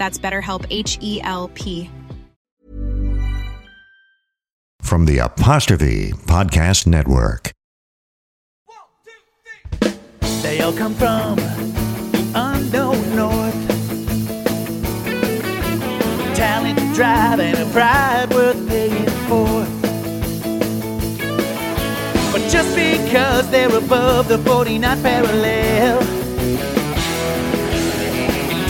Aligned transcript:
That's 0.00 0.18
BetterHelp 0.18 0.64
H 0.70 0.96
E 1.02 1.20
L 1.24 1.48
P. 1.52 1.90
From 4.80 5.04
the 5.04 5.18
Apostrophe 5.18 6.12
Podcast 6.24 6.86
Network. 6.86 7.52
They 10.40 10.62
all 10.62 10.72
come 10.72 10.94
from 10.94 11.36
the 11.36 12.32
unknown 12.34 13.14
north. 13.14 13.54
Talent, 16.34 16.78
drive, 16.94 17.38
and 17.38 17.58
a 17.58 17.70
pride 17.70 18.32
worth 18.32 18.68
paying 18.70 19.04
for. 19.28 19.66
But 22.32 22.50
just 22.50 22.74
because 22.74 23.50
they're 23.50 23.76
above 23.76 24.28
the 24.28 24.38
49 24.38 25.02
parallel, 25.02 26.00
it 26.00 26.19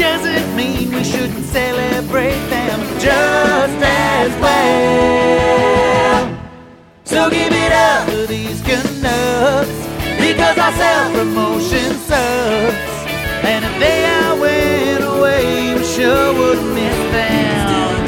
doesn't 0.01 0.57
mean 0.57 0.91
we 0.95 1.05
shouldn't 1.05 1.45
celebrate 1.45 2.41
them 2.49 2.81
just 2.99 3.79
as 3.85 4.31
well. 4.41 4.91
So 7.05 7.29
give 7.29 7.53
it 7.53 7.71
up 7.71 8.09
to 8.09 8.27
these 8.27 8.63
Canucks 8.63 9.69
because 10.19 10.57
our 10.57 10.73
self-promotion 10.73 11.93
sucks. 12.09 13.05
And 13.45 13.63
if 13.67 13.79
they 13.79 14.07
all 14.25 14.41
went 14.41 15.05
away, 15.05 15.75
we 15.75 15.85
sure 15.85 16.33
would 16.33 16.63
miss 16.75 16.97
them. 17.13 18.07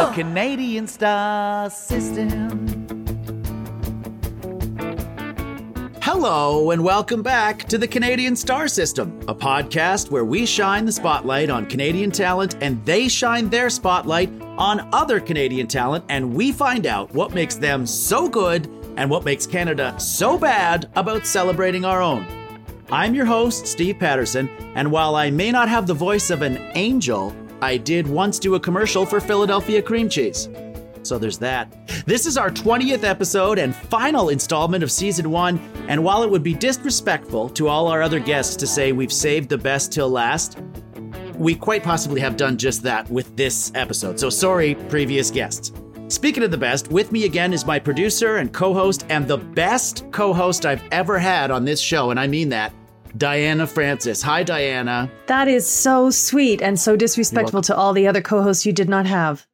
The 0.00 0.10
Canadian 0.14 0.88
Star 0.88 1.70
System. 1.70 2.93
Hello, 6.26 6.70
and 6.70 6.82
welcome 6.82 7.22
back 7.22 7.64
to 7.64 7.76
the 7.76 7.86
Canadian 7.86 8.34
Star 8.34 8.66
System, 8.66 9.20
a 9.28 9.34
podcast 9.34 10.10
where 10.10 10.24
we 10.24 10.46
shine 10.46 10.86
the 10.86 10.90
spotlight 10.90 11.50
on 11.50 11.66
Canadian 11.66 12.10
talent 12.10 12.56
and 12.62 12.82
they 12.86 13.08
shine 13.08 13.50
their 13.50 13.68
spotlight 13.68 14.32
on 14.56 14.88
other 14.94 15.20
Canadian 15.20 15.66
talent, 15.66 16.02
and 16.08 16.34
we 16.34 16.50
find 16.50 16.86
out 16.86 17.12
what 17.12 17.34
makes 17.34 17.56
them 17.56 17.84
so 17.84 18.26
good 18.26 18.66
and 18.96 19.10
what 19.10 19.26
makes 19.26 19.46
Canada 19.46 19.94
so 20.00 20.38
bad 20.38 20.90
about 20.96 21.26
celebrating 21.26 21.84
our 21.84 22.00
own. 22.00 22.26
I'm 22.90 23.14
your 23.14 23.26
host, 23.26 23.66
Steve 23.66 23.98
Patterson, 23.98 24.48
and 24.76 24.90
while 24.90 25.16
I 25.16 25.28
may 25.28 25.52
not 25.52 25.68
have 25.68 25.86
the 25.86 25.92
voice 25.92 26.30
of 26.30 26.40
an 26.40 26.56
angel, 26.74 27.36
I 27.60 27.76
did 27.76 28.06
once 28.08 28.38
do 28.38 28.54
a 28.54 28.60
commercial 28.60 29.04
for 29.04 29.20
Philadelphia 29.20 29.82
cream 29.82 30.08
cheese. 30.08 30.48
So 31.06 31.18
there's 31.18 31.38
that. 31.38 31.72
This 32.06 32.26
is 32.26 32.36
our 32.36 32.50
20th 32.50 33.04
episode 33.04 33.58
and 33.58 33.74
final 33.74 34.30
installment 34.30 34.82
of 34.82 34.90
season 34.90 35.30
one. 35.30 35.58
And 35.88 36.02
while 36.02 36.22
it 36.22 36.30
would 36.30 36.42
be 36.42 36.54
disrespectful 36.54 37.50
to 37.50 37.68
all 37.68 37.88
our 37.88 38.02
other 38.02 38.20
guests 38.20 38.56
to 38.56 38.66
say 38.66 38.92
we've 38.92 39.12
saved 39.12 39.48
the 39.48 39.58
best 39.58 39.92
till 39.92 40.08
last, 40.08 40.58
we 41.36 41.54
quite 41.54 41.82
possibly 41.82 42.20
have 42.20 42.36
done 42.36 42.56
just 42.56 42.82
that 42.82 43.10
with 43.10 43.36
this 43.36 43.72
episode. 43.74 44.18
So 44.18 44.30
sorry, 44.30 44.74
previous 44.88 45.30
guests. 45.30 45.72
Speaking 46.08 46.42
of 46.42 46.50
the 46.50 46.58
best, 46.58 46.90
with 46.90 47.12
me 47.12 47.24
again 47.24 47.52
is 47.52 47.66
my 47.66 47.78
producer 47.78 48.36
and 48.36 48.52
co 48.52 48.74
host, 48.74 49.06
and 49.08 49.26
the 49.26 49.38
best 49.38 50.04
co 50.12 50.32
host 50.32 50.66
I've 50.66 50.82
ever 50.92 51.18
had 51.18 51.50
on 51.50 51.64
this 51.64 51.80
show. 51.80 52.10
And 52.10 52.20
I 52.20 52.26
mean 52.26 52.50
that. 52.50 52.72
Diana 53.16 53.66
Francis. 53.66 54.22
Hi, 54.22 54.42
Diana. 54.42 55.10
That 55.26 55.48
is 55.48 55.68
so 55.68 56.10
sweet 56.10 56.60
and 56.60 56.78
so 56.78 56.96
disrespectful 56.96 57.62
to 57.62 57.76
all 57.76 57.92
the 57.92 58.08
other 58.08 58.20
co 58.20 58.42
hosts 58.42 58.66
you 58.66 58.72
did 58.72 58.88
not 58.88 59.06
have. 59.06 59.46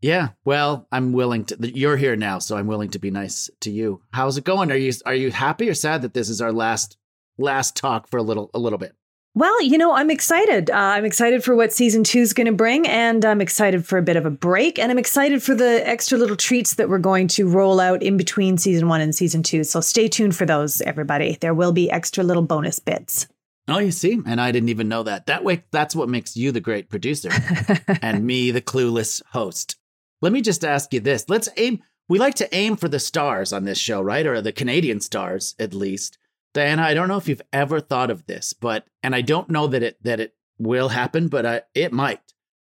Yeah, 0.00 0.28
well, 0.44 0.86
I'm 0.92 1.12
willing 1.12 1.44
to. 1.46 1.56
You're 1.60 1.96
here 1.96 2.14
now, 2.14 2.38
so 2.38 2.56
I'm 2.56 2.68
willing 2.68 2.90
to 2.90 2.98
be 2.98 3.10
nice 3.10 3.50
to 3.60 3.70
you. 3.70 4.02
How's 4.12 4.38
it 4.38 4.44
going? 4.44 4.70
Are 4.70 4.76
you 4.76 4.92
are 5.04 5.14
you 5.14 5.30
happy 5.30 5.68
or 5.68 5.74
sad 5.74 6.02
that 6.02 6.14
this 6.14 6.28
is 6.28 6.40
our 6.40 6.52
last 6.52 6.96
last 7.36 7.76
talk 7.76 8.08
for 8.08 8.18
a 8.18 8.22
little 8.22 8.50
a 8.54 8.58
little 8.58 8.78
bit? 8.78 8.94
Well, 9.34 9.62
you 9.62 9.78
know, 9.78 9.92
I'm 9.92 10.10
excited. 10.10 10.70
Uh, 10.70 10.74
I'm 10.74 11.04
excited 11.04 11.44
for 11.44 11.54
what 11.54 11.72
season 11.72 12.02
two 12.02 12.20
is 12.20 12.32
going 12.32 12.46
to 12.46 12.52
bring, 12.52 12.88
and 12.88 13.24
I'm 13.24 13.40
excited 13.40 13.86
for 13.86 13.98
a 13.98 14.02
bit 14.02 14.16
of 14.16 14.26
a 14.26 14.30
break, 14.30 14.78
and 14.78 14.90
I'm 14.90 14.98
excited 14.98 15.42
for 15.42 15.54
the 15.54 15.86
extra 15.86 16.18
little 16.18 16.34
treats 16.34 16.74
that 16.74 16.88
we're 16.88 16.98
going 16.98 17.28
to 17.28 17.48
roll 17.48 17.78
out 17.78 18.02
in 18.02 18.16
between 18.16 18.58
season 18.58 18.88
one 18.88 19.00
and 19.00 19.14
season 19.14 19.42
two. 19.42 19.64
So 19.64 19.80
stay 19.80 20.08
tuned 20.08 20.34
for 20.34 20.46
those, 20.46 20.80
everybody. 20.80 21.38
There 21.40 21.54
will 21.54 21.72
be 21.72 21.90
extra 21.90 22.24
little 22.24 22.42
bonus 22.42 22.80
bits. 22.80 23.28
Oh, 23.68 23.78
you 23.78 23.92
see, 23.92 24.18
and 24.26 24.40
I 24.40 24.50
didn't 24.50 24.70
even 24.70 24.88
know 24.88 25.02
that. 25.02 25.26
That 25.26 25.44
way, 25.44 25.62
that's 25.70 25.94
what 25.94 26.08
makes 26.08 26.36
you 26.36 26.50
the 26.52 26.60
great 26.60 26.88
producer, 26.88 27.30
and 28.02 28.24
me 28.24 28.50
the 28.50 28.62
clueless 28.62 29.22
host. 29.32 29.76
Let 30.20 30.32
me 30.32 30.40
just 30.40 30.64
ask 30.64 30.92
you 30.92 31.00
this. 31.00 31.28
Let's 31.28 31.48
aim. 31.56 31.82
We 32.08 32.18
like 32.18 32.34
to 32.36 32.54
aim 32.54 32.76
for 32.76 32.88
the 32.88 32.98
stars 32.98 33.52
on 33.52 33.64
this 33.64 33.78
show, 33.78 34.00
right? 34.00 34.26
Or 34.26 34.40
the 34.40 34.52
Canadian 34.52 35.00
stars, 35.00 35.54
at 35.58 35.74
least. 35.74 36.18
Diana, 36.54 36.82
I 36.82 36.94
don't 36.94 37.08
know 37.08 37.18
if 37.18 37.28
you've 37.28 37.42
ever 37.52 37.80
thought 37.80 38.10
of 38.10 38.26
this, 38.26 38.52
but 38.54 38.86
and 39.02 39.14
I 39.14 39.20
don't 39.20 39.50
know 39.50 39.66
that 39.66 39.82
it 39.82 40.02
that 40.02 40.18
it 40.20 40.34
will 40.58 40.88
happen, 40.88 41.28
but 41.28 41.44
I, 41.46 41.62
it 41.74 41.92
might. 41.92 42.20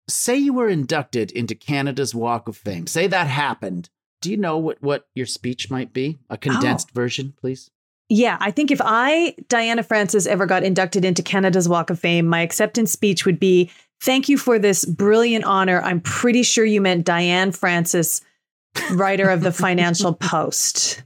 Say 0.08 0.38
you 0.38 0.54
were 0.54 0.70
inducted 0.70 1.32
into 1.32 1.56
Canada's 1.56 2.14
Walk 2.14 2.48
of 2.48 2.56
Fame. 2.58 2.88
Say 2.88 3.08
that 3.08 3.28
happened. 3.28 3.90
Do 4.22 4.30
you 4.30 4.38
know 4.38 4.58
what 4.58 4.82
what 4.82 5.08
your 5.16 5.26
speech 5.26 5.72
might 5.72 5.92
be? 5.94 6.20
A 6.30 6.38
condensed 6.38 6.90
Oh. 6.92 6.96
version, 6.96 7.34
please. 7.40 7.72
Yeah, 8.10 8.38
I 8.40 8.52
think 8.52 8.70
if 8.70 8.82
I, 8.84 9.34
Diana 9.48 9.82
Francis, 9.82 10.28
ever 10.28 10.46
got 10.46 10.64
inducted 10.64 11.04
into 11.04 11.24
Canada's 11.24 11.68
Walk 11.68 11.90
of 11.90 12.00
Fame, 12.00 12.28
my 12.28 12.42
acceptance 12.42 12.92
speech 12.92 13.26
would 13.26 13.40
be 13.40 13.72
Thank 14.04 14.28
you 14.28 14.38
for 14.38 14.60
this 14.60 14.84
brilliant 14.84 15.46
honor. 15.46 15.82
I'm 15.82 16.02
pretty 16.02 16.44
sure 16.44 16.66
you 16.66 16.82
meant 16.82 17.06
Diane 17.06 17.54
Francis, 17.54 18.20
writer 18.92 19.30
of 19.30 19.42
the 19.42 19.52
Financial 19.54 20.14
Post. 20.20 21.04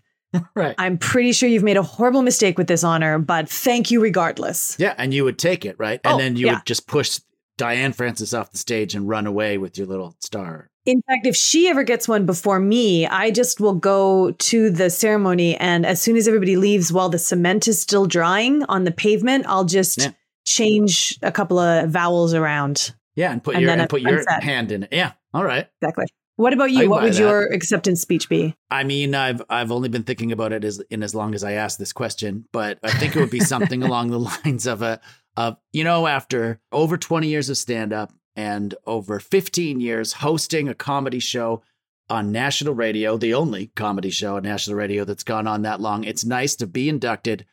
Right. 0.55 0.73
I'm 0.79 0.97
pretty 0.97 1.31
sure 1.31 1.47
you've 1.47 1.63
made 1.63 1.77
a 1.77 1.83
horrible 1.83 2.23
mistake 2.23 2.57
with 2.57 2.65
this 2.67 2.83
honor, 2.83 3.19
but 3.19 3.47
thank 3.49 3.91
you 3.91 4.01
regardless. 4.01 4.75
Yeah, 4.79 4.95
and 4.97 5.13
you 5.13 5.23
would 5.25 5.37
take 5.37 5.63
it, 5.63 5.75
right? 5.77 5.99
And 6.03 6.15
Oh, 6.15 6.17
then 6.17 6.35
you 6.35 6.47
yeah. 6.47 6.53
would 6.55 6.65
just 6.65 6.87
push 6.87 7.19
Diane 7.57 7.93
Francis 7.93 8.33
off 8.33 8.51
the 8.51 8.57
stage 8.57 8.95
and 8.95 9.07
run 9.07 9.27
away 9.27 9.57
with 9.59 9.77
your 9.77 9.85
little 9.87 10.15
star. 10.19 10.69
In 10.85 11.01
fact, 11.03 11.27
if 11.27 11.35
she 11.35 11.67
ever 11.67 11.83
gets 11.83 12.07
one 12.07 12.25
before 12.25 12.59
me, 12.59 13.05
I 13.05 13.29
just 13.29 13.59
will 13.59 13.73
go 13.75 14.31
to 14.31 14.69
the 14.71 14.89
ceremony. 14.89 15.55
And 15.57 15.85
as 15.85 16.01
soon 16.01 16.17
as 16.17 16.27
everybody 16.27 16.55
leaves 16.55 16.91
while 16.91 17.09
the 17.09 17.19
cement 17.19 17.67
is 17.67 17.79
still 17.79 18.05
drying 18.07 18.63
on 18.63 18.85
the 18.85 18.91
pavement, 18.91 19.45
I'll 19.47 19.65
just 19.65 19.99
Yeah. 19.99 20.11
Change 20.47 21.19
a 21.21 21.31
couple 21.31 21.59
of 21.59 21.89
vowels 21.89 22.33
around. 22.33 22.95
Yeah, 23.15 23.31
and 23.31 23.43
put 23.43 23.55
And 23.55 23.63
your 23.63 23.71
and 23.73 23.89
put 23.89 24.01
your 24.01 24.23
set. 24.23 24.43
hand 24.43 24.71
in 24.71 24.83
it. 24.83 24.89
Yeah. 24.91 25.11
All 25.33 25.43
right. 25.43 25.67
Exactly. 25.81 26.05
What 26.37 26.53
about 26.53 26.71
you? 26.71 26.89
What 26.89 27.01
would 27.01 27.13
that. 27.13 27.19
your 27.19 27.51
acceptance 27.51 27.99
speech 28.01 28.29
be? 28.29 28.55
I 28.69 28.83
mean, 28.83 29.15
I've 29.15 29.41
I've 29.49 29.71
only 29.71 29.89
been 29.89 30.03
thinking 30.03 30.31
about 30.31 30.53
it 30.53 30.63
as 30.63 30.79
in 30.91 31.01
as 31.03 31.15
long 31.15 31.33
as 31.33 31.43
I 31.43 31.53
asked 31.53 31.79
this 31.79 31.91
question, 31.93 32.45
but 32.53 32.77
I 32.83 32.91
think 32.91 33.15
it 33.15 33.19
would 33.19 33.31
be 33.31 33.39
something 33.39 33.83
along 33.87 34.11
the 34.11 34.19
lines 34.19 34.67
of 34.67 34.81
a 34.81 34.99
of, 35.35 35.57
you 35.73 35.83
know, 35.83 36.07
after 36.07 36.59
over 36.71 36.97
20 36.97 37.27
years 37.27 37.49
of 37.49 37.57
stand 37.57 37.91
up 37.93 38.13
and 38.35 38.73
over 38.85 39.19
15 39.19 39.79
years 39.79 40.13
hosting 40.13 40.67
a 40.69 40.73
comedy 40.75 41.19
show 41.19 41.61
on 42.09 42.31
national 42.31 42.73
radio, 42.75 43.17
the 43.17 43.33
only 43.33 43.67
comedy 43.75 44.09
show 44.11 44.37
on 44.37 44.43
national 44.43 44.77
radio 44.77 45.03
that's 45.03 45.23
gone 45.23 45.47
on 45.47 45.63
that 45.63 45.81
long, 45.81 46.03
it's 46.03 46.23
nice 46.23 46.55
to 46.55 46.67
be 46.67 46.87
inducted 46.87 47.45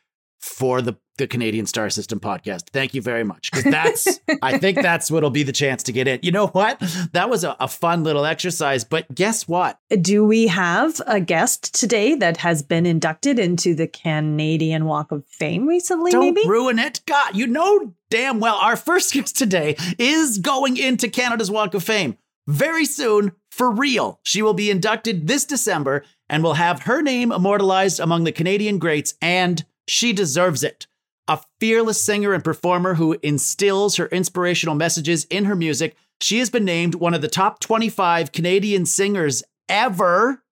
for 0.45 0.81
the 0.81 0.95
the 1.17 1.27
Canadian 1.27 1.65
Star 1.65 1.89
System 1.89 2.19
podcast. 2.19 2.69
Thank 2.71 2.93
you 2.93 3.01
very 3.01 3.23
much. 3.23 3.49
Because 3.49 3.71
that's, 3.71 4.19
I 4.41 4.57
think 4.57 4.81
that's 4.81 5.09
what'll 5.09 5.29
be 5.29 5.43
the 5.43 5.53
chance 5.53 5.81
to 5.83 5.93
get 5.93 6.09
in. 6.09 6.19
You 6.23 6.31
know 6.33 6.47
what? 6.47 6.77
That 7.13 7.29
was 7.29 7.45
a, 7.45 7.55
a, 7.57 7.69
fun 7.69 8.03
little 8.03 8.25
exercise. 8.25 8.83
But 8.83 9.13
guess 9.15 9.47
what? 9.47 9.79
Do 10.01 10.25
we 10.25 10.47
have 10.47 11.01
a 11.07 11.21
guest 11.21 11.73
today 11.73 12.15
that 12.15 12.35
has 12.37 12.63
been 12.63 12.85
inducted 12.85 13.39
into 13.39 13.75
the 13.75 13.87
Canadian 13.87 14.83
Walk 14.83 15.13
of 15.13 15.25
Fame 15.25 15.67
recently? 15.67 16.11
Don't 16.11 16.33
maybe 16.33 16.45
ruin 16.49 16.79
it. 16.79 16.99
God, 17.05 17.35
you 17.35 17.47
know 17.47 17.93
damn 18.09 18.41
well 18.41 18.57
our 18.57 18.75
first 18.75 19.13
guest 19.13 19.37
today 19.37 19.77
is 19.97 20.37
going 20.39 20.75
into 20.75 21.07
Canada's 21.07 21.49
Walk 21.49 21.73
of 21.73 21.83
Fame 21.83 22.17
very 22.47 22.85
soon 22.85 23.31
for 23.49 23.71
real. 23.71 24.19
She 24.23 24.41
will 24.41 24.53
be 24.53 24.69
inducted 24.69 25.27
this 25.27 25.45
December 25.45 26.03
and 26.29 26.43
will 26.43 26.53
have 26.55 26.83
her 26.83 27.01
name 27.01 27.31
immortalized 27.31 27.99
among 27.99 28.23
the 28.23 28.31
Canadian 28.31 28.79
greats, 28.79 29.13
and 29.21 29.63
she 29.87 30.13
deserves 30.13 30.63
it 30.63 30.87
a 31.27 31.39
fearless 31.59 32.01
singer 32.01 32.33
and 32.33 32.43
performer 32.43 32.95
who 32.95 33.17
instills 33.23 33.95
her 33.95 34.07
inspirational 34.07 34.75
messages 34.75 35.25
in 35.25 35.45
her 35.45 35.55
music. 35.55 35.95
She 36.21 36.39
has 36.39 36.49
been 36.49 36.65
named 36.65 36.95
one 36.95 37.13
of 37.13 37.21
the 37.21 37.27
top 37.27 37.59
25 37.59 38.31
Canadian 38.31 38.85
singers 38.85 39.43
ever 39.67 40.43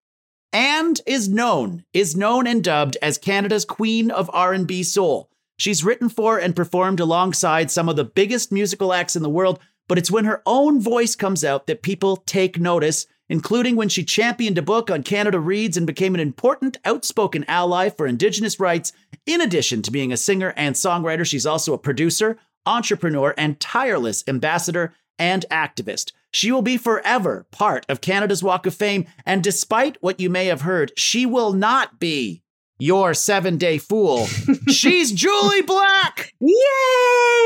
and 0.51 1.01
is 1.06 1.30
known 1.30 1.83
is 1.94 2.15
known 2.15 2.47
and 2.47 2.63
dubbed 2.63 2.97
as 3.01 3.18
Canada's 3.18 3.65
Queen 3.65 4.12
of 4.12 4.30
R&B 4.33 4.83
Soul. 4.83 5.30
She's 5.57 5.83
written 5.83 6.09
for 6.09 6.39
and 6.39 6.56
performed 6.56 7.00
alongside 7.00 7.71
some 7.71 7.88
of 7.88 7.95
the 7.95 8.03
biggest 8.03 8.51
musical 8.51 8.94
acts 8.94 9.15
in 9.15 9.24
the 9.24 9.29
world, 9.29 9.59
but 9.88 9.97
it's 9.97 10.12
when 10.12 10.25
her 10.25 10.41
own 10.45 10.81
voice 10.81 11.15
comes 11.15 11.44
out 11.44 11.68
that 11.68 11.83
people 11.83 12.18
take 12.18 12.59
notice 12.59 13.06
including 13.30 13.75
when 13.75 13.90
she 13.90 14.04
championed 14.04 14.58
a 14.58 14.62
book 14.62 14.90
on 14.92 15.04
Canada 15.04 15.40
Reads 15.40 15.78
and 15.78 15.88
became 15.88 16.14
an 16.14 16.20
important, 16.20 16.78
outspoken 16.86 17.46
ally 17.48 17.90
for 17.90 18.06
Indigenous 18.06 18.60
rights. 18.60 18.94
In 19.25 19.42
addition 19.42 19.81
to 19.84 19.92
being 19.92 20.12
a 20.12 20.18
singer 20.18 20.54
and 20.58 20.75
songwriter, 20.75 21.25
she's 21.25 21.46
also 21.46 21.74
a 21.74 21.78
producer, 21.78 22.38
entrepreneur, 22.66 23.34
and 23.38 23.60
tireless 23.60 24.24
ambassador 24.28 24.94
and 25.18 25.46
activist. 25.50 26.12
She 26.31 26.52
will 26.52 26.64
be 26.64 26.78
forever 26.78 27.46
part 27.52 27.86
of 27.88 28.02
Canada's 28.02 28.44
Walk 28.44 28.66
of 28.66 28.74
Fame, 28.74 29.06
and 29.25 29.44
despite 29.44 30.02
what 30.02 30.20
you 30.20 30.30
may 30.30 30.48
have 30.48 30.62
heard, 30.62 30.92
she 30.98 31.25
will 31.25 31.54
not 31.54 32.00
be 32.00 32.42
your 32.80 33.14
seven 33.14 33.58
day 33.58 33.78
fool. 33.78 34.25
She's 34.68 35.14
Jully 35.14 35.66
Black. 35.66 36.34
Yay! 36.40 36.58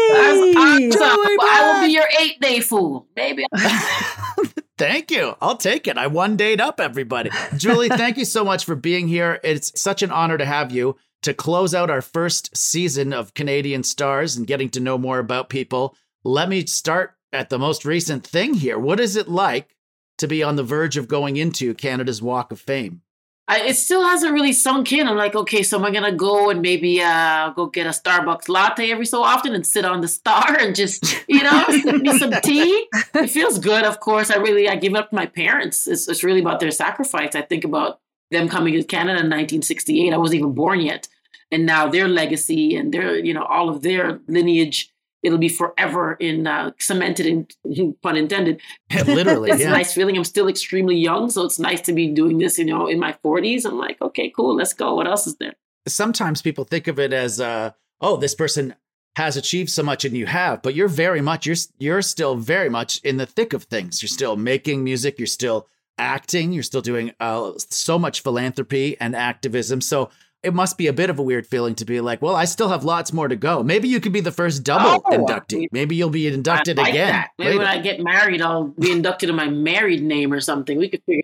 Jully 0.09 0.89
Black. 0.89 1.51
I 1.51 1.73
will 1.73 1.87
be 1.87 1.93
your 1.93 2.07
eight 2.19 2.39
day 2.39 2.61
fool. 2.61 3.07
Maybe. 3.15 3.45
Thank 4.77 5.09
you. 5.09 5.35
I'll 5.41 5.57
take 5.57 5.87
it. 5.87 5.97
I 5.97 6.07
one 6.07 6.37
date 6.37 6.61
up 6.61 6.79
everybody. 6.79 7.29
Jully, 7.29 7.89
thank 7.89 8.17
you 8.17 8.25
so 8.25 8.45
much 8.45 8.63
for 8.63 8.75
being 8.75 9.07
here. 9.07 9.39
It's 9.43 9.79
such 9.79 10.03
an 10.03 10.11
honor 10.11 10.37
to 10.37 10.45
have 10.45 10.71
you 10.71 10.95
to 11.23 11.33
close 11.33 11.73
out 11.73 11.89
our 11.89 12.01
first 12.01 12.55
season 12.55 13.11
of 13.11 13.33
Canadian 13.33 13.83
Stars 13.83 14.37
and 14.37 14.45
getting 14.45 14.69
to 14.69 14.79
know 14.79 14.97
more 14.97 15.17
about 15.17 15.49
people. 15.49 15.95
Let 16.23 16.47
me 16.47 16.65
start 16.67 17.15
at 17.33 17.49
the 17.49 17.57
most 17.57 17.85
recent 17.85 18.25
thing 18.25 18.53
here. 18.53 18.77
What 18.77 18.99
is 18.99 19.15
it 19.15 19.27
like 19.27 19.75
to 20.19 20.27
be 20.27 20.43
on 20.43 20.57
the 20.57 20.63
verge 20.63 20.95
of 20.95 21.07
going 21.07 21.37
into 21.37 21.73
Canada's 21.73 22.21
Walk 22.21 22.51
of 22.51 22.59
Fame? 22.59 23.01
I, 23.49 23.61
it 23.61 23.77
still 23.77 24.03
hasn't 24.03 24.33
really 24.33 24.51
sunk 24.51 24.91
in. 24.91 25.07
I'm 25.07 25.15
like, 25.15 25.33
okay, 25.33 25.63
so 25.63 25.77
am 25.77 25.85
I 25.85 25.91
gonna 25.91 26.11
go 26.11 26.49
and 26.49 26.61
maybe 26.61 27.01
uh, 27.01 27.51
go 27.51 27.67
get 27.67 27.87
a 27.87 27.91
Starbucks 27.91 28.49
latte 28.49 28.91
every 28.91 29.05
so 29.05 29.23
often 29.23 29.53
and 29.53 29.65
sit 29.65 29.85
on 29.85 30.01
the 30.01 30.07
star 30.07 30.57
and 30.59 30.75
just, 30.75 31.23
you 31.27 31.43
know, 31.43 31.65
me 31.67 32.17
some 32.17 32.33
tea? 32.43 32.87
It 33.13 33.29
feels 33.29 33.59
good, 33.59 33.85
of 33.85 33.99
course. 33.99 34.29
I 34.29 34.37
really 34.37 34.67
I 34.67 34.75
give 34.75 34.95
up 34.95 35.09
to 35.09 35.15
my 35.15 35.25
parents. 35.25 35.87
It's, 35.87 36.07
it's 36.07 36.23
really 36.23 36.41
about 36.41 36.59
their 36.59 36.71
sacrifice. 36.71 37.35
I 37.35 37.41
think 37.41 37.63
about 37.63 37.99
them 38.31 38.49
coming 38.49 38.73
to 38.73 38.83
Canada 38.83 39.19
in 39.19 39.27
1968. 39.27 40.13
I 40.13 40.17
wasn't 40.17 40.39
even 40.39 40.53
born 40.53 40.81
yet, 40.81 41.07
and 41.49 41.65
now 41.65 41.87
their 41.87 42.09
legacy 42.09 42.75
and 42.75 42.93
their, 42.93 43.17
you 43.17 43.33
know, 43.33 43.43
all 43.43 43.69
of 43.69 43.81
their 43.81 44.19
lineage 44.27 44.91
it'll 45.27 45.37
be 45.37 45.49
forever 45.49 46.13
in 46.13 46.47
uh, 46.47 46.71
cemented 46.79 47.25
in 47.65 47.93
pun 48.01 48.15
intended. 48.15 48.61
Literally 49.05 49.51
it's 49.51 49.61
yeah. 49.61 49.67
a 49.67 49.71
nice 49.71 49.93
feeling. 49.93 50.17
I'm 50.17 50.23
still 50.23 50.47
extremely 50.47 50.95
young 50.95 51.29
so 51.29 51.43
it's 51.43 51.59
nice 51.59 51.81
to 51.81 51.93
be 51.93 52.07
doing 52.07 52.37
this 52.37 52.57
you 52.57 52.65
know 52.65 52.87
in 52.87 52.99
my 52.99 53.13
40s 53.23 53.65
i'm 53.65 53.77
like 53.77 54.01
okay 54.01 54.29
cool 54.29 54.55
let's 54.55 54.73
go. 54.73 54.95
What 54.95 55.07
else 55.07 55.27
is 55.27 55.35
there? 55.35 55.53
Sometimes 55.87 56.41
people 56.41 56.63
think 56.63 56.87
of 56.87 56.97
it 56.97 57.13
as 57.13 57.39
uh, 57.39 57.71
oh 58.01 58.17
this 58.17 58.33
person 58.33 58.73
has 59.17 59.35
achieved 59.35 59.69
so 59.69 59.83
much 59.83 60.05
and 60.05 60.15
you 60.15 60.27
have 60.27 60.61
but 60.61 60.75
you're 60.75 60.87
very 60.87 61.21
much 61.21 61.45
you're 61.45 61.55
you're 61.77 62.01
still 62.01 62.35
very 62.35 62.69
much 62.69 62.99
in 63.03 63.17
the 63.17 63.25
thick 63.25 63.53
of 63.53 63.63
things. 63.63 64.01
You're 64.01 64.07
still 64.09 64.37
making 64.37 64.83
music 64.83 65.19
you're 65.19 65.27
still 65.27 65.67
acting 65.99 66.53
you're 66.53 66.61
still 66.61 66.81
doing 66.81 67.11
uh, 67.19 67.51
so 67.57 67.99
much 67.99 68.21
philanthropy 68.21 68.95
and 68.99 69.15
activism. 69.15 69.81
So 69.81 70.09
it 70.43 70.53
must 70.53 70.77
be 70.77 70.87
a 70.87 70.93
bit 70.93 71.09
of 71.09 71.17
a 71.19 71.23
weird 71.23 71.47
feeling 71.47 71.75
to 71.75 71.85
be 71.85 71.99
like, 71.99 72.21
well, 72.21 72.35
I 72.35 72.45
still 72.45 72.69
have 72.69 72.83
lots 72.83 73.11
more 73.11 73.27
to 73.27 73.35
go. 73.35 73.63
Maybe 73.63 73.87
you 73.87 73.99
could 73.99 74.13
be 74.13 74.21
the 74.21 74.31
first 74.31 74.63
double 74.63 75.03
oh, 75.05 75.11
inductee. 75.11 75.67
Maybe 75.71 75.95
you'll 75.95 76.09
be 76.09 76.27
inducted 76.27 76.77
like 76.77 76.89
again. 76.89 77.11
That. 77.11 77.31
Maybe 77.37 77.49
later. 77.51 77.59
when 77.59 77.67
I 77.67 77.81
get 77.81 77.99
married, 77.99 78.41
I'll 78.41 78.65
be 78.65 78.91
inducted 78.91 79.29
in 79.29 79.35
my 79.35 79.49
married 79.49 80.03
name 80.03 80.31
or 80.31 80.39
something. 80.39 80.77
We 80.77 80.89
could 80.89 81.01
figure 81.05 81.23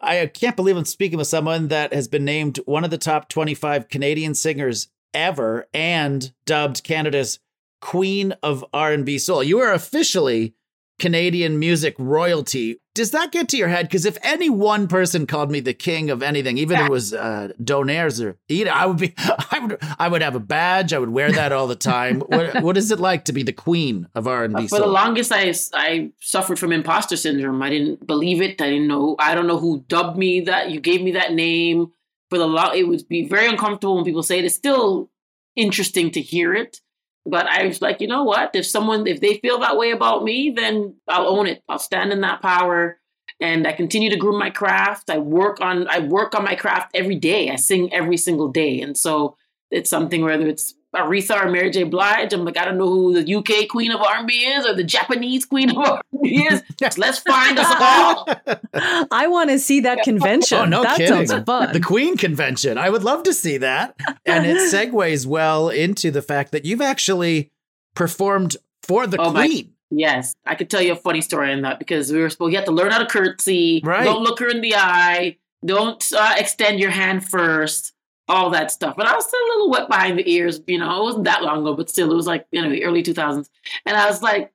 I 0.00 0.30
can't 0.32 0.56
believe 0.56 0.76
I'm 0.76 0.84
speaking 0.84 1.18
with 1.18 1.28
someone 1.28 1.68
that 1.68 1.92
has 1.92 2.08
been 2.08 2.24
named 2.24 2.58
one 2.64 2.84
of 2.84 2.90
the 2.90 2.98
top 2.98 3.28
25 3.28 3.88
Canadian 3.88 4.34
singers 4.34 4.88
ever 5.14 5.68
and 5.74 6.32
dubbed 6.46 6.82
Canada's 6.82 7.38
Queen 7.80 8.32
of 8.42 8.64
R&B 8.72 9.18
Soul. 9.18 9.42
You 9.42 9.60
are 9.60 9.72
officially 9.72 10.54
Canadian 10.98 11.58
music 11.58 11.94
royalty. 11.98 12.78
Does 12.94 13.12
that 13.12 13.32
get 13.32 13.48
to 13.50 13.56
your 13.56 13.68
head? 13.68 13.86
Because 13.86 14.04
if 14.04 14.18
any 14.22 14.50
one 14.50 14.86
person 14.86 15.26
called 15.26 15.50
me 15.50 15.60
the 15.60 15.72
king 15.72 16.10
of 16.10 16.22
anything, 16.22 16.58
even 16.58 16.78
if 16.78 16.86
it 16.86 16.90
was 16.90 17.14
uh, 17.14 17.48
Donaires 17.62 18.22
or 18.22 18.36
Ida, 18.50 18.74
I 18.74 18.84
would 18.84 18.98
be, 18.98 19.14
I 19.18 19.58
would, 19.62 19.78
I 19.98 20.08
would 20.08 20.20
have 20.20 20.34
a 20.34 20.40
badge. 20.40 20.92
I 20.92 20.98
would 20.98 21.08
wear 21.08 21.32
that 21.32 21.52
all 21.52 21.66
the 21.66 21.76
time. 21.76 22.20
what, 22.26 22.62
what 22.62 22.76
is 22.76 22.90
it 22.90 23.00
like 23.00 23.24
to 23.26 23.32
be 23.32 23.42
the 23.42 23.52
queen 23.52 24.08
of 24.14 24.26
R 24.26 24.44
and 24.44 24.54
B? 24.54 24.68
For 24.68 24.78
the 24.78 24.86
longest, 24.86 25.32
I 25.32 25.54
I 25.72 26.10
suffered 26.20 26.58
from 26.58 26.72
imposter 26.72 27.16
syndrome. 27.16 27.62
I 27.62 27.70
didn't 27.70 28.06
believe 28.06 28.42
it. 28.42 28.60
I 28.60 28.68
didn't 28.68 28.88
know. 28.88 29.16
I 29.18 29.34
don't 29.34 29.46
know 29.46 29.58
who 29.58 29.84
dubbed 29.88 30.18
me 30.18 30.42
that. 30.42 30.70
You 30.70 30.80
gave 30.80 31.02
me 31.02 31.12
that 31.12 31.32
name. 31.32 31.92
For 32.28 32.38
the 32.38 32.46
long, 32.46 32.74
it 32.74 32.88
would 32.88 33.06
be 33.08 33.26
very 33.26 33.46
uncomfortable 33.46 33.96
when 33.96 34.04
people 34.04 34.22
say 34.22 34.38
it. 34.38 34.44
It's 34.44 34.54
still 34.54 35.10
interesting 35.56 36.10
to 36.12 36.20
hear 36.20 36.54
it 36.54 36.80
but 37.24 37.46
I 37.46 37.66
was 37.66 37.80
like, 37.80 38.00
you 38.00 38.08
know 38.08 38.24
what? 38.24 38.50
If 38.54 38.66
someone, 38.66 39.06
if 39.06 39.20
they 39.20 39.38
feel 39.38 39.60
that 39.60 39.76
way 39.76 39.92
about 39.92 40.24
me, 40.24 40.52
then 40.54 40.96
I'll 41.08 41.28
own 41.28 41.46
it. 41.46 41.62
I'll 41.68 41.78
stand 41.78 42.12
in 42.12 42.20
that 42.22 42.42
power. 42.42 42.98
And 43.40 43.66
I 43.66 43.72
continue 43.72 44.10
to 44.10 44.16
groom 44.16 44.38
my 44.38 44.50
craft. 44.50 45.10
I 45.10 45.18
work 45.18 45.60
on, 45.60 45.88
I 45.88 46.00
work 46.00 46.34
on 46.34 46.44
my 46.44 46.54
craft 46.54 46.90
every 46.94 47.16
day. 47.16 47.50
I 47.50 47.56
sing 47.56 47.92
every 47.92 48.16
single 48.16 48.48
day. 48.48 48.80
And 48.80 48.96
so 48.96 49.36
it's 49.70 49.90
something, 49.90 50.22
whether 50.22 50.46
it's 50.46 50.74
Aretha 50.94 51.42
or 51.42 51.50
Mary 51.50 51.70
J. 51.70 51.84
Blige. 51.84 52.32
I'm 52.32 52.44
like, 52.44 52.58
I 52.58 52.64
don't 52.64 52.76
know 52.76 52.88
who 52.88 53.22
the 53.22 53.34
UK 53.34 53.68
Queen 53.68 53.90
of 53.92 54.00
R&B 54.00 54.32
is 54.34 54.66
or 54.66 54.74
the 54.74 54.84
Japanese 54.84 55.46
Queen 55.46 55.70
of 55.70 55.78
R&B 55.78 56.46
is. 56.46 56.62
Let's 56.98 57.18
find 57.20 57.58
us 57.58 57.74
all. 57.80 58.28
I 59.10 59.26
want 59.28 59.50
to 59.50 59.58
see 59.58 59.80
that 59.80 60.02
convention. 60.02 60.58
Oh, 60.58 60.64
no 60.66 60.82
that 60.82 60.98
kidding. 60.98 61.26
sounds 61.26 61.44
fun. 61.44 61.72
The 61.72 61.80
Queen 61.80 62.16
convention. 62.16 62.76
I 62.76 62.90
would 62.90 63.02
love 63.02 63.22
to 63.24 63.32
see 63.32 63.58
that. 63.58 63.96
And 64.26 64.44
it 64.46 64.56
segues 64.72 65.26
well 65.26 65.70
into 65.70 66.10
the 66.10 66.22
fact 66.22 66.52
that 66.52 66.64
you've 66.64 66.82
actually 66.82 67.50
performed 67.94 68.56
for 68.82 69.06
the 69.06 69.20
oh, 69.20 69.30
Queen. 69.30 69.66
My- 69.66 69.68
Yes, 69.94 70.34
I 70.46 70.54
could 70.54 70.70
tell 70.70 70.80
you 70.80 70.92
a 70.92 70.96
funny 70.96 71.20
story 71.20 71.52
on 71.52 71.60
that 71.62 71.78
because 71.78 72.10
we 72.10 72.18
were 72.18 72.30
supposed 72.30 72.52
you 72.52 72.56
have 72.56 72.64
to 72.64 72.72
learn 72.72 72.90
how 72.90 72.98
to 72.98 73.04
curtsy. 73.04 73.82
Right. 73.84 74.04
Don't 74.04 74.22
look 74.22 74.38
her 74.38 74.48
in 74.48 74.62
the 74.62 74.74
eye. 74.74 75.36
Don't 75.62 76.02
uh, 76.16 76.34
extend 76.38 76.80
your 76.80 76.90
hand 76.90 77.28
first 77.28 77.91
all 78.28 78.50
that 78.50 78.70
stuff. 78.70 78.94
But 78.96 79.06
I 79.06 79.14
was 79.14 79.26
still 79.26 79.40
a 79.40 79.50
little 79.52 79.70
wet 79.70 79.88
behind 79.88 80.18
the 80.18 80.30
ears. 80.30 80.60
You 80.66 80.78
know, 80.78 81.00
it 81.00 81.02
wasn't 81.02 81.24
that 81.24 81.42
long 81.42 81.60
ago, 81.60 81.74
but 81.74 81.90
still, 81.90 82.10
it 82.10 82.14
was 82.14 82.26
like, 82.26 82.46
you 82.50 82.62
know, 82.62 82.70
the 82.70 82.84
early 82.84 83.02
2000s. 83.02 83.48
And 83.86 83.96
I 83.96 84.06
was 84.06 84.22
like, 84.22 84.52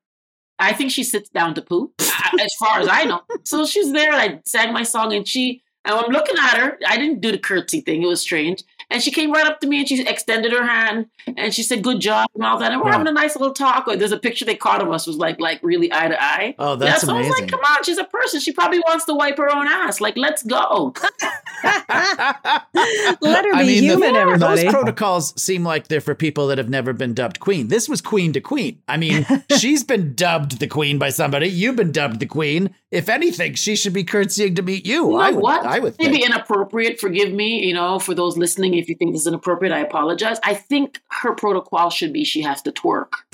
I 0.60 0.74
think 0.74 0.92
she 0.92 1.04
sits 1.04 1.30
down 1.30 1.54
to 1.56 1.62
poop, 1.62 1.94
as 2.00 2.54
far 2.60 2.80
as 2.80 2.88
I 2.90 3.04
know. 3.04 3.22
So 3.44 3.66
she's 3.66 3.92
there, 3.92 4.12
I 4.14 4.40
sang 4.46 4.74
my 4.74 4.84
song, 4.84 5.14
and 5.14 5.28
she, 5.28 5.62
and 5.86 5.96
I'm 5.96 6.12
looking 6.12 6.36
at 6.38 6.58
her. 6.58 6.80
I 6.88 6.98
didn't 6.98 7.22
do 7.22 7.32
the 7.32 7.38
curtsy 7.38 7.82
thing, 7.82 8.02
it 8.02 8.08
was 8.08 8.22
strange. 8.22 8.64
And 8.90 9.04
she 9.04 9.12
came 9.12 9.32
right 9.32 9.46
up 9.46 9.60
to 9.60 9.68
me 9.68 9.80
and 9.80 9.88
she 9.88 10.06
extended 10.08 10.54
her 10.54 10.66
hand 10.66 11.08
and 11.36 11.54
she 11.54 11.62
said, 11.62 11.84
"Good 11.84 12.00
job" 12.00 12.30
and 12.36 12.44
all 12.44 12.58
that. 12.60 12.72
And 12.72 12.82
we're 12.82 12.92
having 12.92 13.08
a 13.08 13.12
nice 13.12 13.36
little 13.36 13.54
talk. 13.54 13.88
Or 13.88 13.98
there's 13.98 14.14
a 14.14 14.18
picture 14.18 14.46
they 14.46 14.56
caught 14.56 14.82
of 14.82 14.90
us 14.92 15.06
was 15.06 15.18
like 15.18 15.40
like 15.40 15.62
really 15.62 15.92
eye 15.92 16.08
to 16.08 16.22
eye. 16.22 16.56
Oh, 16.58 16.76
that's 16.78 17.04
yeah, 17.04 17.08
so 17.08 17.14
amazing. 17.14 17.32
I 17.32 17.34
was 17.34 17.42
like, 17.42 17.52
"Come 17.52 17.60
on, 17.60 17.84
she's 17.84 17.98
a 17.98 18.06
person. 18.06 18.40
She 18.40 18.54
probably 18.54 18.80
wants 18.80 19.06
to 19.06 19.14
wipe 19.14 19.38
her 19.38 19.54
own 19.54 19.68
ass. 19.68 20.00
Like, 20.00 20.16
let's 20.16 20.44
go." 20.44 20.94
Let 21.64 23.46
her 23.46 23.52
be 23.52 23.58
I 23.58 23.64
mean, 23.64 23.84
human, 23.84 24.14
the, 24.14 24.20
everybody. 24.20 24.64
Those 24.64 24.72
protocols 24.72 25.42
seem 25.42 25.64
like 25.64 25.88
they're 25.88 26.02
for 26.02 26.16
people 26.16 26.48
that 26.48 26.58
have 26.58 26.70
never 26.70 26.94
been 26.94 27.14
dubbed 27.14 27.40
queen. 27.40 27.68
This 27.68 27.90
was 27.90 28.02
queen 28.02 28.34
to 28.34 28.42
queen. 28.42 28.82
I 28.88 28.98
mean, 28.98 29.26
she's 29.58 29.84
been 29.84 30.14
dubbed 30.14 30.60
the 30.60 30.68
queen 30.68 30.98
by 30.98 31.10
somebody. 31.10 31.48
You've 31.48 31.76
been 31.76 31.92
dubbed 31.92 32.20
the 32.20 32.26
queen. 32.26 32.74
If 32.92 33.10
anything, 33.10 33.56
she 33.56 33.76
should 33.76 33.94
be 33.94 34.04
curtsying 34.04 34.56
to 34.56 34.62
meet 34.62 34.86
you. 34.86 35.08
you 35.08 35.12
know 35.12 35.18
I 35.18 35.32
would. 35.32 35.42
What? 35.42 35.66
I 35.66 35.80
would. 35.80 35.96
Maybe 36.00 36.24
inappropriate. 36.24 37.00
Forgive 37.00 37.34
me. 37.34 37.66
You 37.66 37.74
know, 37.74 38.00
for 38.00 38.14
those 38.14 38.38
listening 38.38 38.76
me 38.78 38.82
if 38.82 38.90
you 38.90 38.96
think 38.96 39.14
this 39.14 39.22
is 39.22 39.28
inappropriate. 39.28 39.74
I 39.74 39.80
apologize. 39.80 40.40
I 40.44 40.54
think 40.54 41.02
her 41.10 41.34
protocol 41.34 41.90
should 41.90 42.14
be 42.14 42.24
she 42.24 42.42
has 42.44 42.62
to 42.62 42.72
twerk. 42.72 43.12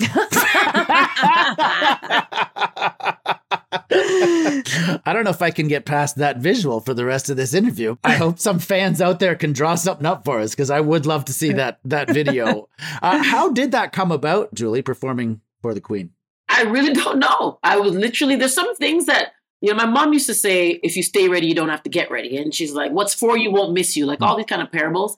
I 5.06 5.12
don't 5.12 5.24
know 5.24 5.30
if 5.30 5.42
I 5.42 5.50
can 5.50 5.68
get 5.68 5.84
past 5.84 6.16
that 6.16 6.38
visual 6.38 6.80
for 6.80 6.94
the 6.94 7.04
rest 7.04 7.30
of 7.30 7.36
this 7.36 7.54
interview. 7.54 7.96
I 8.02 8.14
hope 8.16 8.38
some 8.38 8.58
fans 8.58 9.00
out 9.00 9.20
there 9.20 9.34
can 9.34 9.52
draw 9.52 9.74
something 9.74 10.06
up 10.06 10.24
for 10.24 10.40
us 10.40 10.50
because 10.50 10.70
I 10.70 10.80
would 10.80 11.06
love 11.06 11.24
to 11.26 11.32
see 11.32 11.52
that 11.60 11.80
that 11.84 12.10
video. 12.10 12.68
Uh, 13.02 13.22
how 13.22 13.50
did 13.50 13.72
that 13.72 13.92
come 13.92 14.10
about, 14.10 14.54
Jully, 14.54 14.84
performing 14.84 15.40
for 15.62 15.74
the 15.74 15.80
Queen? 15.80 16.10
I 16.48 16.62
really 16.62 16.92
don't 16.92 17.18
know. 17.18 17.58
I 17.62 17.78
was 17.78 17.94
literally 17.94 18.36
there's 18.36 18.54
some 18.54 18.74
things 18.76 19.06
that 19.06 19.32
you 19.60 19.70
know 19.70 19.76
my 19.76 19.86
mom 19.86 20.12
used 20.12 20.26
to 20.26 20.34
say 20.34 20.80
if 20.82 20.96
you 20.96 21.02
stay 21.02 21.28
ready 21.28 21.46
you 21.46 21.54
don't 21.54 21.70
have 21.70 21.82
to 21.84 21.90
get 21.90 22.10
ready 22.10 22.36
and 22.36 22.54
she's 22.54 22.72
like 22.72 22.92
what's 22.92 23.14
for 23.14 23.38
you 23.38 23.50
won't 23.50 23.72
miss 23.72 23.96
you 23.96 24.04
like 24.04 24.20
all 24.20 24.36
these 24.36 24.44
kind 24.44 24.60
of 24.60 24.70
parables 24.70 25.16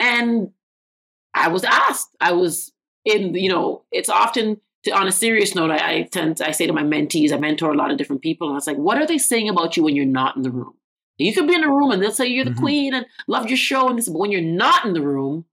and 0.00 0.50
I 1.34 1.48
was 1.48 1.64
asked 1.64 2.08
I 2.20 2.32
was 2.32 2.72
in 3.04 3.34
you 3.34 3.48
know 3.48 3.84
it's 3.92 4.08
often 4.08 4.60
to, 4.84 4.90
on 4.92 5.06
a 5.08 5.12
serious 5.12 5.54
note 5.54 5.70
I, 5.70 5.94
I 5.98 6.02
tend 6.02 6.40
I 6.40 6.50
say 6.52 6.66
to 6.66 6.72
my 6.72 6.82
mentees 6.82 7.32
I 7.32 7.38
mentor 7.38 7.70
a 7.72 7.76
lot 7.76 7.90
of 7.90 7.98
different 7.98 8.22
people 8.22 8.48
and 8.48 8.54
I 8.54 8.56
was 8.56 8.66
like 8.66 8.76
what 8.76 8.98
are 8.98 9.06
they 9.06 9.18
saying 9.18 9.48
about 9.48 9.76
you 9.76 9.82
when 9.82 9.96
you're 9.96 10.04
not 10.06 10.36
in 10.36 10.42
the 10.42 10.50
room 10.50 10.74
you 11.18 11.34
could 11.34 11.48
be 11.48 11.54
in 11.54 11.64
a 11.64 11.68
room 11.68 11.90
and 11.90 12.02
they'll 12.02 12.12
say 12.12 12.26
you're 12.26 12.44
the 12.44 12.52
Mhm. 12.52 12.58
queen 12.60 12.94
and 12.94 13.06
love 13.26 13.48
your 13.48 13.56
show 13.56 13.88
and 13.88 13.98
this 13.98 14.08
but 14.08 14.18
when 14.18 14.30
you're 14.32 14.40
not 14.40 14.84
in 14.84 14.92
the 14.94 15.02
room 15.02 15.44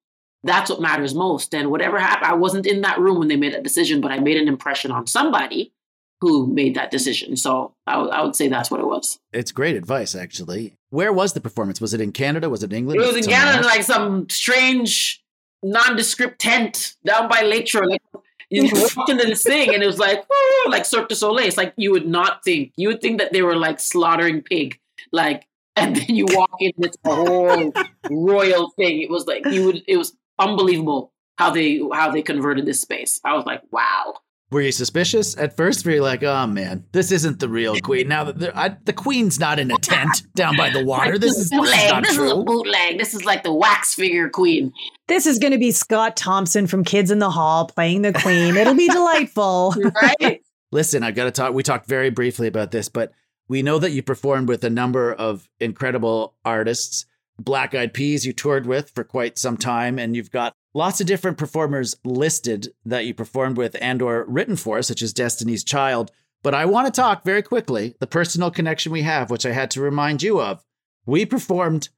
that's 0.44 0.70
what 0.70 0.80
matters 0.80 1.16
most. 1.16 1.56
And 1.56 1.72
whatever 1.72 1.98
happened, 1.98 2.30
I 2.30 2.36
wasn't 2.36 2.68
in 2.68 2.82
that 2.82 3.00
room 3.00 3.18
when 3.18 3.30
they 3.30 3.36
made 3.36 3.54
that 3.56 3.64
decision, 3.64 4.00
but 4.00 4.12
I 4.12 4.20
made 4.20 4.38
an 4.38 4.48
impression 4.48 4.92
on 4.92 5.08
somebody 5.08 5.74
who 6.22 6.46
made 6.46 6.75
that 6.75 6.92
decision. 6.92 7.36
So 7.36 7.74
I 7.88 7.98
would- 7.98 8.12
I 8.12 8.22
would 8.24 8.36
say 8.36 8.48
that's 8.48 8.70
what 8.70 8.80
it 8.80 8.86
was. 8.86 9.18
It's 9.34 9.52
great 9.52 9.75
advice, 9.75 10.14
actually. 10.14 10.75
Where 10.96 11.12
was 11.12 11.34
the 11.34 11.42
performance? 11.42 11.82
Was 11.82 11.94
it 11.94 12.00
in 12.00 12.14
Canada? 12.14 12.50
Was 12.50 12.64
it 12.64 12.72
in 12.72 12.78
England? 12.78 13.02
It 13.02 13.06
was 13.06 13.18
in 13.18 13.30
Canada, 13.30 13.58
else? 13.58 13.66
like 13.66 13.84
some 13.84 14.30
strange, 14.30 15.22
nondescript 15.62 16.40
tent 16.40 16.96
down 17.06 17.28
by 17.28 17.42
Lakeshore. 17.42 17.86
Like 17.86 18.02
you 18.50 18.70
walked 18.96 19.10
into 19.10 19.25
this 19.25 19.44
thing, 19.44 19.74
and 19.74 19.84
it 19.84 19.88
was 19.88 20.00
like, 20.00 20.20
"Ooh," 20.20 20.70
like 20.70 20.86
Cirque 20.86 21.10
du 21.10 21.16
Soleil. 21.16 21.46
It's 21.46 21.58
like 21.58 21.74
you 21.75 21.92
would 21.92 22.08
not 22.08 22.46
think. 22.46 22.72
You 22.78 22.88
would 22.88 23.02
think 23.02 23.20
that 23.20 23.34
they 23.34 23.42
were 23.42 23.58
like 23.58 23.82
slaughtering 23.82 24.42
pig, 24.42 24.80
like, 25.12 25.46
and 25.75 25.98
then 25.98 26.16
you 26.16 26.28
walk 26.30 26.56
in, 26.62 26.72
and 26.78 26.86
it's 26.86 26.98
a 27.04 27.14
whole 27.14 27.74
royal 28.10 28.70
thing. 28.72 29.02
It 29.02 29.10
was 29.10 29.28
like 29.28 29.46
you 29.46 29.66
would. 29.66 29.84
It 29.88 29.98
was 29.98 30.16
unbelievable 30.40 31.12
how 31.38 31.50
they 31.50 31.82
how 31.92 32.10
they 32.10 32.22
converted 32.22 32.66
this 32.66 32.80
space. 32.80 33.20
I 33.25 33.34
was 33.34 33.46
like, 33.46 33.62
wow. 33.70 34.14
Were 34.52 34.62
you 34.62 34.72
suspicious 34.72 35.36
at 35.38 35.58
first? 35.58 35.86
Were 35.86 35.92
you 35.94 36.02
like, 36.04 36.22
"Oh 36.24 36.46
man, 36.46 36.86
this 36.92 37.12
isn't 37.12 37.40
the 37.40 37.50
real 37.50 37.80
Queen"? 37.82 38.08
Now 38.08 38.25
that 38.25 38.38
the, 38.40 38.58
I, 38.58 38.78
the 38.86 38.94
Queen's 38.94 39.40
not 39.40 39.58
in 39.60 39.72
a 39.72 39.78
tent 39.78 40.22
down 40.36 40.56
by 40.56 40.70
the 40.70 40.86
water. 40.86 41.18
This 41.18 41.36
is, 41.38 41.50
this 41.50 41.70
is 41.70 41.92
not 41.92 42.04
This 42.04 42.12
is 42.12 42.18
a 42.18 42.22
true. 42.22 42.44
bootleg. 42.44 43.00
This 43.00 43.14
is 43.16 43.25
like 43.25 43.44
the 43.44 43.52
wax 43.54 43.96
figure 43.96 44.30
queen. 44.30 44.72
This 45.08 45.25
is 45.25 45.40
going 45.40 45.52
to 45.54 45.58
be 45.58 45.72
Scott 45.72 46.16
Thompson 46.16 46.68
from 46.68 46.84
Kids 46.84 47.10
in 47.10 47.20
the 47.20 47.32
Hall 47.32 47.66
playing 47.68 48.04
the 48.04 48.14
Queen. 48.14 48.56
It'll 48.56 48.75
be 48.75 48.88
delightful. 48.92 49.74
Right? 50.02 50.42
Listen, 50.72 51.02
I've 51.04 51.16
got 51.16 51.25
to 51.25 51.32
talk. 51.32 51.54
We 51.54 51.64
talked 51.64 51.88
very 51.88 52.12
briefly 52.12 52.48
about 52.48 52.70
this, 52.72 52.88
but 52.88 53.12
we 53.48 53.64
know 53.64 53.80
that 53.80 53.92
you 53.92 54.04
performed 54.04 54.48
with 54.48 54.64
a 54.64 54.70
number 54.70 55.12
of 55.12 55.50
incredible 55.60 56.36
artists. 56.46 57.06
Black 57.40 57.74
Eyed 57.75 57.94
Peas, 57.94 58.25
you 58.25 58.32
toured 58.32 58.66
with 58.68 58.92
for 58.92 59.04
quite 59.04 59.38
some 59.38 59.58
time, 59.58 60.00
and 60.00 60.16
you've 60.16 60.32
got 60.32 60.54
lots 60.75 61.01
of 61.01 61.08
different 61.08 61.39
performers 61.39 61.96
listed 62.03 62.67
that 62.86 63.05
you 63.05 63.13
performed 63.15 63.58
with 63.58 63.75
and/or 63.82 64.25
written 64.27 64.55
for, 64.55 64.84
such 64.84 65.01
as 65.01 65.13
Destiny's 65.13 65.63
Child. 65.63 66.12
But 66.44 66.53
I 66.53 66.65
want 66.65 66.86
to 66.86 67.01
talk 67.01 67.24
very 67.24 67.41
quickly 67.41 67.96
the 68.00 68.05
personal 68.05 68.51
connection 68.51 68.91
we 68.91 69.01
have, 69.01 69.32
which 69.32 69.48
I 69.48 69.51
had 69.51 69.72
to 69.72 69.82
remind 69.82 70.22
you 70.22 70.39
of. 70.39 70.63
We 71.08 71.25
performed 71.25 71.89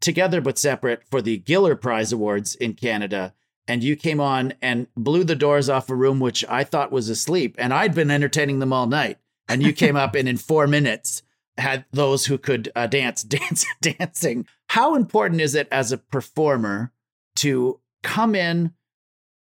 together 0.00 0.40
but 0.40 0.58
separate 0.58 1.02
for 1.10 1.20
the 1.20 1.40
Giller 1.40 1.80
Prize 1.80 2.12
Awards 2.12 2.54
in 2.54 2.74
Canada. 2.74 3.34
And 3.66 3.82
you 3.82 3.96
came 3.96 4.20
on 4.20 4.54
and 4.62 4.86
blew 4.96 5.24
the 5.24 5.34
doors 5.34 5.68
off 5.68 5.90
a 5.90 5.94
room 5.94 6.20
which 6.20 6.44
I 6.48 6.62
thought 6.62 6.92
was 6.92 7.08
asleep. 7.08 7.56
And 7.58 7.74
I'd 7.74 7.94
been 7.94 8.10
entertaining 8.10 8.60
them 8.60 8.72
all 8.72 8.86
night. 8.86 9.18
And 9.48 9.62
you 9.62 9.72
came 9.72 9.96
up 9.96 10.14
and 10.14 10.28
in 10.28 10.36
four 10.36 10.66
minutes 10.66 11.22
had 11.58 11.84
those 11.90 12.26
who 12.26 12.38
could 12.38 12.70
uh, 12.76 12.86
dance, 12.86 13.22
dance, 13.24 13.66
dancing. 13.80 14.46
How 14.68 14.94
important 14.94 15.40
is 15.40 15.54
it 15.54 15.68
as 15.72 15.90
a 15.90 15.98
performer 15.98 16.92
to 17.36 17.80
come 18.06 18.34
in? 18.34 18.72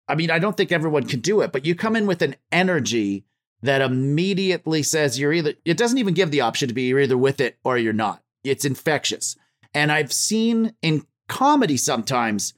I 0.07 0.15
mean, 0.15 0.31
I 0.31 0.39
don't 0.39 0.55
think 0.55 0.71
everyone 0.71 1.05
can 1.05 1.19
do 1.19 1.41
it, 1.41 1.51
but 1.51 1.65
you 1.65 1.75
come 1.75 1.95
in 1.95 2.07
with 2.07 2.21
an 2.21 2.35
energy 2.51 3.25
that 3.61 3.81
immediately 3.81 4.81
says 4.83 5.19
you're 5.19 5.33
either, 5.33 5.53
it 5.65 5.77
doesn't 5.77 5.97
even 5.97 6.13
give 6.13 6.31
the 6.31 6.41
option 6.41 6.69
to 6.69 6.73
be 6.73 6.83
you're 6.83 7.01
either 7.01 7.17
with 7.17 7.41
it 7.41 7.57
or 7.63 7.77
you're 7.77 7.91
not. 7.91 8.23
It's 8.43 8.63
infectious. 8.63 9.35
And 9.73 9.91
I've 9.91 10.13
seen 10.13 10.73
in 10.81 11.05
comedy 11.27 11.75
sometimes 11.75 12.53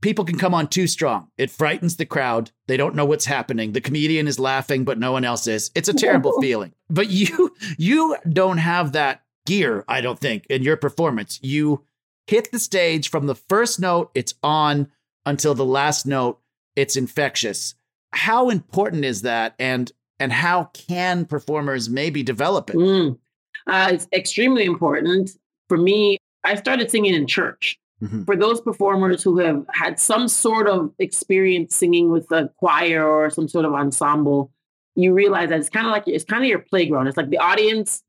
people 0.00 0.24
can 0.24 0.38
come 0.38 0.54
on 0.54 0.68
too 0.68 0.86
strong. 0.86 1.28
It 1.36 1.50
frightens 1.50 1.96
the 1.96 2.06
crowd. 2.06 2.52
They 2.66 2.76
don't 2.76 2.94
know 2.94 3.04
what's 3.04 3.26
happening. 3.26 3.72
The 3.72 3.80
comedian 3.80 4.26
is 4.26 4.38
laughing, 4.38 4.84
but 4.84 4.98
no 4.98 5.12
one 5.12 5.24
else 5.24 5.46
is. 5.46 5.70
It's 5.74 5.88
a 5.88 5.94
terrible 5.94 6.32
feeling. 6.40 6.72
But 6.88 7.10
you 7.10 7.54
you 7.76 8.16
don't 8.28 8.58
have 8.58 8.92
that 8.92 9.22
gear, 9.44 9.84
I 9.88 10.00
don't 10.00 10.18
think, 10.18 10.46
in 10.46 10.62
your 10.62 10.76
performance. 10.76 11.38
You 11.42 11.84
hit 12.26 12.52
the 12.52 12.58
stage 12.58 13.10
from 13.10 13.26
the 13.26 13.34
first 13.34 13.80
note, 13.80 14.10
it's 14.14 14.34
on 14.42 14.88
until 15.28 15.54
the 15.54 15.64
last 15.64 16.06
note, 16.06 16.40
it's 16.74 16.96
infectious. 16.96 17.74
How 18.12 18.48
important 18.48 19.04
is 19.04 19.22
that 19.22 19.54
and 19.58 19.92
and 20.18 20.32
how 20.32 20.64
can 20.72 21.26
performers 21.26 21.88
maybe 21.88 22.22
develop 22.22 22.70
it? 22.70 22.76
Mm. 22.76 23.18
Uh, 23.66 23.90
it's 23.92 24.08
extremely 24.12 24.64
important. 24.64 25.30
For 25.68 25.76
me, 25.76 26.18
I 26.42 26.56
started 26.56 26.90
singing 26.90 27.14
in 27.14 27.26
church. 27.26 27.78
Mhm. 28.02 28.24
For 28.26 28.36
those 28.36 28.60
performers 28.60 29.22
who 29.22 29.38
have 29.38 29.64
had 29.72 30.00
some 30.00 30.28
sort 30.28 30.68
of 30.68 30.92
experience 30.98 31.76
singing 31.76 32.10
with 32.10 32.30
a 32.32 32.48
choir 32.58 33.06
or 33.06 33.28
some 33.28 33.48
sort 33.48 33.64
of 33.64 33.74
ensemble, 33.74 34.50
you 34.94 35.12
realize 35.12 35.50
that 35.50 35.58
it's 35.58 35.68
kind 35.68 35.86
of 35.86 35.92
like 35.92 36.04
it's 36.06 36.24
kind 36.24 36.42
of 36.42 36.48
your 36.48 36.60
playground. 36.60 37.06
It's 37.06 37.16
like 37.16 37.30
the 37.30 37.38
audience, 37.38 38.02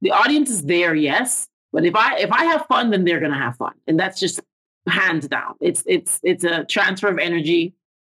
the 0.00 0.10
audience 0.10 0.50
is 0.50 0.62
there, 0.62 0.94
yes, 0.94 1.48
but 1.72 1.84
if 1.84 1.94
I 1.94 2.18
if 2.18 2.32
I 2.32 2.44
have 2.46 2.66
fun, 2.66 2.90
then 2.90 3.04
they're 3.04 3.20
gonna 3.20 3.38
have 3.38 3.56
fun, 3.56 3.74
and 3.86 4.00
that's 4.00 4.18
just 4.18 4.40
hands 4.86 5.28
down. 5.28 5.54
It's 5.60 5.82
it's 5.86 6.20
it's 6.22 6.44
a 6.44 6.64
transfer 6.64 7.08
of 7.08 7.18
energy. 7.18 7.74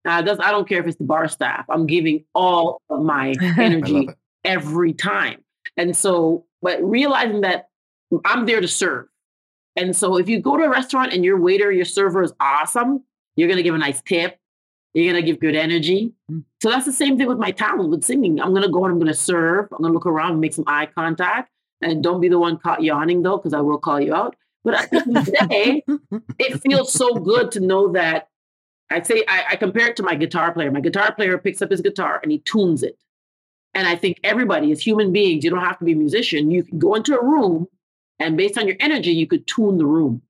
Uh, 0.04 0.22
does 0.22 0.38
I 0.40 0.50
don't 0.50 0.68
care 0.68 0.80
if 0.80 0.86
it's 0.86 0.96
the 0.96 1.04
bar 1.04 1.28
staff. 1.28 1.64
I'm 1.68 1.86
giving 1.86 2.24
all 2.34 2.80
of 2.90 3.02
my 3.02 3.34
energy 3.40 4.08
every 4.44 4.92
time. 4.92 5.42
And 5.76 5.96
so, 5.96 6.46
but 6.62 6.82
realizing 6.82 7.40
that 7.42 7.68
I'm 8.24 8.46
there 8.46 8.60
to 8.60 8.68
serve. 8.68 9.06
And 9.74 9.94
so 9.94 10.16
if 10.16 10.28
you 10.28 10.40
go 10.40 10.56
to 10.56 10.64
a 10.64 10.70
restaurant 10.70 11.12
and 11.12 11.24
your 11.24 11.38
waiter, 11.38 11.70
your 11.70 11.84
server 11.84 12.22
is 12.22 12.32
awesome, 12.40 13.04
you're 13.36 13.48
going 13.48 13.58
to 13.58 13.62
give 13.62 13.74
a 13.74 13.78
nice 13.78 14.00
tip. 14.00 14.38
You're 14.94 15.12
going 15.12 15.22
to 15.22 15.30
give 15.30 15.40
good 15.40 15.54
energy. 15.54 16.14
Mm. 16.32 16.44
So 16.62 16.70
that's 16.70 16.86
the 16.86 16.92
same 16.92 17.18
thing 17.18 17.26
with 17.26 17.36
my 17.36 17.50
talent 17.50 17.90
with 17.90 18.02
singing. 18.02 18.40
I'm 18.40 18.50
going 18.50 18.62
to 18.62 18.70
go 18.70 18.84
and 18.84 18.92
I'm 18.92 18.98
going 18.98 19.12
to 19.12 19.14
serve. 19.14 19.66
I'm 19.70 19.82
going 19.82 19.90
to 19.90 19.94
look 19.94 20.06
around 20.06 20.32
and 20.32 20.40
make 20.40 20.54
some 20.54 20.64
eye 20.66 20.86
contact. 20.86 21.50
And 21.82 22.02
don't 22.02 22.22
be 22.22 22.30
the 22.30 22.38
one 22.38 22.56
caught 22.56 22.82
yawning 22.82 23.22
though, 23.22 23.36
because 23.36 23.52
I 23.52 23.60
will 23.60 23.76
call 23.76 24.00
you 24.00 24.14
out. 24.14 24.36
But 24.66 24.74
at 24.74 24.90
the 24.90 24.96
end 24.96 25.16
of 25.16 25.24
the 25.26 25.46
day, 25.48 25.84
it 26.40 26.60
feels 26.60 26.92
so 26.92 27.14
good 27.14 27.52
to 27.52 27.60
know 27.60 27.92
that 27.92 28.30
I 28.90 29.00
say 29.00 29.22
I, 29.28 29.44
I 29.52 29.56
compare 29.56 29.86
it 29.86 29.94
to 29.96 30.02
my 30.02 30.16
guitar 30.16 30.52
player. 30.52 30.72
My 30.72 30.80
guitar 30.80 31.14
player 31.14 31.38
picks 31.38 31.62
up 31.62 31.70
his 31.70 31.80
guitar 31.80 32.18
and 32.20 32.32
he 32.32 32.40
tunes 32.40 32.82
it. 32.82 32.98
And 33.74 33.86
I 33.86 33.94
think 33.94 34.18
everybody 34.24 34.72
is 34.72 34.82
human 34.82 35.12
beings. 35.12 35.44
You 35.44 35.50
don't 35.50 35.60
have 35.60 35.78
to 35.78 35.84
be 35.84 35.92
a 35.92 35.96
musician. 35.96 36.50
You 36.50 36.64
can 36.64 36.80
go 36.80 36.96
into 36.96 37.16
a 37.16 37.24
room 37.24 37.68
and 38.18 38.36
based 38.36 38.58
on 38.58 38.66
your 38.66 38.76
energy, 38.80 39.12
you 39.12 39.28
could 39.28 39.46
tune 39.46 39.78
the 39.78 39.86
room. 39.86 40.20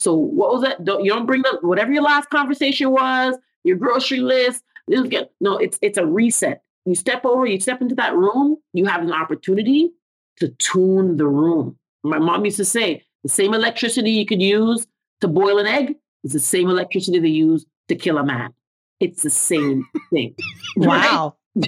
So 0.00 0.14
what 0.14 0.50
was 0.50 0.62
that? 0.62 0.82
Don't, 0.86 1.04
you 1.04 1.12
don't 1.12 1.26
bring 1.26 1.44
up 1.46 1.62
whatever 1.62 1.92
your 1.92 2.04
last 2.04 2.30
conversation 2.30 2.90
was, 2.90 3.36
your 3.64 3.76
grocery 3.76 4.20
list. 4.20 4.64
This 4.86 5.06
no, 5.42 5.58
it's 5.58 5.78
it's 5.82 5.98
a 5.98 6.06
reset. 6.06 6.62
You 6.86 6.94
step 6.94 7.26
over, 7.26 7.44
you 7.44 7.60
step 7.60 7.82
into 7.82 7.96
that 7.96 8.16
room, 8.16 8.56
you 8.72 8.86
have 8.86 9.02
an 9.02 9.12
opportunity 9.12 9.90
to 10.38 10.48
tune 10.48 11.18
the 11.18 11.26
room. 11.26 11.76
My 12.02 12.18
mom 12.18 12.46
used 12.46 12.56
to 12.56 12.64
say 12.64 13.04
the 13.28 13.34
same 13.34 13.52
electricity 13.52 14.12
you 14.12 14.24
could 14.24 14.40
use 14.40 14.86
to 15.20 15.28
boil 15.28 15.58
an 15.58 15.66
egg 15.66 15.96
is 16.24 16.32
the 16.32 16.40
same 16.40 16.70
electricity 16.70 17.18
they 17.18 17.28
use 17.28 17.66
to 17.88 17.94
kill 17.94 18.16
a 18.16 18.24
man. 18.24 18.54
It's 19.00 19.22
the 19.22 19.30
same 19.30 19.86
thing. 20.10 20.34
Wow. 20.76 21.34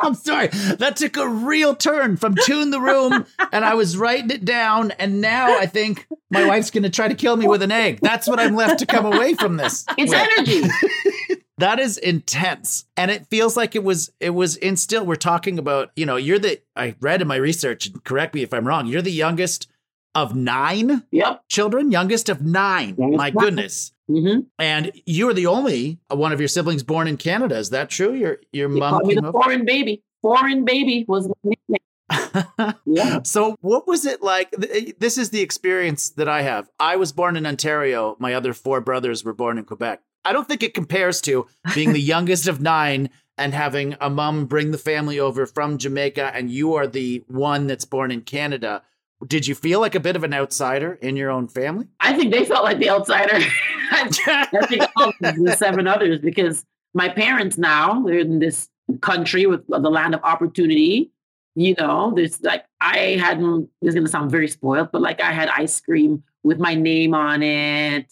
I'm 0.00 0.14
sorry. 0.14 0.48
That 0.48 0.96
took 0.96 1.16
a 1.16 1.28
real 1.28 1.74
turn 1.74 2.16
from 2.16 2.34
tune 2.34 2.70
the 2.70 2.80
room, 2.80 3.24
and 3.52 3.64
I 3.64 3.74
was 3.74 3.96
writing 3.96 4.30
it 4.30 4.44
down, 4.44 4.90
and 4.92 5.20
now 5.20 5.56
I 5.58 5.66
think 5.66 6.06
my 6.30 6.46
wife's 6.46 6.70
going 6.70 6.82
to 6.82 6.90
try 6.90 7.08
to 7.08 7.14
kill 7.14 7.36
me 7.36 7.46
with 7.46 7.62
an 7.62 7.70
egg. 7.72 8.00
That's 8.02 8.26
what 8.28 8.40
I'm 8.40 8.56
left 8.56 8.80
to 8.80 8.86
come 8.86 9.06
away 9.06 9.34
from 9.34 9.56
this. 9.56 9.84
It's 9.96 10.12
with. 10.12 10.28
energy. 10.38 10.62
That 11.58 11.78
is 11.80 11.96
intense, 11.96 12.84
and 12.98 13.10
it 13.10 13.26
feels 13.28 13.56
like 13.56 13.74
it 13.74 13.82
was 13.82 14.12
it 14.20 14.30
was 14.30 14.56
instilled. 14.56 15.08
We're 15.08 15.16
talking 15.16 15.58
about 15.58 15.90
you 15.96 16.04
know 16.04 16.16
you're 16.16 16.38
the 16.38 16.60
I 16.76 16.94
read 17.00 17.22
in 17.22 17.28
my 17.28 17.36
research. 17.36 17.86
and 17.86 18.04
Correct 18.04 18.34
me 18.34 18.42
if 18.42 18.52
I'm 18.52 18.66
wrong. 18.66 18.86
You're 18.86 19.00
the 19.02 19.10
youngest 19.10 19.66
of 20.14 20.34
nine 20.34 21.04
Yep. 21.12 21.44
children. 21.48 21.90
Youngest 21.90 22.28
of 22.28 22.42
nine. 22.42 22.96
Youngest 22.98 23.16
My 23.18 23.30
goodness. 23.30 23.92
hmm 24.06 24.40
And 24.58 24.92
you're 25.06 25.32
the 25.34 25.46
only 25.46 25.98
one 26.10 26.32
of 26.32 26.40
your 26.40 26.48
siblings 26.48 26.82
born 26.82 27.08
in 27.08 27.16
Canada. 27.16 27.56
Is 27.56 27.70
that 27.70 27.88
true? 27.88 28.12
Your 28.12 28.38
your 28.52 28.68
They 28.68 28.78
mom 28.78 28.90
called 28.92 29.06
me 29.06 29.14
came 29.14 29.32
foreign 29.32 29.64
baby. 29.64 30.02
Foreign 30.22 30.64
baby 30.64 31.04
was. 31.08 31.30
Yeah. 32.84 33.22
So, 33.24 33.56
what 33.60 33.86
was 33.86 34.04
it 34.06 34.22
like? 34.22 34.50
This 34.98 35.18
is 35.18 35.30
the 35.30 35.40
experience 35.40 36.10
that 36.10 36.28
I 36.28 36.42
have. 36.42 36.68
I 36.78 36.96
was 36.96 37.12
born 37.12 37.36
in 37.36 37.46
Ontario. 37.46 38.16
My 38.18 38.34
other 38.34 38.52
four 38.52 38.80
brothers 38.80 39.24
were 39.24 39.34
born 39.34 39.58
in 39.58 39.64
Quebec. 39.64 40.02
I 40.26 40.32
don't 40.32 40.48
think 40.48 40.64
it 40.64 40.74
compares 40.74 41.20
to 41.22 41.46
being 41.72 41.92
the 41.92 42.00
youngest 42.00 42.48
of 42.48 42.60
nine 42.60 43.10
and 43.38 43.54
having 43.54 43.96
a 44.00 44.10
mom 44.10 44.46
bring 44.46 44.72
the 44.72 44.78
family 44.78 45.20
over 45.20 45.46
from 45.46 45.78
Jamaica, 45.78 46.34
and 46.34 46.50
you 46.50 46.74
are 46.74 46.88
the 46.88 47.22
one 47.28 47.68
that's 47.68 47.84
born 47.84 48.10
in 48.10 48.22
Canada. 48.22 48.82
Did 49.24 49.46
you 49.46 49.54
feel 49.54 49.78
like 49.80 49.94
a 49.94 50.00
bit 50.00 50.16
of 50.16 50.24
an 50.24 50.34
outsider 50.34 50.94
in 50.94 51.14
your 51.16 51.30
own 51.30 51.46
family? 51.46 51.86
I 52.00 52.14
think 52.14 52.32
they 52.32 52.44
felt 52.44 52.64
like 52.64 52.80
the 52.80 52.90
outsider. 52.90 53.36
I 53.92 54.66
think 54.68 54.82
all 54.96 55.12
of 55.22 55.36
the 55.36 55.54
seven 55.56 55.86
others 55.86 56.18
because 56.18 56.64
my 56.92 57.08
parents 57.08 57.56
now 57.56 58.02
they're 58.02 58.18
in 58.18 58.40
this 58.40 58.68
country 59.00 59.46
with 59.46 59.64
the 59.68 59.78
land 59.78 60.14
of 60.14 60.22
opportunity. 60.24 61.12
You 61.54 61.76
know, 61.78 62.12
there's 62.16 62.42
like 62.42 62.64
I 62.80 63.16
had. 63.20 63.40
This 63.80 63.90
is 63.90 63.94
gonna 63.94 64.08
sound 64.08 64.32
very 64.32 64.48
spoiled, 64.48 64.90
but 64.92 65.02
like 65.02 65.20
I 65.20 65.32
had 65.32 65.48
ice 65.50 65.80
cream 65.80 66.24
with 66.42 66.58
my 66.58 66.74
name 66.74 67.14
on 67.14 67.44
it. 67.44 68.10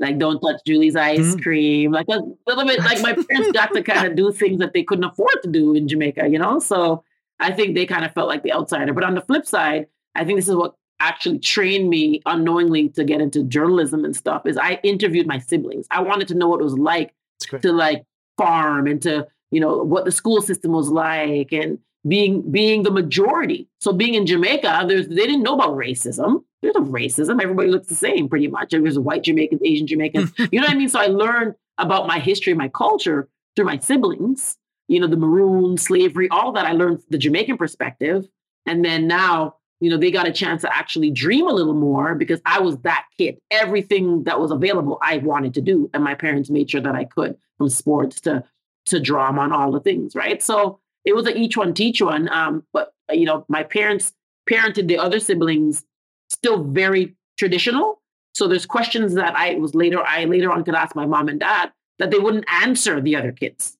Like 0.00 0.18
don't 0.18 0.40
touch 0.40 0.60
Jully's 0.66 0.96
ice 0.96 1.20
Mhm. 1.36 1.42
cream. 1.42 1.92
Like 1.92 2.06
a 2.08 2.20
little 2.46 2.64
bit. 2.64 2.78
Like 2.80 3.00
my 3.02 3.12
parents 3.12 3.52
got 3.60 3.72
to 3.74 3.82
kind 3.82 4.06
of 4.06 4.16
do 4.16 4.32
things 4.32 4.58
that 4.58 4.72
they 4.72 4.82
couldn't 4.82 5.04
afford 5.04 5.34
to 5.42 5.48
do 5.50 5.74
in 5.74 5.86
Jamaica. 5.86 6.28
You 6.28 6.38
know, 6.38 6.58
so 6.58 7.04
I 7.38 7.52
think 7.52 7.74
they 7.74 7.86
kind 7.86 8.04
of 8.04 8.12
felt 8.12 8.28
like 8.28 8.42
the 8.42 8.52
outsider. 8.52 8.92
But 8.92 9.04
on 9.04 9.14
the 9.14 9.20
flip 9.20 9.46
side, 9.46 9.86
I 10.14 10.24
think 10.24 10.38
this 10.38 10.48
is 10.48 10.54
what 10.56 10.74
actually 10.98 11.38
trained 11.38 11.88
me 11.88 12.20
unknowingly 12.26 12.88
to 12.90 13.04
get 13.04 13.20
into 13.20 13.42
journalism 13.44 14.04
and 14.04 14.14
stuff 14.14 14.44
is 14.44 14.56
I 14.58 14.78
interviewed 14.82 15.26
my 15.26 15.38
siblings. 15.38 15.86
I 15.90 16.02
wanted 16.02 16.28
to 16.28 16.34
know 16.34 16.48
what 16.48 16.60
it 16.60 16.64
was 16.64 16.76
like 16.78 17.14
to 17.62 17.72
like 17.72 18.04
farm 18.36 18.86
and 18.86 19.00
to, 19.02 19.26
you 19.50 19.60
know, 19.60 19.82
what 19.82 20.04
the 20.04 20.12
school 20.12 20.42
system 20.42 20.72
was 20.72 20.88
like 20.90 21.52
and 21.52 21.78
being 22.06 22.42
being 22.50 22.82
the 22.82 22.90
majority. 22.90 23.68
So 23.80 23.92
being 23.92 24.14
in 24.14 24.26
Jamaica, 24.26 24.84
there's 24.88 25.08
they 25.08 25.14
didn't 25.26 25.42
know 25.42 25.54
about 25.54 25.70
racism. 25.76 26.42
There's 26.62 26.74
no 26.74 26.82
racism. 26.82 27.42
Everybody 27.42 27.70
looks 27.70 27.88
the 27.88 27.94
same 27.94 28.28
pretty 28.28 28.48
much. 28.48 28.70
There's 28.70 28.98
white 28.98 29.22
Jamaicans, 29.22 29.62
Asian 29.64 29.86
Jamaicans. 29.86 30.32
you 30.38 30.60
know 30.60 30.66
what 30.66 30.74
I 30.74 30.78
mean? 30.78 30.88
So 30.88 31.00
I 31.00 31.06
learned 31.06 31.54
about 31.78 32.06
my 32.06 32.18
history, 32.18 32.54
my 32.54 32.68
culture 32.68 33.28
through 33.56 33.64
my 33.64 33.78
siblings, 33.78 34.56
you 34.88 35.00
know, 35.00 35.06
the 35.06 35.16
maroon, 35.16 35.78
slavery, 35.78 36.28
all 36.30 36.52
that 36.52 36.66
I 36.66 36.72
learned 36.72 37.02
the 37.08 37.18
Jamaican 37.18 37.56
perspective. 37.56 38.28
And 38.66 38.84
then 38.84 39.06
now 39.06 39.56
you 39.80 39.88
know, 39.88 39.96
they 39.96 40.10
got 40.10 40.28
a 40.28 40.32
chance 40.32 40.60
to 40.62 40.76
actually 40.76 41.10
dream 41.10 41.48
a 41.48 41.52
little 41.52 41.74
more 41.74 42.14
because 42.14 42.40
I 42.44 42.60
was 42.60 42.76
that 42.78 43.06
kid. 43.16 43.38
Everything 43.50 44.24
that 44.24 44.38
was 44.38 44.50
available, 44.50 44.98
I 45.02 45.18
wanted 45.18 45.54
to 45.54 45.62
do, 45.62 45.90
and 45.94 46.04
my 46.04 46.14
parents 46.14 46.50
made 46.50 46.70
sure 46.70 46.82
that 46.82 46.94
I 46.94 47.04
could, 47.04 47.36
from 47.58 47.70
sports 47.70 48.20
to 48.22 48.44
to 48.86 49.00
drama 49.00 49.42
and 49.42 49.52
all 49.52 49.72
the 49.72 49.80
things, 49.80 50.14
right? 50.14 50.42
So 50.42 50.80
it 51.04 51.14
was 51.14 51.26
a 51.26 51.36
each 51.36 51.56
one 51.56 51.74
teach 51.74 52.02
one. 52.02 52.28
Um, 52.28 52.64
but 52.72 52.92
you 53.10 53.24
know, 53.24 53.46
my 53.48 53.62
parents 53.62 54.12
parented 54.48 54.86
the 54.86 54.98
other 54.98 55.18
siblings 55.18 55.84
still 56.30 56.64
very 56.64 57.16
traditional. 57.38 58.00
So 58.34 58.46
there's 58.46 58.66
questions 58.66 59.14
that 59.14 59.36
I 59.36 59.56
was 59.56 59.74
later 59.74 60.00
I 60.02 60.24
later 60.24 60.50
on 60.50 60.64
could 60.64 60.74
ask 60.74 60.94
my 60.94 61.06
mom 61.06 61.28
and 61.28 61.40
dad 61.40 61.72
that 61.98 62.10
they 62.10 62.18
wouldn't 62.18 62.46
answer 62.62 63.00
the 63.00 63.16
other 63.16 63.32
kids. 63.32 63.76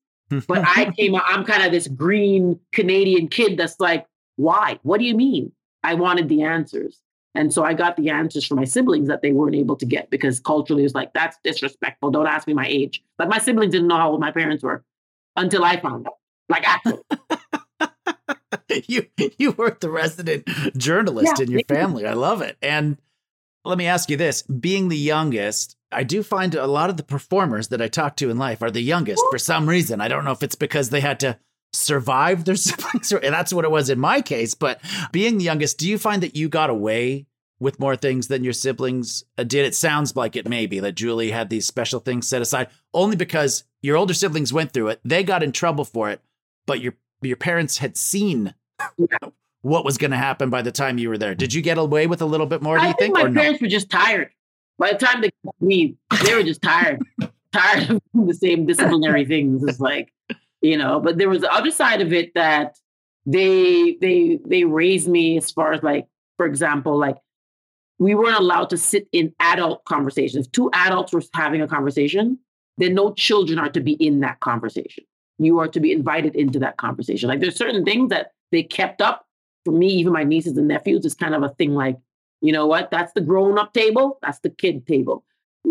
But 0.46 0.64
I 0.64 0.90
came 0.98 1.14
out, 1.14 1.22
I'm 1.26 1.44
kind 1.44 1.62
of 1.64 1.72
this 1.72 1.88
green 1.88 2.60
Canadian 2.72 3.28
kid 3.28 3.56
that's 3.56 3.80
like, 3.80 4.06
why? 4.36 4.78
What 4.82 4.98
do 4.98 5.04
you 5.04 5.14
mean? 5.14 5.52
I 5.82 5.94
wanted 5.94 6.28
the 6.28 6.42
answers. 6.42 7.00
And 7.34 7.52
so 7.52 7.64
I 7.64 7.74
got 7.74 7.96
the 7.96 8.10
answers 8.10 8.44
from 8.44 8.56
my 8.56 8.64
siblings 8.64 9.08
that 9.08 9.22
they 9.22 9.32
weren't 9.32 9.54
able 9.54 9.76
to 9.76 9.86
get 9.86 10.10
because 10.10 10.40
culturally 10.40 10.82
it 10.82 10.86
was 10.86 10.94
like, 10.94 11.12
that's 11.12 11.36
disrespectful. 11.44 12.10
Don't 12.10 12.26
ask 12.26 12.46
me 12.46 12.54
my 12.54 12.66
age. 12.66 13.02
But 13.18 13.28
my 13.28 13.38
siblings 13.38 13.72
didn't 13.72 13.88
know 13.88 13.96
how 13.96 14.10
old 14.10 14.20
my 14.20 14.32
parents 14.32 14.64
were 14.64 14.84
until 15.36 15.64
I 15.64 15.80
found 15.80 16.06
out. 16.06 16.14
Like, 16.48 16.68
actually. 16.68 17.02
you 18.86 19.06
you 19.38 19.52
were 19.52 19.76
the 19.80 19.90
resident 19.90 20.46
journalist 20.76 21.34
Yeah. 21.38 21.44
in 21.44 21.50
your 21.50 21.62
family. 21.68 22.06
I 22.06 22.14
love 22.14 22.42
it. 22.42 22.56
And 22.62 22.98
let 23.64 23.78
me 23.78 23.86
ask 23.86 24.08
you 24.10 24.16
this: 24.16 24.42
being 24.42 24.88
the 24.88 24.96
youngest, 24.96 25.76
I 25.92 26.02
do 26.04 26.22
find 26.22 26.54
a 26.54 26.66
lot 26.66 26.90
of 26.90 26.96
the 26.96 27.02
performers 27.02 27.68
that 27.68 27.82
I 27.82 27.88
talk 27.88 28.16
to 28.16 28.30
in 28.30 28.38
life 28.38 28.62
are 28.62 28.70
the 28.70 28.82
youngest 28.82 29.22
for 29.30 29.38
some 29.38 29.68
reason. 29.68 30.00
I 30.00 30.08
don't 30.08 30.24
know 30.24 30.32
if 30.32 30.42
it's 30.42 30.54
because 30.54 30.90
they 30.90 31.00
had 31.00 31.20
to 31.20 31.38
survive 31.72 32.44
their 32.44 32.56
siblings, 32.56 33.12
and 33.12 33.34
that's 33.34 33.52
what 33.52 33.64
it 33.64 33.70
was 33.70 33.90
in 33.90 33.98
my 34.00 34.20
case. 34.22 34.54
But 34.54 34.80
being 35.12 35.38
the 35.38 35.44
youngest, 35.44 35.78
do 35.78 35.88
you 35.88 35.98
find 35.98 36.22
that 36.22 36.36
you 36.36 36.48
got 36.48 36.70
away 36.70 37.26
with 37.58 37.78
more 37.78 37.94
things 37.96 38.28
than 38.28 38.42
your 38.44 38.54
siblings 38.54 39.24
uh, 39.36 39.44
did? 39.44 39.66
It 39.66 39.74
sounds 39.74 40.16
like 40.16 40.36
it 40.36 40.48
may 40.48 40.66
be 40.66 40.80
that 40.80 40.94
Jully 40.94 41.30
had 41.30 41.50
these 41.50 41.66
special 41.66 42.00
things 42.00 42.26
set 42.28 42.40
aside 42.42 42.68
only 42.94 43.16
because 43.16 43.64
your 43.82 43.96
older 43.96 44.14
siblings 44.14 44.52
went 44.52 44.72
through 44.72 44.88
it. 44.88 45.00
They 45.04 45.22
got 45.22 45.42
in 45.42 45.52
trouble 45.52 45.84
for 45.84 46.10
it, 46.10 46.20
but 46.66 46.80
your 46.80 46.94
your 47.22 47.36
parents 47.36 47.78
had 47.78 47.98
seen 47.98 48.54
what 49.62 49.84
was 49.84 49.98
going 49.98 50.10
to 50.10 50.16
happen 50.16 50.50
by 50.50 50.62
the 50.62 50.72
time 50.72 50.98
you 50.98 51.08
were 51.08 51.18
there. 51.18 51.34
Did 51.34 51.52
you 51.52 51.62
get 51.62 51.78
away 51.78 52.06
with 52.06 52.22
a 52.22 52.26
little 52.26 52.46
bit 52.46 52.62
more? 52.62 52.76
Do 52.76 52.84
I 52.84 52.88
you 52.88 52.94
think 52.98 53.14
think, 53.14 53.14
my 53.14 53.22
or 53.22 53.28
no? 53.28 53.40
parents 53.40 53.60
were 53.60 53.68
just 53.68 53.90
tired. 53.90 54.30
By 54.78 54.92
the 54.92 54.98
time 54.98 55.20
they 55.20 55.30
me, 55.60 55.96
they 56.24 56.34
were 56.34 56.42
just 56.42 56.62
tired, 56.62 57.02
tired 57.52 57.90
of 57.90 58.02
the 58.14 58.34
same 58.34 58.64
disciplinary 58.66 59.26
things. 59.26 59.62
It's 59.64 59.80
like, 59.80 60.12
you 60.62 60.78
know. 60.78 61.00
But 61.00 61.18
there 61.18 61.28
was 61.28 61.42
the 61.42 61.52
other 61.52 61.70
side 61.70 62.00
of 62.00 62.12
it 62.12 62.32
that 62.34 62.78
they 63.26 63.98
they 64.00 64.38
they 64.46 64.64
raised 64.64 65.08
me 65.08 65.36
as 65.36 65.50
far 65.50 65.74
as 65.74 65.82
like, 65.82 66.06
for 66.38 66.46
example, 66.46 66.98
like 66.98 67.18
we 67.98 68.14
weren't 68.14 68.38
allowed 68.38 68.70
to 68.70 68.78
sit 68.78 69.06
in 69.12 69.34
adult 69.40 69.84
conversations. 69.84 70.46
If 70.46 70.52
two 70.52 70.70
adults 70.72 71.12
were 71.12 71.22
having 71.34 71.60
a 71.60 71.68
conversation, 71.68 72.38
then 72.78 72.94
no 72.94 73.12
children 73.12 73.58
are 73.58 73.68
to 73.68 73.80
be 73.80 73.92
in 73.92 74.20
that 74.20 74.40
conversation. 74.40 75.04
You 75.38 75.58
are 75.58 75.68
to 75.68 75.80
be 75.80 75.92
invited 75.92 76.34
into 76.34 76.58
that 76.60 76.78
conversation. 76.78 77.28
Like 77.28 77.40
there's 77.40 77.56
certain 77.56 77.84
things 77.84 78.08
that 78.08 78.32
they 78.50 78.62
kept 78.62 79.00
up 79.00 79.26
for 79.64 79.72
me, 79.72 79.88
even 79.88 80.12
my 80.12 80.24
nieces 80.24 80.56
and 80.56 80.68
nephews, 80.68 81.04
it's 81.04 81.14
kind 81.14 81.34
of 81.34 81.42
a 81.42 81.50
thing 81.50 81.74
like, 81.74 81.98
you 82.40 82.52
know 82.52 82.66
what? 82.66 82.90
That's 82.90 83.12
the 83.12 83.20
grown 83.20 83.58
up 83.58 83.72
table. 83.72 84.18
That's 84.22 84.38
the 84.40 84.50
kid 84.50 84.86
table. 84.86 85.24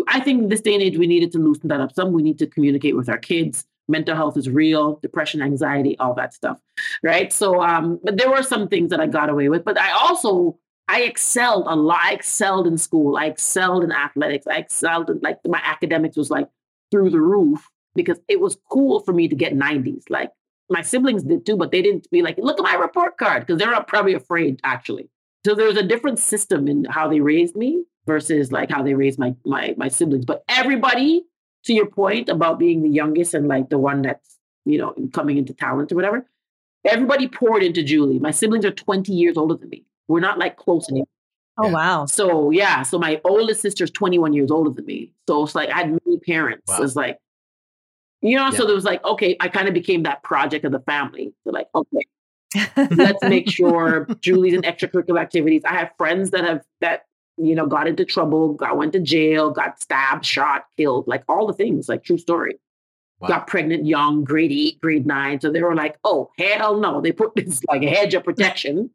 I 0.06 0.20
think 0.20 0.44
in 0.44 0.48
this 0.48 0.60
day 0.60 0.74
and 0.74 0.82
age, 0.82 0.96
we 0.96 1.06
needed 1.06 1.32
to 1.32 1.38
loosen 1.38 1.68
that 1.68 1.80
up. 1.80 1.92
Some 1.92 2.12
we 2.12 2.22
need 2.22 2.38
to 2.38 2.46
communicate 2.46 2.96
with 2.96 3.08
our 3.08 3.18
kids. 3.18 3.66
Mental 3.88 4.14
health 4.14 4.36
is 4.36 4.48
real, 4.48 5.00
depression, 5.02 5.42
anxiety, 5.42 5.98
all 5.98 6.14
that 6.14 6.32
stuff. 6.32 6.60
Right. 7.02 7.32
So, 7.32 7.60
um, 7.60 7.98
but 8.04 8.16
there 8.16 8.30
were 8.30 8.44
some 8.44 8.68
things 8.68 8.90
that 8.90 9.00
I 9.00 9.06
got 9.08 9.30
away 9.30 9.48
with. 9.48 9.64
But 9.64 9.80
I 9.80 9.90
also, 9.90 10.58
I 10.86 11.02
excelled 11.02 11.64
a 11.66 11.74
lot. 11.74 11.98
I 12.00 12.12
excelled 12.12 12.68
in 12.68 12.78
school. 12.78 13.16
I 13.16 13.26
excelled 13.26 13.82
in 13.82 13.90
athletics. 13.90 14.46
I 14.46 14.58
excelled 14.58 15.10
in 15.10 15.18
like 15.22 15.38
my 15.44 15.60
academics 15.64 16.16
was 16.16 16.30
like 16.30 16.48
through 16.92 17.10
the 17.10 17.20
roof 17.20 17.68
because 17.96 18.20
it 18.28 18.40
was 18.40 18.58
cool 18.70 19.00
for 19.00 19.12
me 19.12 19.26
to 19.26 19.34
get 19.34 19.54
90s. 19.54 20.04
Like 20.08 20.30
my 20.70 20.82
siblings 20.82 21.22
did 21.22 21.44
too, 21.44 21.56
but 21.56 21.72
they 21.72 21.82
didn't 21.82 22.10
be 22.10 22.22
like, 22.22 22.38
look 22.38 22.58
at 22.58 22.62
my 22.62 22.74
report 22.74 23.18
card 23.18 23.46
because 23.46 23.58
they're 23.58 23.78
probably 23.82 24.14
afraid 24.14 24.60
actually. 24.64 25.10
So 25.44 25.54
there's 25.54 25.76
a 25.76 25.82
different 25.82 26.18
system 26.18 26.68
in 26.68 26.84
how 26.84 27.08
they 27.08 27.20
raised 27.20 27.56
me 27.56 27.84
versus 28.06 28.52
like 28.52 28.70
how 28.70 28.82
they 28.82 28.94
raised 28.94 29.18
my 29.18 29.34
my 29.44 29.74
my 29.76 29.88
siblings. 29.88 30.24
But 30.24 30.44
everybody, 30.48 31.24
to 31.64 31.72
your 31.72 31.86
point 31.86 32.28
about 32.28 32.58
being 32.58 32.82
the 32.82 32.90
youngest 32.90 33.34
and 33.34 33.48
like 33.48 33.70
the 33.70 33.78
one 33.78 34.02
that's 34.02 34.38
you 34.64 34.78
know 34.78 34.94
coming 35.12 35.38
into 35.38 35.54
talent 35.54 35.92
or 35.92 35.96
whatever, 35.96 36.26
everybody 36.84 37.28
poured 37.28 37.62
into 37.62 37.82
Jully. 37.82 38.20
My 38.20 38.30
siblings 38.30 38.64
are 38.64 38.70
20 38.70 39.12
years 39.12 39.36
older 39.36 39.54
than 39.54 39.68
me. 39.68 39.84
We're 40.08 40.20
not 40.20 40.38
like 40.38 40.56
close 40.56 40.86
oh. 40.88 40.92
anymore. 40.92 41.06
Oh 41.58 41.66
Yeah. 41.66 41.72
wow. 41.72 42.06
So 42.06 42.50
yeah, 42.50 42.82
so 42.82 42.98
my 42.98 43.20
oldest 43.24 43.60
sister 43.60 43.84
is 43.84 43.90
21 43.90 44.32
years 44.32 44.50
older 44.50 44.70
than 44.70 44.86
me. 44.86 45.12
So 45.28 45.44
it's 45.44 45.54
like 45.54 45.70
I 45.70 45.78
had 45.78 45.90
many 45.90 46.18
parents. 46.18 46.64
Wow. 46.68 46.82
It's 46.82 46.96
like, 46.96 47.18
you 48.22 48.36
know, 48.36 48.50
so 48.50 48.64
there 48.66 48.74
was 48.74 48.84
like, 48.84 49.04
okay, 49.04 49.36
I 49.40 49.48
kind 49.48 49.68
of 49.68 49.74
became 49.74 50.02
that 50.04 50.22
project 50.22 50.64
of 50.64 50.72
the 50.72 50.80
family. 50.80 51.32
So 51.44 51.50
like, 51.50 51.68
okay, 51.74 52.66
let's 52.96 53.22
make 53.22 53.50
sure 53.50 54.06
Jully's 54.20 54.54
in 54.54 54.62
extracurricular 54.62 55.20
activities. 55.20 55.62
I 55.64 55.74
have 55.74 55.90
friends 55.96 56.30
that 56.30 56.44
have 56.44 56.62
that, 56.80 57.04
you 57.36 57.54
know, 57.54 57.66
got 57.66 57.88
into 57.88 58.04
trouble, 58.04 58.54
got 58.54 58.76
went 58.76 58.92
to 58.92 59.00
jail, 59.00 59.50
got 59.50 59.80
stabbed, 59.80 60.26
shot, 60.26 60.64
killed, 60.76 61.06
like 61.08 61.24
all 61.28 61.46
the 61.46 61.54
things, 61.54 61.88
like 61.88 62.04
true 62.04 62.18
story. 62.18 62.58
Wow. 63.20 63.28
Got 63.28 63.46
pregnant 63.46 63.86
young, 63.86 64.24
grade 64.24 64.52
eight, 64.52 64.80
grade 64.80 65.06
nine. 65.06 65.40
So 65.40 65.52
they 65.52 65.62
were 65.62 65.74
like, 65.74 65.98
oh, 66.04 66.30
hell 66.38 66.78
no. 66.78 67.00
They 67.00 67.12
put 67.12 67.34
this 67.36 67.62
like 67.64 67.82
a 67.82 67.88
hedge 67.88 68.14
of 68.14 68.24
protection 68.24 68.90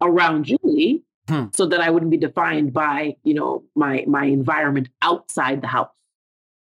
around 0.00 0.46
Jully 0.46 1.02
Hmm. 1.28 1.46
so 1.52 1.66
that 1.66 1.80
I 1.80 1.90
wouldn't 1.90 2.10
be 2.10 2.16
defined 2.16 2.72
by, 2.72 3.16
you 3.24 3.34
know, 3.34 3.64
my 3.74 4.04
my 4.06 4.26
environment 4.26 4.88
outside 5.02 5.60
the 5.60 5.66
house. 5.66 5.90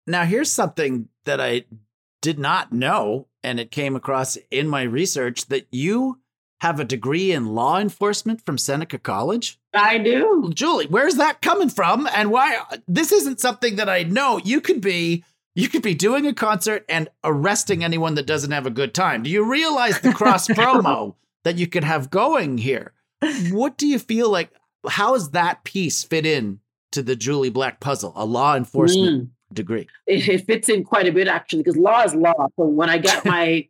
Now, 0.07 0.25
here's 0.25 0.53
something 0.53 1.09
that 1.27 1.41
I 1.41 1.65
did 2.23 2.39
not 2.39 2.73
know, 2.73 3.29
and 3.43 3.61
it 3.61 3.71
came 3.71 3.95
across 3.95 4.37
in 4.51 4.69
my 4.69 4.83
research 4.83 5.47
that 5.47 5.69
you 5.71 6.19
have 6.61 6.81
a 6.81 6.85
degree 6.85 7.33
in 7.33 7.55
law 7.55 7.79
enforcement 7.79 8.45
from 8.45 8.59
Seneca 8.59 8.99
College. 8.99 9.59
I 9.75 9.99
do. 9.99 10.51
Jully, 10.55 10.91
where's 10.91 11.17
that 11.17 11.43
coming 11.43 11.69
from? 11.69 12.09
And 12.15 12.31
why? 12.31 12.59
This 12.89 13.13
isn't 13.13 13.41
something 13.41 13.77
that 13.77 13.89
I 13.89 14.05
know. 14.05 14.39
You 14.39 14.61
could 14.61 14.81
be. 14.81 15.25
You 15.55 15.69
could 15.71 15.83
be 15.83 15.95
doing 15.95 16.27
a 16.27 16.35
concert 16.35 16.85
and 16.87 17.09
arresting 17.25 17.83
anyone 17.83 18.15
that 18.17 18.27
doesn't 18.27 18.51
have 18.51 18.67
a 18.67 18.71
good 18.71 18.93
time. 18.93 19.23
Do 19.23 19.31
you 19.31 19.43
realize 19.51 20.01
the 20.01 20.13
cross 20.13 20.49
promo 20.49 21.15
that 21.45 21.57
you 21.57 21.67
could 21.67 21.85
have 21.85 22.11
going 22.11 22.59
here? 22.59 22.93
What 23.51 23.79
do 23.79 23.87
you 23.87 23.99
feel 23.99 24.31
like? 24.31 24.51
How 24.87 25.15
does 25.15 25.31
that 25.31 25.65
piece 25.65 26.05
fit 26.05 26.27
in 26.27 26.61
to 26.93 27.03
the 27.03 27.17
Jully 27.17 27.51
Black 27.51 27.81
puzzle? 27.81 28.13
A 28.17 28.27
law 28.27 28.55
enforcement 28.55 29.23
mm. 29.23 29.31
Degree? 29.53 29.89
It, 30.07 30.29
it 30.29 30.47
fits 30.47 30.69
in 30.69 30.85
quite 30.85 31.07
a 31.07 31.13
bit 31.13 31.29
actually, 31.29 31.63
because 31.63 31.77
law 31.77 32.03
is 32.03 32.15
law. 32.15 32.49
So 32.57 32.65
when 32.65 32.91
I 32.91 32.99
get 32.99 33.25
my 33.25 33.69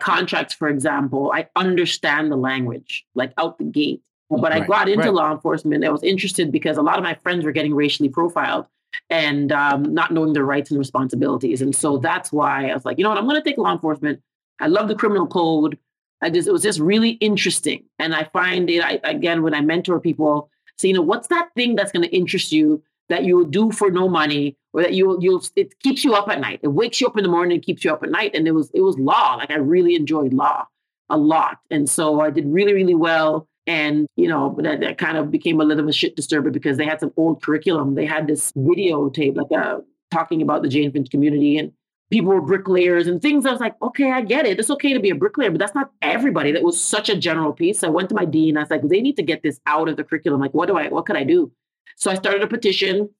contracts, 0.00 0.54
for 0.54 0.68
example, 0.68 1.32
I 1.34 1.48
understand 1.56 2.30
the 2.30 2.36
language 2.36 3.04
like 3.14 3.32
out 3.38 3.58
the 3.58 3.64
gate. 3.64 4.02
But 4.30 4.52
I 4.52 4.60
Right, 4.60 4.68
got 4.68 4.88
into 4.88 5.04
right. 5.04 5.14
law 5.14 5.32
enforcement. 5.32 5.84
I 5.84 5.90
was 5.90 6.02
interested 6.02 6.50
because 6.50 6.76
a 6.76 6.82
lot 6.82 6.96
of 6.96 7.04
my 7.04 7.14
friends 7.14 7.44
were 7.44 7.52
getting 7.52 7.74
racially 7.74 8.08
profiled 8.08 8.66
and 9.10 9.52
um, 9.52 9.94
not 9.94 10.12
knowing 10.12 10.32
their 10.32 10.44
rights 10.44 10.70
and 10.70 10.78
responsibilities. 10.78 11.60
And 11.62 11.74
so 11.74 11.98
that's 11.98 12.32
why 12.32 12.68
I 12.68 12.74
was 12.74 12.84
like, 12.84 12.98
you 12.98 13.04
know 13.04 13.10
what, 13.10 13.18
I'm 13.18 13.28
going 13.28 13.40
to 13.40 13.48
take 13.48 13.58
law 13.58 13.72
enforcement. 13.72 14.22
I 14.60 14.66
love 14.68 14.88
the 14.88 14.94
criminal 14.94 15.26
code. 15.26 15.78
I 16.22 16.30
just 16.30 16.48
it 16.48 16.52
was 16.52 16.62
just 16.62 16.80
really 16.80 17.10
interesting, 17.10 17.84
and 17.98 18.14
I 18.14 18.24
find 18.24 18.70
it. 18.70 18.82
I, 18.82 18.98
again, 19.04 19.42
when 19.42 19.52
I 19.52 19.60
mentor 19.60 20.00
people, 20.00 20.48
say, 20.78 20.88
you 20.88 20.94
know, 20.94 21.02
what's 21.02 21.28
that 21.28 21.50
thing 21.54 21.76
that's 21.76 21.92
going 21.92 22.04
to 22.04 22.16
interest 22.16 22.50
you 22.50 22.82
that 23.08 23.24
you 23.24 23.46
do 23.46 23.70
for 23.72 23.90
no 23.90 24.08
money, 24.08 24.56
or 24.72 24.82
that 24.82 24.94
you 24.94 25.18
you'll 25.20 25.42
it 25.56 25.78
keeps 25.80 26.04
you 26.04 26.14
up 26.14 26.28
at 26.28 26.40
night. 26.40 26.60
It 26.62 26.68
wakes 26.68 27.00
you 27.00 27.06
up 27.06 27.16
in 27.16 27.22
the 27.22 27.30
morning, 27.30 27.56
and 27.56 27.64
keeps 27.64 27.84
you 27.84 27.92
up 27.92 28.02
at 28.02 28.10
night. 28.10 28.34
And 28.34 28.46
it 28.46 28.52
was 28.52 28.70
it 28.74 28.80
was 28.80 28.98
law. 28.98 29.34
Like 29.36 29.50
I 29.50 29.56
really 29.56 29.94
enjoyed 29.94 30.32
law 30.32 30.66
a 31.10 31.16
lot, 31.16 31.58
and 31.70 31.88
so 31.88 32.20
I 32.20 32.30
did 32.30 32.46
really 32.46 32.72
really 32.72 32.94
well. 32.94 33.48
And 33.66 34.06
you 34.16 34.28
know, 34.28 34.56
that, 34.62 34.80
that 34.80 34.98
kind 34.98 35.16
of 35.16 35.30
became 35.30 35.60
a 35.60 35.64
little 35.64 35.82
bit 35.82 35.84
of 35.84 35.88
a 35.88 35.92
shit 35.92 36.16
disturber 36.16 36.50
because 36.50 36.76
they 36.76 36.84
had 36.84 37.00
some 37.00 37.12
old 37.16 37.42
curriculum. 37.42 37.94
They 37.94 38.06
had 38.06 38.26
this 38.26 38.52
videotape, 38.52 39.36
like 39.36 39.58
uh, 39.58 39.80
talking 40.10 40.42
about 40.42 40.62
the 40.62 40.68
Jane 40.68 40.92
Finch 40.92 41.10
community 41.10 41.56
and 41.58 41.72
people 42.10 42.32
were 42.32 42.40
bricklayers 42.40 43.06
and 43.06 43.20
things. 43.20 43.46
I 43.46 43.50
was 43.50 43.60
like, 43.60 43.74
okay, 43.82 44.12
I 44.12 44.20
get 44.22 44.46
it. 44.46 44.58
It's 44.60 44.70
okay 44.70 44.92
to 44.92 45.00
be 45.00 45.10
a 45.10 45.14
bricklayer, 45.14 45.50
but 45.50 45.58
that's 45.58 45.74
not 45.74 45.90
everybody. 46.02 46.52
That 46.52 46.62
was 46.62 46.80
such 46.80 47.08
a 47.08 47.16
general 47.16 47.52
piece. 47.52 47.80
So 47.80 47.88
I 47.88 47.90
went 47.90 48.08
to 48.10 48.14
my 48.14 48.24
dean. 48.24 48.56
I 48.56 48.60
was 48.60 48.70
like, 48.70 48.82
they 48.82 49.00
need 49.00 49.16
to 49.16 49.22
get 49.22 49.42
this 49.42 49.60
out 49.66 49.88
of 49.88 49.96
the 49.96 50.04
curriculum. 50.04 50.40
Like, 50.40 50.54
what 50.54 50.68
do 50.68 50.76
I, 50.76 50.88
what 50.88 51.06
could 51.06 51.16
I 51.16 51.24
do? 51.24 51.50
So 51.96 52.10
I 52.10 52.14
started 52.14 52.42
a 52.42 52.46
petition 52.46 53.10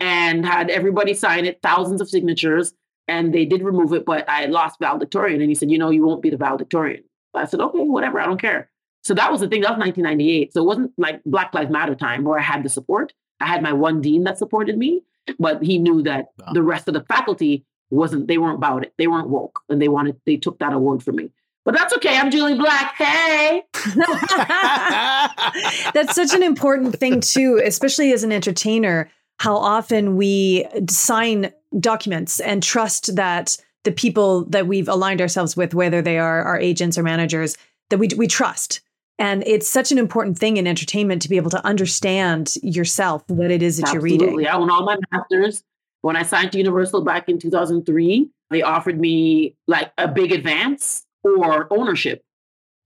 and 0.00 0.44
had 0.44 0.70
everybody 0.70 1.14
sign 1.14 1.44
it, 1.46 1.60
thousands 1.62 2.00
of 2.00 2.08
signatures, 2.08 2.74
and 3.06 3.32
they 3.34 3.44
did 3.44 3.62
remove 3.62 3.92
it, 3.92 4.04
but 4.04 4.28
I 4.28 4.46
lost 4.46 4.78
valedictorian. 4.80 5.40
And 5.40 5.50
he 5.50 5.54
said, 5.54 5.70
you 5.70 5.78
know, 5.78 5.90
you 5.90 6.04
won't 6.04 6.22
be 6.22 6.30
the 6.30 6.36
valedictorian. 6.36 7.04
I 7.34 7.46
said, 7.46 7.60
okay, 7.60 7.80
whatever, 7.80 8.20
I 8.20 8.26
don't 8.26 8.40
care. 8.40 8.70
So 9.02 9.12
that 9.14 9.30
was 9.30 9.40
the 9.40 9.48
thing. 9.48 9.60
That 9.62 9.76
was 9.76 9.80
1998. 9.80 10.52
So 10.52 10.62
it 10.62 10.66
wasn't 10.66 10.92
like 10.96 11.22
Black 11.24 11.52
Lives 11.52 11.70
Matter 11.70 11.94
time 11.94 12.24
where 12.24 12.38
I 12.38 12.42
had 12.42 12.62
the 12.62 12.68
support. 12.68 13.12
I 13.40 13.46
had 13.46 13.62
my 13.62 13.72
one 13.72 14.00
dean 14.00 14.24
that 14.24 14.38
supported 14.38 14.78
me, 14.78 15.02
but 15.38 15.62
he 15.62 15.78
knew 15.78 16.02
that 16.02 16.26
Wow. 16.38 16.52
the 16.54 16.62
rest 16.62 16.88
of 16.88 16.94
the 16.94 17.02
faculty 17.04 17.64
wasn't. 17.90 18.28
They 18.28 18.38
weren't 18.38 18.56
about 18.56 18.84
it. 18.84 18.94
They 18.96 19.06
weren't 19.06 19.28
woke, 19.28 19.60
and 19.68 19.80
they 19.82 19.88
wanted. 19.88 20.20
They 20.24 20.36
took 20.36 20.58
that 20.60 20.72
award 20.72 21.02
from 21.02 21.16
me. 21.16 21.30
But 21.64 21.74
that's 21.74 21.94
okay. 21.94 22.18
I'm 22.18 22.30
Jully 22.30 22.58
Black. 22.58 22.94
Hey. 22.96 23.62
That's 25.94 26.14
such 26.14 26.34
an 26.34 26.42
important 26.42 26.98
thing 26.98 27.20
too, 27.20 27.60
especially 27.64 28.12
as 28.12 28.22
an 28.22 28.32
entertainer, 28.32 29.10
how 29.38 29.56
often 29.56 30.16
we 30.16 30.66
sign 30.90 31.52
documents 31.80 32.40
and 32.40 32.62
trust 32.62 33.16
that 33.16 33.56
the 33.84 33.92
people 33.92 34.44
that 34.46 34.66
we've 34.66 34.88
aligned 34.88 35.22
ourselves 35.22 35.56
with, 35.56 35.74
whether 35.74 36.02
they 36.02 36.18
are 36.18 36.42
our 36.42 36.58
agents 36.58 36.98
or 36.98 37.02
managers, 37.02 37.56
that 37.90 37.98
we 37.98 38.08
we 38.16 38.26
trust. 38.26 38.80
And 39.18 39.44
it's 39.46 39.68
such 39.68 39.92
an 39.92 39.98
important 39.98 40.38
thing 40.38 40.56
in 40.56 40.66
entertainment 40.66 41.22
to 41.22 41.28
be 41.28 41.36
able 41.36 41.50
to 41.50 41.64
understand 41.64 42.56
yourself, 42.62 43.22
what 43.28 43.50
it 43.50 43.62
is 43.62 43.78
that 43.78 43.92
you're 43.92 44.02
reading. 44.02 44.28
Absolutely. 44.28 44.48
I 44.48 44.56
own 44.56 44.70
all 44.70 44.84
my 44.84 44.96
masters. 45.12 45.62
When 46.02 46.16
I 46.16 46.24
signed 46.24 46.52
to 46.52 46.58
Universal 46.58 47.04
back 47.04 47.28
in 47.28 47.38
2003, 47.38 48.28
they 48.50 48.62
offered 48.62 49.00
me 49.00 49.56
like 49.66 49.92
a 49.96 50.08
big 50.08 50.32
advance 50.32 51.03
or 51.24 51.66
ownership. 51.72 52.22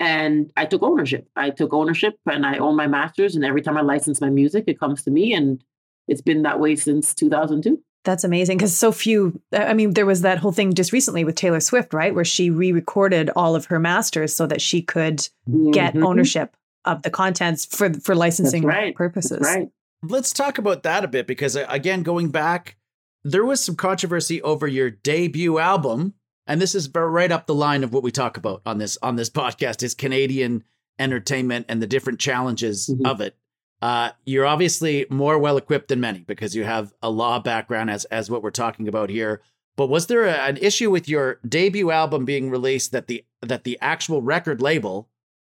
And 0.00 0.52
I 0.56 0.64
took 0.64 0.82
ownership. 0.82 1.28
I 1.34 1.50
took 1.50 1.72
ownership 1.72 2.14
and 2.26 2.46
I 2.46 2.58
own 2.58 2.76
my 2.76 2.86
masters. 2.86 3.34
And 3.34 3.44
every 3.44 3.62
time 3.62 3.76
I 3.76 3.80
license 3.80 4.20
my 4.20 4.30
music, 4.30 4.64
it 4.68 4.78
comes 4.78 5.02
to 5.04 5.10
me. 5.10 5.32
And 5.32 5.62
it's 6.06 6.20
been 6.20 6.42
that 6.42 6.60
way 6.60 6.76
since 6.76 7.14
2002. 7.14 7.82
That's 8.04 8.22
amazing 8.24 8.58
because 8.58 8.76
so 8.76 8.92
few. 8.92 9.40
I 9.52 9.74
mean, 9.74 9.94
there 9.94 10.06
was 10.06 10.22
that 10.22 10.38
whole 10.38 10.52
thing 10.52 10.72
just 10.72 10.92
recently 10.92 11.24
with 11.24 11.34
Taylor 11.34 11.60
Swift, 11.60 11.92
right, 11.92 12.14
where 12.14 12.24
she 12.24 12.48
re-recorded 12.48 13.28
all 13.34 13.56
of 13.56 13.66
her 13.66 13.80
masters 13.80 14.34
so 14.34 14.46
that 14.46 14.62
she 14.62 14.80
could 14.82 15.28
get 15.72 15.94
Mhm. 15.94 16.06
ownership 16.06 16.56
of 16.84 17.02
the 17.02 17.10
contents 17.10 17.64
for 17.66 17.92
for 17.94 18.14
licensing 18.14 18.62
That's 18.62 18.74
right. 18.74 18.94
purposes. 18.94 19.40
That's 19.40 19.56
right. 19.56 19.68
Let's 20.04 20.32
talk 20.32 20.58
about 20.58 20.84
that 20.84 21.04
a 21.04 21.08
bit 21.08 21.26
because, 21.26 21.56
uh, 21.56 21.66
again, 21.68 22.04
going 22.04 22.28
back, 22.30 22.76
there 23.24 23.44
was 23.44 23.62
some 23.62 23.74
controversy 23.74 24.40
over 24.42 24.68
your 24.68 24.90
debut 24.90 25.58
album, 25.58 26.14
and 26.48 26.60
this 26.60 26.74
is 26.74 26.88
right 26.92 27.30
up 27.30 27.46
the 27.46 27.54
line 27.54 27.84
of 27.84 27.92
what 27.92 28.02
we 28.02 28.10
talk 28.10 28.36
about 28.36 28.62
on 28.66 28.78
this 28.78 28.98
on 29.02 29.14
this 29.16 29.30
podcast: 29.40 29.82
is 29.84 29.94
Canadian 29.94 30.64
entertainment 30.98 31.66
and 31.68 31.80
the 31.80 31.86
different 31.86 32.18
challenges 32.18 32.88
Mhm. 32.92 33.08
of 33.08 33.20
it. 33.20 33.36
Uh, 33.80 34.10
you're 34.24 34.46
obviously 34.46 35.06
more 35.10 35.38
well 35.38 35.56
equipped 35.56 35.86
than 35.88 36.00
many 36.00 36.20
because 36.20 36.56
you 36.56 36.64
have 36.64 36.92
a 37.00 37.10
law 37.10 37.38
background, 37.38 37.90
as 37.90 38.04
as 38.06 38.28
what 38.30 38.42
we're 38.42 38.50
talking 38.50 38.88
about 38.88 39.08
here. 39.10 39.40
But 39.76 39.86
was 39.88 40.08
there 40.08 40.24
a, 40.24 40.32
an 40.32 40.56
issue 40.56 40.90
with 40.90 41.08
your 41.08 41.38
debut 41.48 41.92
album 41.92 42.24
being 42.24 42.50
released 42.50 42.90
that 42.90 43.06
the 43.06 43.24
that 43.42 43.62
the 43.62 43.78
actual 43.80 44.20
record 44.22 44.60
label 44.60 45.08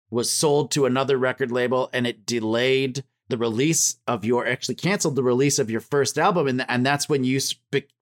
was 0.09 0.29
sold 0.29 0.71
to 0.71 0.85
another 0.85 1.17
record 1.17 1.51
label 1.51 1.89
and 1.93 2.05
it 2.05 2.25
delayed 2.25 3.03
the 3.29 3.37
release 3.37 3.97
of 4.07 4.25
your 4.25 4.45
actually 4.45 4.75
canceled 4.75 5.15
the 5.15 5.23
release 5.23 5.59
of 5.59 5.69
your 5.71 5.81
first 5.81 6.17
album 6.17 6.47
and 6.47 6.65
and 6.69 6.85
that's 6.85 7.07
when 7.07 7.23
you 7.23 7.39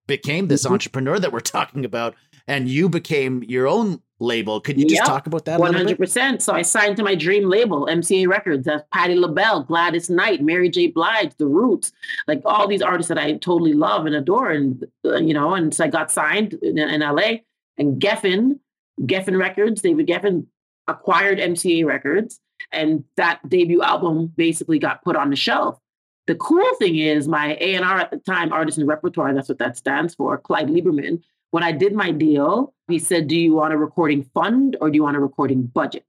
became 0.08 0.48
this 0.48 0.66
Mhm. 0.66 0.72
entrepreneur 0.72 1.20
that 1.20 1.32
we're 1.32 1.40
talking 1.40 1.84
about 1.86 2.16
and 2.48 2.70
you 2.70 2.90
became 2.90 3.44
your 3.44 3.68
own 3.68 4.02
label 4.20 4.62
could 4.62 4.80
you 4.80 4.86
just 4.86 5.02
Yep. 5.02 5.08
talk 5.08 5.28
about 5.28 5.44
that 5.46 5.58
a 5.58 5.60
One 5.60 5.72
little 5.72 5.80
hundred 5.82 5.98
bit 5.98 6.04
percent. 6.06 6.42
So 6.42 6.54
I 6.54 6.62
signed 6.62 6.96
to 6.98 7.04
my 7.04 7.16
dream 7.16 7.50
label, 7.50 7.86
MCA 7.86 8.28
Records. 8.28 8.66
That's 8.66 8.84
Patti 8.94 9.16
LaBelle, 9.16 9.64
Gladys 9.64 10.10
Knight, 10.10 10.42
Mary 10.42 10.70
J. 10.70 10.88
Blige, 10.88 11.36
The 11.38 11.48
Roots, 11.48 11.92
like 12.28 12.42
all 12.46 12.66
these 12.68 12.82
artists 12.82 13.10
that 13.10 13.18
I 13.18 13.34
totally 13.34 13.74
love 13.74 14.06
and 14.06 14.16
adore, 14.16 14.52
and 14.52 14.86
uh, 15.04 15.18
you 15.18 15.34
know. 15.34 15.54
And 15.54 15.74
so 15.74 15.84
I 15.84 15.88
got 15.88 16.12
signed 16.12 16.54
in, 16.62 16.78
in 16.78 17.02
LA, 17.02 17.40
and 17.78 18.02
Geffen, 18.02 18.60
Geffen 19.02 19.38
Records, 19.38 19.82
David 19.82 20.08
Geffen 20.08 20.46
acquired 20.88 21.40
MCA 21.40 21.86
Records, 21.86 22.40
and 22.72 23.04
that 23.18 23.42
debut 23.50 23.82
album 23.82 24.28
basically 24.38 24.80
got 24.80 25.04
put 25.04 25.18
on 25.18 25.30
the 25.30 25.36
shelf. 25.36 25.78
The 26.28 26.36
cool 26.36 26.74
thing 26.80 26.96
is, 26.98 27.28
my 27.28 27.58
A 27.60 27.76
and 27.76 27.84
R 27.84 28.00
at 28.00 28.12
the 28.12 28.18
time, 28.18 28.54
Artist 28.54 28.78
and 28.78 28.88
Repertoire, 28.88 29.34
that's 29.34 29.50
what 29.50 29.60
that 29.60 29.78
stands 29.78 30.16
for, 30.16 30.38
Clyde 30.38 30.70
Lieberman. 30.70 31.22
When 31.56 31.64
I 31.64 31.72
did 31.72 31.94
my 31.94 32.12
deal, 32.12 32.74
he 32.90 33.00
said, 33.00 33.30
Do 33.30 33.38
you 33.38 33.54
want 33.54 33.74
a 33.74 33.78
recording 33.78 34.24
fund 34.34 34.76
or 34.82 34.90
do 34.90 34.98
you 34.98 35.04
want 35.04 35.16
a 35.16 35.22
recording 35.22 35.64
budget? 35.68 36.04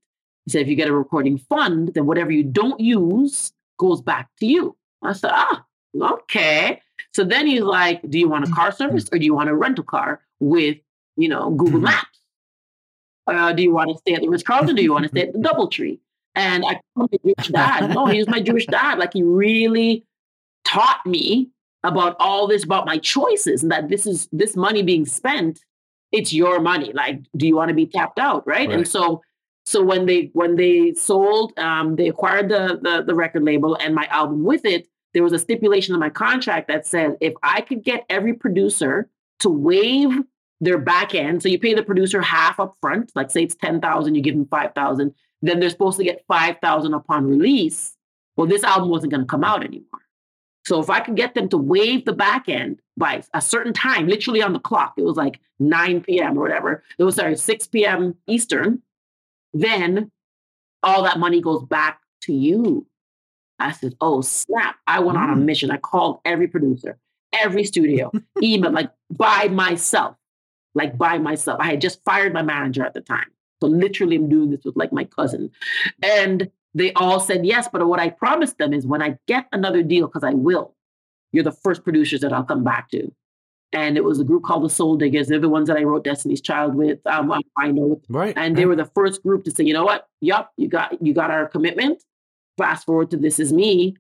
He 0.45 0.51
said, 0.51 0.63
If 0.63 0.67
you 0.67 0.75
get 0.75 0.89
a 0.89 0.93
recording 0.93 1.39
fund, 1.39 1.95
then 1.95 2.05
whatever 2.05 2.33
you 2.33 2.43
don't 2.43 2.81
use 2.81 3.53
goes 3.79 4.01
back 4.03 4.29
to 4.41 4.47
you. 4.47 4.77
I 5.05 5.13
said, 5.13 5.31
Ah, 5.33 5.65
okay. 5.95 6.83
So 7.15 7.23
then 7.23 7.47
he's 7.47 7.61
like, 7.61 8.03
Do 8.11 8.19
you 8.19 8.29
want 8.29 8.49
a 8.49 8.51
car 8.51 8.73
service 8.73 9.09
or 9.13 9.21
do 9.21 9.25
you 9.25 9.35
want 9.35 9.49
a 9.49 9.55
rental 9.55 9.85
car 9.85 10.21
with, 10.41 10.79
you 11.17 11.29
know, 11.29 11.51
Google 11.51 11.79
Mhm. 11.79 11.85
Maps? 11.85 12.21
Uh, 13.29 13.53
do 13.53 13.63
you 13.63 13.73
want 13.73 13.91
to 13.93 13.99
stay 13.99 14.15
at 14.15 14.23
the 14.23 14.29
Ritz 14.29 14.43
Carlton? 14.43 14.75
Do 14.75 14.83
you 14.83 14.93
want 14.93 15.05
to 15.05 15.11
stay 15.11 15.29
at 15.29 15.33
the 15.33 15.39
Doubletree? 15.39 16.01
And 16.35 16.65
I 16.65 16.81
told 16.97 17.13
my 17.13 17.19
Jewish 17.25 17.49
dad, 17.53 17.95
no, 17.95 18.07
he 18.07 18.19
was 18.19 18.27
my 18.27 18.41
Jewish 18.41 18.67
dad. 18.67 18.99
Like 18.99 19.13
he 19.13 19.23
really 19.23 20.05
taught 20.65 21.07
me 21.07 21.51
about 21.87 22.17
all 22.19 22.47
this, 22.47 22.65
about 22.65 22.87
my 22.87 22.99
choices, 22.99 23.63
and 23.63 23.73
that 23.73 23.89
this 23.89 24.07
is 24.07 24.29
this 24.33 24.57
money 24.57 24.83
being 24.83 25.07
spent, 25.07 25.61
it's 26.13 26.33
your 26.33 26.61
money. 26.61 26.93
Like, 26.93 27.21
do 27.37 27.47
you 27.47 27.57
want 27.57 27.69
to 27.69 27.75
be 27.75 27.87
tapped 27.87 28.19
out? 28.19 28.47
Right. 28.47 28.71
And 28.71 28.87
so 28.87 29.23
so 29.65 29.83
when 29.83 30.07
they 30.07 30.31
when 30.33 30.57
they 30.57 30.95
sold, 30.95 31.59
um, 31.59 31.97
they 31.97 32.09
acquired 32.09 32.49
the, 32.49 32.79
the 32.81 33.03
the 33.05 33.15
record 33.15 33.43
label 33.43 33.77
and 33.77 33.95
my 33.95 34.07
album 34.07 34.45
with 34.45 34.65
it, 34.65 34.87
there 35.13 35.25
was 35.25 35.33
a 35.33 35.39
stipulation 35.39 35.95
in 35.95 36.01
my 36.01 36.11
contract 36.11 36.69
that 36.69 36.87
said 36.87 37.17
if 37.21 37.35
I 37.43 37.61
could 37.61 37.83
get 37.83 38.07
every 38.09 38.35
producer 38.35 39.09
to 39.41 39.51
waive 39.51 40.11
their 40.61 40.79
back 40.79 41.15
end, 41.15 41.43
so 41.43 41.49
you 41.49 41.59
pay 41.59 41.75
the 41.75 41.83
producer 41.83 42.23
half 42.23 42.59
up 42.59 42.77
front, 42.81 43.13
like 43.15 43.31
say 43.31 43.43
it's 43.43 43.57
ten 43.57 43.81
thousand, 43.81 44.15
you 44.15 44.23
give 44.23 44.35
them 44.35 44.47
five 44.47 44.73
thousand, 44.75 45.15
then 45.43 45.61
they're 45.61 45.69
supposed 45.69 45.99
to 45.99 46.05
get 46.05 46.25
five 46.29 46.57
thousand 46.63 46.95
upon 46.95 47.27
release. 47.27 47.95
Well, 48.37 48.47
this 48.47 48.63
album 48.63 48.89
wasn't 48.89 49.13
going 49.13 49.23
to 49.23 49.27
come 49.27 49.45
out 49.45 49.65
anymore. 49.65 50.06
So 50.67 50.81
if 50.81 50.91
I 50.91 50.99
could 50.99 51.15
get 51.15 51.35
them 51.35 51.49
to 51.51 51.57
waive 51.57 52.05
the 52.05 52.13
back 52.13 52.49
end 52.49 52.81
by 52.97 53.23
a 53.33 53.41
certain 53.41 53.73
time, 53.73 54.09
literally 54.09 54.43
on 54.43 54.53
the 54.53 54.59
clock, 54.59 54.95
it 54.99 55.05
was 55.05 55.17
like 55.17 55.39
9 55.61 56.01
p.m. 56.01 56.37
or 56.37 56.43
whatever. 56.43 56.83
It 56.99 57.05
was 57.05 57.15
sorry, 57.15 57.37
6 57.37 57.67
p.m. 57.69 58.17
Eastern, 58.27 58.83
then 59.55 60.11
all 60.83 61.05
that 61.05 61.21
money 61.21 61.41
goes 61.41 61.63
back 61.63 62.01
to 62.23 62.33
you. 62.33 62.85
I 63.61 63.71
said, 63.71 63.95
oh 64.01 64.23
snap. 64.23 64.75
I 64.89 64.99
went 64.99 65.19
on 65.19 65.31
a 65.31 65.37
mm. 65.37 65.45
mission. 65.45 65.71
I 65.71 65.77
called 65.77 66.19
every 66.25 66.49
producer, 66.49 66.99
every 67.33 67.63
studio, 67.63 68.11
email, 68.43 68.73
like 68.73 68.91
by 69.09 69.47
myself. 69.47 70.17
Like 70.75 70.99
by 70.99 71.19
myself. 71.19 71.59
I 71.61 71.67
had 71.67 71.81
just 71.81 72.03
fired 72.05 72.35
my 72.35 72.43
manager 72.43 72.85
at 72.85 72.93
the 72.93 73.01
time. 73.01 73.31
So 73.63 73.69
literally 73.69 74.17
I'm 74.17 74.29
doing 74.29 74.51
this 74.51 74.65
with 74.65 74.77
like 74.77 74.93
my 74.93 75.05
cousin. 75.05 75.51
And 76.03 76.51
they 76.77 76.93
all 76.93 77.19
said 77.19 77.47
yes. 77.47 77.69
But 77.73 77.87
what 77.89 77.99
I 77.99 78.11
promised 78.11 78.59
them 78.59 78.73
is 78.73 78.87
when 78.87 79.03
I 79.03 79.19
get 79.27 79.47
another 79.51 79.83
deal, 79.83 80.07
because 80.07 80.23
I 80.23 80.35
will, 80.35 80.75
you're 81.33 81.43
the 81.43 81.51
first 81.51 81.83
producers 81.83 82.21
that 82.21 82.33
I'll 82.33 82.45
come 82.45 82.63
back 82.63 82.91
to. 82.91 83.11
And 83.73 83.97
it 83.97 84.05
was 84.05 84.21
a 84.21 84.25
group 84.25 84.45
called 84.45 84.63
the 84.63 84.71
Soul 84.71 84.97
Diggaz. 84.97 85.27
They're 85.27 85.41
the 85.41 85.49
ones 85.49 85.69
that 85.69 85.77
I 85.77 85.83
wrote 85.83 86.05
Destiny's 86.05 86.41
Child 86.41 86.77
with. 86.77 87.05
Um, 87.07 87.33
I 87.59 87.73
know 87.73 88.01
right 88.09 88.33
and 88.37 88.57
they 88.57 88.65
were 88.65 88.77
the 88.77 88.91
first 88.95 89.23
group 89.23 89.45
to 89.45 89.51
say, 89.51 89.65
you 89.65 89.73
know 89.73 89.85
what? 89.85 90.09
Yup, 90.21 90.53
you 90.57 90.69
got 90.69 91.03
you 91.03 91.13
got 91.13 91.31
our 91.31 91.49
commitment. 91.49 92.03
Fast 92.59 92.87
forward 92.87 93.11
to 93.11 93.17
This 93.17 93.41
Is 93.41 93.53
Me. 93.53 93.97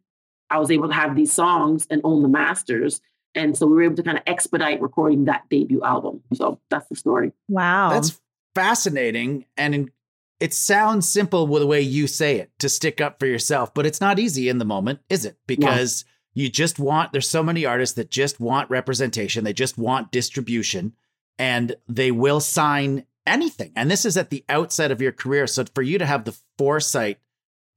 I 0.50 0.58
was 0.58 0.70
able 0.70 0.88
to 0.88 0.94
have 0.94 1.16
these 1.16 1.32
songs 1.32 1.86
and 1.90 2.00
own 2.04 2.22
the 2.22 2.28
masters. 2.28 3.00
And 3.34 3.56
so 3.56 3.66
we 3.66 3.74
were 3.74 3.82
able 3.82 3.96
to 3.96 4.02
kind 4.02 4.16
of 4.16 4.22
expedite 4.26 4.80
recording 4.80 5.24
that 5.24 5.42
debut 5.50 5.82
album. 5.82 6.22
So 6.32 6.60
that's 6.70 6.88
the 6.88 6.96
story. 6.96 7.32
Wow. 7.48 7.90
That's 7.90 8.18
fascinating. 8.54 9.44
And 9.56 9.74
in, 9.74 9.90
it 10.40 10.52
sounds 10.52 11.08
simple 11.08 11.46
with 11.46 11.62
the 11.62 11.66
way 11.66 11.80
you 11.80 12.06
say 12.06 12.36
it 12.36 12.50
to 12.58 12.68
stick 12.68 13.00
up 13.00 13.18
for 13.18 13.26
yourself, 13.26 13.72
but 13.72 13.86
it's 13.86 14.00
not 14.00 14.18
easy 14.18 14.48
in 14.48 14.58
the 14.58 14.64
moment, 14.64 15.00
is 15.08 15.24
it? 15.24 15.38
Because 15.46 16.04
you 16.34 16.50
just 16.50 16.78
want, 16.78 17.12
there's 17.12 17.28
so 17.28 17.42
many 17.42 17.64
artists 17.64 17.96
that 17.96 18.10
just 18.10 18.38
want 18.38 18.68
representation, 18.68 19.44
they 19.44 19.54
just 19.54 19.78
want 19.78 20.12
distribution, 20.12 20.92
and 21.38 21.76
they 21.88 22.10
will 22.10 22.40
sign 22.40 23.06
anything. 23.26 23.72
And 23.74 23.90
this 23.90 24.04
is 24.04 24.16
at 24.16 24.30
the 24.30 24.44
outset 24.48 24.90
of 24.90 25.00
your 25.00 25.12
career. 25.12 25.46
So 25.46 25.64
for 25.74 25.82
you 25.82 25.98
to 25.98 26.06
have 26.06 26.24
the 26.24 26.36
foresight 26.58 27.18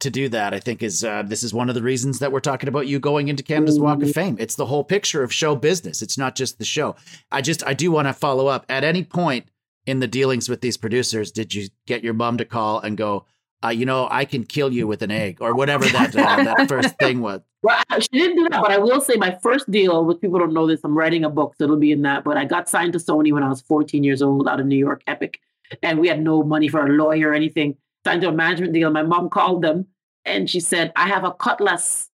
to 0.01 0.09
do 0.09 0.29
that, 0.29 0.53
I 0.53 0.59
think 0.59 0.83
is 0.83 1.03
uh, 1.03 1.23
this 1.23 1.43
is 1.43 1.53
one 1.53 1.69
of 1.69 1.75
the 1.75 1.81
reasons 1.81 2.19
that 2.19 2.31
we're 2.31 2.39
talking 2.39 2.69
about 2.69 2.87
you 2.87 2.99
going 2.99 3.27
into 3.27 3.43
Canada's 3.43 3.79
Walk 3.79 4.01
of 4.01 4.11
Fame. 4.11 4.37
It's 4.39 4.55
the 4.55 4.65
whole 4.65 4.83
picture 4.83 5.23
of 5.23 5.33
show 5.33 5.55
business. 5.55 6.01
It's 6.01 6.17
not 6.17 6.35
just 6.35 6.57
the 6.57 6.65
show. 6.65 6.95
I 7.31 7.41
just 7.41 7.65
I 7.65 7.73
do 7.73 7.91
want 7.91 8.07
to 8.07 8.13
follow 8.13 8.47
up. 8.47 8.65
At 8.69 8.83
any 8.83 9.03
point 9.03 9.49
in 9.89 9.99
the 9.99 10.07
dealings 10.07 10.47
with 10.47 10.61
these 10.61 10.77
producers, 10.77 11.31
did 11.31 11.53
you 11.53 11.69
get 11.87 12.03
your 12.03 12.13
mom 12.13 12.37
to 12.37 12.45
call 12.45 12.79
and 12.79 12.97
go, 12.97 13.25
uh, 13.63 13.69
you 13.69 13.85
know, 13.85 14.07
I 14.09 14.23
can 14.25 14.43
kill 14.43 14.71
you 14.71 14.87
with 14.87 15.01
an 15.01 15.11
egg 15.11 15.39
or 15.41 15.53
whatever 15.53 15.85
that 15.85 16.15
uh, 16.15 16.43
that 16.43 16.69
first 16.69 16.97
thing 16.99 17.21
was? 17.21 17.41
Well, 17.61 17.83
she 17.99 18.19
didn't 18.19 18.37
do 18.37 18.49
that, 18.49 18.61
but 18.61 18.71
I 18.71 18.77
will 18.77 19.01
say 19.01 19.15
my 19.15 19.37
first 19.43 19.69
deal, 19.69 20.05
which 20.05 20.21
people 20.21 20.39
don't 20.39 20.53
know 20.53 20.65
this, 20.65 20.79
I'm 20.83 20.97
writing 20.97 21.25
a 21.25 21.29
book, 21.29 21.55
so 21.57 21.65
it'll 21.65 21.75
be 21.75 21.91
in 21.91 22.03
that. 22.03 22.23
But 22.23 22.37
I 22.37 22.45
got 22.45 22.69
signed 22.69 22.93
to 22.93 22.99
Sony 22.99 23.33
when 23.33 23.43
I 23.43 23.49
was 23.49 23.61
14 23.61 24.03
years 24.03 24.21
old 24.21 24.47
out 24.47 24.61
of 24.61 24.65
New 24.65 24.77
York, 24.77 25.01
Epic, 25.07 25.39
and 25.83 25.99
we 25.99 26.07
had 26.07 26.21
no 26.21 26.43
money 26.43 26.69
for 26.69 26.85
a 26.85 26.89
lawyer 26.89 27.29
or 27.29 27.33
anything. 27.33 27.75
Signed 28.05 28.21
to 28.21 28.29
a 28.29 28.31
management 28.31 28.73
deal. 28.73 28.89
My 28.91 29.03
mom 29.03 29.29
called 29.29 29.61
them 29.61 29.87
and 30.23 30.49
she 30.49 30.61
said, 30.61 30.93
I 30.95 31.09
have 31.09 31.25
a 31.25 31.33
cutlass 31.33 32.09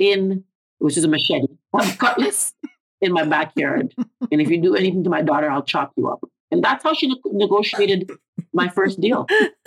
in, 0.00 0.42
which 0.78 0.96
is 0.96 1.04
a 1.04 1.08
machete, 1.08 1.46
I 1.74 1.84
have 1.84 1.94
a 1.94 1.98
cutlass 1.98 2.54
in 3.00 3.12
my 3.12 3.24
backyard. 3.24 3.94
And 4.32 4.40
if 4.40 4.50
you 4.50 4.60
do 4.60 4.74
anything 4.74 5.04
to 5.04 5.10
my 5.10 5.22
daughter, 5.22 5.48
I'll 5.48 5.62
chop 5.62 5.92
you 5.96 6.08
up. 6.08 6.20
And 6.50 6.62
that's 6.62 6.82
how 6.82 6.94
she 6.94 7.08
ne- 7.08 7.20
negotiated 7.26 8.10
my 8.52 8.68
first 8.68 9.00
deal. 9.00 9.26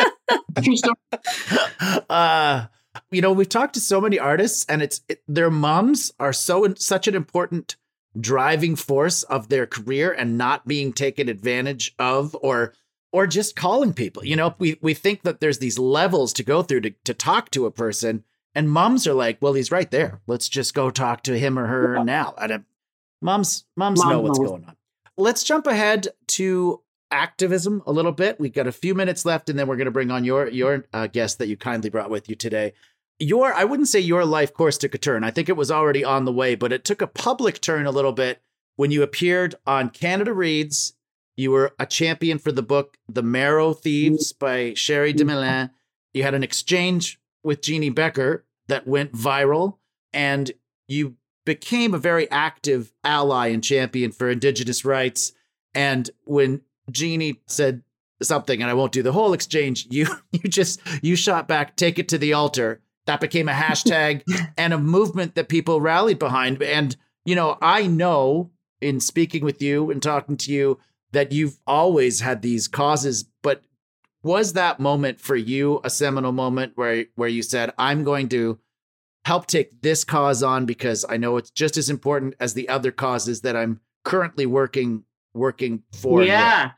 True 0.63 0.75
story. 0.75 0.95
uh, 2.09 2.65
you 3.11 3.21
know, 3.21 3.31
we've 3.31 3.49
talked 3.49 3.75
to 3.75 3.79
so 3.79 4.01
many 4.01 4.19
artists, 4.19 4.65
and 4.67 4.81
it's 4.81 5.01
it, 5.07 5.21
their 5.27 5.49
moms 5.49 6.11
are 6.19 6.33
so 6.33 6.73
such 6.75 7.07
an 7.07 7.15
important 7.15 7.75
driving 8.19 8.75
force 8.75 9.23
of 9.23 9.49
their 9.49 9.65
career 9.65 10.11
and 10.11 10.37
not 10.37 10.67
being 10.67 10.91
taken 10.91 11.29
advantage 11.29 11.95
of 11.97 12.35
or 12.41 12.73
or 13.13 13.27
just 13.27 13.55
calling 13.55 13.93
people. 13.93 14.25
You 14.25 14.35
know, 14.35 14.55
we 14.59 14.77
we 14.81 14.93
think 14.93 15.23
that 15.23 15.39
there's 15.39 15.59
these 15.59 15.79
levels 15.79 16.33
to 16.33 16.43
go 16.43 16.63
through 16.63 16.81
to, 16.81 16.91
to 17.05 17.13
talk 17.13 17.51
to 17.51 17.65
a 17.65 17.71
person, 17.71 18.23
and 18.55 18.69
moms 18.69 19.07
are 19.07 19.13
like, 19.13 19.37
"Well, 19.41 19.53
he's 19.53 19.71
right 19.71 19.89
there. 19.89 20.21
Let's 20.27 20.49
just 20.49 20.73
go 20.73 20.89
talk 20.89 21.23
to 21.23 21.37
him 21.37 21.57
or 21.57 21.67
her 21.67 21.97
yeah. 21.97 22.03
now." 22.03 22.33
And 22.37 22.51
uh, 22.51 22.59
moms 23.21 23.65
moms 23.75 23.99
Mom 23.99 24.09
know 24.09 24.19
what's 24.21 24.39
knows. 24.39 24.49
going 24.49 24.65
on. 24.65 24.75
Let's 25.21 25.43
jump 25.43 25.67
ahead 25.67 26.07
to 26.29 26.81
activism 27.11 27.83
a 27.85 27.91
little 27.91 28.11
bit. 28.11 28.39
We've 28.39 28.53
got 28.53 28.67
a 28.67 28.71
few 28.71 28.95
minutes 28.95 29.25
left, 29.25 29.49
and 29.49 29.59
then 29.59 29.67
we're 29.67 29.75
going 29.75 29.85
to 29.85 29.91
bring 29.91 30.11
on 30.11 30.23
your 30.23 30.47
your 30.49 30.85
uh, 30.93 31.07
guest 31.07 31.37
that 31.39 31.47
you 31.47 31.57
kindly 31.57 31.89
brought 31.89 32.09
with 32.09 32.29
you 32.29 32.35
today. 32.35 32.73
Your 33.19 33.53
I 33.53 33.63
wouldn't 33.63 33.89
say 33.89 33.99
your 33.99 34.25
life 34.25 34.53
course 34.53 34.77
took 34.77 34.95
a 34.95 34.97
turn. 34.97 35.23
I 35.23 35.31
think 35.31 35.47
it 35.47 35.57
was 35.57 35.71
already 35.71 36.03
on 36.03 36.25
the 36.25 36.31
way, 36.31 36.55
but 36.55 36.73
it 36.73 36.83
took 36.83 37.01
a 37.01 37.07
public 37.07 37.61
turn 37.61 37.85
a 37.85 37.91
little 37.91 38.13
bit 38.13 38.41
when 38.75 38.91
you 38.91 39.03
appeared 39.03 39.55
on 39.65 39.89
Canada 39.89 40.33
Reads 40.33 40.93
you 41.35 41.51
were 41.51 41.73
a 41.79 41.85
champion 41.85 42.37
for 42.37 42.51
the 42.51 42.61
book 42.61 42.97
The 43.07 43.23
Marrow 43.23 43.73
Thieves 43.73 44.33
by 44.33 44.73
Cherie 44.75 45.13
Dimaline. 45.13 45.71
You 46.13 46.23
had 46.23 46.33
an 46.33 46.43
exchange 46.43 47.19
with 47.43 47.61
Jeannie 47.61 47.89
Becker 47.89 48.45
that 48.67 48.85
went 48.87 49.13
viral, 49.13 49.77
and 50.13 50.51
you 50.87 51.15
became 51.45 51.93
a 51.93 51.99
very 51.99 52.29
active 52.29 52.91
ally 53.03 53.47
and 53.47 53.63
champion 53.63 54.11
for 54.11 54.29
Indigenous 54.29 54.85
rights. 54.85 55.33
And 55.73 56.09
when 56.25 56.61
Jeannie 56.89 57.41
said 57.47 57.83
something, 58.21 58.61
and 58.61 58.69
I 58.69 58.73
won't 58.73 58.91
do 58.91 59.03
the 59.03 59.11
whole 59.11 59.33
exchange, 59.33 59.87
you 59.89 60.07
you 60.31 60.49
just 60.49 60.81
you 61.01 61.15
shot 61.15 61.47
back, 61.47 61.75
take 61.75 61.99
it 61.99 62.09
to 62.09 62.17
the 62.17 62.33
altar. 62.33 62.81
That 63.07 63.21
became 63.21 63.49
a 63.49 63.53
hashtag 63.53 64.23
and 64.57 64.73
a 64.73 64.77
movement 64.77 65.35
that 65.35 65.49
people 65.49 65.81
rallied 65.81 66.19
behind. 66.19 66.61
And 66.61 66.95
you 67.25 67.35
know, 67.35 67.57
I 67.61 67.87
know 67.87 68.51
in 68.79 68.99
speaking 68.99 69.43
with 69.43 69.61
you 69.61 69.91
and 69.91 70.01
talking 70.01 70.37
to 70.37 70.51
you 70.51 70.79
that 71.11 71.31
you've 71.31 71.59
always 71.67 72.21
had 72.21 72.41
these 72.41 72.67
causes, 72.67 73.25
but 73.41 73.63
was 74.23 74.53
that 74.53 74.79
moment 74.79 75.19
for 75.19 75.35
you 75.35 75.81
a 75.83 75.89
seminal 75.89 76.31
moment 76.31 76.73
where 76.75 77.05
where 77.15 77.29
you 77.29 77.41
said, 77.41 77.73
"I'm 77.77 78.03
going 78.03 78.29
to 78.29 78.59
help 79.25 79.47
take 79.47 79.81
this 79.81 80.03
cause 80.03 80.43
on 80.43 80.65
because 80.65 81.05
I 81.07 81.17
know 81.17 81.37
it's 81.37 81.51
just 81.51 81.77
as 81.77 81.89
important 81.89 82.35
as 82.39 82.53
the 82.53 82.69
other 82.69 82.91
causes 82.91 83.41
that 83.41 83.55
I'm 83.55 83.79
currently 84.03 84.45
working 84.45 85.03
working 85.33 85.83
for." 85.93 86.23
Yeah, 86.23 86.71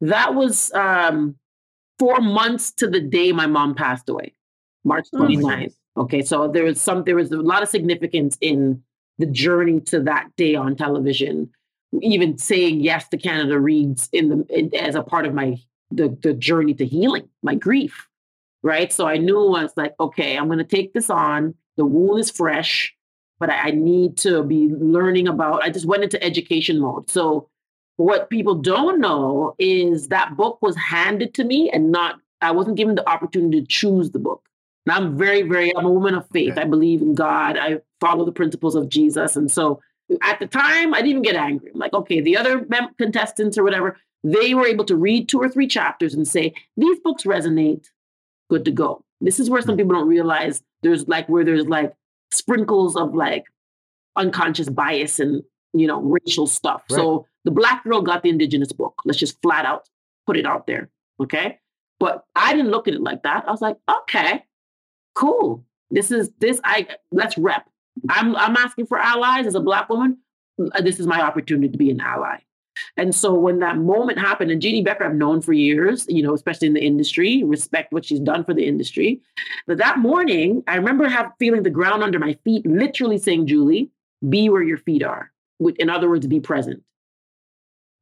that 0.00 0.34
was 0.34 0.72
um, 0.74 1.36
four 1.98 2.20
months 2.20 2.72
to 2.72 2.88
the 2.88 3.00
day 3.00 3.32
my 3.32 3.46
mom 3.46 3.74
passed 3.74 4.08
away, 4.08 4.34
March 4.84 5.06
29th. 5.14 5.74
Oh 5.96 6.02
okay, 6.02 6.22
so 6.22 6.48
there 6.48 6.64
was 6.64 6.80
some 6.80 7.04
there 7.04 7.16
was 7.16 7.32
a 7.32 7.36
lot 7.36 7.62
of 7.62 7.68
significance 7.68 8.36
in 8.40 8.82
the 9.18 9.26
journey 9.26 9.80
to 9.80 10.00
that 10.00 10.28
day 10.36 10.54
on 10.54 10.76
television 10.76 11.50
even 12.02 12.38
saying 12.38 12.80
yes 12.80 13.08
to 13.08 13.16
Canada 13.16 13.58
Reads 13.58 14.08
in 14.12 14.28
the 14.28 14.46
in, 14.48 14.74
as 14.74 14.94
a 14.94 15.02
part 15.02 15.26
of 15.26 15.34
my 15.34 15.56
the 15.90 16.16
the 16.22 16.34
journey 16.34 16.74
to 16.74 16.86
healing 16.86 17.28
my 17.42 17.54
grief, 17.54 18.08
right? 18.62 18.92
So 18.92 19.06
I 19.06 19.16
knew 19.18 19.54
I 19.54 19.62
was 19.62 19.76
like, 19.76 19.94
okay, 20.00 20.36
I'm 20.36 20.46
going 20.46 20.58
to 20.58 20.64
take 20.64 20.92
this 20.92 21.10
on. 21.10 21.54
The 21.76 21.84
wound 21.84 22.20
is 22.20 22.30
fresh, 22.30 22.94
but 23.38 23.50
I, 23.50 23.68
I 23.68 23.70
need 23.70 24.16
to 24.18 24.42
be 24.42 24.68
learning 24.68 25.28
about. 25.28 25.62
I 25.62 25.70
just 25.70 25.86
went 25.86 26.04
into 26.04 26.22
education 26.22 26.80
mode. 26.80 27.10
So 27.10 27.48
what 27.96 28.30
people 28.30 28.54
don't 28.54 29.00
know 29.00 29.54
is 29.58 30.08
that 30.08 30.36
book 30.36 30.58
was 30.60 30.76
handed 30.76 31.34
to 31.34 31.44
me 31.44 31.70
and 31.70 31.90
not 31.90 32.16
I 32.40 32.50
wasn't 32.50 32.76
given 32.76 32.94
the 32.94 33.08
opportunity 33.08 33.60
to 33.60 33.66
choose 33.66 34.10
the 34.10 34.18
book. 34.18 34.46
And 34.84 34.94
I'm 34.94 35.16
very, 35.16 35.42
very, 35.42 35.74
I'm 35.74 35.86
a 35.86 35.90
woman 35.90 36.14
of 36.14 36.28
faith. 36.32 36.52
Okay. 36.52 36.60
I 36.60 36.64
believe 36.64 37.00
in 37.00 37.14
God. 37.14 37.56
I 37.56 37.80
follow 38.00 38.24
the 38.24 38.32
principles 38.32 38.74
of 38.74 38.88
Jesus. 38.88 39.36
And 39.36 39.50
so 39.50 39.80
at 40.22 40.38
the 40.38 40.46
time, 40.46 40.94
I 40.94 40.98
didn't 40.98 41.10
even 41.10 41.22
get 41.22 41.34
angry. 41.36 41.70
I'm 41.72 41.80
like, 41.80 41.94
okay, 41.94 42.20
the 42.20 42.36
other 42.36 42.64
mem- 42.68 42.94
contestants 42.98 43.56
or 43.58 43.64
whatever, 43.64 43.96
they 44.22 44.54
were 44.54 44.66
able 44.66 44.84
to 44.84 44.96
read 44.96 45.28
two 45.28 45.40
or 45.40 45.48
three 45.48 45.66
chapters 45.66 46.14
and 46.14 46.28
say, 46.28 46.52
these 46.76 47.00
books 47.00 47.24
resonate, 47.24 47.86
good 48.50 48.64
to 48.66 48.70
go. 48.70 49.02
This 49.20 49.40
is 49.40 49.48
where 49.48 49.62
some 49.62 49.74
hmm. 49.74 49.78
people 49.78 49.94
don't 49.94 50.08
realize 50.08 50.62
there's 50.82 51.08
like, 51.08 51.28
where 51.28 51.44
there's 51.44 51.66
like 51.66 51.94
sprinkles 52.32 52.96
of 52.96 53.14
like 53.14 53.44
unconscious 54.16 54.68
bias 54.68 55.18
and, 55.20 55.42
you 55.72 55.86
know, 55.86 56.00
racial 56.00 56.46
stuff. 56.46 56.82
Right. 56.90 56.96
So 56.96 57.26
the 57.44 57.50
black 57.50 57.84
girl 57.84 58.02
got 58.02 58.22
the 58.22 58.30
indigenous 58.30 58.72
book. 58.72 58.94
Let's 59.04 59.18
just 59.18 59.40
flat 59.42 59.64
out 59.64 59.88
put 60.26 60.36
it 60.36 60.44
out 60.44 60.66
there. 60.66 60.90
Okay. 61.20 61.58
But 61.98 62.24
I 62.34 62.52
didn't 62.54 62.70
look 62.70 62.88
at 62.88 62.94
it 62.94 63.00
like 63.00 63.22
that. 63.22 63.44
I 63.46 63.50
was 63.50 63.62
like, 63.62 63.76
okay, 63.88 64.44
cool. 65.14 65.64
This 65.90 66.10
is 66.10 66.30
this, 66.40 66.60
I 66.62 66.88
let's 67.10 67.38
rep. 67.38 67.66
I'm 68.10 68.36
I'm 68.36 68.56
asking 68.56 68.86
for 68.86 68.98
allies 68.98 69.46
as 69.46 69.54
a 69.54 69.60
black 69.60 69.88
woman. 69.88 70.18
This 70.80 71.00
is 71.00 71.06
my 71.06 71.22
opportunity 71.22 71.70
to 71.70 71.78
be 71.78 71.90
an 71.90 72.00
ally. 72.00 72.38
And 72.96 73.14
so 73.14 73.34
when 73.34 73.60
that 73.60 73.78
moment 73.78 74.18
happened, 74.18 74.50
and 74.50 74.60
Jeannie 74.60 74.82
Becker 74.82 75.04
I've 75.04 75.14
known 75.14 75.40
for 75.40 75.52
years, 75.52 76.06
you 76.08 76.22
know, 76.22 76.34
especially 76.34 76.68
in 76.68 76.74
the 76.74 76.84
industry, 76.84 77.42
respect 77.44 77.92
what 77.92 78.04
she's 78.04 78.20
done 78.20 78.44
for 78.44 78.54
the 78.54 78.66
industry. 78.66 79.20
But 79.66 79.78
that 79.78 79.98
morning, 79.98 80.62
I 80.66 80.76
remember 80.76 81.08
have 81.08 81.32
feeling 81.38 81.62
the 81.62 81.70
ground 81.70 82.02
under 82.02 82.18
my 82.18 82.36
feet, 82.44 82.66
literally 82.66 83.18
saying, 83.18 83.46
Jully, 83.46 83.90
be 84.28 84.48
where 84.48 84.62
your 84.62 84.78
feet 84.78 85.02
are. 85.02 85.32
In 85.78 85.90
other 85.90 86.08
words, 86.08 86.26
be 86.26 86.40
present. 86.40 86.82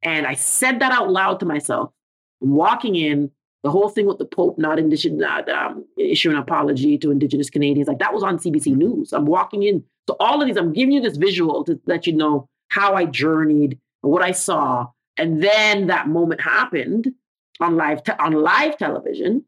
And 0.01 0.27
I 0.27 0.35
said 0.35 0.79
that 0.79 0.91
out 0.91 1.09
loud 1.09 1.39
to 1.39 1.45
myself, 1.45 1.91
walking 2.39 2.95
in, 2.95 3.31
the 3.63 3.71
whole 3.71 3.89
thing 3.89 4.05
with 4.05 4.19
the 4.19 4.25
Pope 4.25 4.59
not, 4.59 4.77
indigenous, 4.77 5.19
not 5.19 5.49
um, 5.49 5.83
issuing 5.97 6.35
an 6.35 6.41
apology 6.41 6.99
to 6.99 7.09
Indigenous 7.09 7.49
Canadians, 7.49 7.87
like 7.87 7.97
that 7.97 8.13
was 8.13 8.21
on 8.21 8.37
CBC 8.37 8.75
News. 8.75 9.11
I'm 9.11 9.25
walking 9.25 9.63
in. 9.63 9.83
So 10.07 10.15
all 10.19 10.39
of 10.39 10.47
these, 10.47 10.55
I'm 10.55 10.71
giving 10.71 10.91
you 10.91 11.01
this 11.01 11.17
visual 11.17 11.63
to 11.63 11.81
let 11.87 12.05
you 12.05 12.13
know 12.13 12.47
how 12.67 12.93
I 12.93 13.05
journeyed, 13.05 13.79
what 14.05 14.21
I 14.21 14.31
saw, 14.31 14.87
and 15.17 15.41
then 15.41 15.87
that 15.87 16.07
moment 16.07 16.41
happened 16.41 17.13
on 17.59 17.75
live 17.75 18.03
te- 18.03 18.13
on 18.19 18.33
live 18.33 18.77
television, 18.77 19.45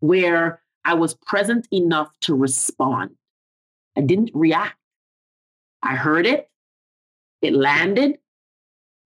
where 0.00 0.62
I 0.84 0.94
was 0.94 1.14
present 1.14 1.66
enough 1.72 2.10
to 2.22 2.34
respond. 2.34 3.10
I 3.96 4.02
didn't 4.02 4.30
react. 4.34 4.76
I 5.82 5.96
heard 5.96 6.26
it. 6.26 6.48
It 7.42 7.54
landed. 7.54 8.18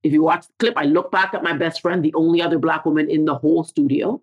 If 0.02 0.12
you 0.12 0.22
watch 0.22 0.46
the 0.46 0.52
clip, 0.58 0.74
I 0.76 0.84
look 0.84 1.10
back 1.10 1.34
at 1.34 1.42
my 1.42 1.52
best 1.52 1.82
friend, 1.82 2.02
the 2.02 2.14
only 2.14 2.40
other 2.40 2.58
black 2.58 2.84
woman 2.84 3.10
in 3.10 3.24
the 3.24 3.34
whole 3.34 3.64
studio. 3.64 4.22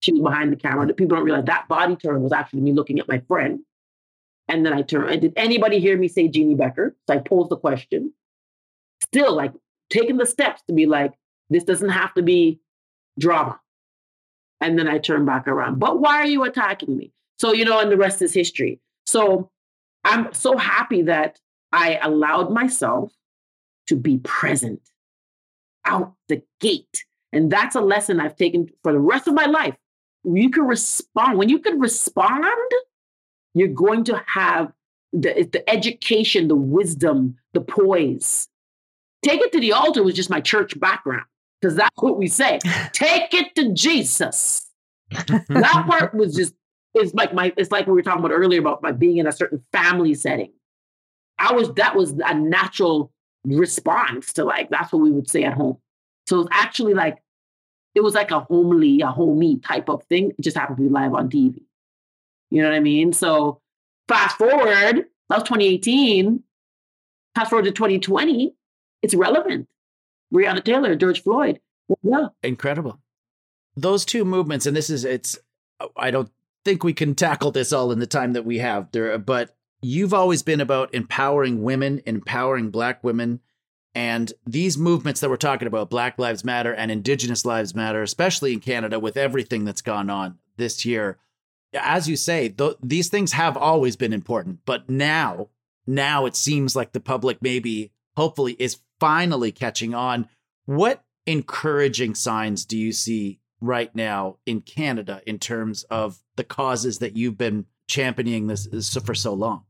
She 0.00 0.12
was 0.12 0.20
behind 0.20 0.52
the 0.52 0.56
camera. 0.56 0.86
People 0.88 1.16
don't 1.16 1.24
realize 1.24 1.44
that 1.44 1.68
body 1.68 1.96
turn 1.96 2.22
was 2.22 2.32
actually 2.32 2.60
me 2.60 2.72
looking 2.72 2.98
at 2.98 3.08
my 3.08 3.20
friend. 3.28 3.60
And 4.48 4.66
then 4.66 4.72
I 4.72 4.82
turned. 4.82 5.20
Did 5.20 5.32
anybody 5.36 5.78
hear 5.78 5.96
me 5.96 6.08
say 6.08 6.28
Jeannie 6.28 6.56
Becker? 6.56 6.96
So 7.06 7.14
I 7.14 7.18
posed 7.18 7.50
the 7.50 7.56
question. 7.56 8.12
Still, 9.02 9.34
like 9.34 9.52
taking 9.90 10.16
the 10.16 10.26
steps 10.26 10.62
to 10.68 10.74
be 10.74 10.86
like, 10.86 11.12
this 11.50 11.64
doesn't 11.64 11.90
have 11.90 12.14
to 12.14 12.22
be 12.22 12.60
drama. 13.18 13.60
And 14.60 14.78
then 14.78 14.88
I 14.88 14.98
turn 14.98 15.24
back 15.24 15.48
around. 15.48 15.78
But 15.78 16.00
why 16.00 16.16
are 16.18 16.26
you 16.26 16.44
attacking 16.44 16.96
me? 16.96 17.12
So, 17.38 17.52
you 17.52 17.64
know, 17.64 17.80
and 17.80 17.90
the 17.90 17.96
rest 17.96 18.22
is 18.22 18.32
history. 18.32 18.80
So 19.06 19.50
I'm 20.04 20.32
so 20.32 20.56
happy 20.56 21.02
that 21.02 21.40
I 21.72 21.98
allowed 22.02 22.52
myself 22.52 23.12
to 23.88 23.96
be 23.96 24.18
present 24.18 24.80
out 25.84 26.14
the 26.28 26.42
gate. 26.60 27.04
And 27.32 27.50
that's 27.50 27.74
a 27.74 27.80
lesson 27.80 28.20
I've 28.20 28.36
taken 28.36 28.68
for 28.82 28.92
the 28.92 29.00
rest 29.00 29.26
of 29.26 29.34
my 29.34 29.46
life. 29.46 29.74
You 30.24 30.50
can 30.50 30.64
respond. 30.64 31.38
When 31.38 31.48
you 31.48 31.58
can 31.58 31.80
respond, 31.80 32.44
you're 33.54 33.68
going 33.68 34.04
to 34.04 34.22
have 34.26 34.72
the, 35.12 35.48
the 35.50 35.68
education, 35.68 36.48
the 36.48 36.54
wisdom, 36.54 37.36
the 37.52 37.60
poise. 37.60 38.48
Take 39.22 39.40
it 39.40 39.52
to 39.52 39.60
the 39.60 39.72
altar 39.72 40.02
was 40.02 40.14
just 40.14 40.30
my 40.30 40.40
church 40.40 40.78
background, 40.78 41.24
because 41.60 41.76
that's 41.76 42.02
what 42.02 42.18
we 42.18 42.26
say. 42.26 42.58
Take 42.92 43.32
it 43.34 43.54
to 43.56 43.72
Jesus. 43.72 44.68
that 45.10 45.84
part 45.86 46.14
was 46.14 46.34
just 46.34 46.54
it's 46.94 47.14
like 47.14 47.32
my 47.34 47.52
it's 47.56 47.70
like 47.70 47.86
we 47.86 47.92
were 47.92 48.02
talking 48.02 48.24
about 48.24 48.34
earlier 48.34 48.60
about 48.60 48.82
my 48.82 48.92
being 48.92 49.18
in 49.18 49.26
a 49.26 49.32
certain 49.32 49.62
family 49.72 50.14
setting. 50.14 50.52
I 51.38 51.52
was 51.52 51.72
that 51.74 51.96
was 51.96 52.12
a 52.24 52.34
natural 52.34 53.12
response 53.44 54.32
to 54.34 54.44
like 54.44 54.70
that's 54.70 54.92
what 54.92 55.02
we 55.02 55.10
would 55.10 55.28
say 55.28 55.44
at 55.44 55.54
home. 55.54 55.78
So 56.26 56.40
it's 56.40 56.50
actually 56.52 56.94
like 56.94 57.22
it 57.94 58.02
was 58.02 58.14
like 58.14 58.30
a 58.30 58.40
homely, 58.40 59.00
a 59.00 59.08
homey 59.08 59.58
type 59.58 59.88
of 59.88 60.02
thing. 60.04 60.30
It 60.30 60.40
just 60.40 60.56
happened 60.56 60.78
to 60.78 60.82
be 60.82 60.88
live 60.88 61.14
on 61.14 61.28
TV. 61.28 61.62
You 62.50 62.62
know 62.62 62.68
what 62.68 62.76
I 62.76 62.80
mean? 62.80 63.12
So 63.12 63.60
fast 64.08 64.36
forward, 64.38 65.06
that 65.28 65.36
was 65.36 65.42
2018. 65.44 66.42
Fast 67.34 67.50
forward 67.50 67.64
to 67.64 67.72
2020, 67.72 68.54
it's 69.02 69.14
relevant. 69.14 69.68
Breonna 70.32 70.64
Taylor, 70.64 70.94
George 70.96 71.22
Floyd. 71.22 71.60
Yeah. 72.02 72.28
Incredible. 72.42 72.98
Those 73.76 74.04
two 74.04 74.24
movements, 74.24 74.66
and 74.66 74.76
this 74.76 74.90
is 74.90 75.04
it's 75.04 75.38
I 75.96 76.10
don't 76.10 76.30
think 76.64 76.84
we 76.84 76.92
can 76.92 77.14
tackle 77.14 77.50
this 77.50 77.72
all 77.72 77.92
in 77.92 77.98
the 77.98 78.06
time 78.06 78.32
that 78.34 78.44
we 78.44 78.58
have 78.58 78.90
there, 78.92 79.18
but 79.18 79.56
you've 79.80 80.14
always 80.14 80.42
been 80.42 80.60
about 80.60 80.94
empowering 80.94 81.62
women, 81.62 82.00
empowering 82.06 82.70
black 82.70 83.02
women. 83.02 83.40
And 83.94 84.32
these 84.46 84.78
movements 84.78 85.20
that 85.20 85.28
we're 85.28 85.36
talking 85.36 85.68
about, 85.68 85.90
Black 85.90 86.18
Lives 86.18 86.44
Matter 86.44 86.72
and 86.72 86.90
Indigenous 86.90 87.44
Lives 87.44 87.74
Matter, 87.74 88.02
especially 88.02 88.54
in 88.54 88.60
Canada 88.60 88.98
with 88.98 89.18
everything 89.18 89.64
that's 89.64 89.82
gone 89.82 90.08
on 90.08 90.38
this 90.56 90.86
year, 90.86 91.18
as 91.74 92.08
you 92.08 92.16
say, 92.16 92.48
th- 92.48 92.76
these 92.82 93.08
things 93.08 93.32
have 93.32 93.56
always 93.56 93.96
been 93.96 94.14
important. 94.14 94.60
But 94.64 94.88
now, 94.88 95.48
now 95.86 96.24
it 96.24 96.36
seems 96.36 96.74
like 96.74 96.92
the 96.92 97.00
public 97.00 97.42
maybe, 97.42 97.92
hopefully, 98.16 98.56
is 98.58 98.78
finally 99.02 99.50
catching 99.50 99.94
on. 99.94 100.28
What 100.66 101.02
encouraging 101.26 102.14
signs 102.14 102.64
do 102.64 102.78
you 102.78 102.92
see 102.92 103.40
right 103.60 103.92
now 103.96 104.36
in 104.46 104.60
Canada 104.60 105.20
in 105.26 105.40
terms 105.40 105.82
of 105.90 106.22
the 106.36 106.44
causes 106.44 107.00
that 107.00 107.16
you've 107.16 107.36
been 107.36 107.66
championing 107.88 108.46
this, 108.46 108.68
this 108.68 108.94
for 108.96 109.12
so 109.14 109.34
long? 109.34 109.64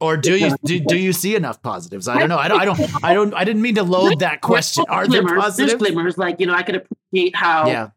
Or 0.00 0.16
do 0.16 0.36
you 0.36 0.54
do, 0.64 0.78
do 0.80 0.96
you 0.96 1.12
see 1.12 1.34
enough 1.34 1.62
positives? 1.62 2.06
I 2.06 2.18
don't 2.18 2.28
know. 2.28 2.38
I 2.38 2.46
don't. 2.46 2.60
I 2.60 2.64
don't. 2.64 3.04
I 3.04 3.14
don't. 3.14 3.34
I 3.34 3.44
didn't 3.44 3.62
mean 3.62 3.74
to 3.76 3.82
load 3.82 4.20
that 4.20 4.40
question. 4.40 4.84
Are 4.88 5.08
there 5.08 5.24
positives? 5.24 5.56
There's 5.56 5.74
glimmers. 5.74 6.18
Like 6.18 6.38
you 6.40 6.46
know, 6.46 6.54
I 6.54 6.62
could 6.62 6.76
appreciate 6.76 7.34
how 7.34 7.66
Yeah. 7.66 7.88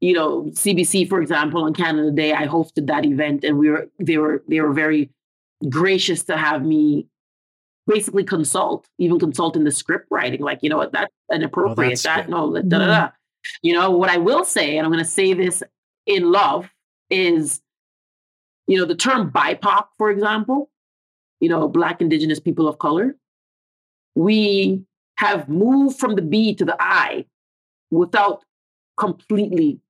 you 0.00 0.12
know 0.14 0.44
CBC, 0.44 1.08
for 1.08 1.20
example, 1.20 1.64
on 1.64 1.74
Canada 1.74 2.10
Day, 2.12 2.32
I 2.32 2.46
hosted 2.46 2.86
that 2.86 3.04
event, 3.04 3.42
and 3.42 3.58
we 3.58 3.68
were 3.70 3.88
they 3.98 4.16
were 4.16 4.44
they 4.48 4.60
were 4.60 4.72
very 4.72 5.10
gracious 5.68 6.22
to 6.24 6.36
have 6.36 6.64
me 6.64 7.08
basically 7.86 8.24
consult, 8.24 8.88
even 8.98 9.18
consult 9.18 9.56
in 9.56 9.64
the 9.64 9.70
script 9.70 10.06
writing. 10.10 10.40
Like 10.40 10.60
you 10.62 10.70
know 10.70 10.78
what, 10.78 10.92
that's 10.92 11.12
inappropriate. 11.32 11.78
Oh, 11.78 11.90
that's 11.90 12.02
that 12.02 12.26
good. 12.26 12.30
no, 12.30 12.52
da, 12.54 12.60
da, 12.60 12.78
mm-hmm. 12.78 12.86
da. 12.86 13.10
You 13.62 13.74
know 13.74 13.90
what 13.90 14.10
I 14.10 14.18
will 14.18 14.44
say, 14.44 14.76
and 14.76 14.84
I'm 14.84 14.92
going 14.92 15.04
to 15.04 15.10
say 15.10 15.32
this 15.32 15.62
in 16.06 16.30
love 16.30 16.68
is, 17.10 17.60
you 18.66 18.78
know, 18.78 18.84
the 18.84 18.94
term 18.94 19.30
BIPOC, 19.30 19.86
for 19.98 20.10
example, 20.10 20.70
you 21.40 21.48
know, 21.48 21.68
Black, 21.68 22.00
Indigenous 22.00 22.40
people 22.40 22.66
of 22.66 22.78
color, 22.78 23.16
we 24.14 24.82
have 25.18 25.48
moved 25.48 25.98
from 25.98 26.14
the 26.14 26.22
B 26.22 26.54
to 26.54 26.64
the 26.64 26.76
I 26.80 27.26
without 27.90 28.44
completely 28.96 29.80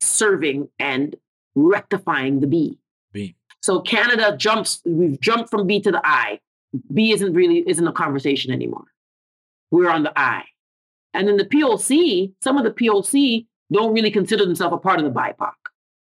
serving 0.00 0.68
and 0.78 1.16
rectifying 1.54 2.40
the 2.40 2.46
B. 2.46 2.78
B. 3.12 3.34
So 3.62 3.80
Canada 3.80 4.36
jumps, 4.36 4.80
we've 4.84 5.20
jumped 5.20 5.50
from 5.50 5.66
B 5.66 5.80
to 5.80 5.90
the 5.90 6.00
I. 6.04 6.40
B 6.92 7.12
isn't 7.12 7.34
really 7.34 7.64
isn't 7.66 7.86
a 7.86 7.92
conversation 7.92 8.52
anymore. 8.52 8.84
We're 9.70 9.90
on 9.90 10.02
the 10.02 10.12
I. 10.18 10.44
And 11.12 11.26
then 11.26 11.36
the 11.36 11.44
POC, 11.44 12.32
some 12.42 12.56
of 12.56 12.64
the 12.64 12.70
POC 12.70 13.46
don't 13.72 13.92
really 13.92 14.10
consider 14.10 14.44
themselves 14.44 14.74
a 14.74 14.78
part 14.78 14.98
of 14.98 15.04
the 15.04 15.10
BIPOC 15.10 15.52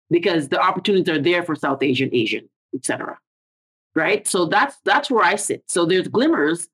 because 0.10 0.50
the 0.50 0.60
opportunities 0.60 1.14
are 1.14 1.22
there 1.22 1.44
for 1.44 1.56
South 1.56 1.82
Asian, 1.82 2.10
Asian, 2.14 2.50
etc. 2.76 3.18
Right? 3.96 4.28
So 4.28 4.46
that's 4.46 4.78
that's 4.86 5.10
where 5.10 5.24
I 5.24 5.36
sit. 5.36 5.64
So 5.68 5.86
there's 5.86 6.08
glimmers, 6.08 6.68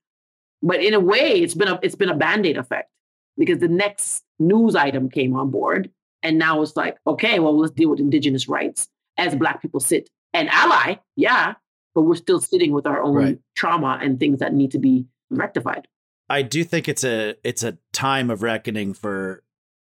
but 0.62 0.84
in 0.84 0.94
a 0.94 1.00
way, 1.00 1.42
it's 1.42 1.56
been 1.56 1.68
a 1.68 1.80
it's 1.82 1.96
been 1.96 2.10
a 2.10 2.16
band-aid 2.16 2.58
effect 2.58 2.90
because 3.38 3.60
the 3.60 3.68
next 3.68 4.24
news 4.40 4.76
item 4.76 5.10
came 5.10 5.36
on 5.36 5.52
board. 5.52 5.92
And 6.24 6.40
now 6.40 6.62
it's 6.64 6.76
like, 6.76 6.98
okay, 7.06 7.40
well, 7.40 7.58
let's 7.58 7.74
deal 7.74 7.90
with 7.90 8.00
indigenous 8.00 8.48
rights 8.48 8.90
as 9.18 9.36
black 9.36 9.62
people 9.62 9.80
sit 9.80 10.10
and 10.34 10.50
ally, 10.50 10.96
yeah, 11.16 11.54
but 11.98 12.04
we're 12.04 12.14
still 12.16 12.40
sitting 12.40 12.74
with 12.74 12.86
our 12.86 13.02
own 13.02 13.16
Right. 13.16 13.40
trauma 13.56 13.98
and 14.00 14.20
things 14.20 14.38
that 14.38 14.54
need 14.54 14.70
to 14.70 14.78
be 14.78 15.08
rectified. 15.32 15.88
I 16.30 16.44
do 16.44 16.64
think 16.64 16.88
it's 16.88 17.04
a 17.04 17.34
it's 17.44 17.64
a 17.64 17.80
time 17.92 18.30
of 18.30 18.44
reckoning 18.44 18.94
for 18.94 19.42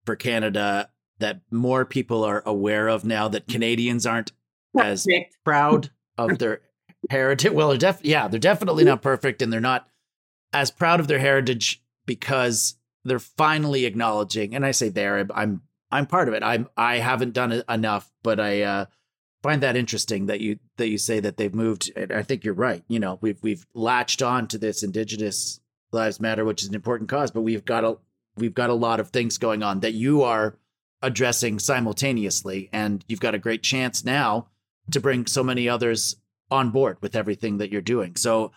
for 0.06 0.16
Canada 0.16 0.88
that 1.18 1.42
more 1.50 1.84
people 1.84 2.24
are 2.24 2.42
aware 2.46 2.88
of 2.88 3.04
now 3.04 3.28
that 3.28 3.46
Canadians 3.46 4.06
aren't 4.06 4.32
as 4.80 5.04
Perfect. 5.04 5.36
proud 5.44 5.90
of 6.16 6.38
their 6.38 6.62
heritage. 7.10 7.52
Well, 7.52 7.68
they're 7.68 7.76
def- 7.76 8.04
yeah, 8.04 8.26
they're 8.26 8.40
definitely 8.40 8.84
not 8.84 9.02
perfect, 9.02 9.42
and 9.42 9.52
they're 9.52 9.60
not 9.60 9.86
as 10.54 10.70
proud 10.70 11.00
of 11.00 11.08
their 11.08 11.18
heritage 11.18 11.82
because 12.06 12.76
they're 13.04 13.18
finally 13.18 13.84
acknowledging. 13.84 14.54
And 14.54 14.64
I 14.64 14.70
say 14.70 14.88
there, 14.88 15.26
I'm 15.34 15.60
I'm 15.90 16.06
part 16.06 16.28
of 16.28 16.32
it. 16.32 16.42
I'm 16.42 16.70
I 16.74 17.00
haven't 17.00 17.34
done 17.34 17.52
it 17.52 17.66
enough, 17.68 18.10
but 18.22 18.40
I 18.40 18.62
uh, 18.62 18.84
find 19.48 19.62
that 19.62 19.76
interesting 19.76 20.26
that 20.26 20.40
you 20.40 20.58
that 20.76 20.88
you 20.88 20.98
say 20.98 21.20
that 21.20 21.38
they've 21.38 21.54
moved. 21.54 21.90
And 21.96 22.12
I 22.12 22.22
think 22.22 22.44
you're 22.44 22.52
right. 22.52 22.84
You 22.86 22.98
know, 22.98 23.18
we've 23.22 23.38
we've 23.42 23.66
latched 23.72 24.20
on 24.20 24.46
to 24.48 24.58
this 24.58 24.82
Indigenous 24.82 25.60
Lives 25.90 26.20
Matter, 26.20 26.44
which 26.44 26.62
is 26.62 26.68
an 26.68 26.74
important 26.74 27.08
cause, 27.08 27.30
but 27.30 27.40
we've 27.40 27.64
got 27.64 27.82
a 27.82 27.96
we've 28.36 28.52
got 28.52 28.68
a 28.68 28.74
lot 28.74 29.00
of 29.00 29.08
things 29.08 29.38
going 29.38 29.62
on 29.62 29.80
that 29.80 29.94
you 29.94 30.22
are 30.22 30.58
addressing 31.00 31.58
simultaneously, 31.58 32.68
and 32.74 33.02
you've 33.08 33.20
got 33.20 33.34
a 33.34 33.38
great 33.38 33.62
chance 33.62 34.04
now 34.04 34.48
to 34.90 35.00
bring 35.00 35.24
so 35.24 35.42
many 35.42 35.66
others 35.66 36.16
on 36.50 36.68
board 36.68 36.98
with 37.00 37.16
everything 37.16 37.56
that 37.56 37.72
you're 37.72 37.80
doing. 37.80 38.16
So 38.16 38.52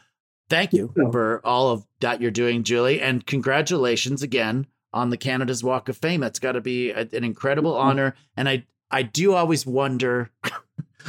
thank 0.49 0.73
you 0.73 0.91
for 1.11 1.39
all 1.45 1.69
of 1.69 1.85
that 2.01 2.19
you're 2.19 2.31
doing, 2.31 2.63
Jully, 2.63 3.01
and 3.01 3.25
congratulations 3.25 4.23
again 4.23 4.67
on 4.91 5.09
the 5.09 5.17
Canada's 5.17 5.63
Walk 5.63 5.87
of 5.87 5.95
Fame. 5.95 6.19
That's 6.19 6.39
got 6.39 6.53
to 6.53 6.61
be 6.61 6.91
an 6.91 7.23
incredible 7.23 7.77
honor. 7.77 8.13
And 8.35 8.49
I 8.49 8.65
I 8.91 9.03
do 9.03 9.33
always 9.33 9.65
wonder 9.65 10.31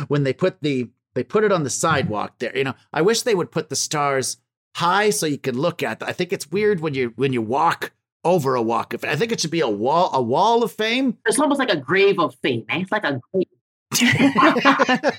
when 0.09 0.25
they 0.25 0.33
put 0.33 0.61
the 0.63 0.89
they 1.15 1.23
put 1.23 1.45
it 1.45 1.53
on 1.53 1.63
the 1.63 1.71
sidewalk 1.71 2.39
there. 2.39 2.57
You 2.57 2.65
know, 2.65 2.75
I 2.93 3.03
wish 3.03 3.23
they 3.23 3.35
would 3.35 3.51
put 3.51 3.69
the 3.69 3.77
stars 3.77 4.39
high 4.77 5.11
so 5.11 5.27
you 5.27 5.39
can 5.39 5.59
look 5.59 5.83
at. 5.83 6.01
Them. 6.01 6.09
I 6.09 6.13
think 6.13 6.33
it's 6.33 6.51
weird 6.51 6.81
when 6.81 6.95
you 6.95 7.13
when 7.17 7.33
you 7.33 7.43
walk 7.43 7.93
over 8.25 8.55
a 8.55 8.63
walk 8.63 8.95
of. 8.95 9.05
I 9.05 9.17
think 9.17 9.33
it 9.33 9.41
should 9.41 9.51
be 9.51 9.61
a 9.61 9.69
wall 9.69 10.11
a 10.15 10.23
wall 10.23 10.63
of 10.63 10.73
fame. 10.73 11.19
It's 11.27 11.39
almost 11.39 11.59
like 11.59 11.71
a 11.73 11.77
grave 11.77 12.19
of 12.19 12.35
fame. 12.43 12.65
eh? 12.69 12.81
It's 12.81 12.93
like 12.93 13.05
a 13.05 13.21
grave. 13.33 13.47
yeah, 14.01 15.13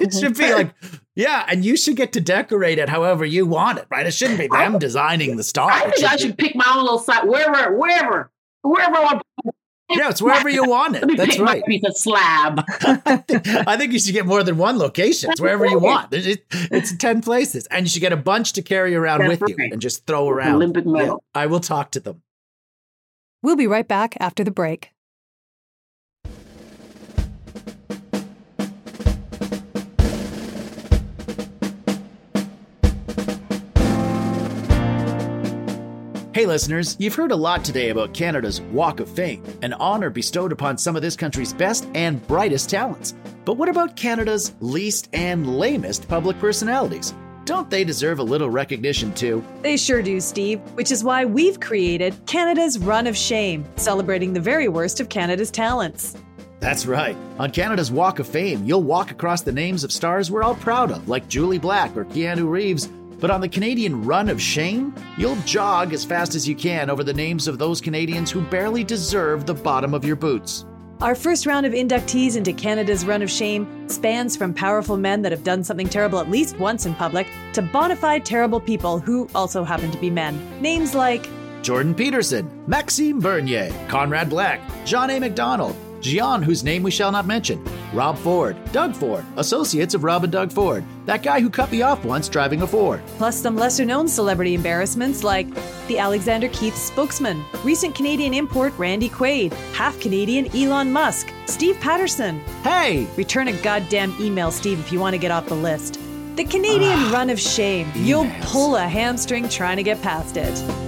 it 0.00 0.12
should 0.12 0.36
be 0.36 0.52
like 0.52 0.74
yeah, 1.14 1.44
and 1.48 1.64
you 1.64 1.76
should 1.76 1.96
get 1.96 2.12
to 2.14 2.20
decorate 2.20 2.78
it 2.78 2.88
however 2.88 3.24
you 3.24 3.46
want 3.46 3.78
it, 3.78 3.86
right? 3.90 4.04
It 4.06 4.12
shouldn't 4.14 4.38
be 4.40 4.48
them 4.48 4.78
designing 4.78 5.36
the 5.36 5.44
star. 5.44 5.70
I 5.70 5.84
It 5.84 5.94
think 5.94 6.06
I 6.06 6.10
should 6.12 6.20
should 6.20 6.38
pick 6.38 6.56
my 6.56 6.64
own 6.74 6.82
little 6.82 6.98
site 6.98 7.26
wherever, 7.26 7.76
wherever, 7.76 8.30
wherever 8.62 8.96
I 8.96 9.00
want. 9.04 9.22
Be- 9.88 9.96
yeah, 9.96 10.10
it's 10.10 10.22
wherever 10.22 10.48
you 10.48 10.64
want 10.64 10.96
it. 10.96 11.04
That's 11.16 11.38
right. 11.38 11.60
my 11.60 11.66
piece 11.66 11.84
of 11.84 11.96
slab. 11.96 12.64
I 13.66 13.76
think 13.76 13.92
you 13.92 13.98
should 13.98 14.12
get 14.12 14.26
more 14.26 14.42
than 14.42 14.58
one 14.58 14.78
location. 14.78 15.30
It's 15.30 15.40
wherever 15.40 15.66
you 15.66 15.78
want. 15.78 16.10
There's 16.10 16.38
It's 16.50 16.96
10 16.96 17.22
places. 17.22 17.66
And 17.66 17.86
you 17.86 17.90
should 17.90 18.00
get 18.00 18.12
a 18.12 18.16
bunch 18.16 18.52
to 18.54 18.62
carry 18.62 18.94
around 18.94 19.20
That's 19.20 19.40
with 19.40 19.50
you 19.50 19.56
and 19.58 19.80
just 19.80 20.06
throw 20.06 20.28
around. 20.28 20.56
Olympic 20.56 20.86
medal. 20.86 21.22
I 21.34 21.46
will 21.46 21.60
talk 21.60 21.90
to 21.92 22.00
them. 22.00 22.22
We'll 23.42 23.56
be 23.56 23.66
right 23.66 23.86
back 23.86 24.16
after 24.20 24.44
the 24.44 24.50
break. 24.50 24.90
Hey, 36.38 36.46
listeners, 36.46 36.94
you've 37.00 37.16
heard 37.16 37.32
a 37.32 37.36
lot 37.36 37.64
today 37.64 37.88
about 37.88 38.14
Canada's 38.14 38.60
Walk 38.60 39.00
of 39.00 39.08
Fame, 39.08 39.42
an 39.62 39.72
honor 39.72 40.08
bestowed 40.08 40.52
upon 40.52 40.78
some 40.78 40.94
of 40.94 41.02
this 41.02 41.16
country's 41.16 41.52
best 41.52 41.88
and 41.96 42.24
brightest 42.28 42.70
talents. 42.70 43.16
But 43.44 43.54
what 43.54 43.68
about 43.68 43.96
Canada's 43.96 44.54
least 44.60 45.08
and 45.12 45.58
lamest 45.58 46.06
public 46.06 46.38
personalities? 46.38 47.12
Don't 47.44 47.68
they 47.68 47.82
deserve 47.82 48.20
a 48.20 48.22
little 48.22 48.50
recognition 48.50 49.12
too? 49.14 49.44
They 49.62 49.76
sure 49.76 50.00
do, 50.00 50.20
Steve, 50.20 50.60
which 50.74 50.92
is 50.92 51.02
why 51.02 51.24
we've 51.24 51.58
created 51.58 52.14
Canada's 52.26 52.78
Run 52.78 53.08
of 53.08 53.16
Shame, 53.16 53.64
celebrating 53.74 54.32
the 54.32 54.40
very 54.40 54.68
worst 54.68 55.00
of 55.00 55.08
Canada's 55.08 55.50
talents. 55.50 56.16
That's 56.60 56.86
right. 56.86 57.16
On 57.40 57.50
Canada's 57.50 57.90
Walk 57.90 58.20
of 58.20 58.28
Fame, 58.28 58.64
you'll 58.64 58.84
walk 58.84 59.10
across 59.10 59.42
the 59.42 59.50
names 59.50 59.82
of 59.82 59.90
stars 59.90 60.30
we're 60.30 60.44
all 60.44 60.54
proud 60.54 60.92
of, 60.92 61.08
like 61.08 61.28
Jully 61.28 61.60
Black 61.60 61.96
or 61.96 62.04
Keanu 62.04 62.48
Reeves, 62.48 62.88
But 63.20 63.30
on 63.30 63.40
the 63.40 63.48
Canadian 63.48 64.04
run 64.04 64.28
of 64.28 64.40
shame, 64.40 64.94
you'll 65.16 65.36
jog 65.44 65.92
as 65.92 66.04
fast 66.04 66.34
as 66.34 66.48
you 66.48 66.54
can 66.54 66.88
over 66.88 67.02
the 67.02 67.12
names 67.12 67.48
of 67.48 67.58
those 67.58 67.80
Canadians 67.80 68.30
who 68.30 68.40
barely 68.42 68.84
deserve 68.84 69.44
the 69.44 69.54
bottom 69.54 69.92
of 69.92 70.04
your 70.04 70.16
boots. 70.16 70.64
Our 71.00 71.14
first 71.14 71.46
round 71.46 71.64
of 71.64 71.72
inductees 71.72 72.36
into 72.36 72.52
Canada's 72.52 73.06
Run 73.06 73.22
of 73.22 73.30
Shame 73.30 73.88
spans 73.88 74.36
from 74.36 74.52
powerful 74.52 74.96
men 74.96 75.22
that 75.22 75.30
have 75.30 75.44
done 75.44 75.62
something 75.62 75.88
terrible 75.88 76.18
at 76.18 76.28
least 76.28 76.58
once 76.58 76.86
in 76.86 76.94
public 76.94 77.28
to 77.52 77.62
bona 77.62 77.94
fide 77.94 78.24
terrible 78.24 78.60
people 78.60 78.98
who 78.98 79.28
also 79.32 79.62
happen 79.62 79.92
to 79.92 79.98
be 79.98 80.10
men. 80.10 80.40
Names 80.60 80.96
like 80.96 81.28
Jordan 81.62 81.94
Peterson, 81.94 82.64
Maxime 82.66 83.20
Bernier, 83.20 83.72
Conrad 83.88 84.28
Black, 84.28 84.60
John 84.84 85.10
A. 85.10 85.20
Macdonald, 85.20 85.76
Jian, 86.00 86.44
whose 86.44 86.62
name 86.62 86.82
we 86.82 86.90
shall 86.90 87.10
not 87.10 87.26
mention, 87.26 87.62
Rob 87.92 88.16
Ford, 88.18 88.56
Doug 88.72 88.94
Ford, 88.94 89.24
associates 89.36 89.94
of 89.94 90.04
Rob 90.04 90.24
and 90.24 90.32
Doug 90.32 90.52
Ford, 90.52 90.84
that 91.06 91.22
guy 91.22 91.40
who 91.40 91.50
cut 91.50 91.72
me 91.72 91.82
off 91.82 92.04
once 92.04 92.28
driving 92.28 92.62
a 92.62 92.66
Ford. 92.66 93.02
plus 93.16 93.36
some 93.36 93.56
lesser 93.56 93.84
known 93.84 94.06
celebrity 94.06 94.54
embarrassments 94.54 95.24
like 95.24 95.48
the 95.88 95.98
Alexander 95.98 96.48
Keith 96.48 96.76
spokesman, 96.76 97.42
recent 97.64 97.94
Canadian 97.94 98.32
import 98.32 98.72
Randy 98.78 99.08
Quaid, 99.08 99.52
half 99.74 99.98
Canadian 100.00 100.46
Elon 100.56 100.92
Musk, 100.92 101.32
Steve 101.46 101.78
Patterson. 101.80 102.40
Hey! 102.62 103.06
Return 103.16 103.48
a 103.48 103.52
goddamn 103.62 104.14
email, 104.20 104.50
Steve, 104.50 104.78
if 104.78 104.92
you 104.92 105.00
want 105.00 105.14
to 105.14 105.18
get 105.18 105.30
off 105.30 105.46
the 105.46 105.54
list. 105.54 105.98
The 106.36 106.44
Canadian 106.44 106.92
ah, 106.92 107.10
run 107.12 107.30
of 107.30 107.40
shame. 107.40 107.90
You'll 107.96 108.30
pull 108.42 108.76
a 108.76 108.86
hamstring 108.86 109.48
trying 109.48 109.76
to 109.78 109.82
get 109.82 110.00
past 110.02 110.36
it. 110.36 110.87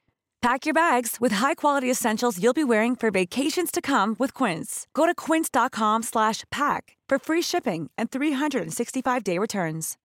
Pack 0.41 0.65
your 0.65 0.73
bags 0.73 1.17
with 1.21 1.33
high-quality 1.33 1.89
essentials 1.89 2.41
you'll 2.41 2.51
be 2.51 2.63
wearing 2.63 2.95
for 2.95 3.11
vacations 3.11 3.69
to 3.69 3.79
come 3.79 4.15
with 4.17 4.33
Quince. 4.33 4.87
Go 4.95 5.05
to 5.05 5.13
quince.com 5.13 6.01
slash 6.01 6.43
pack 6.49 6.97
for 7.07 7.19
free 7.19 7.43
shipping 7.43 7.91
and 7.95 8.09
365-day 8.09 9.37
returns. 9.37 9.97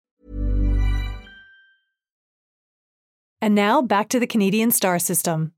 And 3.41 3.55
now 3.55 3.81
back 3.81 4.09
to 4.09 4.19
the 4.19 4.27
Canadian 4.27 4.73
star 4.73 4.99
system. 4.99 5.53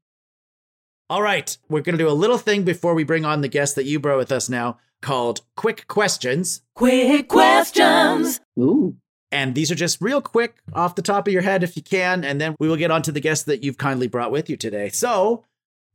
All 1.09 1.23
right, 1.23 1.57
we're 1.71 1.81
going 1.81 1.97
to 1.97 2.05
do 2.05 2.11
a 2.11 2.13
little 2.13 2.39
thing 2.39 2.65
before 2.65 2.95
we 2.95 3.05
bring 3.05 3.25
on 3.25 3.41
the 3.41 3.49
guest 3.49 3.77
that 3.77 3.87
you 3.87 3.99
brought 3.99 4.19
with 4.19 4.33
us 4.33 4.51
now 4.51 4.77
called 5.01 5.41
Quick 5.57 5.87
Questions. 5.87 6.61
Quick 6.75 7.29
questions. 7.29 8.41
Ooh. 8.59 8.97
And 9.33 9.55
these 9.55 9.71
are 9.71 9.77
just 9.77 10.01
real 10.01 10.21
quick 10.21 10.57
off 10.73 10.95
the 10.95 11.03
top 11.03 11.27
of 11.27 11.33
your 11.33 11.43
head 11.43 11.63
if 11.63 11.77
you 11.77 11.83
can. 11.83 12.25
And 12.25 12.41
then 12.41 12.55
we 12.59 12.69
will 12.69 12.77
get 12.77 12.91
on 12.91 13.03
to 13.03 13.13
the 13.13 13.21
guests 13.21 13.45
that 13.45 13.65
you've 13.65 13.79
kindly 13.79 14.09
brought 14.09 14.31
with 14.31 14.49
you 14.49 14.57
today. 14.57 14.89
So, 14.89 15.45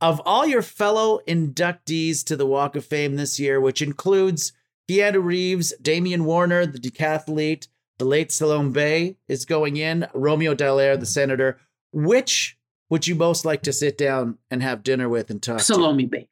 of 0.00 0.20
all 0.26 0.46
your 0.46 0.62
fellow 0.62 1.20
inductees 1.28 2.24
to 2.24 2.36
the 2.36 2.46
Walk 2.46 2.76
of 2.76 2.84
Fame 2.84 3.16
this 3.16 3.38
year, 3.38 3.60
which 3.60 3.80
includes 3.80 4.52
Keanu 4.90 5.22
Reeves, 5.22 5.72
Damian 5.80 6.24
Warner, 6.24 6.66
the 6.66 6.78
decathlete, 6.78 7.68
the 7.98 8.04
late 8.04 8.32
Salome 8.32 8.72
Bey 8.72 9.16
is 9.28 9.44
going 9.44 9.76
in, 9.76 10.08
Romeo 10.12 10.54
Dallaire, 10.54 10.98
the 10.98 11.06
senator, 11.06 11.60
which 11.92 12.58
would 12.90 13.06
you 13.06 13.14
most 13.14 13.44
like 13.44 13.62
to 13.62 13.72
sit 13.72 13.96
down 13.96 14.38
and 14.50 14.62
have 14.62 14.82
dinner 14.82 15.08
with 15.08 15.30
and 15.30 15.40
talk 15.40 15.58
to? 15.58 15.64
Salome 15.64 16.06
Bey. 16.06 16.28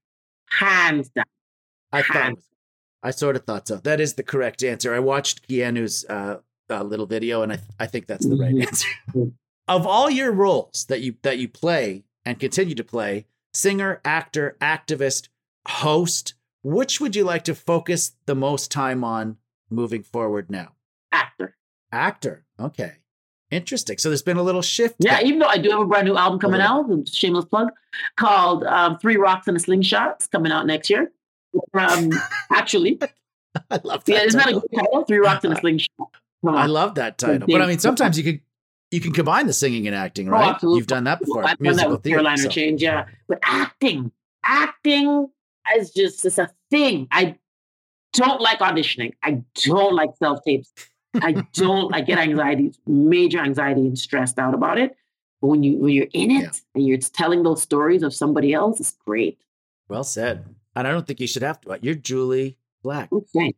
Hands 0.51 1.09
down. 1.09 1.25
I 1.93 2.03
thought 2.03 2.17
Hands. 2.17 2.45
I 3.03 3.13
sort 3.13 3.37
of 3.37 3.45
thought 3.45 3.69
so. 3.69 3.77
That 3.77 4.01
is 4.01 4.15
the 4.15 4.23
correct 4.23 4.63
answer. 4.63 4.93
I 4.93 4.99
watched 4.99 5.49
Keanu's 5.49 6.05
uh, 6.07 6.39
uh, 6.71 6.83
little 6.83 7.07
video, 7.07 7.43
and 7.43 7.53
I 7.53 7.61
I 7.79 7.87
think 7.87 8.07
that's 8.07 8.27
the 8.27 8.37
right 8.37 8.55
Mhm. 8.55 8.67
answer. 8.67 8.89
of 9.69 9.87
all 9.87 10.11
your 10.11 10.33
roles 10.33 10.87
that 10.89 11.01
you 11.01 11.15
that 11.23 11.39
you 11.39 11.49
play 11.49 12.05
and 12.25 12.39
continue 12.39 12.75
to 12.75 12.85
play, 12.85 13.27
singer, 13.55 14.01
actor, 14.05 14.57
activist, 14.61 15.29
host, 15.69 16.35
which 16.63 17.01
would 17.01 17.17
you 17.17 17.25
like 17.25 17.45
to 17.45 17.55
focus 17.55 18.13
the 18.27 18.35
most 18.35 18.71
time 18.71 19.03
on 19.05 19.37
moving 19.71 20.03
forward 20.03 20.51
now? 20.51 20.73
Actor. 21.13 21.57
Actor. 21.93 22.45
Okay. 22.59 22.95
Interesting. 23.51 23.99
So 23.99 24.09
there's 24.11 24.23
been 24.23 24.37
a 24.37 24.43
little 24.45 24.63
shift. 24.63 24.97
Yeah, 25.01 25.21
even 25.23 25.41
though 25.41 25.47
I 25.49 25.59
do 25.59 25.71
have 25.71 25.81
a 25.81 25.85
brand 25.85 26.07
new 26.07 26.17
album 26.17 26.39
coming 26.39 26.61
out, 26.61 26.87
shameless 27.09 27.47
plug, 27.47 27.71
called 28.17 28.63
um, 28.65 28.97
Three 28.99 29.17
Rocks 29.17 29.49
and 29.49 29.57
a 29.57 29.61
Slingshot. 29.61 30.13
It's 30.17 30.29
coming 30.29 30.53
out 30.53 30.67
next 30.67 30.89
year. 30.89 31.11
Um, 31.75 32.11
actually, 32.53 33.01
I 33.71 33.81
love 33.83 34.05
that. 34.05 34.13
yeah, 34.13 34.23
isn't 34.23 34.39
that 34.39 34.51
a 34.51 34.53
good 34.61 34.69
title? 34.73 35.05
Three 35.05 35.19
Rocks 35.19 35.43
and 35.45 35.53
a 35.53 35.57
Slingshot. 35.61 35.89
I 36.47 36.67
love 36.67 36.95
that 36.97 37.19
title. 37.19 37.47
But 37.49 37.63
I 37.63 37.67
mean, 37.67 37.79
sometimes 37.79 38.17
you 38.19 38.25
could 38.25 38.41
you 38.91 39.01
can 39.01 39.13
combine 39.13 39.47
the 39.47 39.53
singing 39.53 39.87
and 39.87 39.95
acting, 39.95 40.29
Oh, 40.29 40.33
right? 40.33 40.49
absolutely. 40.55 40.79
You've 40.79 40.87
done 40.89 41.05
that 41.05 41.21
before. 41.21 41.45
I've 41.45 41.59
done 41.59 41.59
that 41.59 41.63
Musical 41.63 41.91
with 41.93 42.03
theater. 42.03 42.17
Carolina 42.17 42.39
so- 42.43 42.49
Change, 42.49 42.83
yeah. 42.83 43.05
But 43.29 43.39
acting, 43.45 44.11
acting 44.45 45.29
is 45.77 45.91
just 45.93 46.25
it's 46.25 46.39
a 46.39 46.51
thing. 46.71 47.07
I 47.13 47.37
don't 48.15 48.41
like 48.41 48.59
auditioning. 48.59 49.13
I 49.23 49.43
don't 49.65 49.95
like 49.95 50.11
self 50.19 50.41
tapes. 50.45 50.73
I 51.15 51.45
don't. 51.53 51.95
I 51.95 52.01
get 52.01 52.19
anxiety, 52.19 52.73
major 52.87 53.39
anxiety, 53.41 53.81
and 53.83 53.99
stressed 53.99 54.39
out 54.39 54.55
about 54.55 54.79
it. 54.79 54.97
But 55.41 55.49
when 55.49 55.63
you 55.63 55.77
when 55.79 55.93
you're 55.93 56.07
in 56.13 56.31
it 56.31 56.43
Yeah. 56.43 56.51
and 56.75 56.87
you're 56.87 56.99
telling 56.99 57.43
those 57.43 57.63
stories 57.63 58.03
of 58.03 58.13
somebody 58.15 58.53
else, 58.53 58.81
it's 58.81 58.97
great. 59.07 59.39
Well 59.89 60.05
said. 60.05 60.45
And 60.77 60.87
I 60.87 60.93
don't 60.93 61.07
think 61.07 61.21
you 61.21 61.27
should 61.27 61.43
have 61.43 61.61
to. 61.63 61.79
You're 61.83 61.97
Jully 61.97 62.57
Black. 62.83 63.11
Okay. 63.13 63.55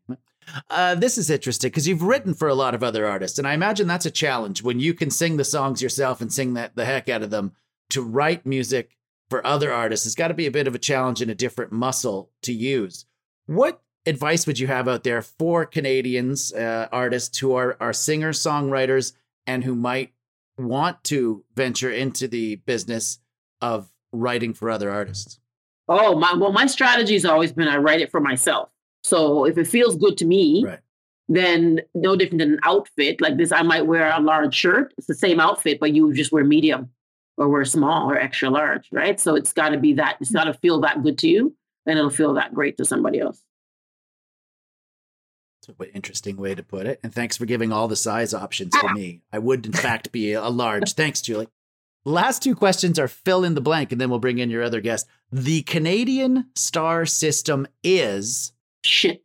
Uh, 0.68 0.94
this 0.94 1.18
is 1.18 1.30
interesting 1.30 1.70
because 1.70 1.88
you've 1.88 2.03
written 2.03 2.34
for 2.34 2.48
a 2.48 2.55
lot 2.55 2.74
of 2.74 2.82
other 2.82 3.07
artists, 3.07 3.38
and 3.38 3.46
I 3.46 3.55
imagine 3.55 3.86
that's 3.86 4.07
a 4.07 4.11
challenge 4.11 4.62
when 4.62 4.80
you 4.80 4.94
can 4.94 5.11
sing 5.11 5.36
the 5.36 5.44
songs 5.44 5.82
yourself 5.82 6.20
and 6.20 6.32
sing 6.32 6.55
that 6.55 6.76
the 6.76 6.84
heck 6.84 7.09
out 7.09 7.22
of 7.22 7.30
them. 7.30 7.53
To 7.90 8.03
write 8.03 8.46
music 8.46 8.96
for 9.28 9.46
other 9.46 9.70
artists 9.72 10.05
has 10.05 10.14
got 10.14 10.28
to 10.28 10.34
be 10.34 10.46
a 10.46 10.50
bit 10.50 10.66
of 10.66 10.74
a 10.74 10.78
challenge 10.78 11.20
and 11.20 11.30
a 11.30 11.34
different 11.34 11.72
muscle 11.72 12.30
to 12.42 12.53
use. 12.53 13.05
What 13.46 13.82
advice 14.07 14.46
would 14.46 14.59
you 14.59 14.66
have 14.66 14.88
out 14.88 15.05
there 15.05 15.22
for 15.22 15.66
Canadians 15.66 16.53
uh, 16.53 16.88
artists 16.92 17.38
who 17.38 17.55
are 17.55 17.76
are 17.80 17.92
singers, 17.92 18.42
songwriters, 18.42 19.12
and 19.46 19.64
who 19.64 19.74
might 19.74 20.12
want 20.59 21.03
to 21.05 21.44
venture 21.55 21.90
into 21.90 22.28
the 22.28 22.57
business 22.57 23.18
of 23.61 23.90
writing 24.12 24.55
for 24.55 24.70
other 24.70 24.90
artists? 24.90 25.38
Oh, 25.88 26.18
my 26.18 26.34
well, 26.34 26.53
my 26.53 26.66
strategy 26.66 27.14
has 27.14 27.24
always 27.24 27.53
been 27.53 27.68
I 27.68 27.76
write 27.76 28.00
it 28.00 28.11
for 28.11 28.20
myself. 28.20 28.70
So 29.03 29.44
if 29.44 29.59
it 29.59 29.66
feels 29.66 29.96
good 29.96 30.16
to 30.18 30.24
me, 30.24 30.64
Right. 30.64 30.80
then 31.28 31.80
no 31.94 32.16
different 32.16 32.40
than 32.40 32.55
an 32.55 32.61
outfit 32.62 33.20
like 33.20 33.36
this. 33.36 33.53
I 33.53 33.62
might 33.62 33.86
wear 33.86 34.11
a 34.11 34.20
large 34.20 34.55
shirt. 34.55 34.94
It's 34.98 35.07
the 35.07 35.14
same 35.14 35.40
outfit, 35.40 35.80
but 35.80 35.92
you 35.92 36.12
just 36.12 36.32
wear 36.32 36.44
medium 36.44 36.90
or 37.36 37.48
wear 37.48 37.64
small 37.64 38.11
or 38.11 38.16
extra 38.16 38.50
large, 38.50 38.88
right? 38.92 39.18
So 39.18 39.34
it's 39.34 39.53
got 39.53 39.70
to 39.70 39.78
be 39.78 39.94
that. 39.94 40.18
It's 40.20 40.30
got 40.30 40.44
to 40.44 40.55
feel 40.55 40.80
that 40.82 41.03
good 41.03 41.18
to 41.18 41.28
you, 41.28 41.57
and 41.86 41.98
it'll 41.98 42.11
feel 42.11 42.34
that 42.34 42.55
great 42.55 42.76
to 42.76 42.84
somebody 42.84 43.20
else. 43.20 43.42
An 45.68 45.86
interesting 45.94 46.36
way 46.36 46.55
to 46.55 46.62
put 46.62 46.86
it. 46.86 46.98
And 47.03 47.14
thanks 47.14 47.36
for 47.36 47.46
giving 47.46 47.72
all 47.72 47.86
the 47.86 47.96
size 47.96 48.34
options 48.34 48.76
for 48.76 48.90
ah! 48.90 48.92
me. 48.92 49.22
I 49.32 49.38
would, 49.38 49.64
in 49.64 49.72
fact, 49.72 50.11
be 50.11 50.32
a 50.32 50.48
large. 50.48 50.94
Thanks, 50.94 51.20
Jully. 51.20 51.46
Last 52.05 52.42
two 52.42 52.57
questions 52.57 52.98
are 52.98 53.07
fill 53.07 53.44
in 53.44 53.55
the 53.55 53.61
blank, 53.61 53.92
and 53.92 54.00
then 54.00 54.11
we'll 54.11 54.18
bring 54.18 54.38
in 54.38 54.50
your 54.50 54.64
other 54.64 54.80
guest. 54.80 55.07
The 55.30 55.62
Canadian 55.62 56.50
star 56.57 57.07
system 57.07 57.68
is 57.84 58.53
shit. 58.85 59.24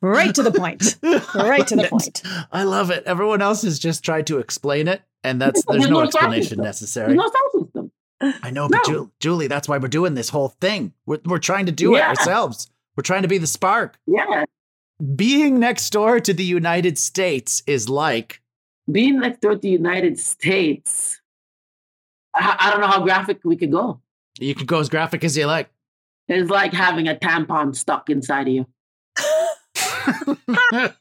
right 0.00 0.34
to 0.34 0.42
the 0.42 0.52
point. 0.54 0.96
Right 1.34 1.66
to 1.66 1.76
the 1.76 1.88
point. 1.88 2.22
I 2.52 2.62
love 2.64 2.90
it. 2.90 3.04
Everyone 3.04 3.42
else 3.42 3.62
has 3.62 3.78
just 3.78 4.04
tried 4.04 4.26
to 4.28 4.38
explain 4.38 4.88
it, 4.88 5.02
and 5.24 5.40
that's 5.40 5.64
there's 5.66 5.80
There's 5.82 5.90
no 5.90 6.00
no 6.00 6.06
explanation 6.06 6.42
system. 6.48 6.64
necessary. 6.64 7.14
No 7.14 7.26
star 7.26 7.42
system. 7.62 7.92
I 8.42 8.50
know, 8.50 8.68
but 8.68 8.84
Ju- 8.84 9.10
Jully, 9.20 9.48
that's 9.48 9.68
why 9.68 9.78
we're 9.78 9.88
doing 9.88 10.14
this 10.14 10.28
whole 10.28 10.48
thing. 10.60 10.92
We're, 11.06 11.20
we're 11.24 11.38
trying 11.38 11.66
to 11.66 11.72
do 11.72 11.94
it 11.96 12.02
ourselves. 12.02 12.68
We're 12.96 13.02
trying 13.02 13.22
to 13.22 13.28
be 13.28 13.38
the 13.38 13.46
spark. 13.46 13.98
Yeah. 14.06 14.44
Being 15.16 15.58
next 15.58 15.88
door 15.90 16.20
to 16.20 16.34
the 16.34 16.44
United 16.44 16.98
States 16.98 17.62
is 17.66 17.88
like 17.88 18.42
Being 18.90 19.20
next 19.20 19.40
door 19.40 19.52
to 19.52 19.58
the 19.58 19.70
United 19.70 20.18
States, 20.18 21.20
I, 22.34 22.56
I 22.58 22.70
don't 22.70 22.82
know 22.82 22.88
how 22.88 23.02
graphic 23.02 23.40
we 23.42 23.56
could 23.56 23.72
go. 23.72 24.00
You 24.40 24.54
can 24.54 24.66
go 24.66 24.80
as 24.80 24.88
graphic 24.88 25.22
as 25.22 25.36
you 25.36 25.46
like. 25.46 25.70
It's 26.28 26.50
like 26.50 26.72
having 26.72 27.08
a 27.08 27.14
tampon 27.14 27.74
stuck 27.76 28.08
inside 28.08 28.48
of 28.48 28.54
you. 28.54 28.66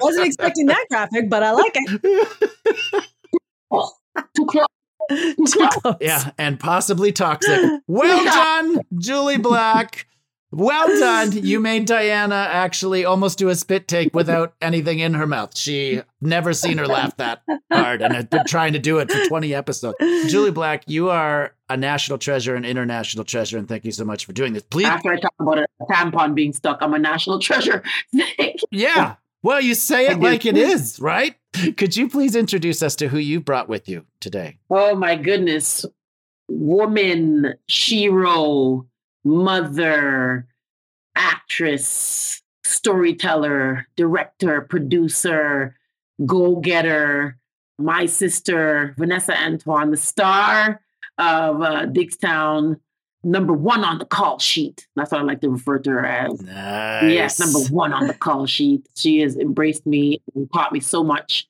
Wasn't 0.00 0.26
expecting 0.26 0.66
that 0.66 0.86
graphic, 0.88 1.28
but 1.28 1.42
I 1.42 1.52
like 1.52 1.72
it. 1.74 2.00
Too 4.36 4.46
close. 4.46 4.66
Too 5.10 5.68
close. 5.68 5.96
Yeah, 6.00 6.30
and 6.38 6.58
possibly 6.58 7.12
toxic. 7.12 7.60
Well 7.86 8.24
done, 8.24 8.80
Jully 8.94 9.40
Black. 9.42 10.06
Well 10.52 10.86
done. 10.98 11.32
You 11.32 11.60
made 11.60 11.86
Diana 11.86 12.48
actually 12.50 13.04
almost 13.04 13.38
do 13.38 13.48
a 13.48 13.54
spit 13.54 13.86
take 13.86 14.14
without 14.14 14.54
anything 14.60 14.98
in 14.98 15.14
her 15.14 15.26
mouth. 15.26 15.56
She 15.56 16.02
never 16.20 16.52
seen 16.52 16.78
her 16.78 16.86
laugh 16.86 17.16
that 17.18 17.42
hard 17.72 18.02
and 18.02 18.14
had 18.14 18.30
been 18.30 18.44
trying 18.46 18.72
to 18.72 18.78
do 18.78 18.98
it 18.98 19.10
for 19.10 19.24
20 19.26 19.54
episodes. 19.54 19.96
Jully 20.00 20.52
Black, 20.52 20.82
you 20.86 21.10
are 21.10 21.54
a 21.68 21.76
national 21.76 22.18
treasure 22.18 22.56
and 22.56 22.66
international 22.66 23.24
treasure, 23.24 23.58
and 23.58 23.68
thank 23.68 23.84
you 23.84 23.92
so 23.92 24.04
much 24.04 24.26
for 24.26 24.32
doing 24.32 24.52
this. 24.52 24.64
Please. 24.64 24.86
After 24.86 25.12
I 25.12 25.20
talk 25.20 25.34
about 25.38 25.58
a 25.58 25.66
tampon 25.88 26.34
being 26.34 26.52
stuck, 26.52 26.78
I'm 26.80 26.94
a 26.94 26.98
national 26.98 27.38
treasure. 27.40 27.82
Yeah. 28.70 29.16
Well, 29.42 29.60
you 29.60 29.74
say 29.74 30.08
it 30.08 30.20
like 30.20 30.44
it 30.44 30.56
is, 30.56 31.00
right? 31.00 31.34
Could 31.76 31.96
you 31.96 32.08
please 32.08 32.36
introduce 32.36 32.82
us 32.82 32.94
to 32.96 33.08
who 33.08 33.18
you 33.18 33.40
brought 33.40 33.68
with 33.68 33.88
you 33.88 34.04
today? 34.20 34.58
Oh 34.68 34.94
my 34.94 35.16
goodness. 35.16 35.86
Woman, 36.48 37.54
shero, 37.70 38.86
mother, 39.24 40.46
actress, 41.14 42.42
storyteller, 42.64 43.86
director, 43.96 44.62
producer, 44.62 45.76
go 46.26 46.56
getter, 46.56 47.38
my 47.78 48.06
sister, 48.06 48.94
Vinessa 48.98 49.34
Antoine, 49.36 49.90
the 49.90 49.96
star 49.96 50.80
of 51.18 51.62
uh, 51.62 51.86
Diggstown, 51.86 52.78
number 53.22 53.52
one 53.52 53.84
on 53.84 53.98
the 53.98 54.04
call 54.04 54.38
sheet. 54.38 54.86
That's 54.96 55.12
what 55.12 55.20
I 55.20 55.24
like 55.24 55.40
to 55.42 55.50
refer 55.50 55.78
to 55.78 55.90
her 55.90 56.06
as. 56.06 56.40
Nice. 56.40 57.12
Yes, 57.12 57.40
number 57.40 57.60
one 57.74 57.92
on 57.92 58.06
the 58.06 58.14
call 58.14 58.46
sheet. 58.46 58.86
She 58.94 59.20
has 59.20 59.36
embraced 59.36 59.86
me 59.86 60.22
and 60.34 60.50
taught 60.52 60.72
me 60.72 60.80
so 60.80 61.02
much. 61.02 61.46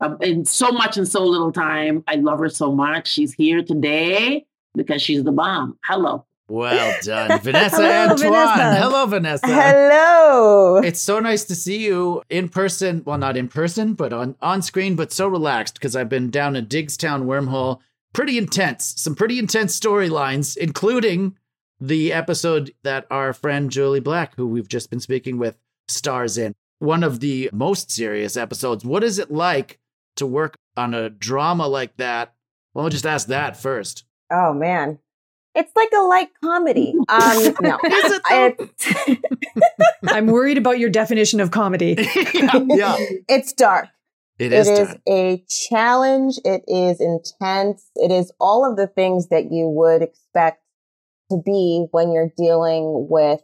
Um, 0.00 0.18
in 0.20 0.44
so 0.44 0.70
much 0.72 0.98
in 0.98 1.06
so 1.06 1.24
little 1.24 1.52
time. 1.52 2.04
I 2.06 2.16
love 2.16 2.38
her 2.40 2.50
so 2.50 2.72
much. 2.72 3.08
She's 3.08 3.32
here 3.32 3.62
today 3.62 4.44
because 4.74 5.00
she's 5.00 5.24
the 5.24 5.32
bomb. 5.32 5.78
Hello. 5.84 6.26
Well 6.48 6.96
done, 7.02 7.30
Vinessa 7.40 7.70
Hello, 7.70 8.10
Antoine. 8.10 8.30
Vinessa. 8.30 8.76
Hello, 8.76 9.06
Vinessa. 9.06 9.46
Hello. 9.46 10.76
It's 10.76 11.00
so 11.00 11.18
nice 11.18 11.44
to 11.44 11.54
see 11.54 11.84
you 11.84 12.22
in 12.30 12.48
person. 12.48 13.02
Well, 13.04 13.18
not 13.18 13.36
in 13.36 13.48
person, 13.48 13.94
but 13.94 14.12
on, 14.12 14.36
on 14.40 14.62
screen, 14.62 14.94
but 14.94 15.12
so 15.12 15.26
relaxed 15.26 15.74
because 15.74 15.96
I've 15.96 16.08
been 16.08 16.30
down 16.30 16.54
in 16.54 16.66
Diggstown 16.66 17.24
wormhole. 17.24 17.80
Pretty 18.12 18.38
intense. 18.38 18.94
Some 18.96 19.14
pretty 19.14 19.38
intense 19.38 19.78
storylines, 19.78 20.56
including 20.56 21.36
the 21.80 22.12
episode 22.12 22.72
that 22.82 23.06
our 23.10 23.32
friend 23.32 23.70
Jully 23.70 24.02
Black, 24.02 24.34
who 24.36 24.46
we've 24.46 24.68
just 24.68 24.88
been 24.88 25.00
speaking 25.00 25.38
with, 25.38 25.58
stars 25.88 26.38
in. 26.38 26.54
One 26.78 27.02
of 27.02 27.20
the 27.20 27.50
most 27.52 27.90
serious 27.90 28.36
episodes. 28.36 28.84
What 28.84 29.02
is 29.02 29.18
it 29.18 29.30
like 29.30 29.78
to 30.16 30.26
work 30.26 30.56
on 30.76 30.94
a 30.94 31.10
drama 31.10 31.66
like 31.66 31.96
that? 31.96 32.34
Well, 32.72 32.84
I'll 32.84 32.90
just 32.90 33.06
ask 33.06 33.28
that 33.28 33.56
first. 33.56 34.04
Oh 34.30 34.52
man, 34.52 34.98
it's 35.56 35.72
like 35.74 35.88
a 35.96 36.02
light 36.02 36.28
comedy. 36.44 36.94
Um, 37.08 37.54
no, 37.62 37.78
It's- 37.84 39.16
I'm 40.08 40.26
worried 40.26 40.58
about 40.58 40.78
your 40.78 40.90
definition 40.90 41.40
of 41.40 41.50
comedy. 41.50 41.96
yeah. 42.34 42.96
it's 43.28 43.52
dark. 43.52 43.88
It 44.38 44.52
is 44.52 44.68
It 44.68 44.72
is 44.78 44.88
dark. 44.88 45.00
a 45.08 45.44
challenge. 45.68 46.38
It 46.44 46.62
is 46.68 47.00
intense. 47.00 47.90
It 47.96 48.10
is 48.12 48.30
all 48.38 48.68
of 48.70 48.76
the 48.76 48.86
things 48.86 49.28
that 49.28 49.50
you 49.50 49.66
would 49.68 50.02
expect 50.02 50.62
to 51.30 51.38
be 51.44 51.86
when 51.90 52.12
you're 52.12 52.30
dealing 52.36 53.08
with, 53.10 53.40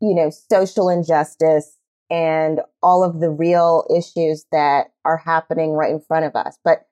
you 0.00 0.14
know, 0.14 0.30
social 0.30 0.88
injustice 0.88 1.76
and 2.10 2.60
all 2.82 3.04
of 3.04 3.20
the 3.20 3.30
real 3.30 3.86
issues 3.96 4.44
that 4.52 4.88
are 5.04 5.16
happening 5.16 5.72
right 5.72 5.92
in 5.92 6.00
front 6.00 6.26
of 6.26 6.34
us. 6.36 6.58
But, 6.64 6.86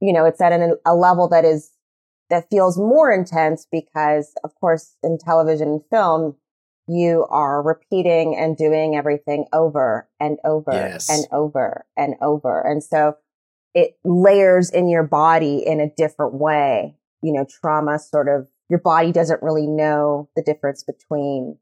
you 0.00 0.12
know, 0.12 0.24
it's 0.24 0.40
at 0.40 0.52
an, 0.52 0.76
a 0.86 0.94
level 0.94 1.28
that 1.30 1.44
is, 1.44 1.70
that 2.32 2.48
feels 2.50 2.78
more 2.78 3.12
intense 3.12 3.66
because, 3.70 4.32
of 4.42 4.50
course, 4.58 4.96
in 5.02 5.18
television 5.18 5.68
and 5.68 5.82
film, 5.90 6.34
you 6.88 7.26
are 7.28 7.62
repeating 7.62 8.34
and 8.36 8.56
doing 8.56 8.96
everything 8.96 9.44
over 9.52 10.08
and 10.18 10.38
over 10.42 10.72
Yes. 10.72 11.10
and 11.10 11.26
over 11.30 11.84
and 11.96 12.14
over. 12.22 12.60
And 12.62 12.82
so 12.82 13.16
it 13.74 13.98
layers 14.02 14.70
in 14.70 14.88
your 14.88 15.02
body 15.02 15.62
in 15.64 15.78
a 15.78 15.90
different 15.94 16.34
way. 16.34 16.96
You 17.22 17.34
know, 17.34 17.44
trauma 17.60 17.98
sort 17.98 18.28
of, 18.28 18.48
your 18.70 18.80
body 18.80 19.12
doesn't 19.12 19.42
really 19.42 19.66
know 19.66 20.30
the 20.34 20.42
difference 20.42 20.82
between 20.82 21.58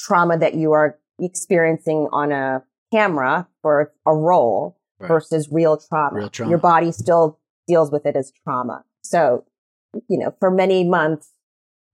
trauma 0.00 0.36
that 0.36 0.54
you 0.54 0.72
are 0.72 0.98
experiencing 1.20 2.08
on 2.12 2.32
a 2.32 2.64
camera 2.92 3.46
for 3.62 3.92
a 4.04 4.14
role 4.14 4.78
Right. 4.98 5.08
versus 5.08 5.48
real 5.50 5.76
trauma. 5.76 6.16
Real 6.18 6.28
trauma. 6.28 6.50
Your 6.50 6.58
body 6.58 6.90
still 6.92 7.38
deals 7.68 7.90
with 7.92 8.04
it 8.04 8.16
as 8.16 8.32
trauma. 8.44 8.84
So, 9.02 9.44
you 10.08 10.18
know, 10.18 10.34
for 10.38 10.50
many 10.50 10.84
months, 10.84 11.30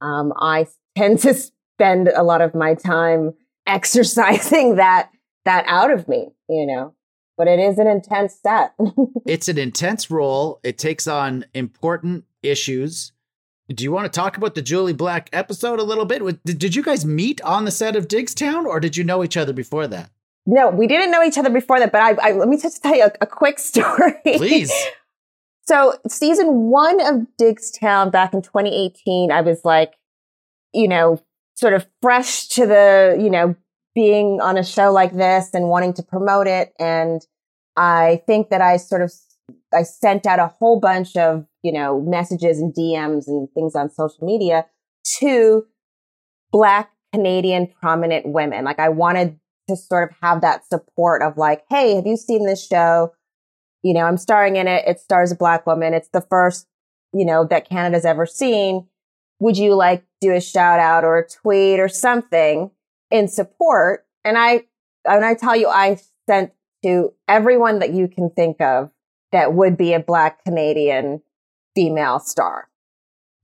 um, 0.01 0.33
I 0.37 0.67
tend 0.97 1.21
to 1.21 1.35
spend 1.35 2.09
a 2.09 2.23
lot 2.23 2.41
of 2.41 2.55
my 2.55 2.75
time 2.75 3.35
exercising 3.67 4.77
that, 4.77 5.11
that 5.45 5.65
out 5.67 5.91
of 5.91 6.09
me, 6.09 6.29
you 6.49 6.67
know, 6.67 6.95
but 7.37 7.49
it 7.49 7.59
is 7.59 7.79
an 7.79 7.87
intense 7.87 8.39
set. 8.43 8.75
it's 9.27 9.49
an 9.49 9.59
intense 9.59 10.11
role. 10.11 10.61
It 10.63 10.79
takes 10.79 11.07
on 11.07 11.45
important 11.55 12.25
issues. 12.43 13.13
Do 13.69 13.85
you 13.85 13.93
want 13.93 14.11
to 14.11 14.17
talk 14.17 14.39
about 14.39 14.55
the 14.55 14.63
Jully 14.63 14.97
Black 14.97 15.29
episode 15.33 15.79
a 15.79 15.85
little 15.85 16.07
bit? 16.07 16.23
Did, 16.45 16.59
did 16.59 16.75
you 16.75 16.83
guys 16.83 17.05
meet 17.05 17.43
on 17.43 17.67
the 17.67 17.71
set 17.71 17.97
of 17.97 18.09
Diggstown 18.09 18.65
or 18.65 18.81
did 18.81 18.97
you 18.97 19.05
know 19.05 19.23
each 19.23 19.37
other 19.37 19.53
before 19.53 19.87
that? 19.89 20.11
no, 20.49 20.71
we 20.71 20.87
didn't 20.87 21.11
know 21.11 21.23
each 21.23 21.37
other 21.37 21.51
before 21.51 21.79
that, 21.79 21.93
but 21.93 22.01
I, 22.01 22.29
I 22.29 22.33
let 22.33 22.49
me 22.49 22.57
just 22.57 22.83
tell 22.83 22.97
you 22.97 23.05
a, 23.05 23.13
a 23.21 23.27
quick 23.27 23.59
story. 23.59 24.15
Please. 24.25 24.73
So 25.69 25.93
season 26.09 26.71
one 26.71 26.99
of 26.99 27.27
Diggstown 27.39 28.11
back 28.11 28.33
in 28.33 28.41
2018, 28.41 29.31
I 29.31 29.43
was 29.43 29.61
like, 29.65 29.93
you 30.73 30.89
know, 30.89 31.23
sort 31.57 31.75
of 31.75 31.87
fresh 32.01 32.49
to 32.49 32.67
the, 32.67 33.19
you 33.21 33.29
know, 33.29 33.55
being 33.95 34.41
on 34.41 34.57
a 34.57 34.65
show 34.65 34.91
like 34.91 35.15
this 35.15 35.51
and 35.53 35.69
wanting 35.69 35.93
to 35.93 36.03
promote 36.03 36.47
it. 36.47 36.73
And 36.79 37.21
I 37.77 38.23
think 38.27 38.49
that 38.49 38.63
I 38.63 38.79
sort 38.79 39.03
of, 39.03 39.13
I 39.75 39.83
sent 39.83 40.25
out 40.25 40.39
a 40.39 40.55
whole 40.59 40.81
bunch 40.81 41.17
of, 41.17 41.45
you 41.63 41.73
know, 41.73 42.01
messages 42.01 42.59
and 42.61 42.75
DMs 42.75 43.25
and 43.27 43.47
things 43.53 43.75
on 43.75 43.91
social 43.91 44.25
media 44.25 44.65
to 45.19 45.67
black 46.51 46.93
Canadian 47.13 47.67
prominent 47.79 48.27
women. 48.27 48.65
Like 48.65 48.79
I 48.79 48.89
wanted 48.89 49.39
to 49.69 49.77
sort 49.77 50.11
of 50.11 50.17
have 50.23 50.41
that 50.41 50.67
support 50.67 51.21
of 51.21 51.37
like, 51.37 51.65
Hey, 51.69 51.97
have 51.97 52.07
you 52.07 52.17
seen 52.17 52.47
this 52.47 52.67
show? 52.67 53.13
You 53.83 53.95
know, 53.95 54.05
I'm 54.05 54.17
starring 54.17 54.57
in 54.57 54.67
it. 54.67 54.85
It 54.87 55.01
stars 55.01 55.33
a 55.33 55.37
black 55.37 55.67
woman. 55.67 55.95
It's 55.95 56.09
the 56.09 56.21
first, 56.21 56.67
you 57.13 57.25
know, 57.25 57.47
that 57.47 57.69
Canada's 57.69 58.05
ever 58.05 58.27
seen. 58.27 58.87
Would 59.41 59.57
you 59.57 59.75
like 59.75 60.05
do 60.21 60.35
a 60.35 60.41
shout 60.41 60.81
out 60.81 61.05
or 61.05 61.19
a 61.19 61.29
tweet 61.29 61.79
or 61.79 61.89
something 61.89 62.71
in 63.11 63.29
support? 63.29 64.05
And 64.25 64.37
I, 64.37 64.65
and 65.05 65.25
I 65.25 65.35
tell 65.35 65.57
you, 65.57 65.69
I 65.69 65.99
sent 66.29 66.53
to 66.85 67.13
everyone 67.29 67.79
that 67.79 67.93
you 67.93 68.09
can 68.09 68.31
think 68.31 68.61
of 68.61 68.91
that 69.33 69.55
would 69.55 69.77
be 69.77 69.93
a 69.93 70.01
black 70.01 70.43
Canadian 70.45 71.23
female 71.75 72.19
star. 72.19 72.69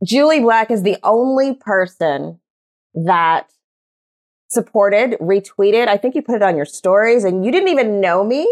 Jully 0.05 0.43
Black 0.43 0.70
is 0.70 0.82
the 0.82 0.99
only 1.03 1.55
person 1.55 2.41
that 2.95 3.51
supported, 4.49 5.12
retweeted. 5.20 5.89
I 5.89 5.97
think 5.97 6.14
you 6.14 6.22
put 6.22 6.37
it 6.37 6.43
on 6.43 6.57
your 6.57 6.66
stories 6.66 7.24
and 7.24 7.45
you 7.45 7.51
didn't 7.51 7.68
even 7.68 8.01
know 8.01 8.24
me 8.24 8.47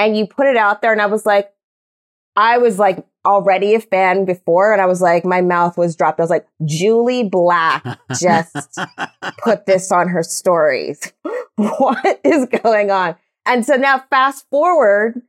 and 0.00 0.16
you 0.16 0.26
put 0.26 0.46
it 0.46 0.56
out 0.56 0.80
there. 0.80 0.92
And 0.92 1.02
I 1.02 1.06
was 1.06 1.26
like, 1.26 1.52
I 2.34 2.56
was 2.58 2.78
like 2.78 3.04
already 3.26 3.74
a 3.74 3.80
fan 3.80 4.24
before 4.24 4.72
and 4.72 4.80
I 4.80 4.86
was 4.86 5.02
like, 5.02 5.26
my 5.26 5.42
mouth 5.42 5.76
was 5.76 5.94
dropped. 5.94 6.18
I 6.18 6.22
was 6.22 6.30
like, 6.30 6.46
Jully 6.62 7.30
Black 7.30 7.84
just 8.18 8.78
put 9.42 9.66
this 9.66 9.92
on 9.92 10.08
her 10.08 10.22
stories. 10.22 11.12
what 11.56 12.20
is 12.24 12.46
going 12.62 12.90
on? 12.90 13.16
And 13.44 13.66
so 13.66 13.74
now 13.74 14.02
fast 14.08 14.48
forward 14.48 15.20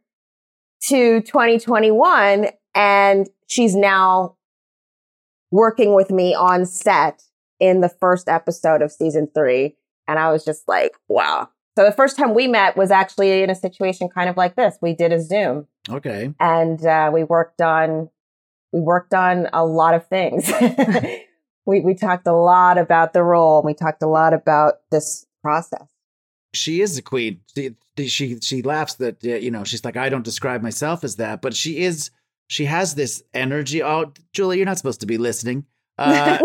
to 0.88 1.20
2021 1.22 2.48
and 2.74 3.30
she's 3.48 3.76
now 3.76 4.38
working 5.52 5.94
with 5.96 6.12
me 6.12 6.34
on 6.34 6.66
set 6.66 7.24
in 7.60 7.82
the 7.82 7.90
first 7.90 8.30
episode 8.30 8.82
of 8.82 8.92
season 8.92 9.30
three. 9.34 9.76
And 10.08 10.18
I 10.18 10.32
was 10.32 10.46
just 10.46 10.66
like, 10.68 10.94
wow. 11.10 11.50
So 11.78 11.86
the 11.86 11.92
first 11.92 12.18
time 12.18 12.34
we 12.34 12.48
met 12.48 12.76
was 12.76 12.92
actually 12.92 13.44
in 13.44 13.50
a 13.50 13.56
situation 13.56 14.10
kind 14.10 14.30
of 14.30 14.36
like 14.36 14.56
this. 14.56 14.78
We 14.82 14.94
did 14.94 15.14
a 15.14 15.22
Zoom. 15.22 15.68
Okay. 15.90 16.34
And 16.40 16.86
uh, 16.86 17.12
we 17.14 17.24
worked 17.24 17.62
on 17.62 18.10
we 18.74 18.80
worked 18.80 19.14
on 19.14 19.48
a 19.54 19.66
lot 19.66 19.94
of 19.94 20.08
things. 20.08 20.52
we 21.66 21.82
we 21.82 21.94
talked 21.94 22.28
a 22.28 22.34
lot 22.34 22.78
about 22.78 23.14
the 23.14 23.24
role. 23.24 23.62
We 23.64 23.74
talked 23.74 24.02
a 24.02 24.08
lot 24.08 24.34
about 24.34 24.76
this 24.92 25.26
process. 25.42 25.88
She 26.54 26.82
is 26.82 26.98
a 26.98 27.02
queen. 27.02 27.42
She 27.56 27.76
she, 28.08 28.40
she 28.40 28.62
laughs 28.62 28.96
that 28.96 29.24
you 29.24 29.52
know 29.52 29.64
she's 29.64 29.86
like 29.86 29.98
I 29.98 30.10
don't 30.10 30.26
describe 30.26 30.62
myself 30.62 31.04
as 31.04 31.18
that, 31.18 31.42
but 31.42 31.56
she 31.56 31.80
is. 31.80 32.12
She 32.48 32.66
has 32.66 32.96
this 32.96 33.24
energy. 33.34 33.82
Oh, 33.82 34.12
Jully, 34.34 34.58
you're 34.58 34.66
not 34.66 34.78
supposed 34.78 35.00
to 35.02 35.06
be 35.06 35.18
listening. 35.18 35.66
Uh, 36.02 36.40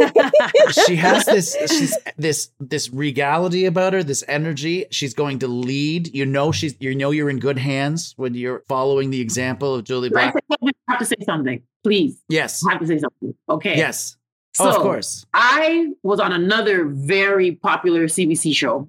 she 0.86 0.96
has 0.96 1.24
this 1.24 1.57
she's 1.68 1.96
this 2.16 2.50
this 2.61 2.90
regality 2.90 3.64
about 3.64 3.92
her, 3.92 4.02
this 4.02 4.24
energy. 4.28 4.86
She's 4.90 5.14
going 5.14 5.38
to 5.40 5.48
lead. 5.48 6.14
You 6.14 6.26
know 6.26 6.52
she's 6.52 6.76
you 6.80 6.94
know 6.94 7.11
you're 7.11 7.30
in 7.30 7.38
good 7.38 7.59
hands 7.59 8.14
when 8.16 8.34
you're 8.34 8.62
following 8.68 9.11
the 9.11 9.20
example 9.20 9.74
of 9.74 9.84
Jully 9.84 10.11
Black. 10.11 10.34
I 10.50 10.70
have 10.88 10.98
to 10.98 11.04
say 11.04 11.16
something, 11.24 11.62
please. 11.82 12.22
Yes. 12.28 12.64
I 12.66 12.72
have 12.72 12.80
to 12.80 12.86
say 12.86 12.98
something. 12.98 13.34
Okay. 13.48 13.76
Yes. 13.76 14.16
So 14.57 14.64
oh, 14.64 14.70
of 14.70 14.76
course. 14.76 15.26
I 15.34 15.88
was 16.02 16.18
on 16.18 16.32
another 16.32 16.86
very 16.86 17.52
popular 17.52 18.04
CBC 18.04 18.54
show, 18.57 18.88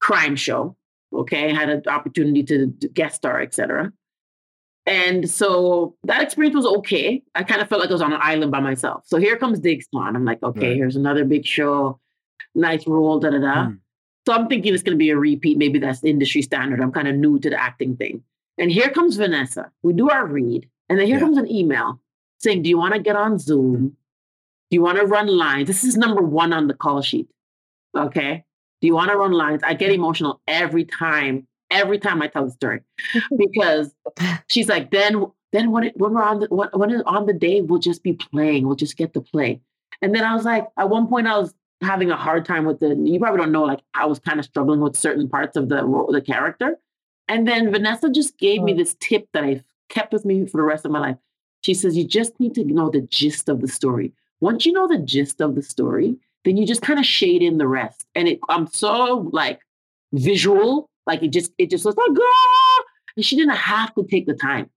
crime 0.00 0.34
show. 0.34 0.76
Okay, 1.12 1.50
I 1.50 1.54
had 1.54 1.68
an 1.68 1.82
opportunity 1.88 2.42
to 2.44 2.68
guest 2.94 3.16
star, 3.16 3.42
etc. 3.42 3.92
And 4.86 5.30
so 5.30 5.94
that 6.04 6.22
experience 6.22 6.56
was 6.56 6.66
okay. 6.66 7.22
I 7.34 7.44
kind 7.44 7.60
of 7.62 7.68
felt 7.68 7.80
like 7.80 7.90
I 7.90 7.92
was 7.92 8.02
on 8.02 8.12
an 8.12 8.20
island 8.22 8.50
by 8.50 8.60
myself. 8.60 9.04
So 9.06 9.16
here 9.16 9.36
comes 9.36 9.60
Diggstown. 9.60 10.14
I'm 10.16 10.24
like, 10.24 10.42
okay, 10.42 10.68
Right. 10.68 10.76
here's 10.76 10.96
another 10.96 11.24
big 11.24 11.46
show, 11.46 12.00
nice 12.54 12.86
role, 12.86 13.20
da 13.20 13.30
da 13.30 13.38
da. 13.38 13.64
Hmm. 13.66 13.74
So 14.26 14.32
I'm 14.32 14.48
thinking 14.48 14.74
it's 14.74 14.82
going 14.82 14.96
to 14.96 14.98
be 14.98 15.10
a 15.10 15.16
repeat. 15.16 15.56
Maybe 15.58 15.78
that's 15.78 16.00
the 16.00 16.10
industry 16.10 16.42
standard. 16.42 16.80
I'm 16.80 16.92
kind 16.92 17.08
of 17.08 17.14
new 17.16 17.38
to 17.40 17.50
the 17.50 17.60
acting 17.60 17.96
thing. 17.96 18.22
And 18.58 18.70
here 18.70 18.88
comes 18.90 19.16
Vinessa. 19.18 19.70
We 19.82 19.92
do 19.92 20.10
our 20.10 20.26
read, 20.26 20.68
and 20.88 20.98
then 20.98 21.06
here 21.06 21.16
Yeah. 21.16 21.22
comes 21.22 21.38
an 21.38 21.50
email 21.50 22.00
saying, 22.38 22.62
"Do 22.62 22.68
you 22.68 22.76
want 22.78 22.94
to 22.94 23.00
get 23.00 23.16
on 23.16 23.38
Zoom? 23.38 23.96
Do 24.70 24.74
you 24.76 24.82
want 24.82 24.98
to 24.98 25.06
run 25.06 25.26
lines?" 25.28 25.66
This 25.68 25.84
is 25.84 25.96
number 25.96 26.22
one 26.22 26.52
on 26.52 26.66
the 26.68 26.74
call 26.74 27.02
sheet. 27.02 27.28
Okay. 27.96 28.44
Do 28.80 28.86
you 28.88 28.94
want 28.94 29.10
to 29.10 29.16
run 29.16 29.32
lines? 29.32 29.62
I 29.64 29.74
get 29.74 29.92
emotional 29.92 30.40
every 30.48 30.84
time. 30.84 31.46
Every 31.72 31.98
time 31.98 32.22
I 32.22 32.28
tell 32.28 32.44
the 32.44 32.50
story, 32.50 32.80
because 33.36 33.94
she's 34.48 34.68
like, 34.68 34.90
then 34.90 35.26
then 35.52 35.70
when 35.70 35.84
it, 35.84 35.96
when 35.96 36.14
we're 36.14 36.22
on 36.22 36.40
the 36.40 36.46
when, 36.50 36.68
when 36.72 36.90
it's 36.90 37.02
on 37.06 37.26
the 37.26 37.32
day, 37.32 37.60
we'll 37.60 37.80
just 37.80 38.02
be 38.02 38.14
playing. 38.14 38.66
We'll 38.66 38.76
just 38.76 38.96
get 38.96 39.14
to 39.14 39.20
play. 39.20 39.60
And 40.00 40.14
then 40.14 40.24
I 40.24 40.34
was 40.34 40.44
like, 40.44 40.66
at 40.78 40.88
one 40.88 41.06
point, 41.08 41.26
I 41.26 41.38
was 41.38 41.54
having 41.80 42.10
a 42.10 42.16
hard 42.16 42.44
time 42.44 42.64
with 42.64 42.80
the. 42.80 42.94
You 42.94 43.18
probably 43.18 43.40
don't 43.40 43.52
know, 43.52 43.64
like 43.64 43.80
I 43.94 44.06
was 44.06 44.18
kind 44.18 44.38
of 44.38 44.44
struggling 44.44 44.80
with 44.80 44.96
certain 44.96 45.28
parts 45.28 45.56
of 45.56 45.68
the 45.68 45.82
the 46.10 46.22
character. 46.22 46.78
And 47.28 47.46
then 47.46 47.72
Vinessa 47.72 48.12
just 48.12 48.38
gave 48.38 48.62
me 48.62 48.72
this 48.72 48.96
tip 49.00 49.28
that 49.32 49.44
I 49.44 49.62
kept 49.88 50.12
with 50.12 50.24
me 50.24 50.46
for 50.46 50.56
the 50.56 50.64
rest 50.64 50.84
of 50.84 50.90
my 50.90 50.98
life. 50.98 51.16
She 51.62 51.74
says, 51.74 51.96
you 51.96 52.04
just 52.04 52.38
need 52.40 52.54
to 52.56 52.64
know 52.64 52.90
the 52.90 53.02
gist 53.02 53.48
of 53.48 53.60
the 53.60 53.68
story. 53.68 54.12
Once 54.40 54.66
you 54.66 54.72
know 54.72 54.88
the 54.88 54.98
gist 54.98 55.40
of 55.40 55.54
the 55.54 55.62
story, 55.62 56.16
then 56.44 56.56
you 56.56 56.66
just 56.66 56.82
kind 56.82 56.98
of 56.98 57.06
shade 57.06 57.42
in 57.42 57.58
the 57.58 57.68
rest. 57.68 58.04
And 58.14 58.28
it, 58.28 58.40
I'm 58.48 58.66
so 58.66 59.30
like 59.32 59.60
visual, 60.12 60.88
like 61.06 61.22
it 61.22 61.32
just 61.32 61.52
it 61.58 61.70
just 61.70 61.84
was 61.84 61.96
like, 61.96 62.08
ah! 62.18 62.82
and 63.16 63.24
she 63.24 63.36
didn't 63.36 63.56
have 63.56 63.94
to 63.94 64.04
take 64.04 64.26
the 64.26 64.34
time. 64.34 64.70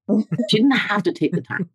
She 0.49 0.57
didn't 0.57 0.71
have 0.77 1.03
to 1.03 1.11
take 1.11 1.31
the 1.33 1.41
time. 1.41 1.69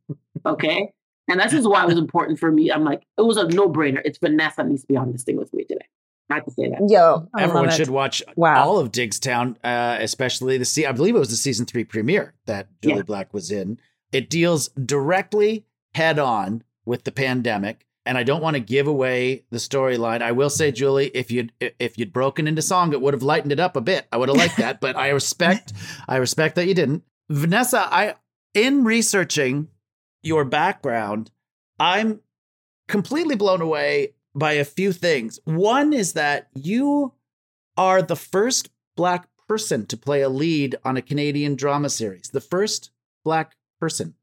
Okay. 0.45 0.93
And 1.29 1.39
that's 1.39 1.53
just 1.53 1.69
why 1.69 1.83
it 1.85 1.87
was 1.87 1.97
important 1.99 2.39
for 2.41 2.51
me. 2.51 2.73
I'm 2.73 2.83
like, 2.85 3.03
it 3.17 3.23
was 3.23 3.37
a 3.37 3.47
no 3.49 3.69
brainer. 3.69 4.01
It's 4.05 4.19
Vinessa 4.19 4.67
needs 4.67 4.83
to 4.83 4.89
be 4.89 4.97
on 4.97 5.13
this 5.13 5.23
thing 5.23 5.37
with 5.37 5.53
me 5.55 5.65
today. 5.65 5.87
I 6.29 6.35
have 6.37 6.45
to 6.45 6.51
say 6.51 6.69
that. 6.71 6.81
Yo, 6.89 7.29
Everyone 7.39 7.71
should 7.71 7.89
watch 7.89 8.23
Wow. 8.37 8.65
all 8.65 8.79
of 8.79 8.91
Diggstown, 8.93 9.57
uh, 9.65 9.99
especially 10.01 10.59
the 10.59 10.65
se- 10.65 10.87
I 10.87 10.93
believe 10.93 11.15
it 11.17 11.19
was 11.19 11.31
the 11.31 11.37
season 11.37 11.67
three 11.67 11.85
premiere 11.85 12.35
that 12.47 12.69
Jully 12.83 12.97
Yeah. 12.97 13.03
Black 13.03 13.35
was 13.35 13.51
in. 13.51 13.79
It 14.13 14.31
deals 14.31 14.69
directly 14.69 15.65
head 15.95 16.19
on 16.19 16.63
with 16.85 17.05
the 17.05 17.13
pandemic, 17.13 17.87
and 18.11 18.19
I 18.19 18.25
don't 18.25 18.43
want 18.43 18.55
to 18.55 18.61
give 18.61 18.89
away 18.89 19.45
the 19.51 19.59
storyline. 19.59 20.21
I 20.21 20.33
will 20.33 20.51
say, 20.51 20.73
Jully, 20.73 21.13
if 21.15 21.31
you'd 21.31 21.53
if 21.61 21.97
you'd 21.97 22.13
broken 22.13 22.49
into 22.49 22.61
song, 22.61 22.93
it 22.93 23.01
would 23.01 23.15
have 23.15 23.23
lightened 23.23 23.53
it 23.53 23.61
up 23.61 23.77
a 23.77 23.81
bit. 23.81 24.09
I 24.11 24.17
would 24.17 24.29
have 24.29 24.37
liked 24.37 24.57
that, 24.57 24.81
but 24.81 24.97
I 24.97 25.11
respect 25.11 25.73
I 26.09 26.17
respect 26.17 26.57
that 26.57 26.67
you 26.67 26.75
didn't. 26.75 27.05
Vinessa, 27.31 27.87
I 27.89 28.17
in 28.53 28.83
researching 28.83 29.69
your 30.25 30.45
background, 30.45 31.31
I'm 31.79 32.19
completely 32.89 33.37
blown 33.37 33.61
away 33.61 34.15
by 34.35 34.55
a 34.55 34.65
few 34.65 34.93
things. 34.93 35.39
One 35.45 35.93
is 35.93 36.15
that 36.15 36.49
you 36.53 37.13
are 37.77 38.03
the 38.03 38.17
first 38.17 38.71
black 38.97 39.29
person 39.47 39.87
to 39.87 39.97
play 39.97 40.23
a 40.23 40.29
lead 40.29 40.75
on 40.85 40.97
a 40.97 41.03
Canadian 41.03 41.55
drama 41.55 41.89
series, 41.89 42.31
the 42.31 42.41
first 42.41 42.91
black 43.25 43.55
person. 43.79 44.17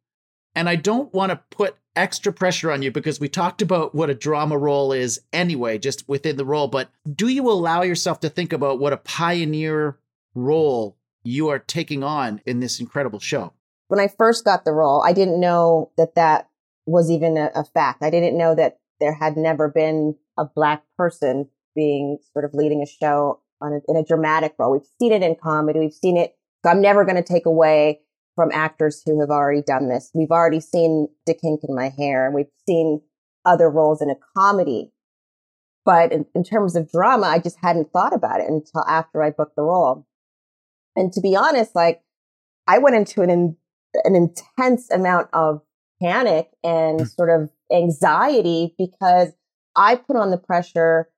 And 0.58 0.68
I 0.68 0.76
don't 0.76 1.14
want 1.14 1.30
to 1.30 1.40
put 1.52 1.78
extra 1.96 2.34
pressure 2.34 2.72
on 2.72 2.82
you 2.82 2.92
because 2.92 3.20
we 3.20 3.30
talked 3.30 3.62
about 3.62 3.96
what 3.96 4.10
a 4.10 4.16
drama 4.16 4.58
role 4.58 4.92
is 4.92 5.22
anyway, 5.32 5.78
just 5.78 6.08
within 6.10 6.36
the 6.36 6.46
role. 6.46 6.68
But 6.68 6.90
do 7.16 7.28
you 7.28 7.50
allow 7.50 7.84
yourself 7.84 8.20
to 8.22 8.30
think 8.30 8.52
about 8.52 8.80
what 8.80 8.92
a 8.92 8.98
pioneer 8.98 9.98
role 10.36 10.98
you 11.24 11.48
are 11.48 11.60
taking 11.60 12.04
on 12.04 12.42
in 12.46 12.60
this 12.60 12.80
incredible 12.80 13.20
show? 13.20 13.54
when 13.88 14.00
I 14.00 14.08
first 14.08 14.46
got 14.46 14.66
the 14.66 14.74
role, 14.74 15.04
I 15.06 15.14
didn't 15.14 15.40
know 15.40 15.92
that 15.98 16.16
that 16.16 16.50
was 16.86 17.10
even 17.10 17.38
a, 17.38 17.52
a 17.56 17.64
fact. 17.64 18.04
I 18.04 18.10
didn't 18.10 18.38
know 18.38 18.56
that 18.56 18.80
there 19.00 19.14
had 19.14 19.38
never 19.38 19.70
been 19.70 20.16
a 20.38 20.46
black 20.46 20.84
person 20.98 21.50
being 21.76 22.18
sort 22.34 22.46
of 22.46 22.54
leading 22.54 22.82
a 22.82 22.86
show 22.86 23.42
a, 23.62 23.68
in 23.88 23.96
a 23.96 24.04
dramatic 24.04 24.56
role. 24.58 24.72
We've 24.72 24.90
seen 25.00 25.14
it 25.14 25.24
in 25.24 25.36
comedy. 25.36 25.80
We've 25.80 25.94
seen 25.94 26.18
it. 26.18 26.36
I'm 26.66 26.82
never 26.82 27.06
going 27.06 27.16
to 27.16 27.24
take 27.24 27.46
away 27.46 28.02
from 28.38 28.52
actors 28.54 29.02
who 29.04 29.20
have 29.20 29.32
already 29.32 29.64
done 29.64 29.90
this. 29.90 30.12
We've 30.14 30.32
already 30.32 30.60
seen 30.60 31.10
Da 31.26 31.34
Kink 31.34 31.62
in 31.68 31.76
My 31.76 31.90
Hair, 31.90 32.28
and 32.28 32.36
we've 32.36 32.46
seen 32.68 33.02
other 33.44 33.68
roles 33.68 34.00
in 34.00 34.12
a 34.12 34.16
comedy. 34.38 34.92
But 35.84 36.12
in, 36.12 36.28
in 36.36 36.44
terms 36.44 36.76
of 36.76 36.92
drama, 36.92 37.26
I 37.26 37.40
just 37.40 37.58
hadn't 37.62 37.92
thought 37.92 38.14
about 38.14 38.40
it 38.40 38.48
until 38.48 38.86
after 38.88 39.24
I 39.24 39.32
booked 39.32 39.56
the 39.56 39.64
role. 39.64 40.06
And 40.96 41.12
to 41.14 41.20
be 41.20 41.36
honest, 41.36 41.74
like 41.74 42.02
I 42.68 42.78
went 42.78 42.96
into 42.96 43.22
an 43.24 43.32
in, 43.32 43.58
an 44.04 44.16
intense 44.16 44.92
amount 44.92 45.30
of 45.34 45.62
panic 46.00 46.50
and 46.64 47.00
mm. 47.00 47.16
sort 47.16 47.30
of 47.30 47.50
anxiety 47.74 48.76
because 48.78 49.30
I 49.76 49.96
put 49.96 50.16
on 50.16 50.30
the 50.30 50.38
pressure 50.38 51.10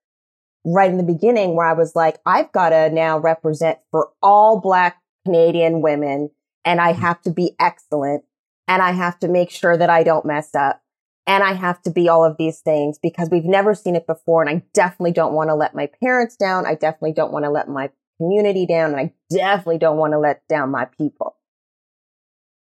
right 0.63 0.89
in 0.89 0.97
the 0.97 1.03
beginning 1.03 1.55
where 1.55 1.67
I 1.67 1.73
was 1.73 1.95
like, 1.95 2.19
I've 2.25 2.51
got 2.53 2.69
to 2.69 2.89
now 2.89 3.17
represent 3.17 3.79
for 3.91 4.09
all 4.21 4.61
Black 4.61 5.01
Canadian 5.25 5.81
women 5.81 6.29
and 6.69 6.79
I 6.79 6.93
have 6.93 7.19
to 7.23 7.31
be 7.31 7.55
excellent 7.59 8.23
and 8.67 8.83
I 8.83 8.91
have 8.91 9.17
to 9.21 9.27
make 9.27 9.49
sure 9.49 9.75
that 9.75 9.89
I 9.89 10.03
don't 10.03 10.23
mess 10.23 10.53
up 10.53 10.83
and 11.25 11.43
I 11.43 11.53
have 11.53 11.81
to 11.81 11.89
be 11.89 12.07
all 12.07 12.23
of 12.23 12.37
these 12.37 12.59
things 12.59 12.99
because 13.01 13.29
we've 13.31 13.43
never 13.43 13.73
seen 13.73 13.95
it 13.95 14.05
before. 14.05 14.43
And 14.43 14.49
I 14.49 14.63
definitely 14.75 15.13
don't 15.13 15.33
want 15.33 15.49
to 15.49 15.55
let 15.55 15.73
my 15.73 15.89
parents 16.03 16.35
down. 16.35 16.67
I 16.67 16.75
definitely 16.75 17.13
don't 17.13 17.31
want 17.31 17.45
to 17.45 17.49
let 17.49 17.69
my 17.69 17.89
community 18.17 18.67
down. 18.67 18.91
And 18.91 18.99
I 18.99 19.13
definitely 19.31 19.79
don't 19.79 19.97
want 19.97 20.13
to 20.13 20.19
let 20.19 20.47
down 20.47 20.69
my 20.69 20.85
people 20.85 21.37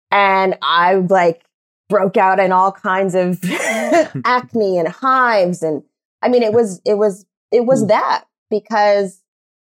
and 0.09 0.57
I 0.63 0.95
like 0.95 1.43
broke 1.89 2.17
out 2.17 2.39
in 2.39 2.51
all 2.51 2.71
kinds 2.71 3.13
of 3.15 3.39
acne 4.25 4.79
and 4.79 4.87
hives 4.87 5.61
and 5.61 5.83
I 6.23 6.29
mean 6.29 6.41
it 6.43 6.53
was 6.53 6.81
it 6.85 6.97
was 6.97 7.25
it 7.51 7.65
was 7.65 7.81
hmm. 7.81 7.87
that 7.87 8.25
because 8.49 9.21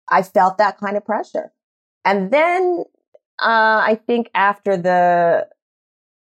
I 0.09 0.23
felt 0.23 0.57
that 0.57 0.79
kind 0.79 0.97
of 0.97 1.05
pressure. 1.05 1.51
And 2.05 2.31
then 2.31 2.85
uh 3.41 3.81
I 3.85 3.99
think 4.07 4.29
after 4.33 4.77
the 4.77 5.47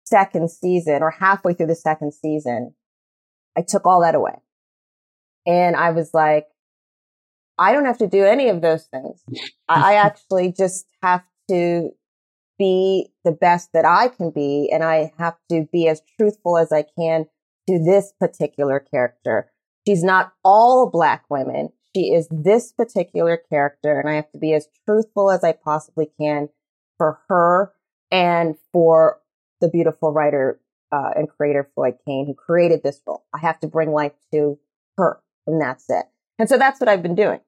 second 0.04 0.50
season 0.50 1.02
or 1.02 1.10
halfway 1.10 1.54
through 1.54 1.66
the 1.66 1.74
second 1.74 2.12
season 2.12 2.74
I 3.56 3.62
took 3.62 3.86
all 3.86 4.02
that 4.02 4.14
away. 4.14 4.42
And 5.46 5.76
I 5.76 5.90
was 5.90 6.12
like 6.12 6.46
I 7.58 7.72
don't 7.72 7.84
have 7.84 7.98
to 7.98 8.08
do 8.08 8.24
any 8.24 8.48
of 8.48 8.62
those 8.62 8.86
things. 8.86 9.22
I 9.68 9.94
actually 10.06 10.52
just 10.52 10.86
have 11.02 11.22
to 11.48 11.90
be 12.58 13.08
the 13.24 13.32
best 13.32 13.70
that 13.72 13.84
I 13.84 14.08
can 14.08 14.30
be. 14.30 14.70
And 14.72 14.82
I 14.82 15.12
have 15.18 15.36
to 15.50 15.66
be 15.72 15.88
as 15.88 16.02
truthful 16.18 16.58
as 16.58 16.72
I 16.72 16.84
can 16.98 17.26
to 17.68 17.78
this 17.78 18.12
particular 18.18 18.80
character. 18.80 19.50
She's 19.86 20.02
not 20.02 20.32
all 20.44 20.90
black 20.90 21.24
women. 21.28 21.70
She 21.94 22.12
is 22.12 22.28
this 22.30 22.72
particular 22.72 23.38
character. 23.50 24.00
And 24.00 24.08
I 24.08 24.14
have 24.14 24.30
to 24.32 24.38
be 24.38 24.52
as 24.52 24.68
truthful 24.84 25.30
as 25.30 25.44
I 25.44 25.52
possibly 25.52 26.10
can 26.20 26.48
for 26.98 27.20
her 27.28 27.72
and 28.10 28.56
for 28.72 29.20
the 29.60 29.68
beautiful 29.68 30.12
writer 30.12 30.60
uh, 30.92 31.10
and 31.16 31.28
creator 31.28 31.68
Floyd 31.74 31.96
Kane 32.06 32.26
who 32.26 32.34
created 32.34 32.82
this 32.82 33.00
role. 33.06 33.24
I 33.32 33.38
have 33.38 33.60
to 33.60 33.66
bring 33.66 33.92
life 33.92 34.12
to 34.32 34.58
her 34.96 35.20
and 35.46 35.60
that's 35.60 35.88
it. 35.90 36.06
And 36.38 36.48
so 36.48 36.58
that's 36.58 36.80
what 36.80 36.88
I've 36.88 37.02
been 37.02 37.14
doing. 37.14 37.40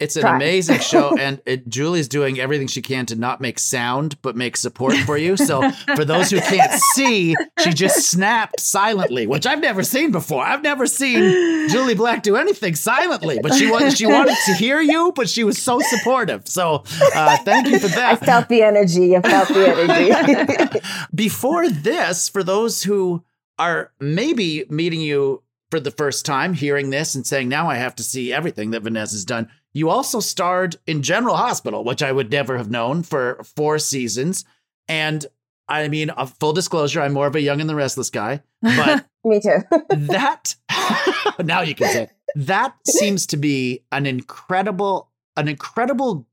It's 0.00 0.16
an 0.16 0.22
Try. 0.22 0.36
amazing 0.36 0.78
show, 0.80 1.16
and 1.16 1.40
it, 1.46 1.68
Jully's 1.68 2.08
doing 2.08 2.40
everything 2.40 2.66
she 2.66 2.82
can 2.82 3.06
to 3.06 3.16
not 3.16 3.40
make 3.40 3.58
sound, 3.58 4.20
but 4.22 4.36
make 4.36 4.56
support 4.56 4.96
for 4.96 5.16
you. 5.16 5.36
So, 5.36 5.70
for 5.94 6.04
those 6.04 6.30
who 6.30 6.40
can't 6.40 6.72
see, 6.94 7.36
she 7.60 7.70
just 7.70 8.10
snapped 8.10 8.60
silently, 8.60 9.26
which 9.26 9.46
I've 9.46 9.60
never 9.60 9.82
seen 9.84 10.10
before. 10.10 10.44
I've 10.44 10.62
never 10.62 10.86
seen 10.86 11.68
Jully 11.68 11.96
Black 11.96 12.22
do 12.22 12.36
anything 12.36 12.74
silently, 12.74 13.38
but 13.40 13.54
she 13.54 13.70
wanted 13.70 13.96
she 13.96 14.06
wanted 14.06 14.36
to 14.46 14.54
hear 14.54 14.80
you, 14.80 15.12
but 15.14 15.28
she 15.28 15.44
was 15.44 15.62
so 15.62 15.78
supportive. 15.80 16.48
So, 16.48 16.84
uh, 17.14 17.36
thank 17.38 17.68
you 17.68 17.78
for 17.78 17.88
that. 17.88 18.22
I 18.22 18.24
felt 18.24 18.48
the 18.48 18.62
energy. 18.62 19.16
I 19.16 19.20
felt 19.22 19.48
the 19.48 20.48
energy. 20.48 20.80
Before 21.14 21.68
this, 21.68 22.28
for 22.28 22.42
those 22.42 22.82
who 22.82 23.22
are 23.58 23.92
maybe 24.00 24.64
meeting 24.68 25.00
you 25.00 25.42
for 25.70 25.80
the 25.80 25.90
first 25.90 26.24
time, 26.24 26.54
hearing 26.54 26.90
this 26.90 27.14
and 27.14 27.26
saying, 27.26 27.48
now 27.48 27.68
I 27.68 27.76
have 27.76 27.94
to 27.96 28.02
see 28.02 28.32
everything 28.32 28.70
that 28.72 28.82
Vinessa's 28.82 29.24
done, 29.24 29.48
you 29.74 29.90
also 29.90 30.20
starred 30.20 30.76
in 30.86 31.02
General 31.02 31.36
Hospital, 31.36 31.84
which 31.84 32.02
I 32.02 32.12
would 32.12 32.30
never 32.30 32.56
have 32.56 32.70
known 32.70 33.02
for 33.02 33.42
four 33.56 33.78
seasons. 33.78 34.44
And 34.88 35.26
I 35.68 35.88
mean, 35.88 36.10
a 36.16 36.26
full 36.26 36.52
disclosure, 36.52 37.02
I'm 37.02 37.12
more 37.12 37.26
of 37.26 37.34
a 37.34 37.40
Young 37.40 37.60
and 37.60 37.68
the 37.68 37.74
Restless 37.74 38.10
guy, 38.10 38.42
but 38.62 39.04
Me 39.24 39.40
too. 39.40 39.58
that 39.90 40.54
now 41.44 41.62
you 41.62 41.74
can 41.74 41.88
say 41.88 42.10
that 42.36 42.74
seems 42.86 43.26
to 43.26 43.36
be 43.36 43.84
an 43.90 44.06
incredible, 44.06 45.10
an 45.36 45.48
incredible 45.48 46.26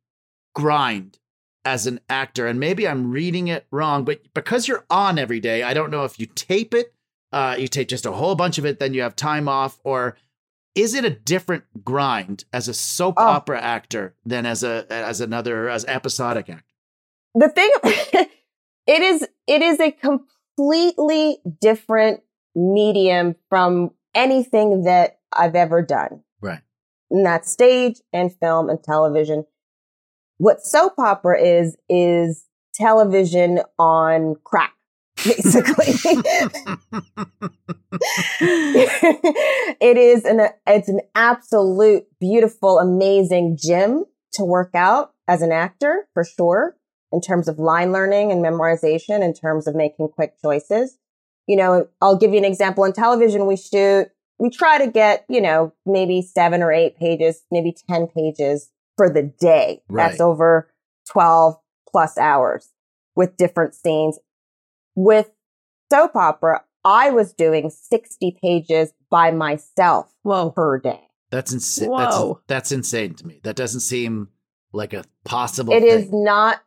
grind 0.54 1.18
as 1.64 1.88
an 1.88 2.00
actor. 2.10 2.48
And 2.48 2.60
maybe 2.60 2.88
I'm 2.88 3.12
reading 3.12 3.48
it 3.48 3.66
wrong, 3.72 4.04
but 4.04 4.22
because 4.34 4.68
you're 4.68 4.86
on 4.90 5.18
every 5.18 5.40
day, 5.40 5.64
I 5.64 5.74
don't 5.74 5.92
know 5.92 6.04
if 6.04 6.20
you 6.20 6.26
tape 6.26 6.74
it, 6.74 6.94
uh, 7.32 7.56
you 7.58 7.68
take 7.68 7.88
just 7.88 8.06
a 8.06 8.12
whole 8.12 8.36
bunch 8.36 8.58
of 8.58 8.66
it, 8.66 8.80
then 8.80 8.94
you 8.94 9.02
have 9.04 9.16
time 9.16 9.48
off, 9.48 9.80
or 9.84 10.18
is 10.76 10.94
it 10.94 11.04
a 11.06 11.10
different 11.10 11.64
grind 11.84 12.46
as 12.54 12.68
a 12.68 12.74
soap 12.74 13.16
Oh. 13.18 13.24
opera 13.26 13.60
actor 13.62 14.16
than 14.26 14.46
as 14.46 14.64
a 14.64 14.86
as 14.90 15.22
another 15.22 15.70
as 15.70 15.86
episodic 15.86 16.50
actor? 16.50 16.66
the 17.36 17.50
thing 17.50 17.70
it 18.88 19.02
is 19.02 19.28
it 19.48 19.62
is 19.62 19.80
a 19.80 19.92
completely 19.92 21.38
different 21.62 22.22
medium 22.56 23.36
from 23.50 23.92
anything 24.14 24.84
that 24.84 25.20
I've 25.34 25.56
ever 25.56 25.82
done. 25.82 26.24
Right. 26.42 26.60
And 27.10 27.26
that's 27.26 27.50
stage 27.52 28.02
and 28.12 28.34
film 28.38 28.70
and 28.70 28.84
television. 28.84 29.46
What 30.38 30.62
soap 30.66 30.94
opera 30.98 31.42
is 31.42 31.78
is 31.90 32.46
television 32.74 33.60
on 33.80 34.36
crack, 34.44 34.74
basically. 35.24 35.86
it 39.82 39.98
is 39.98 40.26
an 40.26 40.50
it's 40.68 40.90
an 40.90 41.02
absolute 41.16 42.06
beautiful, 42.20 42.80
amazing 42.80 43.58
gym 43.62 44.06
to 44.34 44.44
work 44.44 44.72
out 44.74 45.14
as 45.28 45.42
an 45.42 45.52
actor 45.52 46.08
for 46.14 46.24
sure. 46.24 46.76
In 47.14 47.20
terms 47.20 47.50
of 47.50 47.60
line 47.60 47.92
learning 47.92 48.32
and 48.32 48.42
memorization, 48.44 49.22
in 49.22 49.34
terms 49.34 49.68
of 49.68 49.76
making 49.76 50.08
quick 50.10 50.36
choices. 50.42 50.98
You 51.46 51.58
know, 51.58 51.88
I'll 52.00 52.18
give 52.18 52.32
you 52.32 52.38
an 52.38 52.46
example. 52.46 52.86
In 52.86 52.94
television, 52.94 53.48
we 53.48 53.58
shoot, 53.58 54.08
we 54.40 54.50
try 54.50 54.78
to 54.78 54.90
get, 54.90 55.26
you 55.28 55.42
know, 55.42 55.74
maybe 55.86 56.22
seven 56.22 56.64
or 56.64 56.72
eight 56.72 56.98
pages, 56.98 57.44
maybe 57.52 57.76
10 57.90 58.08
pages 58.08 58.70
for 58.96 59.10
the 59.10 59.24
day. 59.24 59.82
Right. 59.90 60.10
That's 60.10 60.22
over 60.22 60.72
12 61.12 61.56
plus 61.92 62.18
hours 62.18 62.70
with 63.16 63.38
different 63.38 63.76
scenes. 63.76 64.18
With 64.96 65.32
soap 65.92 66.16
opera, 66.16 66.64
I 66.84 67.12
was 67.12 67.34
doing 67.34 67.70
60 67.70 68.38
pages 68.42 68.94
by 69.10 69.32
myself 69.32 70.14
Whoa. 70.24 70.52
per 70.52 70.80
day. 70.80 71.02
That's 71.30 71.54
insane. 71.54 71.90
Whoa. 71.90 72.42
That's, 72.48 72.48
that's 72.48 72.72
insane 72.72 73.16
to 73.16 73.28
me. 73.28 73.40
That 73.44 73.56
doesn't 73.56 73.82
seem 73.82 74.30
like 74.74 74.94
a 74.94 75.06
possible. 75.24 75.74
It 75.74 75.84
is 75.84 76.10
thing. 76.10 76.24
not 76.24 76.62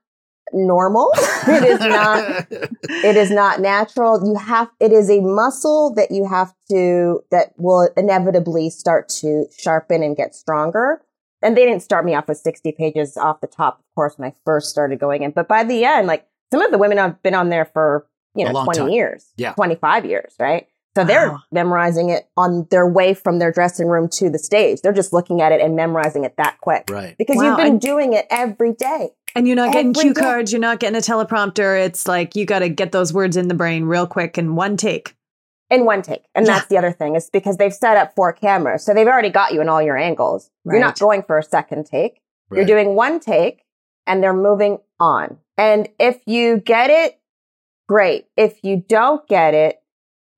normal. 0.53 1.11
it 1.17 1.65
is 1.65 1.81
not 1.81 2.47
it 2.51 3.17
is 3.17 3.31
not 3.31 3.61
natural. 3.61 4.27
You 4.27 4.37
have 4.37 4.71
it 4.81 4.93
is 4.93 5.11
a 5.11 5.21
muscle 5.21 5.95
that 5.95 6.11
you 6.11 6.27
have 6.27 6.55
to 6.71 7.21
that 7.31 7.53
will 7.57 7.89
inevitably 7.97 8.71
start 8.71 9.09
to 9.21 9.47
sharpen 9.57 10.03
and 10.03 10.17
get 10.17 10.35
stronger. 10.35 11.03
And 11.43 11.57
they 11.57 11.67
didn't 11.67 11.83
start 11.83 12.07
me 12.07 12.15
off 12.15 12.29
with 12.29 12.39
60 12.39 12.73
pages 12.73 13.19
off 13.19 13.43
the 13.43 13.47
top, 13.47 13.79
of 13.79 13.95
course, 13.95 14.15
when 14.17 14.31
I 14.31 14.35
first 14.47 14.71
started 14.71 14.99
going 14.99 15.23
in. 15.23 15.31
But 15.31 15.47
by 15.47 15.63
the 15.63 15.85
end, 15.85 16.07
like 16.07 16.27
some 16.51 16.63
of 16.63 16.71
the 16.71 16.79
women 16.79 16.97
have 16.97 17.23
been 17.23 17.35
on 17.35 17.51
there 17.51 17.67
for, 17.67 18.07
you 18.35 18.45
know, 18.45 18.65
20 18.65 18.79
time. 18.79 18.89
years, 18.91 19.27
Yeah. 19.37 19.53
25 19.55 20.05
years, 20.05 20.35
right? 20.39 20.67
So 20.97 21.03
they're 21.05 21.31
Wow. 21.33 21.39
memorizing 21.51 22.09
it 22.11 22.29
on 22.37 22.69
their 22.71 22.87
way 22.87 23.15
from 23.15 23.39
their 23.41 23.51
dressing 23.51 23.89
room 23.89 24.09
to 24.13 24.31
the 24.31 24.39
stage. 24.39 24.81
They're 24.81 24.93
just 24.93 25.13
looking 25.13 25.41
at 25.43 25.51
it 25.51 25.61
and 25.61 25.75
memorizing 25.75 26.25
it 26.25 26.37
that 26.37 26.59
quick. 26.61 26.85
Right. 26.91 27.17
Because 27.19 27.37
Wow, 27.37 27.43
you've 27.49 27.57
been 27.57 27.67
and- 27.67 27.81
doing 27.81 28.13
it 28.13 28.27
every 28.31 28.73
day. 28.73 29.11
And 29.37 29.49
you're 29.49 29.57
not 29.57 29.73
getting 29.73 29.91
Every 29.91 30.01
cue 30.03 30.15
day. 30.15 30.21
cards, 30.21 30.53
you're 30.53 30.61
not 30.61 30.79
getting 30.79 30.97
a 30.97 31.01
teleprompter. 31.01 31.85
It's 31.85 32.07
like 32.07 32.37
you 32.37 32.47
got 32.47 32.61
to 32.61 32.69
get 32.69 32.93
those 32.93 33.13
words 33.13 33.37
in 33.37 33.49
the 33.49 33.55
brain 33.55 33.87
real 33.87 34.07
quick 34.07 34.39
in 34.39 34.55
one 34.55 34.77
take. 34.77 35.17
in 35.71 35.85
one 35.87 36.03
take. 36.03 36.23
And 36.37 36.47
that's 36.47 36.67
the 36.67 36.77
other 36.79 36.93
thing 36.93 37.17
is 37.17 37.31
because 37.31 37.57
they've 37.57 37.73
set 37.75 37.97
up 37.97 38.15
four 38.15 38.33
cameras. 38.33 38.85
So 38.85 38.95
they've 38.95 39.09
already 39.09 39.31
got 39.31 39.53
you 39.55 39.61
in 39.61 39.69
all 39.69 39.83
your 39.83 39.97
angles. 39.97 40.51
You're 40.65 40.79
not 40.79 40.97
going 40.99 41.23
for 41.25 41.37
a 41.39 41.43
second 41.43 41.87
take. 41.87 42.21
You're 42.53 42.67
doing 42.67 42.95
one 42.95 43.19
take 43.19 43.65
and 44.07 44.23
they're 44.23 44.35
moving 44.35 44.79
on. 45.01 45.39
And 45.59 45.89
if 45.99 46.21
you 46.27 46.59
get 46.59 46.91
it, 46.91 47.19
great. 47.89 48.27
If 48.37 48.59
you 48.63 48.85
don't 48.89 49.27
get 49.29 49.55
it 49.55 49.83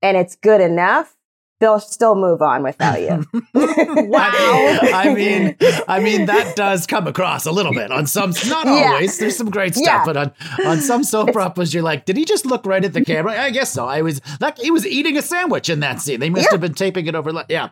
and 0.03 0.17
it's 0.17 0.37
good 0.37 0.61
enough, 0.61 1.17
they'll 1.59 1.81
still 1.81 2.15
move 2.15 2.43
on 2.43 2.63
without 2.63 3.01
you. 3.01 3.25
I, 3.55 4.91
I 4.93 5.15
mean, 5.15 5.57
I 5.89 6.01
mean 6.01 6.27
that 6.27 6.55
does 6.57 6.87
come 6.87 7.07
across 7.07 7.47
a 7.47 7.53
little 7.53 7.73
bit 7.73 7.91
on 7.91 8.07
some. 8.07 8.31
Not 8.47 8.67
Yeah. 8.67 8.91
always. 8.93 9.19
There's 9.19 9.37
some 9.37 9.51
great 9.51 9.75
stuff, 9.75 9.87
Yeah. 9.87 10.05
but 10.05 10.17
on 10.17 10.33
on 10.67 10.81
some 10.81 11.03
soap 11.05 11.35
operas, 11.37 11.73
you're 11.73 11.83
like, 11.83 12.05
did 12.05 12.17
he 12.17 12.25
just 12.25 12.47
look 12.47 12.67
right 12.67 12.85
at 12.85 12.93
the 12.93 13.05
camera? 13.05 13.41
I 13.41 13.51
guess 13.51 13.73
so. 13.73 13.87
I 13.87 14.03
was 14.03 14.21
like, 14.41 14.59
he 14.59 14.71
was 14.71 14.87
eating 14.87 15.17
a 15.17 15.23
sandwich 15.23 15.69
in 15.71 15.81
that 15.81 16.01
scene. 16.01 16.21
They 16.21 16.31
must 16.31 16.45
Yeah. 16.45 16.53
have 16.53 16.61
been 16.61 16.75
taping 16.75 17.07
it 17.07 17.15
over. 17.15 17.33
like- 17.33 17.47
Yeah, 17.49 17.71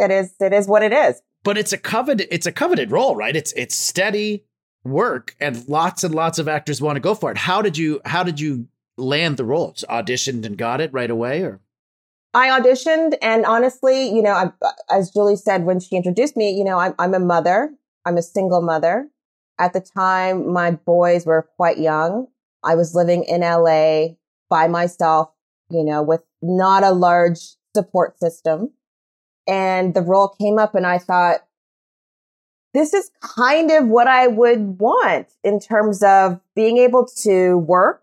it 0.00 0.10
is, 0.10 0.32
it 0.40 0.52
is 0.52 0.66
what 0.66 0.82
it 0.82 0.92
is. 0.92 1.20
but 1.44 1.58
it's 1.58 1.72
a 1.72 1.78
coveted. 1.78 2.28
It's 2.30 2.46
a 2.46 2.52
coveted 2.52 2.90
role, 2.90 3.16
right? 3.16 3.36
It's 3.36 3.52
it's 3.52 3.76
steady 3.76 4.44
work, 4.84 5.34
and 5.40 5.68
lots 5.68 6.04
and 6.04 6.14
lots 6.14 6.38
of 6.38 6.48
actors 6.48 6.80
want 6.80 6.96
to 6.96 7.00
go 7.00 7.14
for 7.14 7.30
it. 7.30 7.36
How 7.36 7.60
did 7.62 7.76
you 7.76 8.00
How 8.04 8.22
did 8.22 8.40
you 8.40 8.66
land 8.96 9.36
the 9.36 9.44
role? 9.44 9.72
Auditioned 9.88 10.44
and 10.46 10.56
got 10.56 10.80
it 10.80 10.92
right 10.92 11.10
away, 11.10 11.42
or 11.42 11.60
I 12.34 12.48
auditioned, 12.48 13.16
and 13.22 13.46
honestly, 13.46 14.08
you 14.14 14.20
know, 14.20 14.32
I, 14.32 14.50
as 14.90 15.10
Jully 15.10 15.38
said 15.38 15.64
when 15.64 15.80
she 15.80 15.96
introduced 15.96 16.36
me, 16.36 16.50
you 16.50 16.64
know, 16.64 16.78
I'm, 16.78 16.94
I'm 16.98 17.14
a 17.14 17.18
mother. 17.18 17.72
I'm 18.04 18.18
a 18.18 18.22
single 18.22 18.60
mother. 18.60 19.08
At 19.58 19.72
the 19.72 19.80
time, 19.80 20.52
my 20.52 20.72
boys 20.72 21.24
were 21.24 21.48
quite 21.56 21.78
young. 21.78 22.26
I 22.62 22.74
was 22.74 22.94
living 22.94 23.24
in 23.24 23.40
LA 23.40 24.16
by 24.50 24.68
myself, 24.68 25.30
you 25.70 25.82
know, 25.82 26.02
with 26.02 26.20
not 26.42 26.84
a 26.84 26.90
large 26.90 27.40
support 27.74 28.18
system. 28.18 28.72
And 29.48 29.94
the 29.94 30.02
role 30.02 30.28
came 30.28 30.58
up, 30.58 30.74
and 30.74 30.86
I 30.86 30.98
thought, 30.98 31.40
this 32.74 32.92
is 32.92 33.10
kind 33.22 33.70
of 33.70 33.88
what 33.88 34.08
I 34.08 34.26
would 34.26 34.78
want 34.78 35.28
in 35.42 35.58
terms 35.58 36.02
of 36.02 36.38
being 36.54 36.76
able 36.76 37.06
to 37.22 37.56
work, 37.56 38.02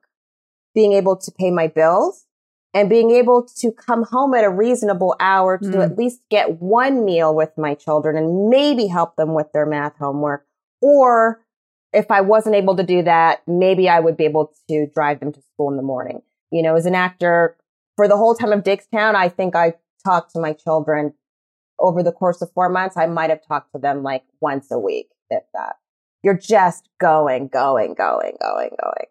being 0.74 0.93
able 0.93 1.15
to 1.15 1.32
pay 1.32 1.51
my 1.51 1.67
bills, 1.67 2.26
and 2.74 2.89
being 2.89 3.11
able 3.11 3.43
to 3.43 3.71
come 3.71 4.03
home 4.03 4.34
at 4.34 4.43
a 4.43 4.49
reasonable 4.49 5.15
hour 5.19 5.57
to 5.59 5.65
Mm. 5.69 5.84
at 5.84 5.97
least 5.97 6.21
get 6.30 6.59
one 6.59 7.05
meal 7.05 7.34
with 7.36 7.55
my 7.57 7.76
children 7.76 8.17
and 8.17 8.49
maybe 8.49 8.88
help 8.88 9.15
them 9.15 9.36
with 9.36 9.51
their 9.51 9.65
math 9.65 9.95
homework. 9.97 10.45
Or 10.82 11.41
if 11.93 12.09
I 12.09 12.21
wasn't 12.21 12.55
able 12.55 12.76
to 12.76 12.84
do 12.84 13.03
that, 13.03 13.41
maybe 13.47 13.88
I 13.88 13.99
would 13.99 14.17
be 14.17 14.26
able 14.26 14.51
to 14.69 14.88
drive 14.88 15.19
them 15.19 15.32
to 15.34 15.41
school 15.53 15.69
in 15.69 15.78
the 15.78 15.84
morning. 15.84 16.24
You 16.49 16.63
know, 16.63 16.76
as 16.76 16.88
an 16.88 16.95
actor, 16.95 17.55
for 17.95 18.07
the 18.07 18.17
whole 18.17 18.34
time 18.34 18.51
of 18.51 18.63
Diggstown, 18.63 19.13
I 19.13 19.30
think 19.30 19.55
I 19.55 19.76
talked 20.03 20.34
to 20.34 20.39
my 20.39 20.53
children 20.53 21.13
over 21.78 22.01
the 22.01 22.11
course 22.11 22.41
of 22.41 22.51
four 22.53 22.69
months. 22.69 22.97
I 22.97 23.05
might 23.05 23.30
have 23.30 23.45
talked 23.47 23.71
to 23.74 23.80
them 23.80 24.01
like 24.01 24.24
once 24.41 24.71
a 24.71 24.80
week, 24.80 25.09
if 25.30 25.43
that. 25.53 25.76
You're 26.24 26.38
just 26.38 26.89
going, 26.99 27.49
going, 27.49 27.93
going, 27.93 28.38
going, 28.41 28.69
going. 28.82 29.07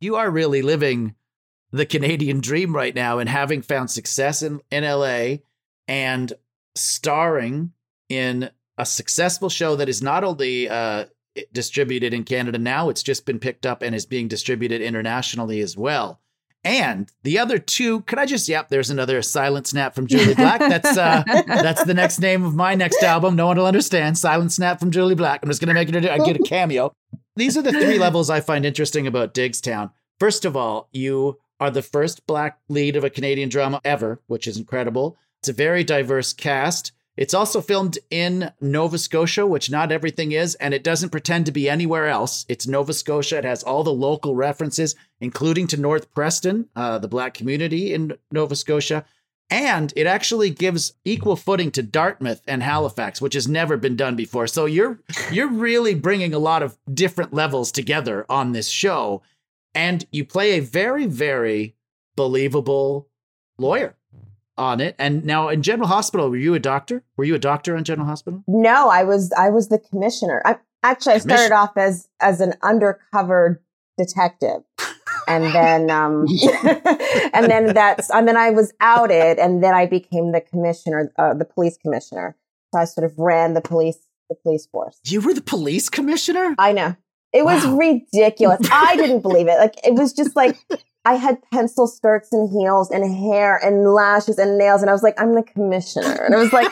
You 0.00 0.16
are 0.16 0.30
really 0.30 0.62
living 0.62 1.14
the 1.72 1.86
Canadian 1.86 2.40
dream 2.40 2.74
right 2.74 2.94
now 2.94 3.18
and 3.18 3.28
having 3.28 3.62
found 3.62 3.90
success 3.90 4.42
in, 4.42 4.60
in 4.70 4.84
LA 4.84 5.38
and 5.88 6.32
starring 6.74 7.72
in 8.08 8.50
a 8.78 8.86
successful 8.86 9.48
show 9.48 9.76
that 9.76 9.88
is 9.88 10.02
not 10.02 10.22
only 10.22 10.68
uh, 10.68 11.06
distributed 11.52 12.12
in 12.12 12.24
Canada 12.24 12.58
now, 12.58 12.88
it's 12.88 13.02
just 13.02 13.26
been 13.26 13.38
picked 13.38 13.66
up 13.66 13.82
and 13.82 13.94
is 13.94 14.06
being 14.06 14.28
distributed 14.28 14.80
internationally 14.80 15.60
as 15.60 15.76
well. 15.76 16.20
And 16.64 17.08
the 17.22 17.38
other 17.38 17.58
two, 17.58 18.00
could 18.02 18.18
I 18.18 18.26
just 18.26 18.48
yep, 18.48 18.70
there's 18.70 18.90
another 18.90 19.22
silent 19.22 19.68
snap 19.68 19.94
from 19.94 20.08
Jully 20.08 20.34
Black. 20.34 20.58
That's 20.58 20.98
uh 20.98 21.22
that's 21.46 21.84
the 21.84 21.94
next 21.94 22.18
name 22.18 22.44
of 22.44 22.56
my 22.56 22.74
next 22.74 23.04
album. 23.04 23.36
No 23.36 23.46
one 23.46 23.56
will 23.56 23.66
understand. 23.66 24.18
Silent 24.18 24.50
snap 24.50 24.80
from 24.80 24.90
Jully 24.90 25.16
Black. 25.16 25.44
I'm 25.44 25.48
just 25.48 25.60
gonna 25.60 25.74
make 25.74 25.88
it 25.88 26.04
I 26.04 26.18
get 26.18 26.34
a 26.34 26.42
cameo. 26.42 26.92
These 27.36 27.56
are 27.56 27.62
the 27.62 27.72
three 27.72 27.98
levels 28.06 28.30
I 28.30 28.40
find 28.40 28.64
interesting 28.64 29.06
about 29.06 29.34
Diggstown. 29.34 29.90
First 30.18 30.44
of 30.44 30.56
all, 30.56 30.88
you 30.92 31.38
are 31.60 31.70
the 31.70 31.82
first 31.82 32.26
black 32.26 32.58
lead 32.68 32.96
of 32.96 33.04
a 33.04 33.10
Canadian 33.10 33.48
drama 33.48 33.80
ever, 33.84 34.20
which 34.26 34.46
is 34.46 34.56
incredible. 34.56 35.16
It's 35.40 35.48
a 35.48 35.52
very 35.52 35.84
diverse 35.84 36.32
cast. 36.32 36.92
It's 37.16 37.34
also 37.34 37.62
filmed 37.62 37.98
in 38.10 38.52
Nova 38.60 38.98
Scotia, 38.98 39.46
which 39.46 39.70
not 39.70 39.90
everything 39.90 40.32
is, 40.32 40.54
and 40.56 40.74
it 40.74 40.84
doesn't 40.84 41.10
pretend 41.10 41.46
to 41.46 41.52
be 41.52 41.68
anywhere 41.68 42.08
else. 42.08 42.44
It's 42.48 42.66
Nova 42.66 42.92
Scotia. 42.92 43.38
It 43.38 43.44
has 43.44 43.62
all 43.62 43.82
the 43.82 43.92
local 43.92 44.34
references, 44.34 44.94
including 45.20 45.66
to 45.68 45.78
North 45.78 46.12
Preston, 46.12 46.68
uh, 46.76 46.98
the 46.98 47.08
black 47.08 47.32
community 47.32 47.94
in 47.94 48.18
Nova 48.30 48.54
Scotia. 48.54 49.06
And 49.48 49.92
it 49.94 50.06
actually 50.06 50.50
gives 50.50 50.94
equal 51.04 51.36
footing 51.36 51.70
to 51.72 51.82
Dartmouth 51.82 52.42
and 52.48 52.62
Halifax, 52.62 53.20
which 53.20 53.34
has 53.34 53.46
never 53.46 53.76
been 53.76 53.96
done 53.96 54.16
before. 54.16 54.46
So 54.48 54.66
you're 54.66 54.98
you're 55.30 55.50
really 55.50 55.94
bringing 55.94 56.34
a 56.34 56.38
lot 56.38 56.62
of 56.62 56.76
different 56.92 57.32
levels 57.32 57.70
together 57.70 58.26
on 58.28 58.52
this 58.52 58.68
show, 58.68 59.22
and 59.74 60.04
you 60.10 60.24
play 60.24 60.52
a 60.52 60.60
very 60.60 61.06
very 61.06 61.76
believable 62.16 63.08
lawyer 63.56 63.94
on 64.58 64.80
it. 64.80 64.96
And 64.98 65.24
now 65.24 65.48
in 65.48 65.62
General 65.62 65.88
Hospital, 65.88 66.28
were 66.28 66.36
you 66.36 66.54
a 66.54 66.58
doctor? 66.58 67.04
Were 67.16 67.24
you 67.24 67.34
a 67.34 67.38
doctor 67.38 67.76
on 67.76 67.84
General 67.84 68.08
Hospital? 68.08 68.42
No, 68.48 68.88
I 68.88 69.04
was 69.04 69.32
I 69.38 69.50
was 69.50 69.68
the 69.68 69.78
commissioner. 69.78 70.42
I 70.44 70.58
actually 70.82 71.14
I 71.14 71.18
started 71.18 71.52
off 71.54 71.76
as 71.76 72.08
as 72.20 72.40
an 72.40 72.54
undercover 72.62 73.62
detective. 73.98 74.62
And 75.28 75.44
then 75.54 75.90
um 75.90 76.26
and 77.32 77.50
then 77.50 77.74
that's 77.74 78.10
and 78.10 78.26
then 78.28 78.36
I 78.36 78.50
was 78.50 78.72
outed 78.80 79.38
and 79.38 79.62
then 79.62 79.74
I 79.74 79.86
became 79.86 80.32
the 80.32 80.40
commissioner 80.40 81.12
uh, 81.18 81.34
the 81.34 81.44
police 81.44 81.76
commissioner. 81.76 82.36
So 82.74 82.80
I 82.80 82.84
sort 82.84 83.04
of 83.04 83.18
ran 83.18 83.54
the 83.54 83.60
police 83.60 83.98
the 84.28 84.36
police 84.42 84.66
force. 84.66 84.98
You 85.04 85.20
were 85.20 85.34
the 85.34 85.40
police 85.40 85.88
commissioner? 85.88 86.54
I 86.58 86.72
know. 86.72 86.96
It 87.32 87.44
was 87.44 87.64
Wow. 87.64 87.76
ridiculous. 87.76 88.60
I 88.72 88.96
didn't 88.96 89.20
believe 89.20 89.46
it. 89.48 89.58
Like 89.58 89.74
it 89.84 89.94
was 89.94 90.12
just 90.12 90.34
like 90.36 90.56
I 91.04 91.14
had 91.14 91.38
pencil 91.52 91.86
skirts 91.86 92.32
and 92.32 92.50
heels 92.50 92.90
and 92.90 93.04
hair 93.14 93.56
and 93.64 93.92
lashes 93.94 94.38
and 94.38 94.58
nails, 94.58 94.80
and 94.80 94.90
I 94.90 94.92
was 94.92 95.04
like, 95.04 95.20
I'm 95.20 95.34
the 95.36 95.42
commissioner. 95.44 96.10
And 96.24 96.34
it 96.34 96.38
was 96.38 96.52
like, 96.52 96.66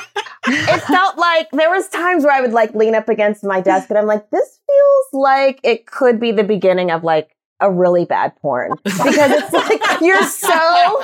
it 0.49 0.81
felt 0.83 1.17
like 1.17 1.49
there 1.53 1.71
was 1.71 1.89
times 1.89 2.25
where 2.25 2.33
I 2.33 2.41
would 2.41 2.53
like 2.53 2.75
lean 2.75 2.97
up 2.97 3.09
against 3.09 3.45
my 3.45 3.61
desk, 3.61 3.91
and 3.91 3.99
I'm 3.99 4.07
like, 4.07 4.29
this 4.31 4.59
feels 4.67 5.23
like 5.23 5.61
it 5.63 5.87
could 5.87 6.19
be 6.19 6.33
the 6.33 6.43
beginning 6.43 6.91
of 6.91 7.05
like 7.05 7.34
a 7.61 7.71
really 7.71 8.05
bad 8.05 8.35
porn 8.43 8.73
because 8.85 9.31
it's 9.31 9.53
like 9.53 10.01
you're 10.01 10.23
so 10.23 11.03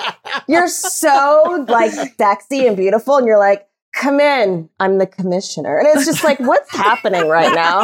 you're 0.48 0.68
so 0.68 1.64
like 1.68 1.92
sexy 2.18 2.66
and 2.66 2.76
beautiful, 2.76 3.16
and 3.16 3.26
you're 3.26 3.38
like. 3.38 3.66
Come 3.92 4.20
in. 4.20 4.70
I'm 4.78 4.98
the 4.98 5.06
commissioner. 5.08 5.76
And 5.76 5.88
it's 5.88 6.06
just 6.06 6.22
like, 6.22 6.38
what's 6.38 6.70
happening 6.70 7.26
right 7.26 7.52
now? 7.52 7.80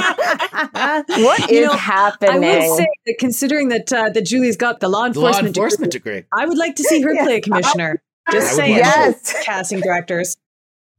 What 1.24 1.50
You 1.50 1.62
is 1.62 1.66
know, 1.66 1.72
happening? 1.72 2.44
I 2.44 2.68
would 2.68 2.76
say 2.78 2.86
that 3.06 3.16
considering 3.18 3.70
that 3.70 3.92
uh, 3.92 4.10
that 4.10 4.22
Jully's 4.22 4.56
got 4.56 4.78
the 4.78 4.88
law 4.88 5.08
The 5.08 5.18
law 5.18 5.26
enforcement, 5.30 5.56
enforcement 5.56 5.90
degree. 5.92 6.22
I 6.32 6.46
would 6.46 6.58
like 6.58 6.76
to 6.76 6.84
see 6.84 7.02
her 7.02 7.12
play 7.12 7.38
a 7.38 7.40
commissioner. 7.40 8.00
Just 8.30 8.52
I 8.52 8.56
saying, 8.56 8.76
Yes. 8.76 9.34
casting 9.44 9.80
directors. 9.80 10.36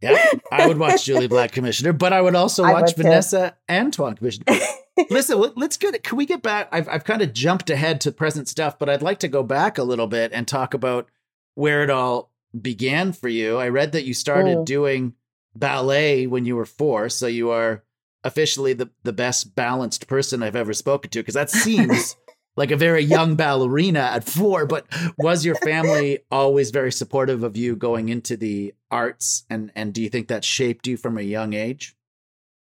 Yeah, 0.01 0.15
I 0.51 0.67
would 0.67 0.77
watch 0.77 1.05
Jully 1.05 1.27
Black 1.35 1.51
Commissioner, 1.51 1.91
but 1.93 2.13
I 2.13 2.21
would 2.21 2.35
also 2.35 2.63
I 2.63 2.73
watch 2.73 2.93
would 2.95 3.03
too. 3.03 3.09
Vinessa 3.09 3.53
Antoine 3.69 4.15
Commissioner. 4.15 4.45
Listen, 5.09 5.39
let- 5.39 5.57
let's 5.57 5.77
get. 5.77 6.03
Can 6.03 6.17
we 6.17 6.25
get 6.25 6.41
back? 6.41 6.69
I've 6.71 6.87
I've 6.89 7.03
kind 7.03 7.21
of 7.21 7.33
jumped 7.33 7.69
ahead 7.69 8.01
to 8.01 8.11
present 8.11 8.47
stuff, 8.47 8.77
but 8.79 8.89
I'd 8.89 9.01
like 9.01 9.19
to 9.19 9.27
go 9.27 9.43
back 9.43 9.77
a 9.77 9.83
little 9.83 10.07
bit 10.07 10.31
and 10.33 10.47
talk 10.47 10.73
about 10.73 11.07
where 11.55 11.83
it 11.83 11.89
all 11.89 12.31
began 12.59 13.11
for 13.13 13.27
you. 13.27 13.57
I 13.57 13.69
read 13.69 13.91
that 13.93 14.05
you 14.05 14.13
started 14.13 14.57
Mm. 14.59 14.65
doing 14.65 15.13
ballet 15.55 16.27
when 16.27 16.45
you 16.45 16.55
were 16.55 16.65
four, 16.65 17.09
so 17.09 17.27
you 17.27 17.49
are 17.49 17.83
officially 18.23 18.73
the 18.73 18.89
the 19.03 19.13
best 19.13 19.55
balanced 19.55 20.07
person 20.07 20.43
I've 20.43 20.55
ever 20.55 20.73
spoken 20.73 21.09
to 21.11 21.19
because 21.19 21.35
that 21.35 21.49
seems 21.65 22.15
like 22.57 22.71
a 22.71 22.75
very 22.77 23.03
young 23.03 23.35
ballerina 23.35 23.99
at 23.99 24.25
four. 24.25 24.65
But 24.65 24.87
was 25.17 25.45
your 25.45 25.55
family 25.55 26.19
always 26.31 26.71
very 26.71 26.91
supportive 26.91 27.43
of 27.43 27.55
you 27.55 27.75
going 27.75 28.09
into 28.09 28.35
the 28.35 28.73
arts, 28.91 29.45
and 29.49 29.71
and 29.75 29.93
do 29.93 30.01
you 30.01 30.09
think 30.09 30.27
that 30.27 30.43
shaped 30.43 30.87
you 30.87 30.97
from 30.97 31.17
a 31.17 31.21
young 31.21 31.53
age? 31.53 31.95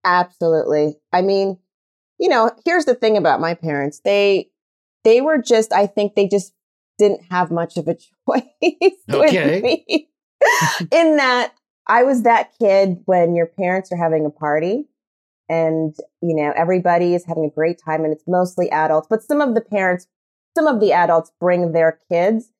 Absolutely. 0.04 0.96
I 1.12 1.22
mean, 1.22 1.58
you 2.18 2.28
know, 2.28 2.50
here's 2.64 2.86
the 2.86 2.94
thing 2.94 3.16
about 3.16 3.40
my 3.40 3.54
parents. 3.54 4.00
They 4.04 4.50
they 5.04 5.20
were 5.20 5.38
just 5.38 5.72
I 5.72 5.86
think 5.86 6.14
they 6.14 6.26
just 6.28 6.52
didn't 6.98 7.22
have 7.30 7.50
much 7.50 7.76
of 7.76 7.88
a 7.88 7.94
choice 8.28 8.42
Okay. 9.10 9.60
with 9.60 9.62
me. 9.62 10.08
In 10.90 11.16
that 11.16 11.54
I 11.86 12.02
was 12.04 12.22
that 12.22 12.52
kid 12.58 12.98
when 13.06 13.34
your 13.34 13.46
parents 13.46 13.92
are 13.92 13.96
having 13.96 14.24
a 14.26 14.30
party 14.30 14.86
and 15.48 15.94
you 16.20 16.34
know, 16.34 16.52
everybody 16.56 17.14
is 17.14 17.24
having 17.26 17.44
a 17.44 17.54
great 17.54 17.78
time 17.84 18.04
and 18.04 18.12
it's 18.12 18.24
mostly 18.26 18.70
adults, 18.70 19.06
but 19.10 19.22
some 19.22 19.40
of 19.40 19.54
the 19.54 19.60
parents 19.60 20.06
some 20.56 20.66
of 20.66 20.80
the 20.80 20.92
adults 20.92 21.32
bring 21.40 21.72
their 21.72 21.98
kids. 22.10 22.50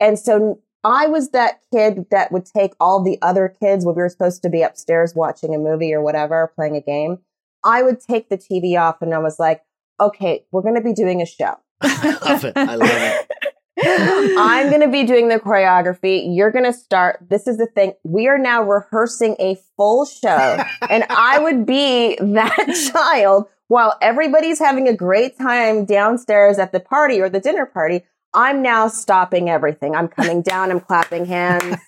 And 0.00 0.18
so 0.18 0.60
I 0.84 1.06
was 1.06 1.30
that 1.30 1.60
kid 1.72 2.06
that 2.10 2.32
would 2.32 2.46
take 2.46 2.72
all 2.80 3.02
the 3.02 3.18
other 3.22 3.48
kids 3.48 3.84
when 3.84 3.94
we 3.94 4.02
were 4.02 4.08
supposed 4.08 4.42
to 4.42 4.50
be 4.50 4.62
upstairs 4.62 5.14
watching 5.14 5.54
a 5.54 5.58
movie 5.58 5.94
or 5.94 6.02
whatever, 6.02 6.52
playing 6.54 6.76
a 6.76 6.80
game. 6.80 7.18
I 7.64 7.82
would 7.82 8.00
take 8.00 8.28
the 8.28 8.38
TV 8.38 8.78
off 8.80 9.02
and 9.02 9.14
I 9.14 9.18
was 9.18 9.38
like, 9.38 9.62
okay, 10.00 10.44
we're 10.50 10.62
going 10.62 10.74
to 10.74 10.80
be 10.80 10.92
doing 10.92 11.22
a 11.22 11.26
show. 11.26 11.54
I 11.80 12.18
love 12.24 12.44
it. 12.44 12.52
I 12.56 12.74
love 12.74 12.88
it. 12.90 13.31
I'm 13.80 14.68
going 14.68 14.82
to 14.82 14.88
be 14.88 15.04
doing 15.04 15.28
the 15.28 15.38
choreography. 15.38 16.24
You're 16.34 16.50
going 16.50 16.64
to 16.64 16.72
start. 16.72 17.18
This 17.28 17.46
is 17.46 17.56
the 17.56 17.66
thing. 17.66 17.94
We 18.04 18.28
are 18.28 18.38
now 18.38 18.62
rehearsing 18.62 19.36
a 19.38 19.56
full 19.76 20.04
show 20.04 20.62
and 20.90 21.04
I 21.08 21.38
would 21.38 21.64
be 21.64 22.16
that 22.16 22.90
child 22.92 23.46
while 23.68 23.96
everybody's 24.02 24.58
having 24.58 24.88
a 24.88 24.94
great 24.94 25.38
time 25.38 25.86
downstairs 25.86 26.58
at 26.58 26.72
the 26.72 26.80
party 26.80 27.20
or 27.20 27.30
the 27.30 27.40
dinner 27.40 27.66
party. 27.66 28.02
I'm 28.34 28.62
now 28.62 28.88
stopping 28.88 29.50
everything. 29.50 29.94
I'm 29.94 30.08
coming 30.08 30.42
down. 30.42 30.70
I'm 30.70 30.80
clapping 30.80 31.26
hands. 31.26 31.78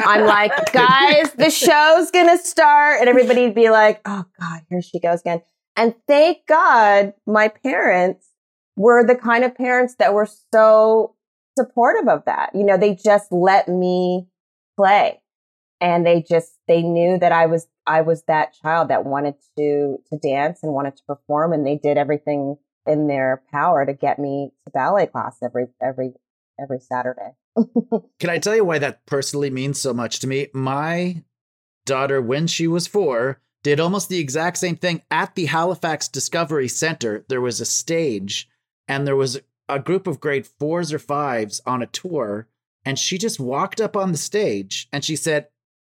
I'm 0.00 0.26
like, 0.26 0.52
guys, 0.72 1.32
the 1.32 1.50
show's 1.50 2.10
going 2.10 2.28
to 2.28 2.42
start. 2.42 3.00
And 3.00 3.08
everybody'd 3.08 3.54
be 3.54 3.70
like, 3.70 4.00
oh 4.04 4.24
God, 4.38 4.60
here 4.68 4.82
she 4.82 5.00
goes 5.00 5.20
again. 5.20 5.42
And 5.76 5.94
thank 6.06 6.46
God 6.46 7.14
my 7.26 7.48
parents 7.48 8.26
were 8.76 9.06
the 9.06 9.14
kind 9.14 9.44
of 9.44 9.54
parents 9.54 9.96
that 9.98 10.12
were 10.12 10.28
so 10.52 11.14
supportive 11.58 12.08
of 12.08 12.24
that. 12.26 12.50
You 12.54 12.64
know, 12.64 12.76
they 12.76 12.94
just 12.94 13.32
let 13.32 13.68
me 13.68 14.26
play 14.76 15.20
and 15.80 16.06
they 16.06 16.22
just, 16.22 16.52
they 16.68 16.82
knew 16.82 17.18
that 17.18 17.32
I 17.32 17.46
was, 17.46 17.66
I 17.86 18.02
was 18.02 18.22
that 18.24 18.54
child 18.54 18.88
that 18.88 19.04
wanted 19.04 19.34
to, 19.58 19.98
to 20.10 20.18
dance 20.18 20.60
and 20.62 20.72
wanted 20.72 20.96
to 20.96 21.02
perform 21.06 21.52
and 21.52 21.66
they 21.66 21.76
did 21.76 21.98
everything 21.98 22.56
in 22.86 23.08
their 23.08 23.42
power 23.50 23.84
to 23.84 23.92
get 23.92 24.18
me 24.18 24.50
to 24.64 24.70
ballet 24.70 25.06
class 25.06 25.38
every, 25.42 25.66
every, 25.82 26.12
every 26.60 26.78
Saturday. 26.78 27.32
Can 28.20 28.30
I 28.30 28.38
tell 28.38 28.54
you 28.54 28.64
why 28.64 28.78
that 28.78 29.04
personally 29.06 29.50
means 29.50 29.80
so 29.80 29.92
much 29.92 30.20
to 30.20 30.26
me? 30.26 30.48
My 30.54 31.22
daughter, 31.86 32.22
when 32.22 32.46
she 32.46 32.68
was 32.68 32.86
four, 32.86 33.40
did 33.62 33.80
almost 33.80 34.08
the 34.08 34.18
exact 34.18 34.58
same 34.58 34.76
thing 34.76 35.02
at 35.10 35.34
the 35.34 35.46
Halifax 35.46 36.08
Discovery 36.08 36.68
Center. 36.68 37.24
There 37.28 37.40
was 37.40 37.60
a 37.60 37.66
stage, 37.66 38.48
and 38.86 39.06
there 39.06 39.16
was 39.16 39.40
a 39.68 39.78
group 39.78 40.06
of 40.06 40.20
grade 40.20 40.46
fours 40.46 40.92
or 40.92 40.98
fives 40.98 41.60
on 41.66 41.82
a 41.82 41.86
tour, 41.86 42.46
and 42.84 42.98
she 42.98 43.18
just 43.18 43.40
walked 43.40 43.80
up 43.80 43.96
on 43.96 44.12
the 44.12 44.18
stage 44.18 44.88
and 44.92 45.04
she 45.04 45.16
said, 45.16 45.48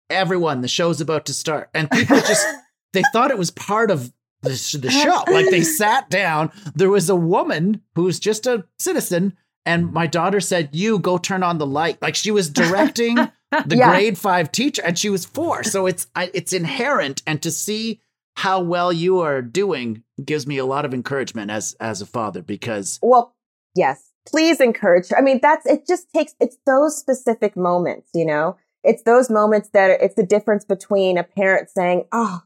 Everyone, 0.10 0.62
the 0.62 0.68
show's 0.68 1.02
about 1.02 1.26
to 1.26 1.34
start. 1.34 1.70
And 1.74 1.90
people 1.90 2.18
just, 2.18 2.48
they 2.94 3.02
thought 3.12 3.32
it 3.32 3.40
was 3.40 3.50
part 3.50 3.90
of 3.90 4.14
the, 4.44 4.80
the 4.82 4.92
show. 4.92 5.24
Like 5.32 5.50
they 5.50 5.62
sat 5.64 6.10
down. 6.10 6.52
There 6.76 6.90
was 6.90 7.10
a 7.10 7.16
woman 7.16 7.82
who's 7.96 8.20
just 8.20 8.46
a 8.46 8.66
citizen, 8.80 9.36
and 9.66 9.86
mm-hmm. 9.86 9.94
my 9.94 10.08
daughter 10.08 10.40
said, 10.40 10.70
You 10.74 11.00
go 11.00 11.18
turn 11.18 11.44
on 11.44 11.58
the 11.58 11.66
light. 11.66 12.02
Like 12.02 12.16
she 12.16 12.32
was 12.32 12.50
directing 12.50 13.16
the 13.66 13.76
Yeah. 13.78 13.90
grade 13.90 14.18
five 14.18 14.52
teacher, 14.52 14.84
and 14.86 14.98
she 14.98 15.10
was 15.10 15.26
four. 15.26 15.64
So 15.64 15.88
it's 15.88 16.08
it's 16.16 16.54
inherent, 16.54 17.24
and 17.26 17.42
to 17.42 17.52
see 17.52 18.00
how 18.38 18.62
well 18.62 18.92
you 18.92 19.20
are 19.20 19.42
doing 19.42 20.04
gives 20.24 20.46
me 20.46 20.58
a 20.58 20.66
lot 20.66 20.86
of 20.86 20.94
encouragement 20.94 21.52
as 21.52 21.76
as 21.80 22.02
a 22.02 22.06
father 22.06 22.42
because 22.42 23.00
Well, 23.02 23.35
yes, 23.76 24.12
please 24.28 24.60
encourage 24.60 25.10
her. 25.10 25.18
I 25.18 25.22
mean, 25.22 25.40
that's, 25.42 25.66
it 25.66 25.88
just 25.88 26.10
takes, 26.12 26.34
it's 26.40 26.58
those 26.66 26.98
specific 26.98 27.56
moments, 27.56 28.10
you 28.14 28.26
know, 28.26 28.58
it's 28.84 29.04
those 29.04 29.30
moments 29.30 29.70
that 29.70 29.90
are, 29.90 29.94
it's 29.94 30.16
the 30.16 30.26
difference 30.26 30.64
between 30.64 31.18
a 31.18 31.24
parent 31.24 31.70
saying, 31.70 32.06
Oh, 32.12 32.42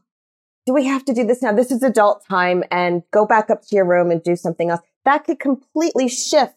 do 0.66 0.74
we 0.74 0.86
have 0.86 1.04
to 1.06 1.14
do 1.14 1.26
this 1.26 1.42
now? 1.42 1.52
This 1.52 1.70
is 1.70 1.82
adult 1.82 2.24
time 2.28 2.64
and 2.70 3.02
go 3.10 3.26
back 3.26 3.50
up 3.50 3.62
to 3.66 3.76
your 3.76 3.84
room 3.84 4.10
and 4.10 4.22
do 4.22 4.36
something 4.36 4.70
else. 4.70 4.80
That 5.04 5.24
could 5.24 5.40
completely 5.40 6.08
shift 6.08 6.54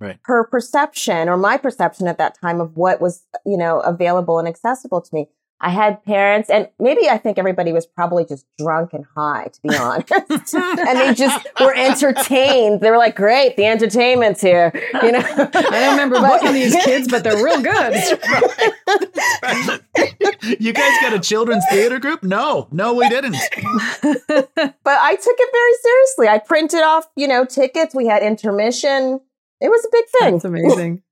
right. 0.00 0.18
her 0.22 0.44
perception 0.44 1.28
or 1.28 1.36
my 1.36 1.56
perception 1.56 2.08
at 2.08 2.18
that 2.18 2.38
time 2.40 2.60
of 2.60 2.76
what 2.76 3.00
was, 3.00 3.24
you 3.44 3.56
know, 3.56 3.80
available 3.80 4.38
and 4.38 4.48
accessible 4.48 5.00
to 5.00 5.14
me. 5.14 5.28
I 5.60 5.70
had 5.70 6.04
parents, 6.04 6.48
and 6.50 6.68
maybe 6.78 7.08
I 7.08 7.18
think 7.18 7.36
everybody 7.36 7.72
was 7.72 7.84
probably 7.84 8.24
just 8.24 8.46
drunk 8.58 8.92
and 8.92 9.04
high, 9.16 9.48
to 9.52 9.60
be 9.60 9.76
honest. 9.76 10.12
and 10.54 10.98
they 10.98 11.14
just 11.14 11.48
were 11.60 11.74
entertained. 11.74 12.80
They 12.80 12.92
were 12.92 12.98
like, 12.98 13.16
"Great, 13.16 13.56
the 13.56 13.66
entertainment's 13.66 14.40
here." 14.40 14.70
You 15.02 15.10
know, 15.12 15.18
I 15.28 15.50
don't 15.50 15.90
remember 15.90 16.20
booking 16.20 16.52
these 16.52 16.76
kids, 16.84 17.08
but 17.08 17.24
they're 17.24 17.42
real 17.42 17.60
good. 17.60 17.92
you 20.60 20.72
guys 20.72 20.92
got 21.02 21.12
a 21.12 21.18
children's 21.20 21.64
theater 21.70 21.98
group? 21.98 22.22
No, 22.22 22.68
no, 22.70 22.94
we 22.94 23.08
didn't. 23.08 23.32
but 23.32 23.42
I 24.86 25.16
took 25.16 25.36
it 25.38 25.50
very 25.52 25.72
seriously. 25.82 26.28
I 26.28 26.38
printed 26.38 26.82
off, 26.82 27.08
you 27.16 27.26
know, 27.26 27.44
tickets. 27.44 27.96
We 27.96 28.06
had 28.06 28.22
intermission. 28.22 29.18
It 29.60 29.70
was 29.70 29.84
a 29.84 29.88
big 29.90 30.04
thing. 30.20 30.34
That's 30.34 30.44
amazing. 30.44 31.02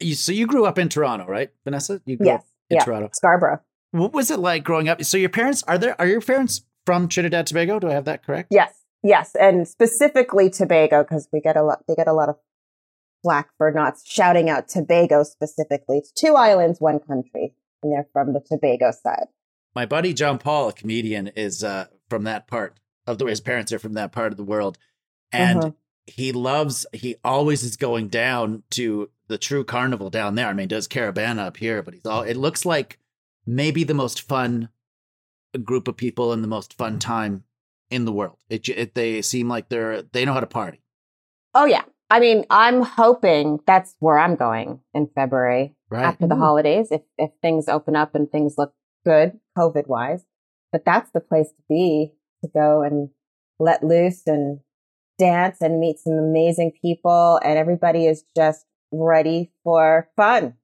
You, 0.00 0.14
so 0.14 0.32
you 0.32 0.46
grew 0.46 0.66
up 0.66 0.78
in 0.78 0.90
Toronto, 0.90 1.24
right, 1.26 1.50
Vinessa? 1.66 2.02
You 2.04 2.18
grew 2.18 2.26
yes, 2.26 2.40
up 2.40 2.46
in 2.68 2.76
yeah, 2.76 2.84
Toronto. 2.84 3.08
Scarborough. 3.14 3.60
What 3.94 4.12
was 4.12 4.28
it 4.32 4.40
like 4.40 4.64
growing 4.64 4.88
up? 4.88 5.04
So 5.04 5.16
your 5.16 5.28
parents 5.28 5.62
are 5.68 5.78
there? 5.78 5.94
Are 6.00 6.06
your 6.08 6.20
parents 6.20 6.62
from 6.84 7.06
Trinidad 7.06 7.46
Tobago? 7.46 7.78
Do 7.78 7.88
I 7.88 7.92
have 7.92 8.06
that 8.06 8.24
correct? 8.26 8.48
Yes, 8.50 8.74
yes, 9.04 9.36
and 9.38 9.68
specifically 9.68 10.50
Tobago 10.50 11.04
because 11.04 11.28
we 11.32 11.40
get 11.40 11.56
a 11.56 11.62
lot. 11.62 11.84
They 11.86 11.94
get 11.94 12.08
a 12.08 12.12
lot 12.12 12.28
of 12.28 12.36
flack 13.22 13.50
for 13.56 13.70
not 13.70 13.94
shouting 14.04 14.50
out 14.50 14.66
Tobago 14.68 15.22
specifically. 15.22 15.98
It's 15.98 16.10
two 16.10 16.34
islands, 16.34 16.80
one 16.80 16.98
country, 16.98 17.54
and 17.84 17.92
they're 17.92 18.08
from 18.12 18.32
the 18.32 18.40
Tobago 18.40 18.90
side. 18.90 19.26
My 19.76 19.86
buddy 19.86 20.12
John 20.12 20.38
Paul, 20.38 20.70
a 20.70 20.72
comedian, 20.72 21.28
is 21.28 21.62
uh, 21.62 21.86
from 22.10 22.24
that 22.24 22.48
part 22.48 22.80
of 23.06 23.18
the. 23.18 23.26
Way 23.26 23.30
his 23.30 23.40
parents 23.40 23.72
are 23.72 23.78
from 23.78 23.92
that 23.92 24.10
part 24.10 24.32
of 24.32 24.36
the 24.36 24.42
world, 24.44 24.76
and 25.30 25.60
Mhm. 25.62 25.74
he 26.06 26.32
loves. 26.32 26.84
He 26.92 27.14
always 27.22 27.62
is 27.62 27.76
going 27.76 28.08
down 28.08 28.64
to 28.70 29.10
the 29.28 29.38
true 29.38 29.62
carnival 29.62 30.10
down 30.10 30.34
there. 30.34 30.48
I 30.48 30.52
mean, 30.52 30.64
he 30.64 30.66
does 30.66 30.88
Caribana 30.88 31.46
up 31.46 31.58
here, 31.58 31.80
but 31.80 31.94
he's 31.94 32.04
all. 32.04 32.22
It 32.22 32.36
looks 32.36 32.66
like 32.66 32.98
maybe 33.46 33.84
the 33.84 33.94
most 33.94 34.22
fun 34.22 34.68
group 35.62 35.88
of 35.88 35.96
people 35.96 36.32
and 36.32 36.42
the 36.42 36.48
most 36.48 36.76
fun 36.76 36.98
time 36.98 37.44
in 37.90 38.04
the 38.04 38.12
world. 38.12 38.38
It, 38.48 38.68
it 38.68 38.94
they 38.94 39.22
seem 39.22 39.48
like 39.48 39.68
they're 39.68 40.02
they 40.02 40.24
know 40.24 40.32
how 40.32 40.40
to 40.40 40.46
party. 40.46 40.82
Oh 41.54 41.64
yeah, 41.64 41.82
I 42.10 42.20
mean, 42.20 42.44
I'm 42.50 42.82
hoping 42.82 43.60
that's 43.66 43.94
where 44.00 44.18
I'm 44.18 44.36
going 44.36 44.80
in 44.92 45.08
February 45.14 45.74
Right. 45.90 46.04
after 46.04 46.26
the 46.26 46.36
holidays, 46.36 46.88
if 46.90 47.02
if 47.18 47.30
things 47.40 47.68
open 47.68 47.94
up 47.94 48.14
and 48.14 48.30
things 48.30 48.54
look 48.58 48.74
good, 49.04 49.38
COVID 49.56 49.86
wise. 49.86 50.24
But 50.72 50.84
that's 50.84 51.10
the 51.12 51.20
place 51.20 51.48
to 51.48 51.62
be 51.68 52.14
to 52.42 52.50
go 52.52 52.82
and 52.82 53.10
let 53.60 53.84
loose 53.84 54.26
and 54.26 54.58
dance 55.18 55.60
and 55.60 55.78
meet 55.78 56.00
some 56.00 56.14
amazing 56.14 56.72
people, 56.82 57.40
and 57.44 57.56
everybody 57.56 58.06
is 58.06 58.24
just 58.36 58.66
ready 58.90 59.52
for 59.62 60.08
fun. 60.16 60.54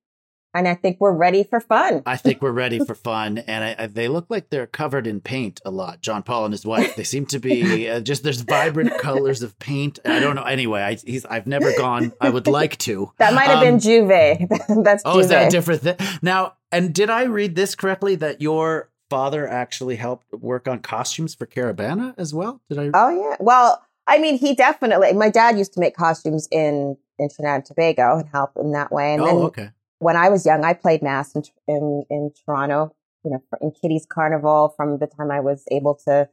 And 0.52 0.66
I 0.66 0.74
think 0.74 0.96
we're 0.98 1.12
ready 1.12 1.44
for 1.44 1.60
fun. 1.60 2.02
I 2.06 2.16
think 2.16 2.42
we're 2.42 2.50
ready 2.50 2.84
for 2.84 2.94
fun, 2.96 3.38
and 3.38 3.62
I, 3.62 3.84
I, 3.84 3.86
they 3.86 4.08
look 4.08 4.26
like 4.28 4.50
they're 4.50 4.66
covered 4.66 5.06
in 5.06 5.20
paint 5.20 5.60
a 5.64 5.70
lot. 5.70 6.00
John 6.00 6.24
Paul 6.24 6.46
and 6.46 6.52
his 6.52 6.66
wife. 6.66 6.96
They 6.96 7.04
seem 7.04 7.24
to 7.26 7.38
be 7.38 7.88
uh, 7.88 8.00
just 8.00 8.24
there's 8.24 8.40
vibrant 8.40 8.98
colors 8.98 9.42
of 9.42 9.56
paint. 9.60 10.00
I 10.04 10.18
don't 10.18 10.34
know. 10.34 10.42
Anyway, 10.42 10.80
I, 10.82 10.94
he's 10.94 11.24
I've 11.26 11.46
never 11.46 11.72
gone. 11.76 12.12
I 12.20 12.30
would 12.30 12.48
like 12.48 12.76
to. 12.78 13.12
That 13.18 13.32
might 13.34 13.44
have 13.48 13.58
Um, 13.58 13.64
been 13.64 13.76
J'ouvert. 13.78 14.48
that's 14.84 15.02
Oh, 15.04 15.14
J'ouvert. 15.16 15.20
is 15.20 15.28
that 15.28 15.46
a 15.46 15.50
different 15.50 15.82
thing? 15.82 15.96
Now, 16.20 16.54
and 16.72 16.92
did 16.92 17.10
I 17.10 17.24
read 17.24 17.54
this 17.54 17.74
correctly 17.76 18.16
that 18.16 18.40
your 18.42 18.90
father 19.08 19.46
actually 19.48 19.96
helped 19.96 20.32
work 20.32 20.66
on 20.66 20.80
costumes 20.80 21.34
for 21.34 21.46
Caribana 21.46 22.14
as 22.18 22.34
well? 22.34 22.60
Did 22.68 22.78
I? 22.78 22.90
Oh 22.92 23.10
yeah. 23.10 23.36
Well, 23.38 23.80
I 24.08 24.18
mean, 24.18 24.36
he 24.36 24.54
definitely. 24.56 25.12
My 25.12 25.30
dad 25.30 25.56
used 25.58 25.72
to 25.74 25.80
make 25.80 25.96
costumes 25.96 26.48
in 26.50 26.96
in 27.20 27.28
Trinidad 27.28 27.54
and 27.56 27.64
Tobago 27.64 28.16
and 28.18 28.28
help 28.28 28.50
in 28.56 28.72
that 28.72 28.90
way. 28.90 29.14
And 29.14 29.22
oh, 29.22 29.26
then 29.26 29.36
okay. 29.36 29.70
When 30.00 30.16
I 30.16 30.28
was 30.28 30.44
young, 30.44 30.64
I 30.64 30.74
played 30.74 31.02
mass 31.02 31.34
in 31.34 31.44
in, 31.68 32.04
in 32.10 32.32
Toronto. 32.44 32.94
You 33.24 33.32
know, 33.32 33.42
in 33.60 33.70
Kiddies 33.70 34.06
Carnival 34.10 34.72
from 34.76 34.98
the 34.98 35.06
time 35.06 35.30
I 35.30 35.40
was 35.40 35.62
able 35.70 35.94
to 36.06 36.28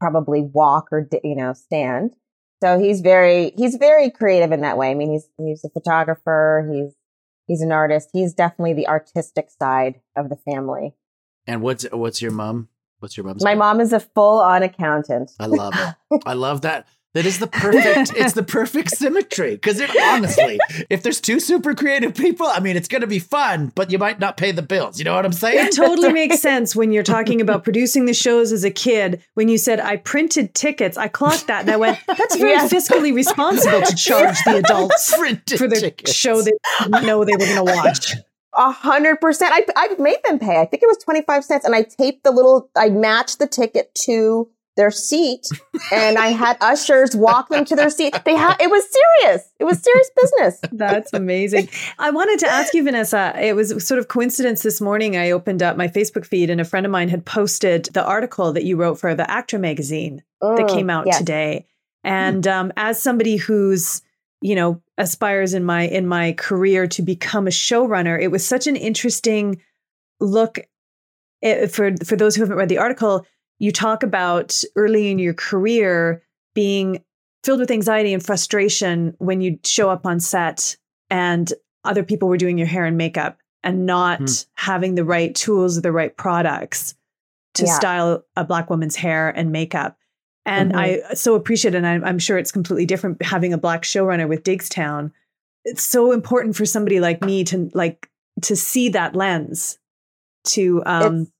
probably 0.00 0.42
walk 0.42 0.88
or 0.92 1.08
you 1.22 1.36
know 1.36 1.52
stand. 1.52 2.14
So 2.62 2.78
he's 2.78 3.00
very 3.00 3.52
he's 3.56 3.76
very 3.76 4.10
creative 4.10 4.52
in 4.52 4.60
that 4.62 4.76
way. 4.76 4.90
I 4.90 4.94
mean, 4.94 5.12
he's 5.12 5.28
he's 5.38 5.64
a 5.64 5.70
photographer. 5.70 6.68
He's 6.72 6.94
he's 7.46 7.60
an 7.60 7.72
artist. 7.72 8.10
He's 8.12 8.34
definitely 8.34 8.74
the 8.74 8.88
artistic 8.88 9.50
side 9.50 10.00
of 10.16 10.28
the 10.28 10.36
family. 10.36 10.94
And 11.46 11.62
what's 11.62 11.84
what's 11.92 12.22
your 12.22 12.32
mom? 12.32 12.68
What's 13.00 13.16
your 13.16 13.24
mom's? 13.24 13.44
My 13.44 13.50
name? 13.50 13.58
mom 13.58 13.80
is 13.80 13.92
a 13.92 14.00
full 14.00 14.40
on 14.40 14.62
accountant. 14.62 15.32
I 15.38 15.46
love 15.46 15.74
it. 15.76 16.22
I 16.26 16.32
love 16.32 16.62
that. 16.62 16.86
That 17.14 17.26
is 17.26 17.38
the 17.38 17.46
perfect. 17.46 18.12
it's 18.16 18.32
the 18.34 18.42
perfect 18.42 18.90
symmetry. 18.90 19.52
Because 19.52 19.80
honestly, 20.02 20.58
if 20.90 21.02
there's 21.02 21.20
two 21.20 21.38
super 21.40 21.74
creative 21.74 22.14
people, 22.14 22.46
I 22.46 22.58
mean, 22.60 22.76
it's 22.76 22.88
going 22.88 23.02
to 23.02 23.06
be 23.06 23.20
fun, 23.20 23.70
but 23.74 23.90
you 23.92 23.98
might 23.98 24.18
not 24.18 24.36
pay 24.36 24.50
the 24.50 24.62
bills. 24.62 24.98
You 24.98 25.04
know 25.04 25.14
what 25.14 25.24
I'm 25.24 25.32
saying? 25.32 25.66
It 25.68 25.76
totally 25.76 26.12
makes 26.12 26.40
sense 26.40 26.74
when 26.74 26.90
you're 26.92 27.02
talking 27.04 27.40
about 27.40 27.62
producing 27.64 28.06
the 28.06 28.14
shows 28.14 28.50
as 28.50 28.64
a 28.64 28.70
kid. 28.70 29.22
When 29.34 29.48
you 29.48 29.58
said, 29.58 29.78
I 29.80 29.96
printed 29.96 30.54
tickets, 30.54 30.98
I 30.98 31.06
clocked 31.08 31.46
that 31.46 31.62
and 31.62 31.70
I 31.70 31.76
went, 31.76 31.98
that's 32.06 32.36
very 32.36 32.50
Yes. 32.50 32.72
fiscally 32.72 33.14
responsible 33.14 33.82
to 33.82 33.94
charge 33.94 34.36
the 34.44 34.56
adults 34.56 35.14
Printed 35.18 35.58
for 35.58 35.68
the 35.68 35.76
tickets. 35.80 36.12
show 36.12 36.42
they 36.42 36.52
know 36.88 37.24
they 37.24 37.32
were 37.32 37.38
going 37.38 37.56
to 37.56 37.62
watch. 37.64 38.12
A 38.56 38.70
hundred 38.70 39.20
percent. 39.20 39.52
I 39.52 39.66
I 39.76 39.94
made 39.98 40.18
them 40.24 40.38
pay. 40.38 40.60
I 40.60 40.64
think 40.66 40.82
it 40.82 40.86
was 40.86 40.98
twenty 40.98 41.22
five 41.22 41.44
cents, 41.44 41.64
and 41.64 41.74
I 41.74 41.82
taped 41.82 42.22
the 42.22 42.30
little. 42.30 42.70
I 42.76 42.88
matched 42.88 43.40
the 43.40 43.48
ticket 43.48 43.92
to 44.06 44.48
their 44.76 44.90
seat, 44.90 45.46
and 45.92 46.18
I 46.18 46.28
had 46.28 46.56
ushers 46.60 47.14
walk 47.14 47.48
them 47.48 47.64
to 47.66 47.76
their 47.76 47.90
seat. 47.90 48.14
They 48.24 48.34
had. 48.34 48.56
It 48.60 48.68
was 48.70 48.84
serious. 49.20 49.48
It 49.60 49.64
was 49.64 49.80
serious 49.80 50.10
business. 50.20 50.60
That's 50.72 51.12
amazing. 51.12 51.68
I 51.98 52.10
wanted 52.10 52.38
to 52.40 52.48
ask 52.48 52.74
you, 52.74 52.82
Vinessa. 52.82 53.40
It 53.40 53.54
was 53.54 53.86
sort 53.86 53.98
of 53.98 54.08
coincidence 54.08 54.62
this 54.62 54.80
morning. 54.80 55.16
I 55.16 55.30
opened 55.30 55.62
up 55.62 55.76
my 55.76 55.88
Facebook 55.88 56.26
feed, 56.26 56.50
and 56.50 56.60
a 56.60 56.64
friend 56.64 56.84
of 56.86 56.92
mine 56.92 57.08
had 57.08 57.24
posted 57.24 57.84
the 57.92 58.04
article 58.04 58.52
that 58.52 58.64
you 58.64 58.76
wrote 58.76 58.98
for 58.98 59.14
the 59.14 59.30
Actor 59.30 59.58
magazine 59.58 60.22
that 60.40 60.66
Mm, 60.66 60.74
came 60.74 60.90
out 60.90 61.06
yes. 61.06 61.18
today. 61.18 61.66
And 62.02 62.46
um, 62.46 62.72
as 62.76 63.00
somebody 63.00 63.36
who's 63.36 64.02
you 64.42 64.54
know 64.54 64.82
aspires 64.98 65.54
in 65.54 65.64
my 65.64 65.82
in 65.82 66.06
my 66.06 66.32
career 66.32 66.86
to 66.88 67.02
become 67.02 67.46
a 67.46 67.50
showrunner, 67.50 68.20
it 68.20 68.28
was 68.28 68.46
such 68.46 68.66
an 68.66 68.76
interesting 68.76 69.62
look. 70.20 70.58
eh, 71.42 71.66
for 71.66 71.92
for 72.04 72.16
those 72.16 72.34
who 72.34 72.42
haven't 72.42 72.56
read 72.56 72.68
the 72.68 72.78
article, 72.78 73.26
you 73.58 73.72
talk 73.72 74.02
about 74.02 74.62
early 74.76 75.10
in 75.10 75.18
your 75.18 75.34
career 75.34 76.22
being 76.54 77.02
filled 77.44 77.60
with 77.60 77.70
anxiety 77.70 78.12
and 78.14 78.24
frustration 78.24 79.14
when 79.18 79.40
you 79.40 79.58
show 79.64 79.90
up 79.90 80.06
on 80.06 80.18
set 80.20 80.76
and 81.10 81.52
other 81.84 82.02
people 82.02 82.28
were 82.28 82.36
doing 82.38 82.56
your 82.58 82.66
hair 82.66 82.84
and 82.84 82.96
makeup 82.96 83.38
and 83.62 83.86
not 83.86 84.18
Hmm. 84.20 84.26
having 84.54 84.94
the 84.94 85.04
right 85.04 85.34
tools 85.34 85.76
or 85.78 85.80
the 85.82 85.92
right 85.92 86.16
products 86.16 86.94
to 87.54 87.64
Yeah. 87.66 87.74
style 87.76 88.24
a 88.36 88.44
black 88.44 88.70
woman's 88.70 88.96
hair 88.96 89.28
and 89.30 89.52
makeup. 89.52 89.96
And 90.46 90.72
Mhm. 90.72 90.76
I 91.10 91.14
so 91.14 91.34
appreciate 91.34 91.74
it. 91.74 91.78
And 91.78 91.86
I'm, 91.86 92.04
I'm 92.04 92.18
sure 92.18 92.36
it's 92.38 92.52
completely 92.52 92.84
different 92.86 93.22
having 93.22 93.52
a 93.52 93.58
black 93.58 93.82
showrunner 93.82 94.28
with 94.28 94.42
Diggstown. 94.42 95.12
It's 95.64 95.82
so 95.82 96.12
important 96.12 96.56
for 96.56 96.66
somebody 96.66 97.00
like 97.00 97.22
me 97.24 97.44
to 97.44 97.70
like 97.74 98.08
to 98.42 98.56
see 98.56 98.88
that 98.90 99.14
lens. 99.14 99.78
To 100.48 100.82
um, 100.84 101.02
It's- 101.22 101.32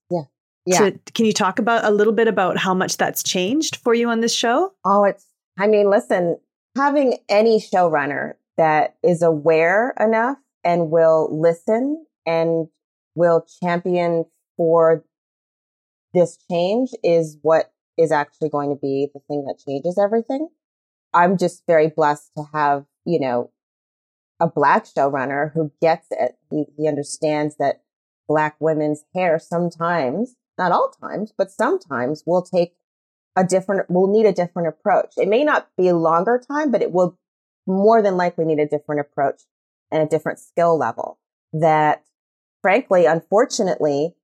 yeah. 0.65 0.89
To, 0.89 0.99
can 1.13 1.25
you 1.25 1.33
talk 1.33 1.59
about 1.59 1.85
a 1.85 1.91
little 1.91 2.13
bit 2.13 2.27
about 2.27 2.57
how 2.57 2.73
much 2.73 2.97
that's 2.97 3.23
changed 3.23 3.77
for 3.77 3.93
you 3.93 4.09
on 4.09 4.21
this 4.21 4.33
show? 4.33 4.73
Oh, 4.83 5.03
it's, 5.03 5.25
I 5.57 5.67
mean, 5.67 5.89
listen, 5.89 6.37
having 6.75 7.17
any 7.29 7.59
showrunner 7.59 8.33
that 8.57 8.95
is 9.03 9.21
aware 9.21 9.93
enough 9.99 10.37
and 10.63 10.89
will 10.89 11.29
listen 11.31 12.05
and 12.25 12.67
will 13.15 13.45
champion 13.61 14.25
for 14.57 15.03
this 16.13 16.37
change 16.49 16.89
is 17.03 17.37
what 17.41 17.71
is 17.97 18.11
actually 18.11 18.49
going 18.49 18.69
to 18.69 18.79
be 18.79 19.09
the 19.13 19.19
thing 19.27 19.45
that 19.45 19.59
changes 19.65 19.97
everything. 19.97 20.47
I'm 21.13 21.37
just 21.37 21.63
very 21.67 21.89
blessed 21.89 22.31
to 22.37 22.43
have, 22.53 22.85
you 23.05 23.19
know, 23.19 23.51
a 24.41 24.47
black 24.47 24.85
showrunner 24.85 25.53
who 25.53 25.71
gets 25.81 26.07
it. 26.11 26.37
He, 26.49 26.65
he 26.77 26.87
understands 26.87 27.55
that 27.57 27.83
black 28.27 28.55
women's 28.59 29.03
hair 29.13 29.39
sometimes, 29.39 30.35
not 30.57 30.71
all 30.71 30.91
times, 31.01 31.33
but 31.37 31.51
sometimes 31.51 32.23
we'll 32.25 32.43
take 32.43 32.75
a 33.35 33.43
different, 33.43 33.89
we'll 33.89 34.11
need 34.11 34.25
a 34.25 34.33
different 34.33 34.67
approach. 34.67 35.13
It 35.17 35.27
may 35.27 35.43
not 35.43 35.67
be 35.77 35.87
a 35.87 35.95
longer 35.95 36.41
time, 36.45 36.71
but 36.71 36.81
it 36.81 36.91
will 36.91 37.17
more 37.67 38.01
than 38.01 38.17
likely 38.17 38.45
need 38.45 38.59
a 38.59 38.67
different 38.67 39.01
approach 39.01 39.41
and 39.91 40.01
a 40.01 40.07
different 40.07 40.39
skill 40.39 40.77
level 40.77 41.19
that 41.53 42.03
frankly, 42.61 43.05
unfortunately, 43.05 44.15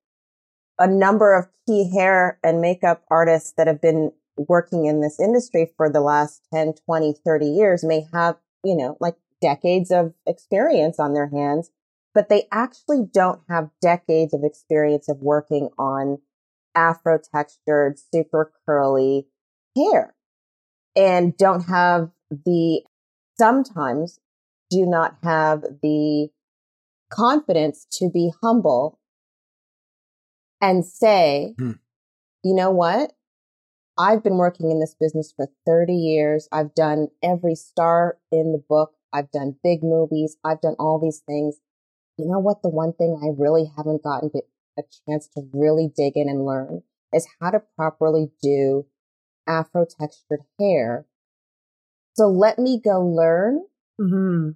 a 0.80 0.88
number 0.88 1.36
of 1.38 1.48
key 1.68 1.92
hair 1.96 2.40
and 2.44 2.60
makeup 2.60 3.04
artists 3.12 3.54
that 3.56 3.68
have 3.68 3.80
been 3.80 4.12
working 4.36 4.86
in 4.86 5.02
this 5.02 5.20
industry 5.20 5.72
for 5.78 5.90
the 5.90 6.02
last 6.02 6.42
10, 6.54 6.74
20, 6.86 7.14
30 7.24 7.46
years 7.46 7.84
may 7.84 8.04
have, 8.12 8.38
you 8.64 8.76
know, 8.76 8.98
like 9.00 9.16
decades 9.42 9.92
of 9.92 10.14
experience 10.26 11.00
on 11.00 11.14
their 11.14 11.28
hands, 11.28 11.70
but 12.14 12.30
they 12.30 12.48
actually 12.52 13.04
don't 13.12 13.42
have 13.50 13.70
decades 13.82 14.34
of 14.34 14.42
experience 14.44 15.08
of 15.10 15.18
working 15.22 15.70
on 15.78 16.20
afro 16.76 17.20
textured, 17.34 17.98
super 18.00 18.52
curly 18.66 19.28
hair 19.76 20.14
and 20.96 21.36
don't 21.38 21.64
have 21.64 22.10
the, 22.30 22.82
sometimes 23.38 24.20
do 24.70 24.86
not 24.86 25.18
have 25.24 25.64
the 25.82 26.30
confidence 27.12 27.86
to 27.92 28.10
be 28.10 28.32
humble 28.42 29.00
and 30.62 30.86
say, 30.86 31.56
Hmm. 31.58 31.72
you 32.44 32.54
know 32.56 32.72
what? 32.72 33.14
I've 33.98 34.24
been 34.24 34.38
working 34.38 34.72
in 34.72 34.80
this 34.80 34.96
business 35.00 35.34
for 35.36 35.50
30 35.66 35.94
years. 35.94 36.48
I've 36.52 36.74
done 36.74 37.08
every 37.22 37.56
star 37.56 38.18
in 38.32 38.54
the 38.54 38.64
book. 38.70 38.94
I've 39.14 39.32
done 39.32 39.58
big 39.64 39.84
movies. 39.84 40.38
I've 40.44 40.62
done 40.62 40.76
all 40.80 41.00
these 41.00 41.22
things. 41.28 41.58
You 42.18 42.28
know 42.28 42.40
what? 42.40 42.62
The 42.62 42.70
one 42.70 42.94
thing 42.94 43.20
I 43.22 43.30
really 43.38 43.72
haven't 43.76 44.04
gotten 44.04 44.32
a 44.78 44.82
chance 45.08 45.28
to 45.36 45.42
really 45.54 45.92
dig 45.96 46.16
in 46.16 46.30
and 46.30 46.46
learn 46.46 46.84
is 47.14 47.28
how 47.40 47.52
to 47.52 47.62
properly 47.76 48.32
do 48.42 48.86
afro 49.48 49.86
textured 49.86 50.42
hair. 50.60 51.06
So 52.14 52.28
let 52.28 52.60
me 52.60 52.80
go 52.84 53.02
learn 53.02 53.62
Mm-hmm. 54.00 54.52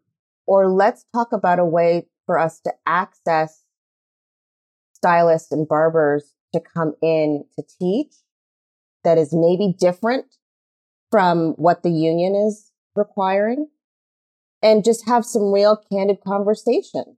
or 0.47 0.69
let's 0.71 1.05
talk 1.13 1.31
about 1.31 1.59
a 1.59 1.65
way 1.65 2.07
for 2.25 2.39
us 2.39 2.59
to 2.61 2.73
access 2.87 3.63
stylists 4.93 5.51
and 5.51 5.67
barbers 5.67 6.33
to 6.53 6.59
come 6.59 6.95
in 7.01 7.43
to 7.55 7.63
teach 7.79 8.13
that 9.03 9.19
is 9.19 9.33
maybe 9.33 9.75
different 9.79 10.25
from 11.11 11.51
what 11.57 11.83
the 11.83 11.91
union 11.91 12.33
is 12.33 12.71
requiring 12.95 13.67
and 14.63 14.83
just 14.83 15.05
have 15.07 15.25
some 15.25 15.51
real 15.51 15.77
candid 15.91 16.17
conversations 16.25 17.17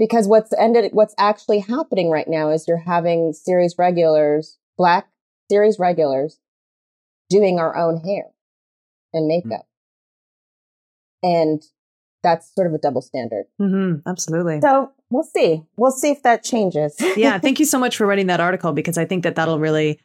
because 0.00 0.26
what's 0.26 0.52
ended 0.58 0.90
what's 0.94 1.14
actually 1.18 1.60
happening 1.60 2.10
right 2.10 2.26
now 2.26 2.50
is 2.50 2.66
you're 2.66 2.78
having 2.78 3.34
series 3.34 3.74
regulars 3.78 4.58
black 4.76 5.08
series 5.50 5.78
regulars 5.78 6.40
doing 7.28 7.58
our 7.58 7.76
own 7.76 7.98
hair 8.00 8.24
and 9.12 9.28
makeup. 9.28 9.66
And 11.22 11.62
that's 12.22 12.52
sort 12.54 12.66
of 12.66 12.72
a 12.72 12.78
double 12.78 13.02
standard. 13.02 13.44
Mm-hmm. 13.60 14.08
Absolutely. 14.08 14.60
so 14.62 14.90
we'll 15.10 15.22
see. 15.22 15.62
We'll 15.76 15.92
see 15.92 16.10
if 16.10 16.22
that 16.22 16.42
changes. 16.42 16.96
Yeah, 17.16 17.38
thank 17.44 17.60
you 17.60 17.66
so 17.66 17.78
much 17.78 17.96
for 17.96 18.06
writing 18.06 18.28
that 18.28 18.40
article 18.40 18.72
because 18.72 18.96
I 18.96 19.04
think 19.04 19.22
that 19.24 19.34
that'll 19.34 19.60
really 19.60 20.00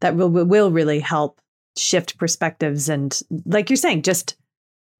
that 0.00 0.16
will 0.16 0.28
will 0.28 0.72
really 0.72 0.98
help 0.98 1.40
shift 1.78 2.18
perspectives 2.18 2.88
and 2.88 3.20
like 3.44 3.70
you're 3.70 3.76
saying 3.76 4.02
just 4.02 4.36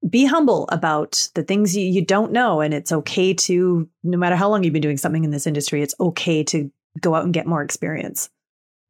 be 0.07 0.25
humble 0.25 0.67
about 0.71 1.29
the 1.33 1.43
things 1.43 1.75
you, 1.75 1.85
you 1.85 2.05
don't 2.05 2.31
know 2.31 2.61
and 2.61 2.73
it's 2.73 2.91
okay 2.91 3.33
to 3.33 3.89
no 4.03 4.17
matter 4.17 4.35
how 4.35 4.47
long 4.49 4.63
you've 4.63 4.73
been 4.73 4.81
doing 4.81 4.97
something 4.97 5.23
in 5.23 5.31
this 5.31 5.47
industry 5.47 5.81
it's 5.81 5.95
okay 5.99 6.43
to 6.43 6.71
go 6.99 7.15
out 7.15 7.23
and 7.23 7.33
get 7.33 7.47
more 7.47 7.61
experience. 7.61 8.29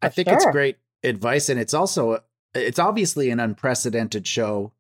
I 0.01 0.09
think 0.09 0.27
it's 0.27 0.45
great 0.51 0.77
advice, 1.03 1.49
and 1.49 1.59
it's 1.59 1.73
also 1.73 2.23
it's 2.53 2.79
obviously 2.79 3.29
an 3.29 3.39
unprecedented 3.39 4.27
show. 4.27 4.73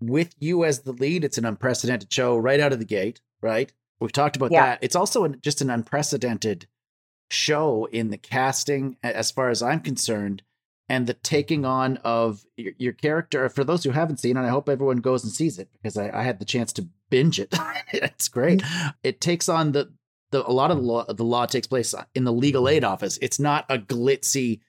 With 0.00 0.34
you 0.38 0.64
as 0.64 0.80
the 0.80 0.92
lead, 0.92 1.24
it's 1.24 1.38
an 1.38 1.44
unprecedented 1.44 2.12
show 2.12 2.36
right 2.36 2.60
out 2.60 2.72
of 2.72 2.78
the 2.78 2.84
gate. 2.84 3.20
Right? 3.40 3.72
We've 4.00 4.12
talked 4.12 4.36
about 4.36 4.50
Yeah. 4.50 4.64
that. 4.66 4.78
It's 4.82 4.96
also 4.96 5.24
an, 5.24 5.38
just 5.42 5.60
an 5.60 5.70
unprecedented 5.70 6.66
show 7.30 7.86
in 7.92 8.10
the 8.10 8.18
casting, 8.18 8.96
as 9.02 9.30
far 9.30 9.50
as 9.50 9.62
I'm 9.62 9.80
concerned, 9.80 10.42
and 10.88 11.06
the 11.06 11.14
taking 11.14 11.64
on 11.64 11.96
of 11.98 12.44
your, 12.56 12.72
your 12.78 12.92
character. 12.92 13.48
For 13.48 13.64
those 13.64 13.84
who 13.84 13.90
haven't 13.90 14.18
seen 14.18 14.36
it, 14.36 14.44
I 14.44 14.48
hope 14.48 14.68
everyone 14.68 14.98
goes 14.98 15.24
and 15.24 15.32
sees 15.32 15.58
it 15.58 15.68
because 15.72 15.96
I, 15.96 16.10
I 16.10 16.22
had 16.22 16.38
the 16.38 16.44
chance 16.44 16.72
to 16.74 16.88
binge 17.10 17.40
it. 17.40 17.54
it's 17.92 18.28
great. 18.28 18.60
Mm-hmm. 18.60 18.88
It 19.02 19.20
takes 19.20 19.48
on 19.48 19.72
the 19.72 19.92
the 20.30 20.48
a 20.48 20.50
lot 20.50 20.70
of 20.70 20.78
the 20.78 20.82
law 20.82 21.04
the 21.04 21.24
law 21.24 21.46
takes 21.46 21.66
place 21.66 21.94
in 22.14 22.24
the 22.24 22.32
legal 22.32 22.68
aid 22.68 22.82
mm-hmm. 22.82 22.92
office. 22.92 23.18
It's 23.22 23.40
not 23.40 23.66
a 23.68 23.78
glitzy 23.78 24.60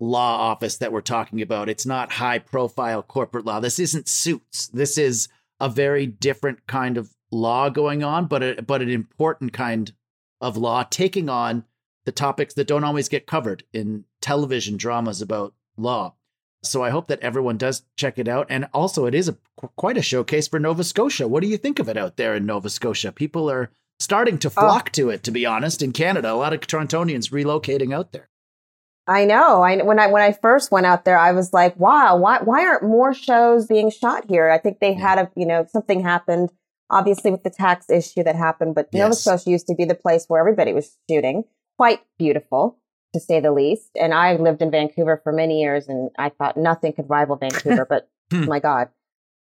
law 0.00 0.50
office 0.50 0.78
that 0.78 0.92
we're 0.92 1.00
talking 1.00 1.40
about. 1.40 1.68
It's 1.68 1.86
not 1.86 2.12
high 2.12 2.38
profile 2.38 3.02
corporate 3.02 3.46
law. 3.46 3.60
This 3.60 3.78
isn't 3.78 4.08
suits. 4.08 4.68
This 4.68 4.98
is 4.98 5.28
a 5.60 5.68
very 5.68 6.06
different 6.06 6.66
kind 6.66 6.96
of 6.98 7.14
law 7.30 7.68
going 7.70 8.02
on, 8.02 8.26
but 8.26 8.42
a, 8.42 8.62
but 8.62 8.82
an 8.82 8.90
important 8.90 9.52
kind 9.52 9.92
of 10.40 10.56
law 10.56 10.82
taking 10.82 11.28
on 11.28 11.64
the 12.04 12.12
topics 12.12 12.54
that 12.54 12.66
don't 12.66 12.84
always 12.84 13.08
get 13.08 13.26
covered 13.28 13.62
in 13.72 14.04
television 14.20 14.76
dramas 14.76 15.22
about 15.22 15.54
law. 15.82 16.14
So 16.64 16.82
I 16.82 16.90
hope 16.90 17.08
that 17.08 17.20
everyone 17.20 17.58
does 17.58 17.82
check 17.96 18.18
it 18.18 18.28
out. 18.28 18.46
And 18.48 18.68
also, 18.72 19.06
it 19.06 19.14
is 19.14 19.28
a 19.28 19.36
quite 19.76 19.98
a 19.98 20.02
showcase 20.02 20.46
for 20.46 20.60
Nova 20.60 20.84
Scotia. 20.84 21.26
What 21.26 21.42
do 21.42 21.48
you 21.48 21.56
think 21.56 21.78
of 21.78 21.88
it 21.88 21.96
out 21.96 22.16
there 22.16 22.34
in 22.36 22.46
Nova 22.46 22.70
Scotia? 22.70 23.10
People 23.10 23.50
are 23.50 23.70
starting 23.98 24.38
to 24.38 24.48
oh. 24.48 24.50
flock 24.50 24.90
to 24.92 25.10
it. 25.10 25.22
To 25.24 25.30
be 25.30 25.44
honest, 25.44 25.82
in 25.82 25.92
Canada, 25.92 26.32
a 26.32 26.34
lot 26.34 26.52
of 26.52 26.60
Torontonians 26.60 27.30
relocating 27.30 27.92
out 27.92 28.12
there. 28.12 28.28
I 29.06 29.24
know. 29.24 29.62
I 29.62 29.82
when 29.82 29.98
I 29.98 30.06
when 30.06 30.22
I 30.22 30.32
first 30.32 30.70
went 30.70 30.86
out 30.86 31.04
there, 31.04 31.18
I 31.18 31.32
was 31.32 31.52
like, 31.52 31.76
"Wow, 31.78 32.16
why 32.16 32.38
why 32.42 32.64
aren't 32.66 32.84
more 32.84 33.12
shows 33.12 33.66
being 33.66 33.90
shot 33.90 34.26
here?" 34.28 34.48
I 34.50 34.58
think 34.58 34.78
they 34.78 34.94
had 34.94 35.18
a 35.18 35.30
you 35.34 35.46
know 35.46 35.66
something 35.68 36.00
happened, 36.00 36.50
obviously 36.88 37.32
with 37.32 37.42
the 37.42 37.50
tax 37.50 37.90
issue 37.90 38.22
that 38.22 38.36
happened. 38.36 38.76
But 38.76 38.92
Nova 38.92 39.08
Yes. 39.08 39.22
Scotia 39.22 39.50
used 39.50 39.66
to 39.66 39.74
be 39.74 39.84
the 39.84 39.96
place 39.96 40.26
where 40.28 40.40
everybody 40.40 40.72
was 40.72 40.96
shooting. 41.10 41.44
Quite 41.76 42.00
beautiful, 42.16 42.78
to 43.12 43.20
say 43.20 43.40
the 43.40 43.52
least. 43.52 43.90
And 44.00 44.14
I 44.14 44.36
lived 44.36 44.62
in 44.62 44.70
Vancouver 44.70 45.20
for 45.22 45.32
many 45.32 45.60
years, 45.60 45.88
and 45.88 46.10
I 46.18 46.30
thought 46.30 46.56
nothing 46.56 46.92
could 46.92 47.08
rival 47.08 47.36
Vancouver. 47.36 47.86
but 47.88 48.08
Hmm. 48.32 48.46
my 48.46 48.60
God, 48.60 48.88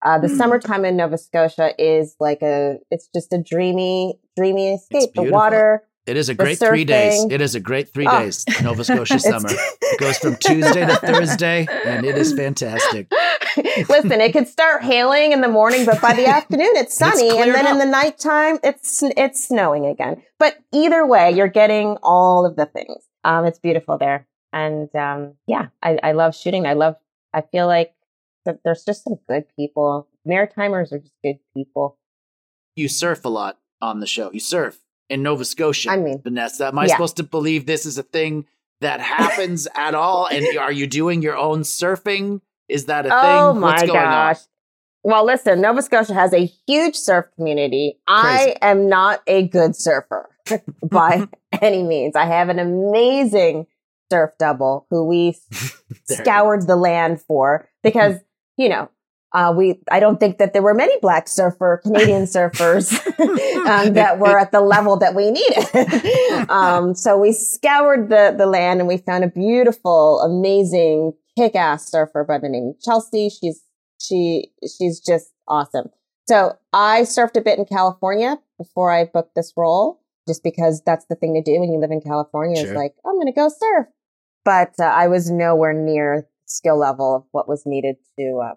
uh, 0.03 0.17
the 0.17 0.29
summertime 0.29 0.83
in 0.83 0.97
Nova 0.97 1.17
Scotia 1.17 1.73
is 1.77 2.15
like 2.19 2.41
a 2.41 2.77
it's 2.89 3.07
just 3.13 3.31
a 3.33 3.37
dreamy, 3.37 4.19
dreamy 4.35 4.73
escape. 4.73 5.13
The 5.13 5.23
water. 5.23 5.83
It 6.07 6.17
is 6.17 6.27
a 6.29 6.33
great 6.33 6.57
three 6.57 6.85
days. 6.85 7.23
It 7.29 7.39
is 7.39 7.53
a 7.53 7.59
great 7.59 7.93
three 7.93 8.07
Oh. 8.07 8.21
days. 8.21 8.43
Nova 8.63 8.83
Scotia 8.83 9.19
summer. 9.31 9.49
It 9.51 9.99
goes 9.99 10.17
from 10.17 10.37
Tuesday 10.37 10.83
to 10.87 10.95
Thursday, 10.95 11.67
and 11.85 12.03
it 12.03 12.17
is 12.17 12.33
fantastic. 12.33 13.11
Listen, 13.89 14.19
it 14.21 14.33
could 14.33 14.47
start 14.47 14.81
hailing 14.83 15.33
in 15.33 15.41
the 15.41 15.47
morning, 15.49 15.85
but 15.85 16.01
by 16.01 16.13
the 16.13 16.25
afternoon 16.25 16.71
it's 16.75 16.95
sunny, 16.97 17.29
and 17.29 17.37
cleared 17.37 17.55
then 17.55 17.67
in 17.67 17.77
the 17.77 17.85
nighttime 17.85 18.57
it's 18.63 19.03
it's 19.03 19.47
snowing 19.47 19.85
again. 19.85 20.23
But 20.39 20.55
either 20.73 21.05
way, 21.05 21.31
you're 21.31 21.47
getting 21.47 21.97
all 22.01 22.45
of 22.45 22.55
the 22.55 22.65
things. 22.65 23.03
Um, 23.23 23.45
it's 23.45 23.59
beautiful 23.59 23.97
there, 23.97 24.27
and 24.53 24.93
um, 24.95 25.33
yeah, 25.47 25.67
I, 25.81 25.99
I 26.01 26.11
love 26.13 26.35
shooting. 26.35 26.65
I 26.65 26.73
love. 26.73 26.95
I 27.33 27.41
feel 27.41 27.67
like 27.67 27.93
that 28.45 28.59
there's 28.63 28.83
just 28.83 29.03
some 29.03 29.19
good 29.27 29.45
people. 29.55 30.07
Maritimers 30.27 30.91
are 30.91 30.99
just 30.99 31.13
good 31.23 31.39
people. 31.53 31.97
You 32.75 32.87
surf 32.87 33.25
a 33.25 33.29
lot 33.29 33.59
on 33.81 33.99
the 33.99 34.07
show. 34.07 34.31
You 34.31 34.39
surf 34.39 34.79
in 35.09 35.23
Nova 35.23 35.45
Scotia. 35.45 35.91
I 35.91 35.97
mean, 35.97 36.19
Vinessa, 36.19 36.69
am 36.69 36.79
I 36.79 36.85
yeah. 36.85 36.93
supposed 36.93 37.17
to 37.17 37.23
believe 37.23 37.65
this 37.65 37.85
is 37.85 37.97
a 37.97 38.03
thing 38.03 38.45
that 38.81 38.99
happens 39.01 39.67
at 39.75 39.95
all? 39.95 40.27
And 40.27 40.57
are 40.57 40.71
you 40.71 40.87
doing 40.87 41.21
your 41.21 41.37
own 41.37 41.61
surfing? 41.61 42.41
Is 42.67 42.85
that 42.85 43.05
a 43.05 43.09
Oh 43.11 43.21
thing? 43.21 43.39
Oh 43.41 43.53
my 43.53 43.85
gosh. 43.85 44.39
Well, 45.03 45.25
listen, 45.25 45.61
Nova 45.61 45.81
Scotia 45.81 46.13
has 46.13 46.33
a 46.33 46.45
huge 46.67 46.95
surf 46.95 47.25
community. 47.35 47.99
I 48.07 48.55
am 48.61 48.89
not 48.89 49.21
a 49.27 49.47
good 49.47 49.75
surfer 49.75 50.29
by 50.89 51.27
any 51.61 51.83
means. 51.83 52.15
I 52.15 52.25
have 52.25 52.49
an 52.49 52.59
amazing 52.59 53.67
surf 54.11 54.31
double 54.39 54.87
who 54.89 55.05
we 55.05 55.37
scoured 56.05 56.67
the 56.67 56.75
land 56.75 57.21
for 57.21 57.69
because, 57.83 58.17
you 58.57 58.67
know, 58.67 58.89
uh, 59.31 59.53
we, 59.55 59.79
I 59.91 59.99
don't 59.99 60.19
think 60.19 60.39
that 60.39 60.53
there 60.53 60.61
were 60.63 60.73
many 60.73 60.97
black 61.01 61.27
surfer, 61.27 61.79
Canadian 61.83 62.23
surfers 62.25 62.91
um, 63.67 63.93
that 63.93 64.17
were 64.19 64.39
at 64.39 64.51
the 64.51 64.61
level 64.61 64.97
that 64.97 65.13
we 65.13 65.29
needed. 65.29 66.49
um, 66.49 66.95
so 66.95 67.17
we 67.17 67.31
scoured 67.31 68.09
the, 68.09 68.33
the 68.35 68.47
land 68.47 68.79
and 68.79 68.87
we 68.87 68.97
found 68.97 69.23
a 69.23 69.27
beautiful, 69.27 70.19
amazing, 70.21 71.13
kick-ass 71.37 71.89
surfer 71.89 72.23
by 72.23 72.39
the 72.39 72.49
name 72.49 72.73
of 72.75 72.81
Chelsea. 72.81 73.29
She's, 73.29 73.61
she, 73.99 74.51
she's 74.61 74.99
just 74.99 75.31
awesome. 75.47 75.89
So 76.27 76.57
I 76.73 77.01
surfed 77.01 77.37
a 77.37 77.41
bit 77.41 77.57
in 77.57 77.65
California 77.65 78.37
before 78.57 78.91
I 78.91 79.05
booked 79.05 79.35
this 79.35 79.53
role, 79.57 80.01
just 80.27 80.43
because 80.43 80.81
that's 80.85 81.05
the 81.05 81.15
thing 81.15 81.33
to 81.33 81.41
do 81.41 81.59
when 81.59 81.71
you 81.71 81.79
live 81.79 81.91
in 81.91 82.01
California. 82.01 82.57
Sure. 82.57 82.69
Is 82.69 82.75
like, 82.75 82.93
I'm 83.05 83.15
going 83.15 83.27
to 83.27 83.33
go 83.33 83.49
surf. 83.49 83.87
But 84.45 84.73
uh, 84.79 84.83
I 84.83 85.07
was 85.07 85.29
nowhere 85.31 85.73
near 85.73 86.27
skill 86.45 86.77
level 86.77 87.15
of 87.15 87.23
what 87.31 87.47
was 87.47 87.63
needed 87.65 87.97
to 88.17 88.41
um, 88.43 88.55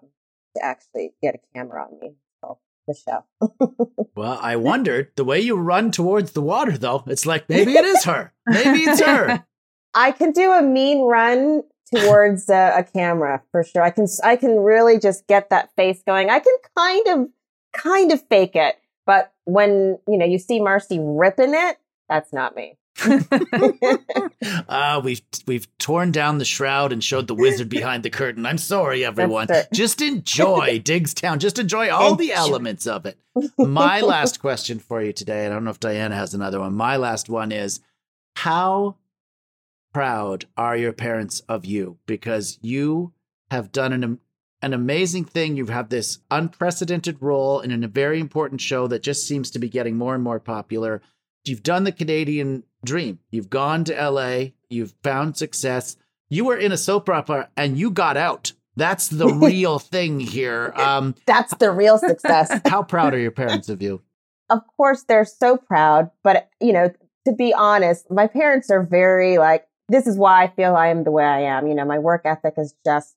to 0.55 0.63
actually 0.63 1.13
get 1.21 1.35
a 1.35 1.39
camera 1.57 1.83
on 1.83 1.99
me. 1.99 2.15
So 2.41 2.59
the 2.87 2.95
show. 2.95 3.87
Well, 4.15 4.37
I 4.39 4.57
wondered 4.57 5.09
the 5.15 5.23
way 5.23 5.39
you 5.39 5.55
run 5.55 5.89
towards 5.89 6.33
the 6.33 6.41
water, 6.41 6.77
though. 6.77 7.03
It's 7.07 7.25
like 7.25 7.49
maybe 7.49 7.73
it 7.73 7.83
is 7.83 8.03
her. 8.03 8.31
Maybe 8.45 8.81
it's 8.81 9.01
her. 9.01 9.43
I 9.95 10.11
can 10.11 10.31
do 10.33 10.51
a 10.51 10.61
mean 10.61 11.01
run 11.01 11.63
towards 11.93 12.49
uh, 12.49 12.73
a 12.75 12.83
camera 12.83 13.41
for 13.51 13.63
sure. 13.63 13.81
I 13.81 13.89
can 13.89 14.07
I 14.23 14.35
can 14.35 14.57
really 14.59 14.99
just 14.99 15.27
get 15.27 15.49
that 15.49 15.69
face 15.75 16.01
going. 16.05 16.29
I 16.29 16.39
can 16.39 16.55
kind 16.77 17.07
of 17.07 17.29
kind 17.73 18.11
of 18.11 18.21
fake 18.27 18.55
it, 18.55 18.75
but 19.05 19.33
when 19.45 19.99
you 20.07 20.17
know 20.17 20.25
you 20.25 20.39
see 20.39 20.59
Marcy 20.59 20.99
ripping 21.01 21.53
it, 21.53 21.77
that's 22.09 22.33
not 22.33 22.55
me. 22.55 22.77
Uh, 24.67 25.01
we've 25.03 25.21
we've 25.47 25.77
torn 25.77 26.11
down 26.11 26.37
the 26.37 26.45
shroud 26.45 26.91
and 26.91 27.03
showed 27.03 27.27
the 27.27 27.35
wizard 27.35 27.69
behind 27.69 28.03
the 28.03 28.09
curtain. 28.09 28.45
I'm 28.45 28.57
sorry, 28.57 29.03
everyone. 29.03 29.47
Just 29.73 30.01
enjoy 30.01 30.79
Diggstown. 30.83 31.39
Just 31.39 31.59
enjoy 31.59 31.89
all 31.89 32.15
the 32.15 32.31
elements 32.31 32.87
of 32.87 33.05
it. 33.05 33.17
My 33.57 34.01
last 34.01 34.39
question 34.41 34.79
for 34.79 35.01
you 35.01 35.11
today, 35.11 35.45
and 35.45 35.53
I 35.53 35.55
don't 35.55 35.63
know 35.63 35.71
if 35.71 35.79
Diana 35.79 36.15
has 36.15 36.33
another 36.33 36.59
one. 36.59 36.73
My 36.75 36.97
last 36.97 37.29
one 37.29 37.51
is 37.51 37.79
how 38.35 38.95
proud 39.93 40.45
are 40.57 40.75
your 40.75 40.93
parents 40.93 41.41
of 41.47 41.65
you? 41.65 41.97
Because 42.05 42.59
you 42.61 43.13
have 43.51 43.71
done 43.71 43.93
an 43.93 44.19
an 44.61 44.73
amazing 44.73 45.25
thing. 45.25 45.57
You 45.57 45.65
have 45.65 45.75
had 45.75 45.89
this 45.89 46.19
unprecedented 46.31 47.17
role 47.21 47.59
in 47.59 47.83
a 47.83 47.87
very 47.87 48.19
important 48.19 48.61
show 48.61 48.87
that 48.87 49.03
just 49.03 49.27
seems 49.27 49.51
to 49.51 49.59
be 49.59 49.67
getting 49.67 49.97
more 49.97 50.15
and 50.15 50.23
more 50.23 50.39
popular. 50.39 51.01
You've 51.45 51.63
done 51.63 51.83
the 51.83 51.91
Canadian 51.91 52.63
dream. 52.85 53.19
You've 53.29 53.49
gone 53.49 53.83
to 53.85 54.09
LA, 54.09 54.51
you've 54.69 54.93
found 55.03 55.35
success. 55.35 55.97
You 56.29 56.45
were 56.45 56.57
in 56.57 56.71
a 56.71 56.77
soap 56.77 57.09
opera 57.09 57.49
and 57.57 57.77
you 57.77 57.91
got 57.91 58.15
out. 58.15 58.53
That's 58.77 59.09
the 59.09 59.27
real 59.33 59.79
thing 59.79 60.21
here. 60.21 60.73
Um, 60.77 61.15
That's 61.25 61.53
the 61.57 61.69
real 61.71 61.97
success. 61.97 62.59
how 62.65 62.83
proud 62.83 63.13
are 63.13 63.19
your 63.19 63.31
parents 63.31 63.69
of 63.69 63.81
you? 63.81 64.01
of 64.49 64.61
course 64.77 65.03
they're 65.03 65.25
so 65.25 65.57
proud, 65.57 66.11
but 66.23 66.49
you 66.61 66.73
know, 66.73 66.91
to 67.25 67.33
be 67.33 67.53
honest, 67.53 68.09
my 68.11 68.27
parents 68.27 68.69
are 68.69 68.83
very 68.83 69.37
like, 69.37 69.65
this 69.89 70.07
is 70.07 70.17
why 70.17 70.43
I 70.43 70.47
feel 70.47 70.75
I 70.75 70.87
am 70.87 71.03
the 71.03 71.11
way 71.11 71.25
I 71.25 71.41
am. 71.41 71.67
You 71.67 71.75
know, 71.75 71.85
my 71.85 71.99
work 71.99 72.21
ethic 72.25 72.55
is 72.57 72.73
just, 72.85 73.15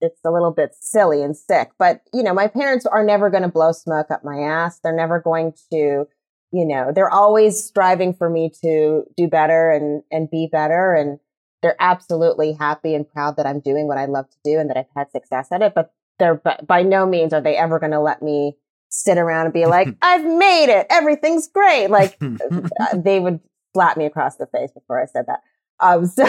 it's 0.00 0.20
a 0.24 0.30
little 0.30 0.50
bit 0.50 0.74
silly 0.78 1.22
and 1.22 1.36
sick, 1.36 1.70
but 1.78 2.02
you 2.12 2.22
know, 2.22 2.34
my 2.34 2.48
parents 2.48 2.86
are 2.86 3.04
never 3.04 3.30
going 3.30 3.42
to 3.42 3.48
blow 3.48 3.72
smoke 3.72 4.10
up 4.10 4.24
my 4.24 4.38
ass. 4.38 4.80
They're 4.82 4.94
never 4.94 5.20
going 5.20 5.54
to, 5.72 6.06
you 6.52 6.66
know, 6.66 6.92
they're 6.94 7.10
always 7.10 7.62
striving 7.62 8.12
for 8.12 8.28
me 8.28 8.50
to 8.62 9.04
do 9.16 9.28
better 9.28 9.70
and, 9.70 10.02
and 10.10 10.30
be 10.30 10.48
better. 10.50 10.94
And 10.94 11.18
they're 11.62 11.76
absolutely 11.80 12.52
happy 12.52 12.94
and 12.94 13.08
proud 13.08 13.36
that 13.36 13.46
I'm 13.46 13.60
doing 13.60 13.88
what 13.88 13.96
I 13.96 14.04
love 14.04 14.28
to 14.28 14.36
do 14.44 14.58
and 14.58 14.68
that 14.68 14.76
I've 14.76 14.84
had 14.94 15.10
success 15.10 15.48
at 15.50 15.62
it. 15.62 15.72
But 15.74 15.92
they're 16.18 16.40
by 16.66 16.82
no 16.82 17.06
means 17.06 17.32
are 17.32 17.40
they 17.40 17.56
ever 17.56 17.78
going 17.80 17.92
to 17.92 18.00
let 18.00 18.22
me 18.22 18.56
sit 18.90 19.18
around 19.18 19.46
and 19.46 19.54
be 19.54 19.66
like, 19.66 19.88
I've 20.02 20.24
made 20.24 20.68
it. 20.68 20.86
Everything's 20.90 21.48
great. 21.48 21.88
Like 21.88 22.16
uh, 22.22 22.96
they 22.96 23.20
would 23.20 23.40
slap 23.72 23.96
me 23.96 24.04
across 24.06 24.36
the 24.36 24.46
face 24.46 24.70
before 24.72 25.02
I 25.02 25.06
said 25.06 25.24
that. 25.26 25.40
Um, 25.80 26.06
so 26.06 26.24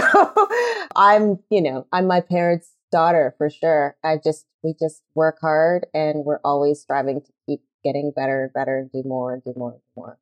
I'm, 0.95 1.39
you 1.49 1.61
know, 1.61 1.87
I'm 1.91 2.07
my 2.07 2.21
parents' 2.21 2.71
daughter 2.91 3.35
for 3.37 3.49
sure. 3.49 3.95
I 4.03 4.17
just, 4.23 4.45
we 4.63 4.73
just 4.79 5.01
work 5.13 5.37
hard 5.41 5.87
and 5.93 6.25
we're 6.25 6.39
always 6.43 6.81
striving 6.81 7.21
to 7.21 7.31
keep 7.47 7.61
getting 7.83 8.11
better 8.15 8.43
and 8.43 8.53
better 8.53 8.79
and 8.79 8.91
do 8.91 9.07
more 9.07 9.33
and 9.33 9.43
do 9.43 9.53
more 9.55 9.71
and 9.71 9.79
do 9.79 10.01
more. 10.01 10.17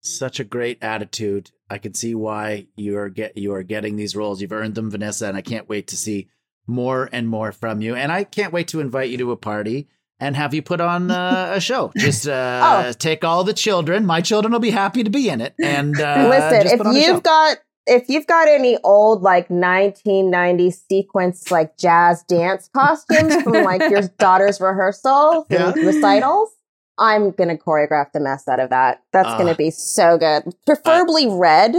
Such 0.00 0.40
a 0.40 0.44
great 0.44 0.78
attitude. 0.82 1.50
I 1.68 1.78
can 1.78 1.94
see 1.94 2.14
why 2.14 2.68
you 2.76 2.96
are 2.98 3.08
get 3.08 3.36
you 3.36 3.52
are 3.52 3.64
getting 3.64 3.96
these 3.96 4.14
roles. 4.14 4.40
You've 4.40 4.52
earned 4.52 4.74
them, 4.76 4.92
Vinessa, 4.92 5.28
and 5.28 5.36
I 5.36 5.42
can't 5.42 5.68
wait 5.68 5.88
to 5.88 5.96
see 5.96 6.28
more 6.68 7.08
and 7.12 7.28
more 7.28 7.50
from 7.50 7.80
you. 7.80 7.96
And 7.96 8.12
I 8.12 8.24
can't 8.24 8.52
wait 8.52 8.68
to 8.68 8.80
invite 8.80 9.10
you 9.10 9.18
to 9.18 9.32
a 9.32 9.36
party 9.36 9.88
and 10.20 10.36
have 10.36 10.54
you 10.54 10.62
put 10.62 10.80
on 10.80 11.10
uh, 11.10 11.52
a 11.56 11.60
show. 11.60 11.92
Just 11.96 12.28
uh, 12.28 12.84
oh. 12.86 12.92
take 12.92 13.24
all 13.24 13.44
the 13.44 13.52
children. 13.52 14.06
My 14.06 14.20
children 14.20 14.52
will 14.52 14.60
be 14.60 14.70
happy 14.70 15.02
to 15.02 15.10
be 15.10 15.28
in 15.28 15.40
it. 15.40 15.54
And 15.62 16.00
uh, 16.00 16.28
listen, 16.30 16.80
if 16.80 16.96
you've 16.96 17.22
got 17.22 17.58
if 17.88 18.08
you've 18.08 18.26
got 18.26 18.48
any 18.48 18.76
old 18.84 19.22
like 19.22 19.48
1990s 19.48 20.86
sequence 20.88 21.50
like 21.50 21.76
jazz 21.76 22.22
dance 22.24 22.68
costumes 22.74 23.42
from 23.42 23.52
like 23.64 23.90
your 23.90 24.02
daughter's 24.18 24.60
rehearsal 24.60 25.46
yeah. 25.50 25.72
recitals, 25.72 26.50
I'm 26.98 27.30
gonna 27.30 27.56
choreograph 27.56 28.12
the 28.12 28.20
mess 28.20 28.46
out 28.46 28.60
of 28.60 28.70
that. 28.70 29.02
That's 29.12 29.30
gonna 29.30 29.54
be 29.54 29.70
so 29.70 30.18
good. 30.18 30.54
Preferably 30.66 31.28
red 31.28 31.74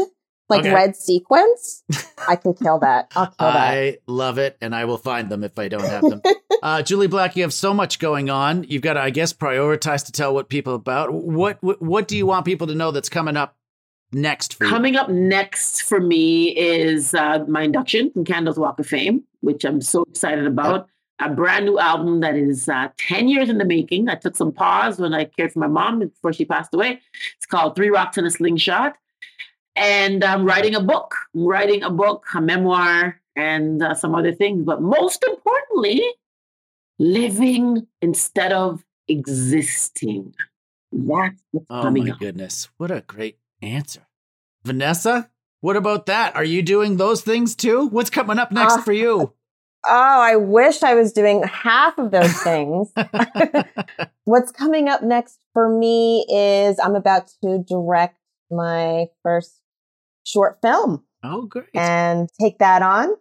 like 0.50 0.62
okay. 0.62 0.74
red 0.74 0.96
sequence, 0.96 1.84
I 2.28 2.36
can 2.36 2.56
kill 2.56 2.80
that. 2.80 3.12
I'll 3.16 3.28
kill 3.28 3.52
that. 3.52 3.56
I 3.56 3.98
love 4.08 4.40
it, 4.40 4.58
and 4.62 4.76
I 4.76 4.86
will 4.86 4.98
find 4.98 5.30
them 5.30 5.44
if 5.44 5.58
I 5.60 5.68
don't 5.68 5.88
have 5.88 6.02
them. 6.02 6.22
uh, 6.64 6.78
Jully 6.78 7.08
Black, 7.08 7.36
you 7.36 7.44
have 7.44 7.54
so 7.54 7.72
much 7.72 8.00
going 8.00 8.32
on. 8.32 8.64
You've 8.64 8.82
got 8.82 8.94
to, 8.94 9.02
I 9.02 9.12
guess, 9.12 9.32
prioritize 9.32 10.06
to 10.08 10.12
tell 10.12 10.34
what 10.34 10.50
people 10.50 10.74
about. 10.74 11.14
What, 11.14 11.60
what 11.62 11.82
what 11.82 12.08
do 12.08 12.18
you 12.18 12.26
want 12.26 12.46
people 12.46 12.66
to 12.68 12.76
know 12.76 12.90
that's 12.90 13.10
coming 13.10 13.38
up 13.38 13.56
next 14.12 14.56
for 14.56 14.66
Coming 14.66 14.96
up 14.96 15.10
next 15.10 15.84
for 15.84 16.00
me 16.00 16.50
is 16.50 17.14
uh, 17.14 17.46
my 17.48 17.64
induction 17.64 18.12
from 18.12 18.26
Canada's 18.26 18.58
Walk 18.58 18.80
of 18.80 18.88
Fame, 18.88 19.24
which 19.42 19.64
I'm 19.64 19.82
so 19.82 20.04
excited 20.04 20.46
about. 20.46 20.74
Yep. 20.74 20.90
A 21.22 21.36
brand 21.36 21.66
new 21.66 21.78
album 21.78 22.22
that 22.22 22.36
is 22.38 22.70
uh, 22.70 22.88
10 22.98 23.28
years 23.28 23.50
in 23.50 23.58
the 23.58 23.66
making. 23.66 24.08
I 24.08 24.16
took 24.16 24.38
some 24.38 24.54
pause 24.54 25.00
when 25.00 25.14
I 25.14 25.26
cared 25.26 25.52
for 25.52 25.60
my 25.60 25.68
mom 25.68 26.00
before 26.00 26.32
she 26.32 26.46
passed 26.46 26.74
away. 26.74 27.02
It's 27.36 27.46
called 27.46 27.76
Three 27.76 27.90
Rocks 27.90 28.18
and 28.18 28.26
a 28.26 28.32
Slingshot 28.32 28.96
and 29.80 30.24
I'm 30.24 30.46
writing 30.46 30.76
a 30.76 30.82
book. 30.82 31.16
I'm 31.34 31.46
writing 31.46 31.84
a 31.84 31.90
book, 31.90 32.26
a 32.36 32.42
memoir, 32.42 33.20
and 33.36 33.82
uh, 33.82 33.94
some 33.94 34.14
other 34.14 34.34
things. 34.34 34.64
But 34.66 34.82
most 34.82 35.24
importantly, 35.24 36.04
living 37.00 37.88
instead 38.02 38.52
of 38.52 38.84
existing. 39.08 40.36
That's 40.92 41.42
what's 41.52 41.66
oh 41.70 41.82
coming 41.82 42.06
my 42.06 42.12
up. 42.12 42.20
goodness, 42.20 42.70
what 42.78 42.92
a 42.92 43.02
great 43.02 43.38
answer, 43.62 44.08
Vinessa. 44.66 45.30
What 45.62 45.76
about 45.76 46.06
that? 46.06 46.36
Are 46.36 46.44
you 46.44 46.62
doing 46.62 46.98
those 46.98 47.22
things 47.22 47.56
too? 47.56 47.88
What's 47.88 48.10
coming 48.10 48.40
up 48.40 48.52
next 48.52 48.76
uh, 48.76 48.82
for 48.82 48.94
you? 48.94 49.34
Oh, 49.86 50.22
I 50.22 50.36
wish 50.36 50.84
I 50.84 50.94
was 50.94 51.14
doing 51.14 51.44
half 51.44 51.98
of 51.98 52.12
those 52.12 52.34
things. 52.42 52.92
What's 54.26 54.52
coming 54.52 54.90
up 54.90 55.02
next 55.04 55.40
for 55.54 55.70
me 55.70 56.26
is 56.30 56.80
I'm 56.80 56.96
about 56.96 57.32
to 57.44 57.64
direct 57.68 58.18
my 58.52 59.08
first 59.24 59.62
short 60.26 60.60
film. 60.62 61.04
Oh, 61.24 61.46
great. 61.46 61.70
And 61.74 62.30
take 62.40 62.60
that 62.60 62.82
on. 62.82 63.16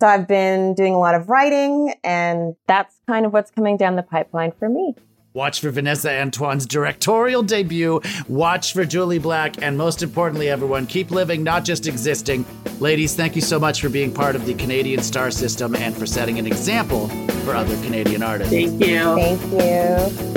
So 0.00 0.06
I've 0.06 0.28
been 0.28 0.74
doing 0.74 0.94
a 0.94 0.98
lot 0.98 1.14
of 1.14 1.28
writing, 1.28 1.92
and 2.04 2.54
that's 2.68 2.96
kind 3.08 3.26
of 3.26 3.32
what's 3.32 3.50
coming 3.50 3.76
down 3.76 3.96
the 3.96 4.02
pipeline 4.02 4.52
for 4.58 4.68
me. 4.68 4.94
Watch 5.38 5.60
for 5.60 5.70
Vinessa 5.70 6.10
Antoine's 6.10 6.66
directorial 6.66 7.44
debut. 7.44 8.00
Watch 8.26 8.72
for 8.72 8.84
Jully 8.84 9.22
Black. 9.22 9.62
And 9.62 9.78
most 9.78 10.02
importantly, 10.02 10.48
everyone, 10.48 10.84
keep 10.84 11.12
living, 11.12 11.44
not 11.44 11.64
just 11.64 11.86
existing. 11.86 12.44
Ladies, 12.80 13.14
thank 13.14 13.36
you 13.36 13.40
so 13.40 13.56
much 13.56 13.80
for 13.80 13.88
being 13.88 14.12
part 14.12 14.34
of 14.34 14.46
the 14.46 14.54
Canadian 14.54 15.00
star 15.00 15.30
system 15.30 15.76
and 15.76 15.96
for 15.96 16.06
setting 16.06 16.40
an 16.40 16.46
example 16.48 17.06
for 17.44 17.54
other 17.54 17.76
Canadian 17.84 18.20
artists. 18.24 18.52
Thank 18.52 18.84
you. 18.84 19.14
Thank 19.14 19.40
you. 19.52 20.34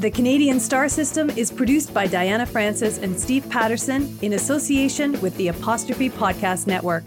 The 0.00 0.10
Canadian 0.10 0.60
Star 0.60 0.90
System 0.90 1.30
is 1.30 1.50
produced 1.50 1.94
by 1.94 2.06
Diana 2.06 2.44
Francis 2.44 2.98
and 2.98 3.18
Steve 3.18 3.48
Patterson 3.48 4.18
in 4.20 4.34
association 4.34 5.18
with 5.22 5.34
the 5.38 5.48
Apostrophe 5.48 6.10
Podcast 6.10 6.66
Network. 6.66 7.04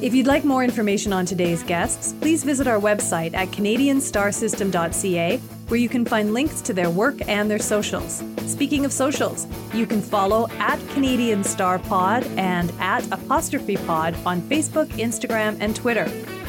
If 0.00 0.14
you'd 0.14 0.28
like 0.28 0.44
more 0.44 0.62
information 0.62 1.12
on 1.12 1.26
today's 1.26 1.62
guests, 1.64 2.12
please 2.20 2.44
visit 2.44 2.68
our 2.68 2.78
website 2.78 3.34
at 3.34 3.48
canadianstarsystem.ca, 3.48 5.38
where 5.38 5.80
you 5.80 5.88
can 5.88 6.04
find 6.04 6.32
links 6.32 6.60
to 6.62 6.72
their 6.72 6.88
work 6.88 7.16
and 7.28 7.50
their 7.50 7.58
socials. 7.58 8.22
Speaking 8.46 8.84
of 8.84 8.92
socials, 8.92 9.46
you 9.74 9.86
can 9.86 10.00
follow 10.00 10.48
at 10.58 10.78
Canadian 10.90 11.42
Star 11.42 11.80
Pod 11.80 12.24
and 12.36 12.72
at 12.78 13.04
Apostrophe 13.12 13.76
Pod 13.76 14.14
on 14.24 14.40
Facebook, 14.42 14.86
Instagram, 14.92 15.56
and 15.60 15.74
Twitter. 15.74 16.08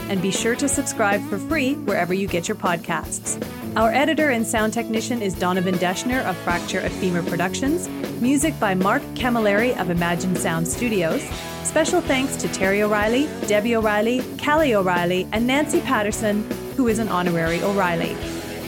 And 0.10 0.22
be 0.22 0.32
sure 0.32 0.56
to 0.56 0.70
subscribe 0.70 1.22
for 1.28 1.40
free 1.40 1.74
wherever 1.74 2.14
you 2.14 2.28
get 2.28 2.48
your 2.48 2.58
podcasts. 2.58 3.44
Our 3.76 3.94
editor 3.94 4.32
and 4.32 4.46
sound 4.46 4.74
technician 4.74 5.22
is 5.22 5.36
Donovan 5.36 5.76
Deschner 5.76 6.24
of 6.26 6.36
Fracture 6.38 6.80
of 6.80 6.92
Femur 6.94 7.22
Productions. 7.22 7.88
Music 8.20 8.60
by 8.60 8.74
Mark 8.74 9.04
Camilleri 9.14 9.80
of 9.80 9.92
Imagine 9.92 10.36
Sound 10.36 10.68
Studios. 10.68 11.22
Special 11.64 12.02
thanks 12.02 12.36
to 12.38 12.48
Terry 12.48 12.82
O'Reilly, 12.82 13.30
Debbie 13.48 13.76
O'Reilly, 13.76 14.24
Callie 14.44 14.74
O'Reilly, 14.74 15.28
and 15.32 15.46
Nancy 15.46 15.82
Patterson, 15.82 16.50
who 16.76 16.88
is 16.88 16.98
an 16.98 17.10
honorary 17.10 17.62
O'Reilly. 17.62 18.14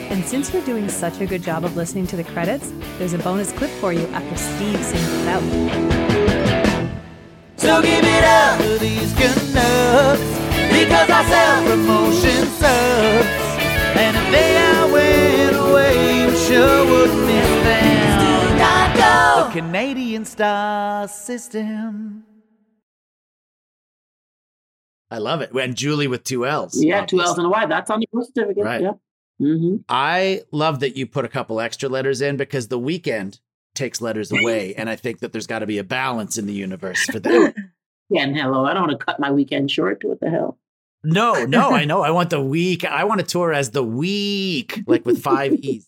And 0.10 0.23
since 0.23 0.53
you're 0.53 0.64
doing 0.65 0.88
such 0.88 1.19
a 1.19 1.26
good 1.26 1.41
job 1.41 1.65
of 1.65 1.76
listening 1.76 2.06
to 2.07 2.15
the 2.15 2.23
credits, 2.23 2.72
there's 2.99 3.14
a 3.14 3.19
bonus 3.19 3.52
clip 3.52 3.72
for 3.82 3.91
you 3.91 4.06
after 4.07 4.38
Steve 4.38 4.84
sings 4.84 5.14
it 5.14 5.28
out. 5.28 5.41
So 7.57 7.82
give 7.82 8.03
it 8.06 8.23
up 8.23 8.60
to 8.60 8.78
these 8.78 9.11
Canucks 9.14 10.22
because 10.69 11.10
I 11.10 11.26
sell 11.28 11.65
promotion 11.65 12.45
subs. 12.45 13.52
And 13.94 14.15
if 14.15 14.32
they 14.32 14.52
you 14.56 14.81
sure 16.61 16.85
would 16.85 17.25
miss 17.25 17.49
them. 17.63 18.51
Do 18.51 18.57
not 18.57 18.97
go. 18.97 19.49
A 19.49 19.51
Canadian 19.51 20.25
star 20.25 21.07
system. 21.07 22.23
I 25.09 25.17
love 25.17 25.41
it. 25.41 25.51
And 25.51 25.75
Jully 25.75 26.09
with 26.09 26.23
two 26.23 26.45
L's. 26.45 26.81
Yeah, 26.81 27.05
two 27.05 27.19
L's 27.21 27.38
and 27.38 27.47
a 27.47 27.49
Y. 27.49 27.65
That's 27.65 27.89
on 27.89 27.99
the 27.99 28.07
birth 28.13 28.27
certificate. 28.27 28.63
Right. 28.63 28.81
Yeah. 28.81 28.93
Mm-hmm. 29.41 29.77
I 29.89 30.41
love 30.51 30.81
that 30.81 30.95
you 30.95 31.07
put 31.07 31.25
a 31.25 31.27
couple 31.27 31.59
extra 31.59 31.89
letters 31.89 32.21
in 32.21 32.38
because 32.38 32.67
the 32.67 32.79
Weeknd 32.79 33.39
takes 33.73 33.99
letters 33.99 34.31
away. 34.31 34.75
and 34.75 34.89
I 34.89 34.95
think 34.95 35.19
that 35.19 35.31
there's 35.31 35.47
got 35.47 35.59
to 35.59 35.65
be 35.65 35.79
a 35.79 35.83
balance 35.83 36.38
in 36.38 36.45
the 36.45 36.53
universe 36.53 37.03
for 37.05 37.19
that. 37.19 37.55
yeah, 38.09 38.21
and 38.23 38.38
hello. 38.38 38.65
I 38.65 38.73
don't 38.73 38.88
want 38.88 38.99
to 38.99 39.03
cut 39.05 39.19
my 39.19 39.31
weekend 39.31 39.71
short. 39.71 40.03
What 40.03 40.19
the 40.19 40.29
hell? 40.29 40.59
No, 41.03 41.45
no, 41.45 41.71
I 41.71 41.85
know. 41.91 42.01
I 42.01 42.11
want 42.11 42.29
the 42.29 42.41
week. 42.41 42.85
I 42.85 43.03
want 43.05 43.19
to 43.19 43.25
tour 43.25 43.51
as 43.51 43.71
the 43.71 43.83
week, 43.83 44.81
like 44.85 45.05
with 45.05 45.21
five 45.21 45.53
E's. 45.61 45.88